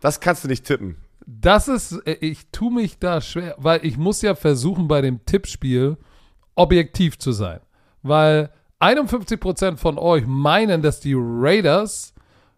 Das 0.00 0.18
kannst 0.18 0.44
du 0.44 0.48
nicht 0.48 0.64
tippen. 0.64 0.96
Das 1.30 1.68
ist, 1.68 1.92
äh, 2.06 2.14
ich 2.20 2.50
tue 2.52 2.72
mich 2.72 2.98
da 2.98 3.20
schwer, 3.20 3.54
weil 3.58 3.84
ich 3.84 3.98
muss 3.98 4.22
ja 4.22 4.34
versuchen, 4.34 4.88
bei 4.88 5.02
dem 5.02 5.26
Tippspiel 5.26 5.98
objektiv 6.54 7.18
zu 7.18 7.32
sein. 7.32 7.60
Weil 8.02 8.50
51% 8.80 9.76
von 9.76 9.98
euch 9.98 10.26
meinen, 10.26 10.80
dass 10.80 11.00
die 11.00 11.14
Raiders 11.14 12.14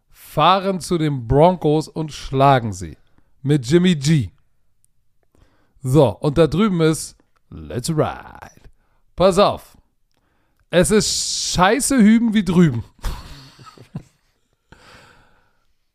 fahren 0.09 0.79
zu 0.79 0.99
den 0.99 1.27
Broncos 1.27 1.89
und 1.89 2.13
schlagen 2.13 2.73
sie. 2.73 2.97
Mit 3.43 3.67
Jimmy 3.67 3.97
G. 3.97 4.31
So, 5.83 6.11
und 6.11 6.39
da 6.39 6.47
drüben 6.47 6.81
ist 6.81 7.17
Let's 7.51 7.91
Ride. 7.91 8.69
Pass 9.17 9.39
auf. 9.39 9.77
Es 10.71 10.93
ist 10.93 11.55
scheiße 11.55 11.99
hüben 11.99 12.35
wie 12.35 12.45
drüben. 12.45 12.85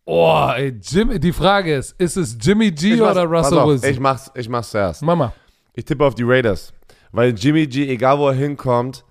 oh, 0.06 0.52
ey, 0.56 0.80
Jimmy, 0.82 1.20
die 1.20 1.34
Frage 1.34 1.76
ist, 1.76 2.00
ist 2.00 2.18
es 2.18 2.38
Jimmy 2.40 2.72
G 2.72 2.96
mach's- 2.96 3.12
oder 3.12 3.26
Russell 3.26 3.58
auf, 3.58 3.68
Wilson? 3.68 3.90
Ich 3.90 4.00
mach's, 4.00 4.32
ich 4.36 4.50
mach's 4.50 4.72
zuerst. 4.72 5.02
Mama. 5.02 5.34
Ich 5.74 5.86
tippe 5.86 6.06
auf 6.06 6.16
die 6.16 6.24
Raiders. 6.24 6.74
Weil 7.12 7.34
Jimmy 7.34 7.68
G, 7.68 7.90
egal 7.90 8.20
wo 8.20 8.28
er 8.30 8.36
hinkommt, 8.36 9.04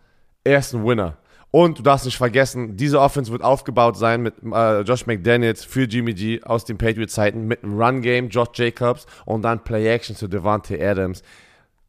er 0.45 0.59
ist 0.59 0.75
ein 0.75 0.85
Winner. 0.85 1.17
Und 1.51 1.79
du 1.79 1.83
darfst 1.85 2.05
nicht 2.05 2.17
vergessen, 2.17 2.77
diese 2.77 3.01
Offense 3.01 3.31
wird 3.31 3.43
aufgebaut 3.43 3.97
sein 3.97 4.23
mit 4.23 4.35
äh, 4.43 4.81
Josh 4.81 5.07
McDaniels 5.07 5.65
für 5.65 5.85
Jimmy 5.85 6.13
G 6.13 6.43
aus 6.43 6.65
den 6.65 6.79
Patriots-Zeiten 6.79 7.47
mit 7.47 7.63
einem 7.63 7.81
Run-Game, 7.81 8.29
Josh 8.29 8.49
Jacobs 8.55 9.07
und 9.25 9.43
dann 9.43 9.63
Play-Action 9.63 10.17
zu 10.17 10.27
Devontae 10.27 10.85
Adams. 10.85 11.23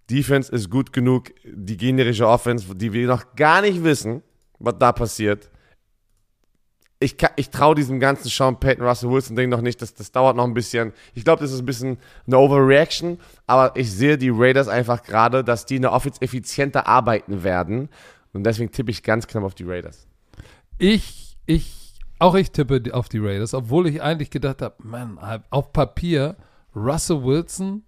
Defense 0.10 0.52
ist 0.52 0.70
gut 0.70 0.94
genug, 0.94 1.32
die 1.44 1.78
generische 1.78 2.28
Offense, 2.28 2.76
die 2.76 2.94
wir 2.94 3.08
noch 3.08 3.36
gar 3.36 3.62
nicht 3.62 3.84
wissen, 3.84 4.22
was 4.60 4.76
da 4.78 4.92
passiert. 4.92 5.50
Ich, 7.00 7.18
ich 7.36 7.50
traue 7.50 7.76
diesem 7.76 8.00
ganzen 8.00 8.30
Sean 8.30 8.60
Payton, 8.60 8.86
Russell 8.86 9.10
Wilson-Ding 9.10 9.50
noch 9.50 9.62
nicht. 9.62 9.82
Das, 9.82 9.94
das 9.94 10.12
dauert 10.12 10.36
noch 10.38 10.46
ein 10.46 10.54
bisschen. 10.54 10.94
Ich 11.14 11.26
glaube, 11.26 11.42
das 11.42 11.52
ist 11.52 11.60
ein 11.60 11.66
bisschen 11.66 11.98
eine 12.26 12.38
Overreaction. 12.38 13.20
Aber 13.48 13.76
ich 13.76 13.92
sehe 13.92 14.18
die 14.18 14.32
Raiders 14.34 14.68
einfach 14.68 15.04
gerade, 15.04 15.44
dass 15.44 15.66
die 15.66 15.76
in 15.76 15.82
der 15.82 15.92
Offense 15.92 16.22
effizienter 16.22 16.88
arbeiten 16.88 17.44
werden. 17.44 17.90
Und 18.34 18.44
deswegen 18.44 18.72
tippe 18.72 18.92
ich 18.92 19.04
ganz 19.04 19.28
knapp 19.28 19.44
auf 19.44 19.56
die 19.56 19.66
Raiders. 19.66 20.08
Ich, 20.78 21.38
ich, 21.46 21.94
auch 22.20 22.36
ich 22.36 22.52
tippe 22.52 22.82
auf 22.94 23.10
die 23.10 23.20
Raiders, 23.20 23.54
obwohl 23.54 23.88
ich 23.88 24.02
eigentlich 24.02 24.30
gedacht 24.30 24.62
habe, 24.62 24.76
Mann, 24.80 25.20
auf 25.50 25.72
Papier, 25.72 26.36
Russell 26.76 27.24
Wilson, 27.24 27.84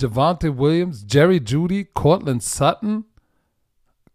Javante 0.00 0.56
Williams, 0.56 1.04
Jerry 1.08 1.42
Judy, 1.44 1.88
Cortland 1.92 2.42
Sutton, 2.42 3.04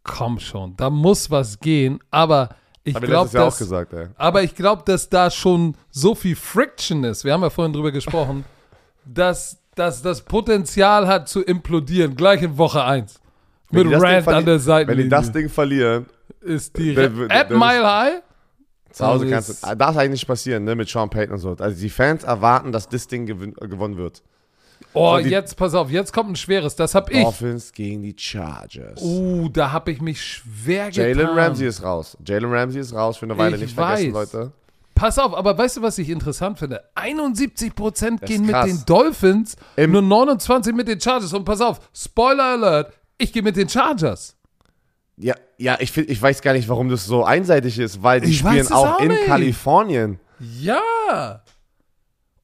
komm 0.04 0.40
schon, 0.40 0.76
da 0.78 0.90
muss 0.90 1.30
was 1.30 1.60
gehen, 1.60 2.00
aber 2.12 2.50
Ich 2.88 2.96
Hab 2.96 3.04
ich 3.04 3.10
letztes 3.10 3.34
Jahr 3.34 3.44
auch 3.44 3.48
dass, 3.50 3.58
gesagt, 3.60 3.94
ey. 3.94 4.08
aber 4.16 4.44
ich 4.44 4.56
glaube, 4.56 4.84
dass 4.86 5.10
da 5.10 5.30
schon 5.30 5.76
so 5.92 6.16
viel 6.16 6.36
Friction 6.36 7.04
ist. 7.04 7.26
Wir 7.26 7.34
haben 7.34 7.42
ja 7.42 7.50
vorhin 7.50 7.74
drüber 7.74 7.92
gesprochen, 7.92 8.46
dass, 9.06 9.58
dass 9.76 10.02
das 10.02 10.22
Potenzial 10.22 11.08
hat 11.08 11.28
zu 11.28 11.42
implodieren, 11.44 12.16
gleich 12.16 12.42
in 12.42 12.58
Woche 12.58 12.84
1. 12.84 13.20
Wenn 13.70 13.80
Mit 13.80 13.88
die 13.88 13.92
das 13.92 14.02
Ding 14.04 14.12
Rand 14.14 14.28
an 14.30 14.46
der 14.46 14.54
Wenn 14.56 14.60
Seite. 14.62 14.96
die 14.96 15.10
das 15.10 15.32
Ding 15.34 15.50
verlieren, 15.50 16.06
ist 16.42 16.78
die 16.78 16.98
At 16.98 17.12
wer- 17.50 17.58
Mile 17.58 17.86
High. 17.86 18.22
zu 18.92 19.06
Hause 19.06 19.30
kannst 19.30 19.64
du, 19.66 19.76
darf 19.76 19.98
eigentlich 19.98 20.12
nicht 20.22 20.28
passieren, 20.28 20.64
ne, 20.64 20.74
mit 20.76 20.88
Sean 20.88 21.10
Payton 21.10 21.34
und 21.34 21.40
so. 21.40 21.56
Also 21.60 21.80
die 21.82 21.90
Fans 21.90 22.24
erwarten, 22.24 22.72
dass 22.72 22.88
das 22.88 23.08
Ding 23.08 23.28
äh, 23.28 23.68
gewonnen 23.68 23.98
wird. 23.98 24.24
Oh, 24.94 25.18
jetzt 25.18 25.56
pass 25.58 25.74
auf, 25.76 25.92
jetzt 25.92 26.12
kommt 26.12 26.32
ein 26.32 26.36
schweres. 26.36 26.76
Das 26.76 26.96
hab 26.96 27.12
ich. 27.12 27.22
Dolphins 27.22 27.72
gegen 27.72 28.02
die 28.02 28.16
Chargers. 28.18 29.02
Uh, 29.02 29.50
da 29.50 29.72
habe 29.72 29.92
ich 29.92 30.02
mich 30.02 30.22
schwer 30.22 30.90
Jalen 30.90 31.18
getan. 31.18 31.38
Ramsey 31.38 31.68
ist 31.68 31.84
raus. 31.84 32.18
Jalen 32.26 32.52
Ramsey 32.52 32.82
ist 32.82 32.94
raus 32.94 33.18
für 33.18 33.26
eine 33.26 33.38
Weile, 33.38 33.56
Ich 33.56 33.62
nicht 33.64 33.76
vergessen, 33.76 34.14
weiß. 34.14 34.34
Leute. 34.34 34.52
Pass 34.96 35.20
auf, 35.20 35.36
aber 35.36 35.56
weißt 35.56 35.78
du, 35.78 35.82
was 35.84 36.00
ich 36.00 36.10
interessant 36.10 36.58
finde? 36.58 36.82
71% 36.96 38.20
Das 38.20 38.28
gehen 38.28 38.46
mit 38.48 38.56
den 38.56 38.84
Dolphins, 38.88 39.56
Im- 39.76 39.92
nur 39.92 40.02
29 40.02 40.74
mit 40.74 40.88
den 40.88 41.00
Chargers. 41.00 41.34
Und 41.34 41.46
pass 41.46 41.62
auf, 41.62 41.80
Spoiler 41.94 42.44
Alert, 42.44 42.94
ich 43.20 43.32
gehe 43.32 43.44
mit 43.44 43.56
den 43.56 43.70
Chargers. 43.70 44.36
Ja, 45.18 45.36
ja 45.58 45.78
ich, 45.80 45.92
find, 45.92 46.10
ich 46.10 46.20
weiß 46.20 46.42
gar 46.42 46.54
nicht, 46.54 46.68
warum 46.70 46.90
das 46.90 47.06
so 47.06 47.24
einseitig 47.24 47.78
ist, 47.78 48.02
weil 48.02 48.22
die 48.22 48.32
Ich 48.32 48.40
spielen 48.40 48.72
auch 48.72 48.96
auch 48.96 49.00
in. 49.02 49.12
Kalifornien. 49.28 50.20
Ja. 50.40 51.44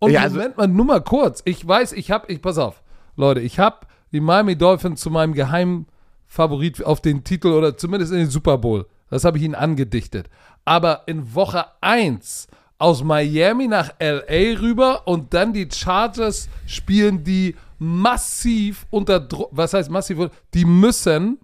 Und 0.03 0.11
Ja, 0.11 0.21
also- 0.21 0.35
Moment 0.37 0.57
mal, 0.57 0.67
nur 0.67 0.85
mal 0.85 1.01
kurz. 1.01 1.41
Ich 1.45 1.65
weiß, 1.65 1.93
ich 1.93 2.11
habe, 2.11 2.31
ich 2.31 2.41
pass 2.41 2.57
auf, 2.57 2.81
Leute, 3.15 3.39
ich 3.39 3.59
habe 3.59 3.77
die 4.11 4.19
Miami 4.19 4.55
Dolphins 4.57 4.99
zu 5.01 5.09
meinem 5.09 5.33
geheimen 5.33 5.87
Favorit 6.25 6.83
auf 6.83 6.99
den 7.01 7.23
Titel 7.23 7.47
oder 7.49 7.77
zumindest 7.77 8.11
in 8.11 8.19
den 8.19 8.29
Super 8.29 8.57
Bowl. 8.57 8.85
Das 9.09 9.23
habe 9.23 9.37
ich 9.37 9.43
ihnen 9.43 9.55
angedichtet. 9.55 10.29
Aber 10.65 11.03
in 11.05 11.33
Woche 11.35 11.65
1 11.81 12.47
aus 12.79 13.03
Miami 13.03 13.67
nach 13.67 13.91
LA 13.99 14.59
rüber 14.59 15.07
und 15.07 15.33
dann 15.33 15.53
die 15.53 15.69
Chargers 15.71 16.49
spielen 16.65 17.23
die 17.23 17.55
massiv 17.79 18.85
unter 18.89 19.19
Druck. 19.19 19.49
Was 19.51 19.73
heißt 19.73 19.89
massiv? 19.89 20.29
Die 20.53 20.65
müssen, 20.65 21.37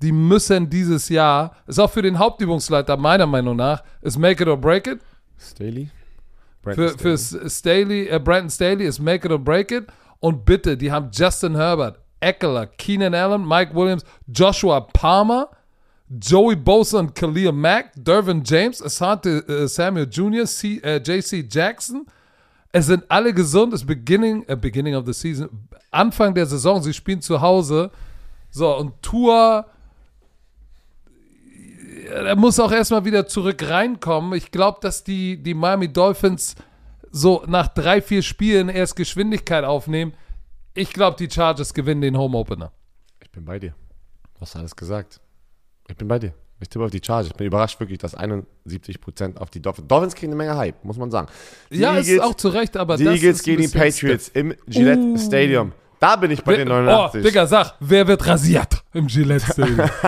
die 0.00 0.12
müssen 0.12 0.70
dieses 0.70 1.08
Jahr, 1.08 1.56
ist 1.66 1.78
auch 1.78 1.90
für 1.90 2.02
den 2.02 2.18
Hauptübungsleiter 2.18 2.96
meiner 2.96 3.26
Meinung 3.26 3.56
nach, 3.56 3.82
ist 4.00 4.18
make 4.18 4.42
it 4.42 4.48
or 4.48 4.56
break 4.56 4.86
it. 4.86 5.00
Staley? 5.38 5.90
Für, 6.74 6.98
für 6.98 7.12
S- 7.12 7.36
Staley, 7.58 8.08
äh, 8.08 8.18
Brandon 8.18 8.50
Staley 8.50 8.86
ist 8.86 8.98
Make 8.98 9.26
It 9.26 9.32
or 9.32 9.38
Break 9.38 9.70
It. 9.72 9.86
Und 10.20 10.44
bitte, 10.44 10.76
die 10.76 10.90
haben 10.90 11.10
Justin 11.12 11.54
Herbert, 11.56 11.98
Eckler, 12.20 12.66
Keenan 12.66 13.14
Allen, 13.14 13.46
Mike 13.46 13.74
Williams, 13.74 14.04
Joshua 14.26 14.80
Palmer, 14.80 15.48
Joey 16.08 16.56
Bosa 16.56 17.00
und 17.00 17.14
Khalil 17.14 17.52
Mack, 17.52 17.92
Dervin 17.94 18.42
James, 18.44 18.82
Asante 18.82 19.44
äh, 19.46 19.68
Samuel 19.68 20.08
Jr., 20.10 20.46
C, 20.46 20.78
äh, 20.82 20.96
JC 21.04 21.46
Jackson. 21.48 22.06
Es 22.72 22.86
sind 22.86 23.04
alle 23.08 23.32
gesund. 23.32 23.72
Es 23.74 23.82
ist 23.82 23.86
beginning, 23.86 24.44
äh, 24.48 24.56
beginning 24.56 24.94
of 24.94 25.04
the 25.06 25.12
season, 25.12 25.48
Anfang 25.90 26.34
der 26.34 26.46
Saison. 26.46 26.82
Sie 26.82 26.92
spielen 26.94 27.20
zu 27.20 27.40
Hause. 27.40 27.90
So, 28.50 28.74
und 28.76 29.00
Tour 29.02 29.66
er 32.08 32.36
muss 32.36 32.58
auch 32.60 32.72
erstmal 32.72 33.04
wieder 33.04 33.26
zurück 33.26 33.68
reinkommen. 33.68 34.32
Ich 34.34 34.50
glaube, 34.50 34.78
dass 34.80 35.04
die, 35.04 35.42
die 35.42 35.54
Miami 35.54 35.92
Dolphins 35.92 36.54
so 37.10 37.42
nach 37.46 37.68
drei, 37.68 38.02
vier 38.02 38.22
Spielen 38.22 38.68
erst 38.68 38.96
Geschwindigkeit 38.96 39.64
aufnehmen. 39.64 40.12
Ich 40.74 40.92
glaube, 40.92 41.16
die 41.16 41.30
Chargers 41.30 41.74
gewinnen 41.74 42.00
den 42.02 42.16
Home 42.18 42.36
Opener. 42.36 42.72
Ich 43.22 43.30
bin 43.30 43.44
bei 43.44 43.58
dir. 43.58 43.74
Du 44.34 44.40
hast 44.40 44.54
alles 44.56 44.76
gesagt. 44.76 45.20
Ich 45.88 45.96
bin 45.96 46.06
bei 46.08 46.18
dir. 46.18 46.34
Ich 46.60 46.68
tippe 46.68 46.84
auf 46.84 46.90
die 46.90 47.00
Chargers. 47.04 47.28
Ich 47.30 47.34
bin 47.36 47.46
überrascht 47.46 47.78
wirklich, 47.80 47.98
dass 47.98 48.16
71% 48.16 49.36
auf 49.38 49.50
die 49.50 49.62
Dolphins. 49.62 49.86
Dolphins 49.88 50.14
kriegen 50.14 50.32
eine 50.32 50.36
Menge 50.38 50.56
Hype, 50.56 50.84
muss 50.84 50.96
man 50.98 51.10
sagen. 51.10 51.28
Die 51.70 51.78
ja, 51.78 51.94
ist 51.96 52.08
Eagles- 52.08 52.24
auch 52.24 52.34
zu 52.34 52.48
Recht, 52.48 52.76
aber 52.76 52.96
Die 52.96 53.04
das 53.04 53.14
Eagles 53.14 53.36
ist 53.38 53.44
gegen 53.44 53.62
die 53.62 53.68
Patriots 53.68 54.28
im 54.28 54.54
Gillette 54.66 55.00
Uh. 55.00 55.18
Stadium. 55.18 55.72
Da 56.00 56.16
bin 56.16 56.30
ich 56.30 56.42
bei 56.44 56.56
den 56.56 56.68
Oh, 56.70 56.74
89. 56.74 57.22
Digga, 57.24 57.46
sag, 57.46 57.74
wer 57.80 58.06
wird 58.06 58.26
rasiert 58.26 58.77
im 58.98 59.06
Gillette 59.06 59.52
Stadium? 59.52 59.88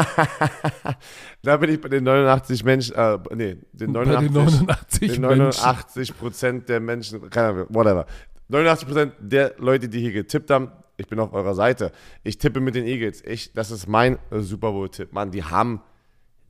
Da 1.42 1.56
bin 1.56 1.70
ich 1.70 1.80
bei 1.80 1.88
den 1.88 2.04
89 2.04 2.64
Menschen, 2.64 2.94
äh, 2.94 3.18
nee, 3.34 3.56
den 3.72 3.94
Bei 3.94 4.04
den 4.04 4.12
89, 4.12 4.58
89 4.58 5.00
den 5.00 5.20
Menschen. 5.22 5.62
89 5.62 6.18
Prozent 6.18 6.68
der 6.68 6.80
Menschen, 6.80 7.30
keine 7.30 7.48
Ahnung, 7.48 7.66
whatever. 7.70 8.04
89 8.48 8.86
Prozent 8.86 9.12
der 9.20 9.54
Leute, 9.56 9.88
die 9.88 10.00
hier 10.00 10.12
getippt 10.12 10.50
haben, 10.50 10.70
ich 10.98 11.06
bin 11.06 11.18
auf 11.18 11.32
eurer 11.32 11.54
Seite. 11.54 11.92
Ich 12.24 12.36
tippe 12.36 12.60
mit 12.60 12.74
den 12.74 12.84
Eagles. 12.84 13.22
Ich, 13.24 13.54
das 13.54 13.70
ist 13.70 13.86
mein 13.86 14.18
äh, 14.30 14.40
Super 14.40 14.72
Bowl-Tipp. 14.72 15.14
Mann, 15.14 15.30
die 15.30 15.42
haben 15.42 15.80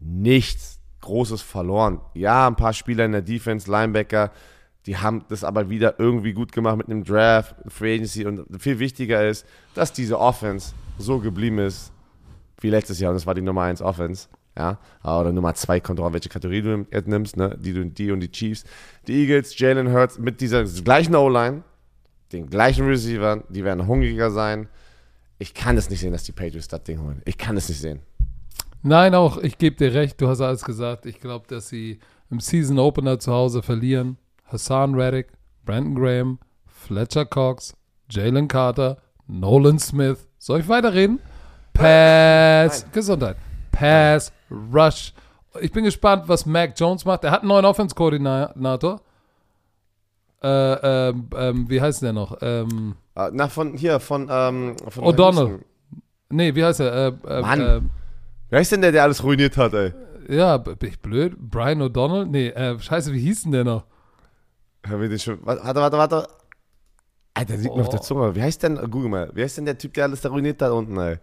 nichts 0.01 0.81
Großes 1.03 1.41
verloren. 1.41 2.01
Ja, 2.15 2.49
ein 2.49 2.57
paar 2.57 2.73
Spieler 2.73 3.05
in 3.05 3.13
der 3.13 3.23
Defense, 3.23 3.71
Linebacker, 3.71 4.33
die 4.87 4.97
haben 4.97 5.25
das 5.29 5.45
aber 5.45 5.71
wieder 5.71 6.01
irgendwie 6.01 6.33
gut 6.33 6.51
gemacht 6.51 6.79
mit 6.79 6.89
einem 6.89 7.05
Draft, 7.05 7.55
Free 7.69 7.95
Agency 7.95 8.27
und 8.27 8.45
viel 8.61 8.79
wichtiger 8.81 9.27
ist, 9.29 9.47
dass 9.75 9.93
diese 9.93 10.19
Offense 10.19 10.75
so 10.99 11.21
geblieben 11.21 11.59
ist 11.59 11.93
wie 12.61 12.71
letztes 12.71 13.01
Jahr 13.01 13.11
und 13.11 13.17
das 13.17 13.27
war 13.27 13.35
die 13.35 13.43
Nummer 13.43 13.63
1 13.63 13.83
Offense. 13.83 14.29
Ja, 14.57 14.79
oder 15.05 15.33
Nummer 15.33 15.55
2 15.55 15.81
kommt 15.81 16.01
drauf, 16.01 16.13
welche 16.13 16.29
Kategorie 16.29 16.61
du 16.61 16.87
nimmst, 17.07 17.37
ne? 17.37 17.57
Die, 17.59 17.89
die 17.91 18.11
und 18.11 18.21
die 18.21 18.31
Chiefs. 18.31 18.65
Die 19.07 19.23
Eagles, 19.23 19.59
Jalen 19.59 19.93
Hurts 19.93 20.19
mit 20.19 20.41
dieser 20.41 20.65
gleichen 20.65 21.15
O-Line, 21.15 21.63
den 22.33 22.51
gleichen 22.51 22.87
Receivern, 22.87 23.45
die 23.49 23.65
werden 23.65 23.87
hungriger 23.87 24.31
sein. 24.31 24.69
Ich 25.39 25.55
kann 25.55 25.79
es 25.79 25.89
nicht 25.89 26.01
sehen, 26.01 26.13
dass 26.13 26.25
die 26.25 26.33
Patriots 26.33 26.69
das 26.69 26.83
Ding 26.83 27.01
holen. 27.01 27.23
Ich 27.25 27.39
kann 27.39 27.57
es 27.57 27.69
nicht 27.69 27.81
sehen. 27.81 28.01
Nein, 28.83 29.15
auch, 29.15 29.39
ich 29.39 29.57
gebe 29.57 29.77
dir 29.77 29.95
recht, 29.95 30.21
du 30.21 30.29
hast 30.29 30.41
alles 30.41 30.65
gesagt. 30.65 31.07
Ich 31.07 31.21
glaube, 31.21 31.47
dass 31.49 31.69
sie 31.69 31.99
im 32.31 32.41
Season 32.41 32.79
Opener 32.79 33.19
zu 33.19 33.33
Hause 33.33 33.63
verlieren. 33.63 34.19
Hassan 34.45 34.95
Reddick, 34.95 35.29
Brandon 35.65 35.95
Graham, 35.95 36.39
Fletcher 36.67 37.25
Cox, 37.25 37.75
Jalen 38.11 38.49
Carter, 38.49 38.99
Nolan 39.27 39.79
Smith. 39.79 40.27
Soll 40.39 40.61
ich 40.61 40.69
weiterreden? 40.69 41.21
Pass, 41.81 42.87
Gesundheit. 42.93 43.37
Pass, 43.73 44.33
Rush. 44.51 45.13
Ich 45.61 45.73
bin 45.73 45.85
gespannt, 45.85 46.25
was 46.27 46.47
Mac 46.47 46.75
Jones 46.77 47.05
macht. 47.05 47.25
Er 47.25 47.31
hat 47.33 47.41
einen 47.41 47.49
neuen 47.49 47.65
Offense-Koordinator. 47.65 49.01
Äh, 50.43 50.49
ähm, 51.09 51.29
ähm, 51.37 51.69
wie 51.69 51.81
heißt 51.81 52.03
der 52.03 52.13
noch? 52.13 52.37
Ähm, 52.41 52.95
Äh, 53.15 53.31
Na, 53.33 53.49
von 53.49 53.75
hier, 53.75 53.99
von, 54.01 54.29
ähm, 54.31 54.77
von 54.89 55.05
O'Donnell. 55.05 55.59
Nee, 56.31 56.55
wie 56.55 56.65
heißt 56.65 56.81
er? 56.81 56.93
Äh, 56.93 57.13
äh, 57.29 57.41
Mann. 57.43 57.61
Äh, 57.61 57.81
Wer 58.51 58.61
ist 58.61 58.73
denn 58.73 58.81
der, 58.83 58.93
der 58.93 59.03
alles 59.03 59.23
ruiniert 59.23 59.57
hat, 59.57 59.75
ey? 59.75 59.93
Ja, 60.29 60.57
bin 60.59 60.77
ich 60.89 60.99
blöd? 61.01 61.35
Brian 61.39 61.83
O'Donnell? 61.83 62.25
Nee, 62.27 62.49
äh, 62.49 62.79
scheiße, 62.79 63.13
wie 63.13 63.21
hieß 63.21 63.43
denn 63.45 63.53
der 63.53 63.65
noch? 63.65 63.85
Hör 64.87 65.01
wir 65.01 65.09
den 65.09 65.19
schon. 65.19 65.39
Warte, 65.45 65.63
warte, 65.81 65.99
warte. 65.99 66.29
Alter, 67.35 67.57
liegt 67.57 67.75
mir 67.77 67.83
auf 67.83 67.89
der 67.91 68.01
Oh. 68.01 68.03
Zunge. 68.03 68.35
Wie 68.35 68.43
heißt 68.43 68.63
denn, 68.63 68.77
google 68.91 69.09
mal, 69.11 69.31
wie 69.35 69.43
heißt 69.43 69.59
denn 69.59 69.67
der 69.67 69.77
Typ, 69.79 69.93
der 69.95 70.05
alles 70.05 70.21
da 70.21 70.31
ruiniert 70.31 70.61
hat 70.63 70.71
unten, 70.71 70.97
ey? 70.99 71.19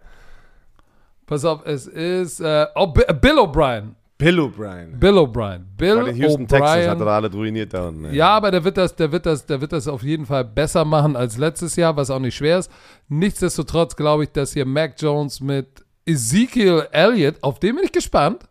Pass 1.28 1.44
auf, 1.44 1.60
es 1.66 1.86
ist, 1.86 2.40
äh, 2.40 2.66
oh, 2.74 2.90
äh, 3.06 3.12
Bill 3.12 3.38
O'Brien. 3.38 3.94
Bill 4.16 4.40
O'Brien. 4.40 4.98
Bill 4.98 5.18
O'Brien. 5.18 5.60
Bill 5.76 5.96
Bei 5.96 6.04
den 6.04 6.16
Houston 6.16 6.48
Texans 6.48 6.88
hat 6.88 7.00
er 7.00 7.06
alle 7.06 7.30
ruiniert 7.30 7.74
da 7.74 7.88
unten, 7.88 8.06
ey. 8.06 8.16
Ja, 8.16 8.30
aber 8.30 8.50
der 8.50 8.64
wird 8.64 8.78
das, 8.78 8.96
der 8.96 9.12
wird 9.12 9.26
das, 9.26 9.44
der 9.44 9.60
wird 9.60 9.72
das 9.72 9.86
auf 9.88 10.02
jeden 10.02 10.24
Fall 10.24 10.46
besser 10.46 10.86
machen 10.86 11.16
als 11.16 11.36
letztes 11.36 11.76
Jahr, 11.76 11.94
was 11.96 12.10
auch 12.10 12.18
nicht 12.18 12.34
schwer 12.34 12.58
ist. 12.58 12.70
Nichtsdestotrotz 13.08 13.94
glaube 13.94 14.24
ich, 14.24 14.32
dass 14.32 14.54
hier 14.54 14.64
Mac 14.64 14.94
Jones 14.98 15.40
mit 15.40 15.84
Ezekiel 16.06 16.88
Elliott, 16.92 17.36
auf 17.42 17.60
den 17.60 17.76
bin 17.76 17.84
ich 17.84 17.92
gespannt. 17.92 18.48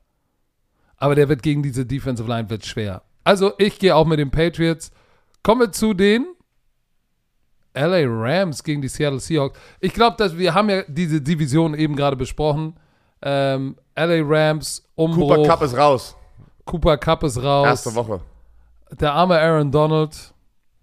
Aber 0.97 1.15
der 1.15 1.29
wird 1.29 1.41
gegen 1.41 1.63
diese 1.63 1.83
Defensive 1.83 2.29
Line 2.29 2.49
wird 2.51 2.63
schwer. 2.63 3.01
Also 3.23 3.53
ich 3.57 3.79
gehe 3.79 3.95
auch 3.95 4.05
mit 4.05 4.19
den 4.19 4.29
Patriots. 4.29 4.91
Kommen 5.41 5.61
wir 5.61 5.71
zu 5.71 5.95
den 5.95 6.27
LA 7.77 8.03
Rams 8.05 8.63
gegen 8.63 8.81
die 8.81 8.87
Seattle 8.87 9.19
Seahawks. 9.19 9.59
Ich 9.79 9.93
glaube, 9.93 10.17
dass 10.17 10.37
wir 10.37 10.53
haben 10.53 10.69
ja 10.69 10.83
diese 10.87 11.21
Division 11.21 11.73
eben 11.73 11.95
gerade 11.95 12.15
besprochen. 12.15 12.75
Ähm, 13.21 13.75
LA 13.95 14.21
Rams, 14.23 14.83
Umbruch. 14.95 15.35
Cooper 15.35 15.47
Cup 15.47 15.61
ist 15.61 15.77
raus. 15.77 16.15
Cooper 16.65 16.97
Cup 16.97 17.23
ist 17.23 17.41
raus. 17.41 17.67
Erste 17.67 17.95
Woche. 17.95 18.21
Der 18.99 19.13
arme 19.13 19.39
Aaron 19.39 19.71
Donald, 19.71 20.33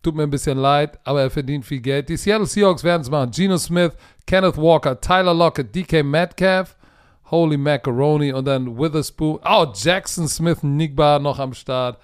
tut 0.05 0.15
mir 0.15 0.25
ein 0.25 0.31
bisschen 0.31 0.59
leid, 0.59 0.99
aber 1.05 1.23
er 1.23 1.31
verdient 1.31 1.65
viel 1.65 1.81
Geld. 1.81 2.09
Die 2.09 2.17
Seattle 2.17 2.47
Seahawks 2.47 2.85
werden 2.85 3.03
es 3.03 3.11
machen. 3.11 3.31
Geno 3.31 3.57
Smith, 3.57 3.93
Kenneth 4.27 4.57
Walker, 4.57 5.01
Tyler 5.01 5.35
Lockett, 5.35 5.75
DK 5.75 6.05
Metcalf, 6.05 6.77
Holy 7.31 7.57
Macaroni 7.57 8.33
und 8.33 8.45
dann 8.45 8.79
Witherspoon. 8.79 9.41
Oh, 9.45 9.67
Jackson 9.75 10.29
Smith, 10.29 10.63
Nigba 10.63 11.19
noch 11.19 11.39
am 11.39 11.55
Start. 11.55 11.99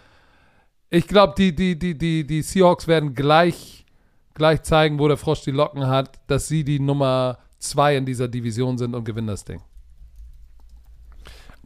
Ich 0.88 1.06
glaube, 1.06 1.34
die, 1.36 1.54
die, 1.54 1.78
die, 1.78 1.96
die, 1.96 2.26
die 2.26 2.42
Seahawks 2.42 2.88
werden 2.88 3.14
gleich, 3.14 3.84
gleich 4.34 4.62
zeigen, 4.62 4.98
wo 4.98 5.08
der 5.08 5.16
Frosch 5.16 5.42
die 5.42 5.50
Locken 5.50 5.86
hat, 5.86 6.20
dass 6.26 6.48
sie 6.48 6.64
die 6.64 6.80
Nummer 6.80 7.38
zwei 7.58 7.96
in 7.96 8.06
dieser 8.06 8.28
Division 8.28 8.78
sind 8.78 8.94
und 8.94 9.04
gewinnen 9.04 9.26
das 9.26 9.44
Ding. 9.44 9.60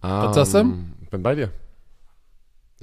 Was 0.01 0.35
sagst 0.35 0.55
du? 0.55 0.59
Ähm, 0.59 0.93
Bin 1.11 1.23
bei 1.23 1.35
dir. 1.35 1.51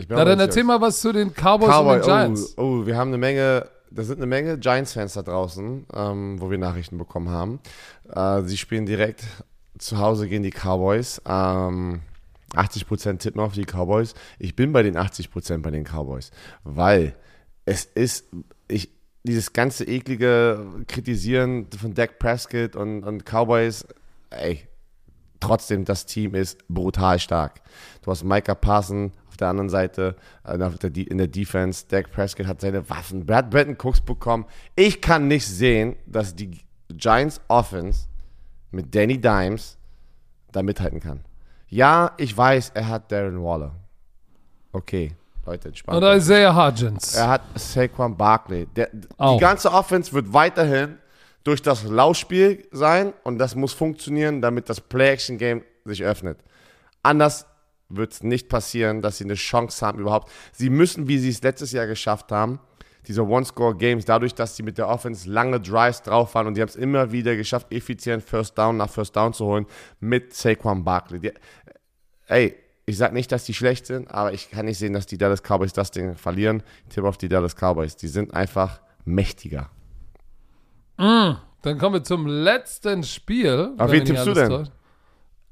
Na, 0.08 0.26
dann 0.26 0.40
erzähl 0.40 0.64
mal 0.64 0.82
was 0.82 1.02
zu 1.02 1.12
den 1.12 1.34
Cowboys 1.34 1.70
Cowboy, 1.70 1.96
und 1.96 2.02
den 2.02 2.06
Giants. 2.06 2.58
Oh, 2.58 2.62
oh, 2.62 2.86
wir 2.86 2.98
haben 2.98 3.10
eine 3.10 3.18
Menge, 3.18 3.70
da 3.92 4.04
sind 4.04 4.18
eine 4.18 4.26
Menge 4.26 4.58
Giants-Fans 4.58 5.14
da 5.14 5.22
draußen, 5.22 5.86
ähm, 5.94 6.42
wo 6.42 6.50
wir 6.50 6.58
Nachrichten 6.58 6.98
bekommen 6.98 7.30
haben. 7.30 7.60
Äh, 8.10 8.42
sie 8.44 8.58
spielen 8.58 8.86
direkt 8.86 9.24
zu 9.78 10.00
Hause 10.00 10.28
gegen 10.28 10.44
die 10.44 10.52
Cowboys. 10.52 11.22
Ähm, 11.26 12.02
80% 12.54 13.20
tippen 13.20 13.42
auf 13.42 13.54
die 13.54 13.66
Cowboys. 13.66 14.14
Ich 14.40 14.56
bin 14.56 14.74
bei 14.74 14.84
den 14.84 14.98
80% 14.98 15.62
bei 15.62 15.72
den 15.72 15.84
Cowboys, 15.84 16.32
weil 16.64 17.16
es 17.66 17.86
ist, 17.86 18.26
ich, 18.68 18.90
dieses 19.24 19.54
ganze 19.54 19.86
eklige 19.86 20.66
Kritisieren 20.88 21.68
von 21.78 21.94
Dak 21.94 22.20
Prescott 22.20 22.76
und, 22.76 23.04
und 23.04 23.26
Cowboys, 23.26 23.86
ey, 24.30 24.68
trotzdem, 25.40 25.86
das 25.86 26.06
Team 26.06 26.36
ist 26.36 26.68
brutal 26.68 27.20
stark. 27.20 27.62
Du 28.02 28.12
hast 28.12 28.24
Micah 28.24 28.56
Parson 28.56 29.12
auf 29.28 29.38
der 29.38 29.50
anderen 29.50 29.70
Seite, 29.70 30.16
äh, 30.44 30.54
in 31.02 31.18
der 31.18 31.28
Defense. 31.28 31.86
Dak 31.88 32.12
Prescott 32.12 32.48
hat 32.48 32.62
seine 32.62 32.90
Waffen. 32.90 33.26
Brad 33.26 33.50
Bretton 33.50 33.78
Cooks 33.78 34.02
bekommen. 34.02 34.46
Ich 34.76 35.02
kann 35.02 35.28
nicht 35.28 35.48
sehen, 35.48 35.96
dass 36.06 36.36
die 36.36 36.60
Giants 36.90 37.42
Offense 37.48 38.08
mit 38.72 38.94
Danny 38.96 39.20
Dimes 39.20 39.78
da 40.52 40.64
mithalten 40.64 41.00
kann. 41.00 41.22
Ja, 41.68 42.14
ich 42.18 42.36
weiß, 42.36 42.72
er 42.74 42.88
hat 42.88 43.12
Darren 43.12 43.42
Waller. 43.42 43.76
Okay, 44.74 45.16
Leute, 45.52 45.68
entspannt. 45.68 45.98
Oder 45.98 46.16
Isaiah 46.16 46.56
Hodgins. 46.56 47.16
Er 47.16 47.28
hat 47.28 47.42
Saquon 47.56 48.16
Barkley. 48.16 48.68
Der, 48.76 48.90
die 48.94 49.38
ganze 49.40 49.72
Offense 49.72 50.14
wird 50.14 50.32
weiterhin 50.32 50.98
durch 51.44 51.62
das 51.62 51.84
Laufspiel 51.84 52.68
sein 52.72 53.14
und 53.24 53.38
das 53.38 53.56
muss 53.56 53.74
funktionieren, 53.74 54.42
damit 54.42 54.70
das 54.70 54.80
Play-Action-Game 54.80 55.64
sich 55.86 56.04
öffnet. 56.04 56.40
Anders 57.04 57.46
wird 57.90 58.14
es 58.14 58.24
nicht 58.24 58.48
passieren, 58.48 59.02
dass 59.02 59.18
sie 59.18 59.26
eine 59.26 59.34
Chance 59.34 59.86
haben 59.86 60.00
überhaupt. 60.00 60.32
Sie 60.54 60.70
müssen, 60.70 61.08
wie 61.08 61.18
sie 61.18 61.30
es 61.30 61.42
letztes 61.42 61.72
Jahr 61.72 61.88
geschafft 61.88 62.32
haben, 62.32 62.60
diese 63.08 63.26
One-Score-Games, 63.26 64.06
dadurch, 64.06 64.36
dass 64.36 64.56
sie 64.56 64.64
mit 64.64 64.78
der 64.78 64.88
Offense 64.88 65.30
lange 65.30 65.60
Drives 65.60 66.04
drauf 66.04 66.36
waren 66.36 66.48
und 66.48 66.56
die 66.56 66.62
haben 66.62 66.70
es 66.70 66.76
immer 66.76 67.12
wieder 67.12 67.36
geschafft, 67.36 67.74
effizient 67.74 68.24
First 68.24 68.58
Down 68.58 68.78
nach 68.78 68.90
First 68.90 69.16
Down 69.16 69.34
zu 69.34 69.46
holen 69.46 69.66
mit 70.00 70.34
Saquon 70.34 70.84
Barkley. 70.84 71.20
Die, 71.20 71.32
ey, 72.28 72.56
ich 72.86 72.98
sage 72.98 73.14
nicht, 73.14 73.32
dass 73.32 73.46
die 73.46 73.54
schlecht 73.54 73.86
sind, 73.86 74.12
aber 74.12 74.34
ich 74.34 74.50
kann 74.50 74.66
nicht 74.66 74.78
sehen, 74.78 74.94
dass 74.94 75.06
die 75.06 75.18
Dallas 75.18 75.42
Cowboys 75.44 75.74
das 75.74 75.92
Ding 75.92 76.16
verlieren. 76.16 76.64
Ich 76.88 76.96
tippe 76.96 77.08
auf 77.08 77.18
die 77.18 77.30
Dallas 77.30 77.56
Cowboys. 77.56 77.96
Die 77.96 78.08
sind 78.08 78.34
einfach 78.34 78.82
mächtiger. 79.06 79.70
Mm, 80.98 81.34
dann 81.62 81.78
kommen 81.78 81.96
wir 81.96 82.04
zum 82.04 82.28
letzten 82.28 83.04
Spiel. 83.04 83.74
Auf 83.78 83.92
wen 83.92 84.06
tippst 84.06 84.28
du 84.28 84.34
denn? 84.34 84.70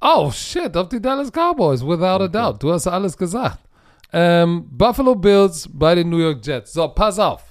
Oh, 0.01 0.31
shit, 0.31 0.75
auf 0.75 0.89
die 0.89 1.01
Dallas 1.01 1.31
Cowboys, 1.31 1.81
without 1.81 2.23
a 2.23 2.27
doubt. 2.27 2.63
Du 2.63 2.71
hast 2.71 2.87
alles 2.87 3.17
gesagt. 3.17 3.59
Ähm, 4.11 4.65
Buffalo 4.71 5.15
Bills 5.15 5.69
bei 5.71 5.95
den 5.95 6.09
New 6.09 6.17
York 6.17 6.45
Jets. 6.45 6.73
So, 6.73 6.87
pass 6.87 7.19
auf. 7.19 7.43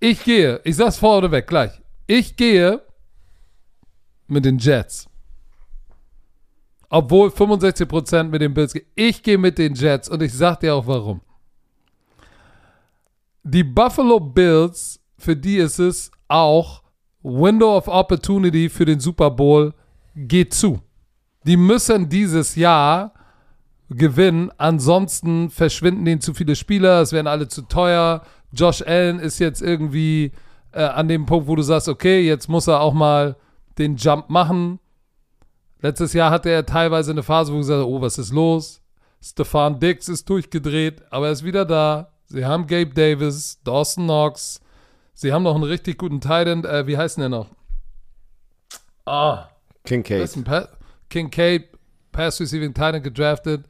Ich 0.00 0.24
gehe, 0.24 0.60
ich 0.64 0.76
sag's 0.76 0.96
vor 0.96 1.18
oder 1.18 1.30
weg, 1.30 1.46
gleich. 1.46 1.72
Ich 2.06 2.36
gehe 2.36 2.80
mit 4.26 4.44
den 4.44 4.58
Jets. 4.58 5.09
Obwohl 6.90 7.28
65% 7.28 8.24
mit 8.24 8.42
den 8.42 8.52
Bills. 8.52 8.74
Ich 8.96 9.22
gehe 9.22 9.38
mit 9.38 9.58
den 9.58 9.74
Jets 9.74 10.08
und 10.08 10.22
ich 10.22 10.34
sag 10.34 10.60
dir 10.60 10.74
auch 10.74 10.86
warum. 10.86 11.20
Die 13.44 13.64
Buffalo 13.64 14.20
Bills, 14.20 15.00
für 15.16 15.36
die 15.36 15.56
ist 15.56 15.78
es 15.78 16.10
auch 16.28 16.82
Window 17.22 17.76
of 17.76 17.88
Opportunity 17.88 18.68
für 18.68 18.84
den 18.84 19.00
Super 19.00 19.30
Bowl 19.30 19.72
geht 20.14 20.52
zu. 20.52 20.80
Die 21.46 21.56
müssen 21.56 22.08
dieses 22.08 22.56
Jahr 22.56 23.14
gewinnen, 23.88 24.50
ansonsten 24.58 25.50
verschwinden 25.50 26.04
denen 26.04 26.20
zu 26.20 26.34
viele 26.34 26.56
Spieler, 26.56 27.00
es 27.00 27.12
werden 27.12 27.26
alle 27.26 27.48
zu 27.48 27.62
teuer. 27.62 28.22
Josh 28.52 28.82
Allen 28.82 29.20
ist 29.20 29.38
jetzt 29.38 29.62
irgendwie 29.62 30.32
äh, 30.72 30.82
an 30.82 31.08
dem 31.08 31.26
Punkt, 31.26 31.48
wo 31.48 31.56
du 31.56 31.62
sagst, 31.62 31.88
okay, 31.88 32.20
jetzt 32.26 32.48
muss 32.48 32.66
er 32.66 32.80
auch 32.80 32.94
mal 32.94 33.36
den 33.78 33.96
Jump 33.96 34.28
machen. 34.28 34.80
Letztes 35.82 36.12
Jahr 36.12 36.30
hatte 36.30 36.50
er 36.50 36.66
teilweise 36.66 37.10
eine 37.10 37.22
Phase, 37.22 37.52
wo 37.52 37.56
er 37.56 37.60
gesagt 37.60 37.80
hat, 37.80 37.86
oh, 37.86 38.00
was 38.00 38.18
ist 38.18 38.32
los? 38.32 38.80
Stefan 39.22 39.78
Dix 39.80 40.08
ist 40.08 40.28
durchgedreht, 40.28 41.02
aber 41.10 41.26
er 41.26 41.32
ist 41.32 41.44
wieder 41.44 41.64
da. 41.64 42.12
Sie 42.26 42.44
haben 42.44 42.66
Gabe 42.66 42.94
Davis, 42.94 43.60
Dawson 43.64 44.04
Knox. 44.04 44.60
Sie 45.14 45.32
haben 45.32 45.42
noch 45.42 45.54
einen 45.54 45.64
richtig 45.64 45.98
guten 45.98 46.20
Titan. 46.20 46.64
Äh, 46.64 46.86
wie 46.86 46.96
heißt 46.96 47.16
denn 47.16 47.22
der 47.22 47.28
noch? 47.30 47.48
Ah. 49.04 49.48
Kincaid. 49.84 50.20
Kincaid, 51.08 51.68
Pass 52.12 52.40
Receiving 52.40 52.72
Titan 52.72 53.02
gedraftet. 53.02 53.64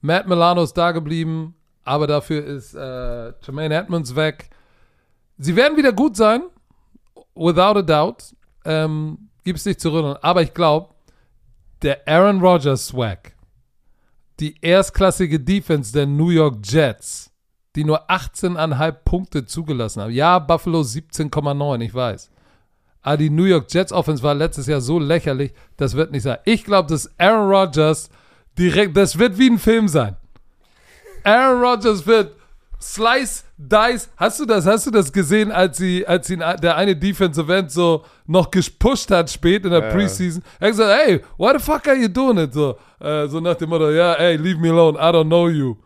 Matt 0.00 0.26
Milano 0.26 0.62
ist 0.62 0.74
da 0.74 0.92
geblieben, 0.92 1.54
aber 1.84 2.06
dafür 2.06 2.44
ist 2.44 2.74
äh, 2.74 3.32
Jermaine 3.42 3.74
Edmonds 3.74 4.16
weg. 4.16 4.50
Sie 5.38 5.56
werden 5.56 5.76
wieder 5.76 5.92
gut 5.92 6.16
sein, 6.16 6.42
without 7.34 7.78
a 7.78 7.82
doubt. 7.82 8.34
Ähm, 8.64 9.30
Gibt 9.44 9.58
es 9.58 9.64
nicht 9.64 9.80
zu 9.80 9.92
rütteln. 9.92 10.16
Aber 10.22 10.42
ich 10.42 10.52
glaube, 10.52 10.94
der 11.82 12.06
Aaron 12.06 12.40
Rodgers 12.40 12.88
Swag, 12.88 13.32
die 14.38 14.54
erstklassige 14.60 15.40
Defense 15.40 15.92
der 15.92 16.06
New 16.06 16.30
York 16.30 16.58
Jets, 16.64 17.30
die 17.76 17.84
nur 17.84 18.10
18,5 18.10 18.92
Punkte 19.04 19.44
zugelassen 19.46 20.02
haben. 20.02 20.12
Ja, 20.12 20.38
Buffalo 20.38 20.80
17,9, 20.80 21.80
ich 21.82 21.94
weiß. 21.94 22.30
Aber 23.02 23.16
die 23.16 23.30
New 23.30 23.44
York 23.44 23.66
Jets 23.72 23.92
Offense 23.92 24.22
war 24.22 24.34
letztes 24.34 24.66
Jahr 24.66 24.80
so 24.80 24.98
lächerlich, 24.98 25.52
das 25.76 25.94
wird 25.94 26.12
nicht 26.12 26.22
sein. 26.22 26.38
Ich 26.44 26.64
glaube, 26.64 26.88
dass 26.88 27.10
Aaron 27.18 27.50
Rodgers 27.50 28.10
direkt, 28.58 28.96
das 28.96 29.18
wird 29.18 29.38
wie 29.38 29.50
ein 29.50 29.58
Film 29.58 29.88
sein. 29.88 30.16
Aaron 31.24 31.62
Rodgers 31.62 32.06
wird 32.06 32.36
Slice, 32.80 33.44
Dice. 33.58 34.08
Hast 34.16 34.40
du 34.40 34.46
das, 34.46 34.66
hast 34.66 34.86
du 34.86 34.90
das 34.90 35.12
gesehen, 35.12 35.52
als 35.52 35.76
sie, 35.76 36.06
als 36.06 36.30
ihn 36.30 36.42
der 36.62 36.76
eine 36.76 36.96
Defensive 36.96 37.54
End 37.54 37.70
so 37.70 38.04
noch 38.26 38.50
gepusht 38.50 39.10
hat 39.10 39.30
spät 39.30 39.64
in 39.64 39.70
der 39.70 39.82
ja. 39.82 39.90
Preseason? 39.90 40.42
Er 40.58 40.68
hat 40.68 40.76
gesagt, 40.76 41.00
hey, 41.04 41.20
why 41.36 41.52
the 41.56 41.62
fuck 41.62 41.86
are 41.86 41.96
you 41.96 42.08
doing 42.08 42.38
it? 42.38 42.54
So, 42.54 42.78
äh, 43.00 43.26
so 43.28 43.40
nach 43.40 43.54
dem 43.56 43.68
Motto, 43.68 43.90
ja, 43.90 44.14
hey, 44.16 44.36
leave 44.36 44.58
me 44.58 44.70
alone, 44.70 44.98
I 44.98 45.12
don't 45.12 45.26
know 45.26 45.48
you. 45.48 45.76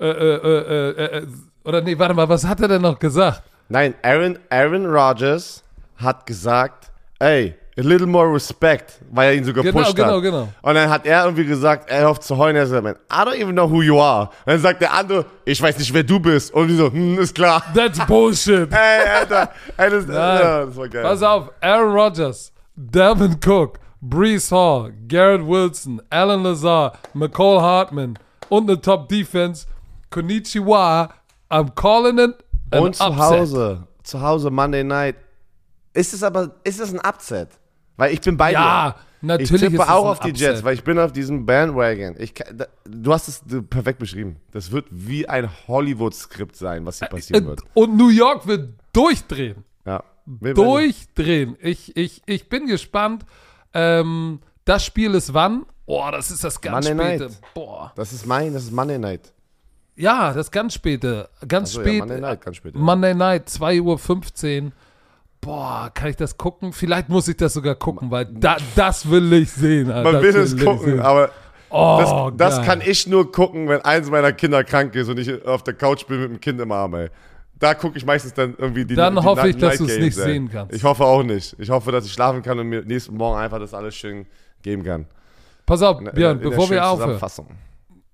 Äh, 0.00 0.08
äh, 0.08 0.36
äh, 0.36 0.90
äh, 0.90 1.18
äh 1.18 1.26
oder 1.64 1.80
nee, 1.80 1.98
warte 1.98 2.14
mal, 2.14 2.28
was 2.28 2.44
hat 2.44 2.60
er 2.60 2.68
denn 2.68 2.82
noch 2.82 2.98
gesagt? 2.98 3.42
Nein, 3.68 3.94
Aaron, 4.02 4.38
Aaron 4.50 4.86
Rodgers 4.86 5.62
hat 5.96 6.26
gesagt, 6.26 6.90
ey, 7.20 7.54
a 7.76 7.82
little 7.82 8.06
more 8.06 8.32
respect, 8.32 9.00
weil 9.10 9.30
er 9.30 9.34
ihn 9.34 9.44
so 9.44 9.52
gepusht 9.52 9.74
genau, 9.74 9.86
hat. 9.86 9.94
Genau, 9.96 10.20
genau. 10.20 10.48
Und 10.62 10.74
dann 10.74 10.88
hat 10.88 11.06
er 11.06 11.24
irgendwie 11.24 11.44
gesagt, 11.44 11.90
er 11.90 12.08
hofft 12.08 12.22
zu 12.22 12.36
heulen, 12.36 12.56
er 12.56 12.66
sagt, 12.66 12.84
man, 12.84 12.94
I 13.10 13.26
don't 13.26 13.36
even 13.36 13.52
know 13.52 13.68
who 13.68 13.82
you 13.82 14.00
are. 14.00 14.28
Und 14.44 14.52
dann 14.52 14.60
sagt 14.60 14.80
der 14.80 14.92
andere, 14.92 15.26
ich 15.44 15.60
weiß 15.60 15.78
nicht, 15.78 15.92
wer 15.92 16.04
du 16.04 16.20
bist. 16.20 16.54
Und 16.54 16.68
die 16.68 16.76
so, 16.76 16.90
hm, 16.90 17.18
ist 17.18 17.34
klar. 17.34 17.62
That's 17.74 18.04
bullshit. 18.06 18.68
ey, 18.72 19.08
Alter, 19.20 19.50
ey, 19.76 19.90
das, 19.90 20.06
ja, 20.06 20.64
das 20.66 20.76
war 20.76 20.88
geil. 20.88 21.02
Pass 21.02 21.22
auf, 21.22 21.50
Aaron 21.60 21.92
Rodgers, 21.92 22.52
Devin 22.76 23.38
Cook, 23.44 23.80
Brees 24.00 24.52
Hall, 24.52 24.92
Garrett 25.08 25.46
Wilson, 25.46 26.00
Alan 26.10 26.42
Lazar, 26.42 26.92
McCall 27.12 27.60
Hartman 27.60 28.18
und 28.48 28.70
eine 28.70 28.80
Top-Defense. 28.80 29.66
Konnichiwa, 30.10 31.08
I'm 31.50 31.74
calling 31.74 32.18
it 32.18 32.36
an 32.70 32.82
Und 32.84 32.96
zu 32.96 33.04
upset. 33.04 33.18
Hause, 33.18 33.86
zu 34.04 34.20
Hause 34.20 34.50
Monday 34.50 34.84
Night. 34.84 35.16
Ist 35.92 36.12
es 36.12 36.22
aber, 36.22 36.56
ist 36.64 36.80
es 36.80 36.92
ein 36.92 37.00
Upset? 37.00 37.48
Weil 37.96 38.12
ich 38.12 38.20
bin 38.20 38.36
bei 38.36 38.52
ja, 38.52 38.60
dir. 38.60 38.66
Ja, 38.66 38.96
natürlich. 39.22 39.62
Ich 39.62 39.70
tippe 39.70 39.88
auch 39.88 40.06
auf 40.06 40.20
die 40.20 40.30
Upset. 40.30 40.48
Jets, 40.48 40.64
weil 40.64 40.74
ich 40.74 40.84
bin 40.84 40.98
auf 40.98 41.12
diesem 41.12 41.46
Bandwagon. 41.46 42.16
Ich, 42.18 42.34
du 42.84 43.12
hast 43.12 43.28
es 43.28 43.42
perfekt 43.70 43.98
beschrieben. 43.98 44.36
Das 44.52 44.72
wird 44.72 44.86
wie 44.90 45.28
ein 45.28 45.48
Hollywood-Skript 45.68 46.56
sein, 46.56 46.84
was 46.86 46.98
hier 46.98 47.08
passieren 47.08 47.46
wird. 47.46 47.60
Und 47.74 47.96
New 47.96 48.08
York 48.08 48.46
wird 48.46 48.74
durchdrehen. 48.92 49.64
Ja. 49.86 50.02
Durchdrehen. 50.26 51.56
Ich, 51.60 51.96
ich, 51.96 52.22
ich 52.26 52.48
bin 52.48 52.66
gespannt. 52.66 53.24
Ähm, 53.72 54.40
das 54.64 54.84
Spiel 54.84 55.14
ist 55.14 55.34
wann? 55.34 55.66
Boah, 55.86 56.10
das 56.12 56.30
ist 56.30 56.42
das 56.42 56.60
ganz 56.60 56.88
Monday 56.88 57.04
späte. 57.04 57.24
Night. 57.24 57.40
Boah. 57.54 57.92
Das 57.96 58.12
ist 58.12 58.26
mein, 58.26 58.54
das 58.54 58.64
ist 58.64 58.72
Monday 58.72 58.98
Night. 58.98 59.32
Ja, 59.96 60.32
das 60.32 60.50
ganz 60.50 60.74
späte. 60.74 61.28
Ganz 61.46 61.72
so, 61.72 61.80
spät. 61.80 61.94
Ja, 61.94 62.00
Monday 62.00 62.20
Night, 62.20 62.40
ganz 62.40 62.56
spät. 62.56 62.74
Monday 62.74 63.14
Night, 63.14 63.48
2.15 63.48 64.64
Uhr 64.64 64.72
boah, 65.44 65.90
kann 65.92 66.10
ich 66.10 66.16
das 66.16 66.36
gucken? 66.36 66.72
Vielleicht 66.72 67.08
muss 67.08 67.28
ich 67.28 67.36
das 67.36 67.52
sogar 67.52 67.74
gucken, 67.74 68.10
weil 68.10 68.26
da, 68.26 68.56
das 68.74 69.08
will 69.08 69.32
ich 69.34 69.50
sehen. 69.50 69.90
Alter. 69.90 70.12
Man 70.12 70.22
will 70.22 70.36
es 70.36 70.56
gucken, 70.56 71.00
aber 71.00 71.30
oh, 71.70 72.30
das, 72.36 72.56
das 72.56 72.66
kann 72.66 72.80
ich 72.84 73.06
nur 73.06 73.30
gucken, 73.30 73.68
wenn 73.68 73.80
eins 73.82 74.10
meiner 74.10 74.32
Kinder 74.32 74.64
krank 74.64 74.94
ist 74.94 75.08
und 75.08 75.18
ich 75.18 75.44
auf 75.46 75.62
der 75.62 75.74
Couch 75.74 76.06
bin 76.06 76.20
mit 76.20 76.30
dem 76.30 76.40
Kind 76.40 76.60
im 76.60 76.72
Arm, 76.72 76.94
ey. 76.94 77.08
Da 77.56 77.74
gucke 77.74 77.96
ich 77.96 78.04
meistens 78.04 78.34
dann 78.34 78.54
irgendwie 78.58 78.84
die 78.84 78.94
Dann 78.94 79.14
die 79.14 79.22
hoffe 79.22 79.48
ich, 79.48 79.56
dass 79.56 79.78
du 79.78 79.84
es 79.84 79.98
nicht 79.98 80.18
ey. 80.18 80.24
sehen 80.24 80.50
kannst. 80.50 80.74
Ich 80.74 80.82
hoffe 80.82 81.04
auch 81.04 81.22
nicht. 81.22 81.54
Ich 81.58 81.70
hoffe, 81.70 81.92
dass 81.92 82.04
ich 82.04 82.12
schlafen 82.12 82.42
kann 82.42 82.58
und 82.58 82.68
mir 82.68 82.82
nächsten 82.82 83.16
Morgen 83.16 83.38
einfach 83.38 83.60
das 83.60 83.72
alles 83.74 83.94
schön 83.94 84.26
geben 84.62 84.82
kann. 84.82 85.06
Pass 85.64 85.80
auf, 85.82 85.98
Björn, 85.98 86.38
in, 86.38 86.44
in 86.44 86.50
bevor 86.50 86.68
wir 86.68 86.86
aufhören. 86.86 87.20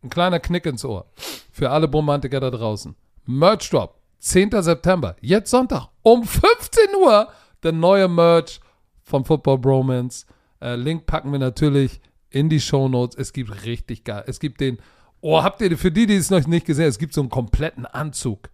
Ein 0.02 0.10
kleiner 0.10 0.40
Knick 0.40 0.66
ins 0.66 0.84
Ohr. 0.84 1.06
Für 1.52 1.70
alle 1.70 1.90
Romantiker 1.90 2.40
da 2.40 2.50
draußen. 2.50 2.94
Merch 3.26 3.70
Drop 3.70 3.99
10. 4.20 4.50
September, 4.62 5.16
jetzt 5.20 5.50
Sonntag, 5.50 5.88
um 6.02 6.24
15 6.24 6.94
Uhr, 7.02 7.28
der 7.62 7.72
neue 7.72 8.06
Merch 8.06 8.60
von 9.02 9.24
Football 9.24 9.58
Bromance. 9.58 10.26
Äh, 10.60 10.76
Link 10.76 11.06
packen 11.06 11.32
wir 11.32 11.38
natürlich 11.38 12.00
in 12.28 12.48
die 12.48 12.60
Show 12.60 12.88
Notes. 12.88 13.16
Es 13.16 13.32
gibt 13.32 13.64
richtig 13.64 14.04
geil. 14.04 14.22
Es 14.26 14.38
gibt 14.38 14.60
den, 14.60 14.78
oh, 15.20 15.42
habt 15.42 15.60
ihr, 15.62 15.76
für 15.76 15.90
die, 15.90 16.06
die 16.06 16.16
es 16.16 16.30
noch 16.30 16.46
nicht 16.46 16.66
gesehen 16.66 16.84
haben, 16.84 16.90
es 16.90 16.98
gibt 16.98 17.14
so 17.14 17.22
einen 17.22 17.30
kompletten 17.30 17.86
Anzug. 17.86 18.50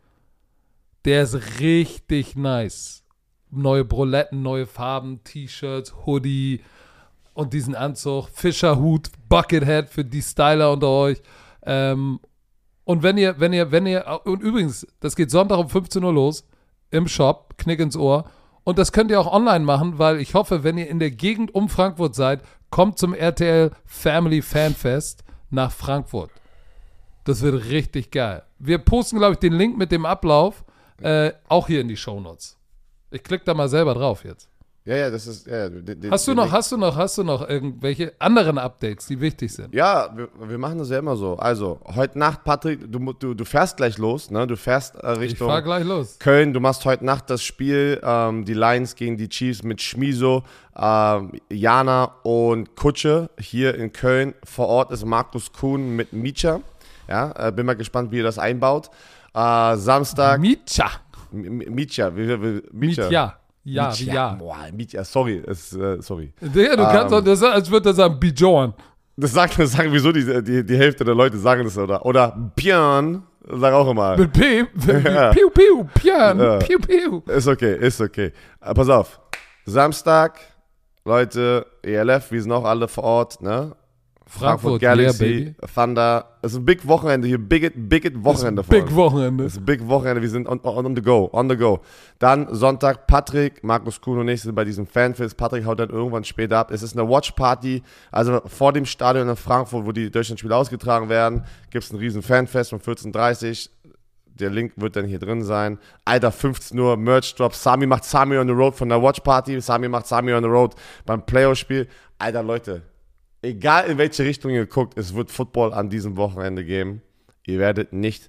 Der 1.04 1.22
ist 1.22 1.60
richtig 1.60 2.36
nice. 2.36 3.04
Neue 3.50 3.84
Broletten, 3.84 4.42
neue 4.42 4.66
Farben, 4.66 5.22
T-Shirts, 5.24 5.94
Hoodie. 6.06 6.62
und 7.34 7.52
diesen 7.52 7.74
Anzug, 7.74 8.28
Fischerhut, 8.28 9.10
Buckethead 9.28 9.90
für 9.90 10.04
die 10.04 10.22
Styler 10.22 10.72
unter 10.72 10.88
euch. 10.88 11.20
Ähm, 11.62 12.20
und 12.86 13.02
wenn 13.02 13.18
ihr, 13.18 13.40
wenn 13.40 13.52
ihr, 13.52 13.72
wenn 13.72 13.84
ihr, 13.84 14.20
und 14.24 14.40
übrigens, 14.40 14.86
das 15.00 15.16
geht 15.16 15.32
Sonntag 15.32 15.58
um 15.58 15.68
15 15.68 16.04
Uhr 16.04 16.12
los 16.12 16.46
im 16.90 17.08
Shop, 17.08 17.58
Knick 17.58 17.80
ins 17.80 17.96
Ohr. 17.96 18.30
Und 18.62 18.78
das 18.78 18.92
könnt 18.92 19.10
ihr 19.10 19.20
auch 19.20 19.32
online 19.32 19.64
machen, 19.64 19.98
weil 19.98 20.20
ich 20.20 20.34
hoffe, 20.34 20.62
wenn 20.62 20.78
ihr 20.78 20.88
in 20.88 21.00
der 21.00 21.10
Gegend 21.10 21.52
um 21.52 21.68
Frankfurt 21.68 22.14
seid, 22.14 22.42
kommt 22.70 22.96
zum 22.96 23.12
RTL 23.12 23.72
Family 23.84 24.40
Fanfest 24.40 25.24
nach 25.50 25.72
Frankfurt. 25.72 26.30
Das 27.24 27.42
wird 27.42 27.70
richtig 27.70 28.12
geil. 28.12 28.44
Wir 28.60 28.78
posten, 28.78 29.18
glaube 29.18 29.32
ich, 29.32 29.40
den 29.40 29.54
Link 29.54 29.76
mit 29.76 29.90
dem 29.90 30.06
Ablauf 30.06 30.64
äh, 31.02 31.32
auch 31.48 31.66
hier 31.66 31.80
in 31.80 31.88
die 31.88 31.96
Shownotes. 31.96 32.56
Ich 33.10 33.24
klicke 33.24 33.44
da 33.44 33.54
mal 33.54 33.68
selber 33.68 33.94
drauf 33.94 34.24
jetzt. 34.24 34.48
Ja, 34.86 34.94
ja, 34.96 35.10
das 35.10 35.26
ist. 35.26 35.48
Ja, 35.48 35.68
den, 35.68 35.84
den- 36.00 36.10
Hast 36.12 36.28
du 36.28 36.30
den 36.30 36.36
noch, 36.36 36.44
Link- 36.44 36.54
hast 36.54 36.70
du 36.70 36.76
noch, 36.76 36.96
hast 36.96 37.18
du 37.18 37.24
noch 37.24 37.48
irgendwelche 37.48 38.12
anderen 38.20 38.56
Updates, 38.56 39.06
die 39.06 39.20
wichtig 39.20 39.52
sind? 39.52 39.74
Ja, 39.74 40.08
wir, 40.16 40.28
wir 40.48 40.58
machen 40.58 40.78
das 40.78 40.90
ja 40.90 41.00
immer 41.00 41.16
so. 41.16 41.34
Also, 41.36 41.80
heute 41.96 42.16
Nacht, 42.20 42.44
Patrick, 42.44 42.80
du, 42.90 43.12
du, 43.12 43.34
du 43.34 43.44
fährst 43.44 43.76
gleich 43.76 43.98
los, 43.98 44.30
ne? 44.30 44.46
Du 44.46 44.56
fährst 44.56 44.94
äh, 45.02 45.14
Ich 45.14 45.18
Richtung 45.18 45.48
fahr 45.48 45.60
gleich 45.62 45.84
los. 45.84 46.20
Köln. 46.20 46.52
Du 46.52 46.60
machst 46.60 46.84
heute 46.84 47.04
Nacht 47.04 47.28
das 47.30 47.42
Spiel, 47.42 48.00
ähm, 48.02 48.44
die 48.44 48.54
Lions 48.54 48.94
gegen 48.94 49.16
die 49.16 49.28
Chiefs 49.28 49.64
mit 49.64 49.82
Schmiso, 49.82 50.44
ähm, 50.78 51.32
Jana 51.50 52.04
und 52.22 52.76
Kutsche 52.76 53.28
hier 53.40 53.74
in 53.74 53.92
Köln. 53.92 54.34
Vor 54.44 54.68
Ort 54.68 54.92
ist 54.92 55.04
Markus 55.04 55.52
Kuhn 55.52 55.96
mit 55.96 56.12
Micha. 56.12 56.60
Ja, 57.08 57.48
äh, 57.48 57.50
bin 57.50 57.66
mal 57.66 57.74
gespannt, 57.74 58.12
wie 58.12 58.18
ihr 58.18 58.22
das 58.22 58.38
einbaut. 58.38 58.88
Äh, 59.34 59.76
Samstag, 59.76 60.40
Micha, 61.32 62.14
wie, 62.16 62.62
Micha. 62.72 63.10
Ja, 63.68 63.92
wie 63.98 64.04
ja. 64.04 64.34
Boah, 64.34 64.58
Micha, 64.72 65.02
sorry, 65.04 65.42
ist, 65.44 65.72
äh, 65.74 66.00
sorry. 66.00 66.32
Digga, 66.40 66.76
du 66.76 66.82
kannst 66.84 67.12
Ähm. 67.12 67.24
doch, 67.24 67.24
das, 67.24 67.42
als 67.42 67.70
würde 67.70 67.90
er 67.90 67.94
sagen, 67.94 68.18
Bijon. 68.20 68.72
Das 69.16 69.32
sagen, 69.32 69.52
das 69.56 69.72
sagen 69.72 69.92
wieso 69.92 70.12
die, 70.12 70.42
die, 70.42 70.64
die 70.64 70.76
Hälfte 70.76 71.04
der 71.04 71.14
Leute 71.14 71.36
sagen 71.38 71.64
das, 71.64 71.76
oder? 71.76 72.04
Oder 72.06 72.52
Björn, 72.54 73.22
sag 73.50 73.72
auch 73.72 73.90
immer. 73.90 74.16
Mit 74.16 74.32
P. 74.32 74.66
Ja. 75.04 75.30
Piu, 75.32 75.50
piu, 75.50 75.84
Pian. 75.94 76.38
Ja. 76.38 76.58
Piu, 76.58 76.78
piu. 76.78 77.22
Ist 77.26 77.48
okay, 77.48 77.76
ist 77.76 78.00
okay. 78.00 78.32
Äh, 78.60 78.74
pass 78.74 78.88
auf. 78.88 79.20
Samstag, 79.64 80.38
Leute, 81.04 81.66
ELF, 81.82 82.30
wir 82.30 82.42
sind 82.42 82.52
auch 82.52 82.64
alle 82.64 82.86
vor 82.88 83.04
Ort, 83.04 83.40
ne? 83.42 83.74
Frankfurt, 84.28 84.82
yeah, 84.82 84.94
Galaxy, 84.94 85.18
baby. 85.18 85.54
Thunder. 85.72 86.24
Es 86.42 86.52
ist 86.52 86.58
ein 86.58 86.64
Big 86.64 86.86
Wochenende 86.86 87.28
hier, 87.28 87.38
Big 87.38 87.62
It, 87.62 87.74
Big 87.88 88.04
It 88.04 88.24
Wochenende 88.24 88.64
vor 88.64 88.74
Big. 88.74 88.94
Wochenende. 88.94 89.44
Es 89.44 89.52
ist 89.52 89.58
ein 89.60 89.64
Big 89.64 89.86
Wochenende, 89.86 90.20
wir 90.20 90.28
sind 90.28 90.48
on, 90.48 90.58
on, 90.64 90.96
the 90.96 91.02
go, 91.02 91.30
on 91.32 91.48
the 91.48 91.56
go. 91.56 91.80
Dann 92.18 92.52
Sonntag, 92.52 93.06
Patrick, 93.06 93.62
Markus 93.62 94.00
Kuhn 94.00 94.18
und 94.18 94.28
ich 94.28 94.42
sind 94.42 94.56
bei 94.56 94.64
diesem 94.64 94.86
Fanfest. 94.86 95.36
Patrick 95.36 95.64
haut 95.64 95.78
dann 95.78 95.90
irgendwann 95.90 96.24
später 96.24 96.58
ab. 96.58 96.72
Es 96.72 96.82
ist 96.82 96.98
eine 96.98 97.08
Watch-Party, 97.08 97.84
also 98.10 98.40
vor 98.46 98.72
dem 98.72 98.84
Stadion 98.84 99.28
in 99.28 99.36
Frankfurt, 99.36 99.86
wo 99.86 99.92
die 99.92 100.10
Deutschlandspiele 100.10 100.56
ausgetragen 100.56 101.08
werden, 101.08 101.44
gibt 101.70 101.84
es 101.84 101.92
ein 101.92 101.98
riesen 101.98 102.22
Fanfest 102.22 102.72
um 102.72 102.80
14.30 102.80 103.68
Uhr. 103.68 103.92
Der 104.40 104.50
Link 104.50 104.72
wird 104.76 104.96
dann 104.96 105.06
hier 105.06 105.20
drin 105.20 105.42
sein. 105.42 105.78
Alter, 106.04 106.32
15 106.32 106.78
Uhr, 106.78 106.96
Merch 106.96 107.34
Drop. 107.36 107.54
Sami 107.54 107.86
macht 107.86 108.04
Sami 108.04 108.36
on 108.36 108.46
the 108.46 108.52
Road 108.52 108.74
von 108.74 108.88
der 108.88 109.00
Watch 109.00 109.20
Party. 109.20 109.60
Sami 109.60 109.88
macht 109.88 110.06
Sami 110.06 110.34
on 110.34 110.42
the 110.42 110.48
Road 110.48 110.74
beim 111.06 111.24
Playoff-Spiel. 111.24 111.88
Alter, 112.18 112.42
Leute, 112.42 112.82
egal 113.46 113.86
in 113.86 113.98
welche 113.98 114.24
Richtung 114.24 114.50
ihr 114.50 114.66
guckt, 114.66 114.98
es 114.98 115.14
wird 115.14 115.30
Football 115.30 115.72
an 115.72 115.88
diesem 115.90 116.16
Wochenende 116.16 116.64
geben. 116.64 117.02
Ihr 117.46 117.58
werdet 117.58 117.92
nicht 117.92 118.28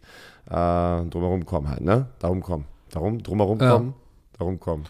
äh, 0.49 0.51
drumherum 0.51 1.45
kommen 1.45 1.69
halt, 1.69 1.81
ne? 1.81 2.07
Darum 2.19 2.41
kommen. 2.41 2.65
Darum, 2.91 3.21
drumherum 3.21 3.59
Ja. 3.59 3.71
kommen. 3.73 3.93
Darum 4.37 4.59
kommen. 4.59 4.85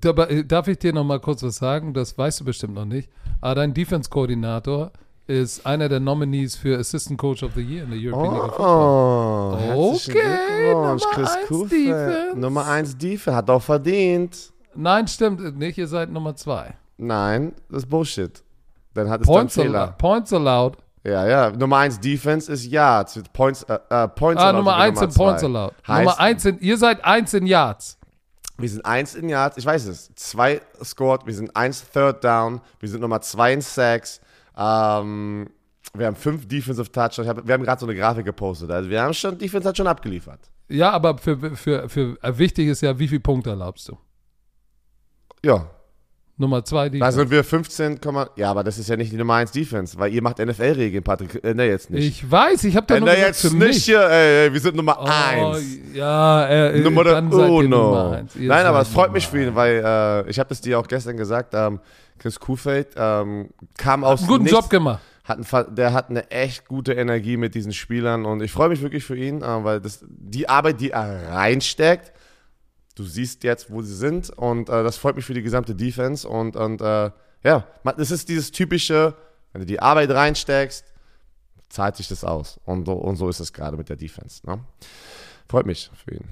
Dabei, 0.00 0.28
äh, 0.28 0.44
darf 0.44 0.66
ich 0.68 0.78
dir 0.78 0.92
noch 0.94 1.04
mal 1.04 1.20
kurz 1.20 1.42
was 1.42 1.56
sagen? 1.56 1.92
Das 1.92 2.16
weißt 2.16 2.40
du 2.40 2.44
bestimmt 2.44 2.74
noch 2.74 2.86
nicht. 2.86 3.10
Aber 3.40 3.56
dein 3.56 3.74
Defense-Koordinator 3.74 4.92
ist 5.26 5.66
einer 5.66 5.88
der 5.88 6.00
Nominees 6.00 6.56
für 6.56 6.78
Assistant 6.78 7.18
Coach 7.18 7.42
of 7.42 7.52
the 7.54 7.60
Year 7.62 7.84
in 7.84 7.90
der 7.90 7.98
European 7.98 8.34
League 8.34 8.42
of 8.44 8.50
Football. 8.50 9.74
Oh, 9.76 9.94
Okay, 9.94 10.72
Nummer 10.72 10.96
Chris 11.12 11.30
eins 11.30 11.46
Kufe. 11.48 11.68
Defense. 11.68 12.38
Nummer 12.38 12.66
1 12.66 12.98
Defense, 12.98 13.36
hat 13.36 13.50
auch 13.50 13.62
verdient. 13.62 14.52
Nein, 14.74 15.06
stimmt 15.08 15.58
nicht. 15.58 15.78
Ihr 15.78 15.86
seid 15.86 16.10
Nummer 16.10 16.34
zwei. 16.36 16.74
Nein, 16.96 17.52
das 17.70 17.84
ist 17.84 17.88
Bullshit. 17.90 18.42
Dann 18.94 19.10
hat 19.10 19.20
es 19.20 19.26
Points, 19.26 19.54
dann 19.54 19.66
Fehler. 19.66 19.86
Points 19.98 20.32
allowed. 20.32 20.78
Ja, 21.04 21.26
ja. 21.26 21.50
Nummer 21.50 21.78
1 21.78 22.00
Defense 22.00 22.50
ist 22.50 22.64
Yards. 22.64 23.20
Points, 23.32 23.62
äh, 23.64 23.78
äh, 23.90 24.08
Points 24.08 24.42
Ah, 24.42 24.48
allowed 24.48 24.58
Nummer 24.58 24.72
sind 24.72 24.80
eins 24.80 25.00
Nummer 25.00 25.08
in 25.08 25.14
Points 25.14 25.44
allowed. 25.44 25.72
Heißt, 25.86 26.04
Nummer 26.04 26.20
eins 26.20 26.44
in, 26.44 26.58
ihr 26.60 26.78
seid 26.78 27.04
eins 27.04 27.34
in 27.34 27.46
Yards. 27.46 27.98
Wir 28.56 28.68
sind 28.68 28.84
1 28.84 29.16
in 29.16 29.28
Yards, 29.28 29.56
ich 29.56 29.66
weiß 29.66 29.86
es. 29.86 30.14
2 30.14 30.60
scored, 30.82 31.26
wir 31.26 31.34
sind 31.34 31.54
1 31.56 31.90
Third 31.90 32.22
Down, 32.22 32.60
wir 32.78 32.88
sind 32.88 33.00
Nummer 33.00 33.20
2 33.20 33.52
in 33.54 33.60
Sacks. 33.60 34.20
Ähm, 34.56 35.50
wir 35.92 36.06
haben 36.06 36.14
5 36.14 36.46
Defensive 36.46 36.90
Touchdowns. 36.90 37.28
Hab, 37.28 37.46
wir 37.46 37.52
haben 37.52 37.64
gerade 37.64 37.80
so 37.80 37.86
eine 37.86 37.96
Grafik 37.96 38.24
gepostet. 38.24 38.70
Also 38.70 38.88
wir 38.88 39.02
haben 39.02 39.12
schon, 39.12 39.36
Defense 39.38 39.68
hat 39.68 39.76
schon 39.76 39.88
abgeliefert. 39.88 40.38
Ja, 40.68 40.92
aber 40.92 41.18
für, 41.18 41.56
für, 41.56 41.88
für 41.88 42.16
wichtig 42.22 42.68
ist 42.68 42.80
ja, 42.80 42.96
wie 42.98 43.08
viele 43.08 43.20
Punkte 43.20 43.50
erlaubst 43.50 43.88
du? 43.88 43.98
Ja, 45.44 45.68
Nummer 46.36 46.64
zwei, 46.64 46.88
die. 46.88 46.98
da 46.98 47.12
sind 47.12 47.30
wir 47.30 47.44
15, 47.44 48.00
ja, 48.36 48.50
aber 48.50 48.64
das 48.64 48.78
ist 48.78 48.88
ja 48.88 48.96
nicht 48.96 49.12
die 49.12 49.16
Nummer 49.16 49.34
1 49.34 49.52
Defense, 49.52 49.96
weil 49.98 50.12
ihr 50.12 50.20
macht 50.20 50.38
NFL-Regeln, 50.38 51.04
Patrick. 51.04 51.44
Äh, 51.44 51.54
ne, 51.54 51.66
jetzt 51.66 51.90
nicht. 51.90 52.04
ich 52.08 52.28
weiß, 52.28 52.64
ich 52.64 52.74
habe 52.76 52.86
da 52.88 52.98
nur 52.98 53.08
Änder 53.08 53.28
gesagt, 53.28 53.42
jetzt 53.44 53.52
für 53.52 53.56
nicht 53.56 53.84
hier, 53.84 54.00
ey, 54.10 54.52
wir 54.52 54.60
sind 54.60 54.74
Nummer 54.74 54.98
Oh, 55.00 55.52
1. 55.52 55.78
ja, 55.94 56.46
äh, 56.46 56.80
Nummer 56.80 57.04
dann 57.04 57.32
eins. 57.32 58.34
Ihr 58.34 58.48
Nein, 58.48 58.66
aber 58.66 58.80
es 58.80 58.88
freut 58.88 59.12
mich 59.12 59.28
für 59.28 59.44
ihn, 59.44 59.54
weil 59.54 59.80
äh, 59.84 60.28
ich 60.28 60.40
habe 60.40 60.48
das 60.48 60.60
dir 60.60 60.78
auch 60.80 60.88
gestern 60.88 61.16
gesagt, 61.16 61.54
ähm, 61.54 61.78
Chris 62.18 62.40
Kuhfeld 62.40 62.88
ähm, 62.96 63.50
kam 63.78 64.02
aus 64.02 64.20
Einen 64.20 64.28
guten 64.28 64.42
nichts, 64.44 64.58
Job 64.58 64.70
gemacht. 64.70 65.00
hat 65.22 65.38
einen, 65.38 65.74
der 65.76 65.92
hat 65.92 66.10
eine 66.10 66.30
echt 66.32 66.66
gute 66.66 66.94
Energie 66.94 67.36
mit 67.36 67.54
diesen 67.54 67.72
Spielern 67.72 68.24
und 68.24 68.42
ich 68.42 68.50
freue 68.50 68.70
mich 68.70 68.82
wirklich 68.82 69.04
für 69.04 69.16
ihn, 69.16 69.42
äh, 69.42 69.64
weil 69.64 69.80
das, 69.80 70.04
die 70.08 70.48
Arbeit, 70.48 70.80
die 70.80 70.90
er 70.90 71.28
reinsteckt, 71.32 72.12
du 72.94 73.04
siehst 73.04 73.44
jetzt, 73.44 73.70
wo 73.70 73.82
sie 73.82 73.94
sind 73.94 74.30
und 74.30 74.68
äh, 74.68 74.82
das 74.84 74.96
freut 74.96 75.16
mich 75.16 75.24
für 75.24 75.34
die 75.34 75.42
gesamte 75.42 75.74
Defense 75.74 76.28
und, 76.28 76.56
und 76.56 76.80
äh, 76.80 77.10
ja, 77.42 77.66
das 77.96 78.10
ist 78.10 78.28
dieses 78.28 78.50
typische, 78.52 79.14
wenn 79.52 79.60
du 79.60 79.66
die 79.66 79.80
Arbeit 79.80 80.10
reinsteckst, 80.10 80.84
zahlt 81.68 81.96
sich 81.96 82.08
das 82.08 82.24
aus 82.24 82.58
und, 82.64 82.86
so- 82.86 82.92
und 82.94 83.16
so 83.16 83.28
ist 83.28 83.40
es 83.40 83.52
gerade 83.52 83.76
mit 83.76 83.88
der 83.88 83.96
Defense. 83.96 84.46
Ne? 84.46 84.60
Freut 85.48 85.66
mich 85.66 85.90
für 86.04 86.14
ihn. 86.14 86.24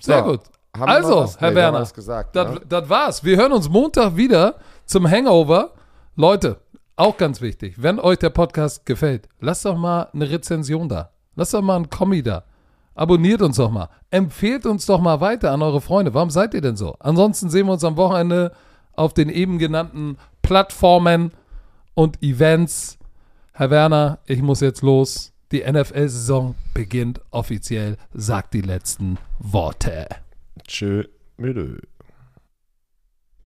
Sehr 0.00 0.18
So, 0.24 0.30
gut. 0.32 0.40
Haben 0.74 0.86
wir 0.86 0.88
Also, 0.88 1.16
was? 1.16 1.38
Herr 1.40 1.50
Nee, 1.50 1.56
Werner, 1.56 1.84
gesagt, 1.94 2.34
Das, 2.34 2.54
ne? 2.54 2.60
das 2.68 2.88
war's. 2.88 3.22
Wir 3.24 3.36
hören 3.36 3.52
uns 3.52 3.68
Montag 3.68 4.16
wieder 4.16 4.56
zum 4.86 5.08
Hangover. 5.08 5.72
Leute, 6.16 6.58
auch 6.96 7.16
ganz 7.16 7.40
wichtig, 7.40 7.74
wenn 7.76 8.00
euch 8.00 8.18
der 8.18 8.30
Podcast 8.30 8.86
gefällt, 8.86 9.28
lasst 9.40 9.64
doch 9.66 9.76
mal 9.76 10.08
eine 10.14 10.30
Rezension 10.30 10.88
da. 10.88 11.10
Lasst 11.34 11.52
doch 11.54 11.62
mal 11.62 11.76
einen 11.76 11.90
Kommi 11.90 12.22
da. 12.22 12.44
Abonniert 12.94 13.42
uns 13.42 13.56
doch 13.56 13.70
mal. 13.70 13.88
Empfehlt 14.10 14.66
uns 14.66 14.86
doch 14.86 15.00
mal 15.00 15.20
weiter 15.20 15.52
an 15.52 15.62
eure 15.62 15.80
Freunde. 15.80 16.14
Warum 16.14 16.30
seid 16.30 16.54
ihr 16.54 16.60
denn 16.60 16.76
so? 16.76 16.94
Ansonsten 16.98 17.48
sehen 17.48 17.66
wir 17.66 17.72
uns 17.72 17.84
am 17.84 17.96
Wochenende 17.96 18.52
auf 18.94 19.14
den 19.14 19.28
eben 19.28 19.58
genannten 19.58 20.18
Plattformen 20.42 21.32
und 21.94 22.22
Events. 22.22 22.98
Herr 23.52 23.70
Werner, 23.70 24.18
ich 24.26 24.42
muss 24.42 24.60
jetzt 24.60 24.82
los. 24.82 25.32
Die 25.52 25.60
NFL-Saison 25.60 26.54
beginnt 26.74 27.20
offiziell. 27.30 27.96
Sagt 28.12 28.54
die 28.54 28.62
letzten 28.62 29.18
Worte. 29.38 30.08
Tschö, 30.66 31.04
müde. 31.36 31.80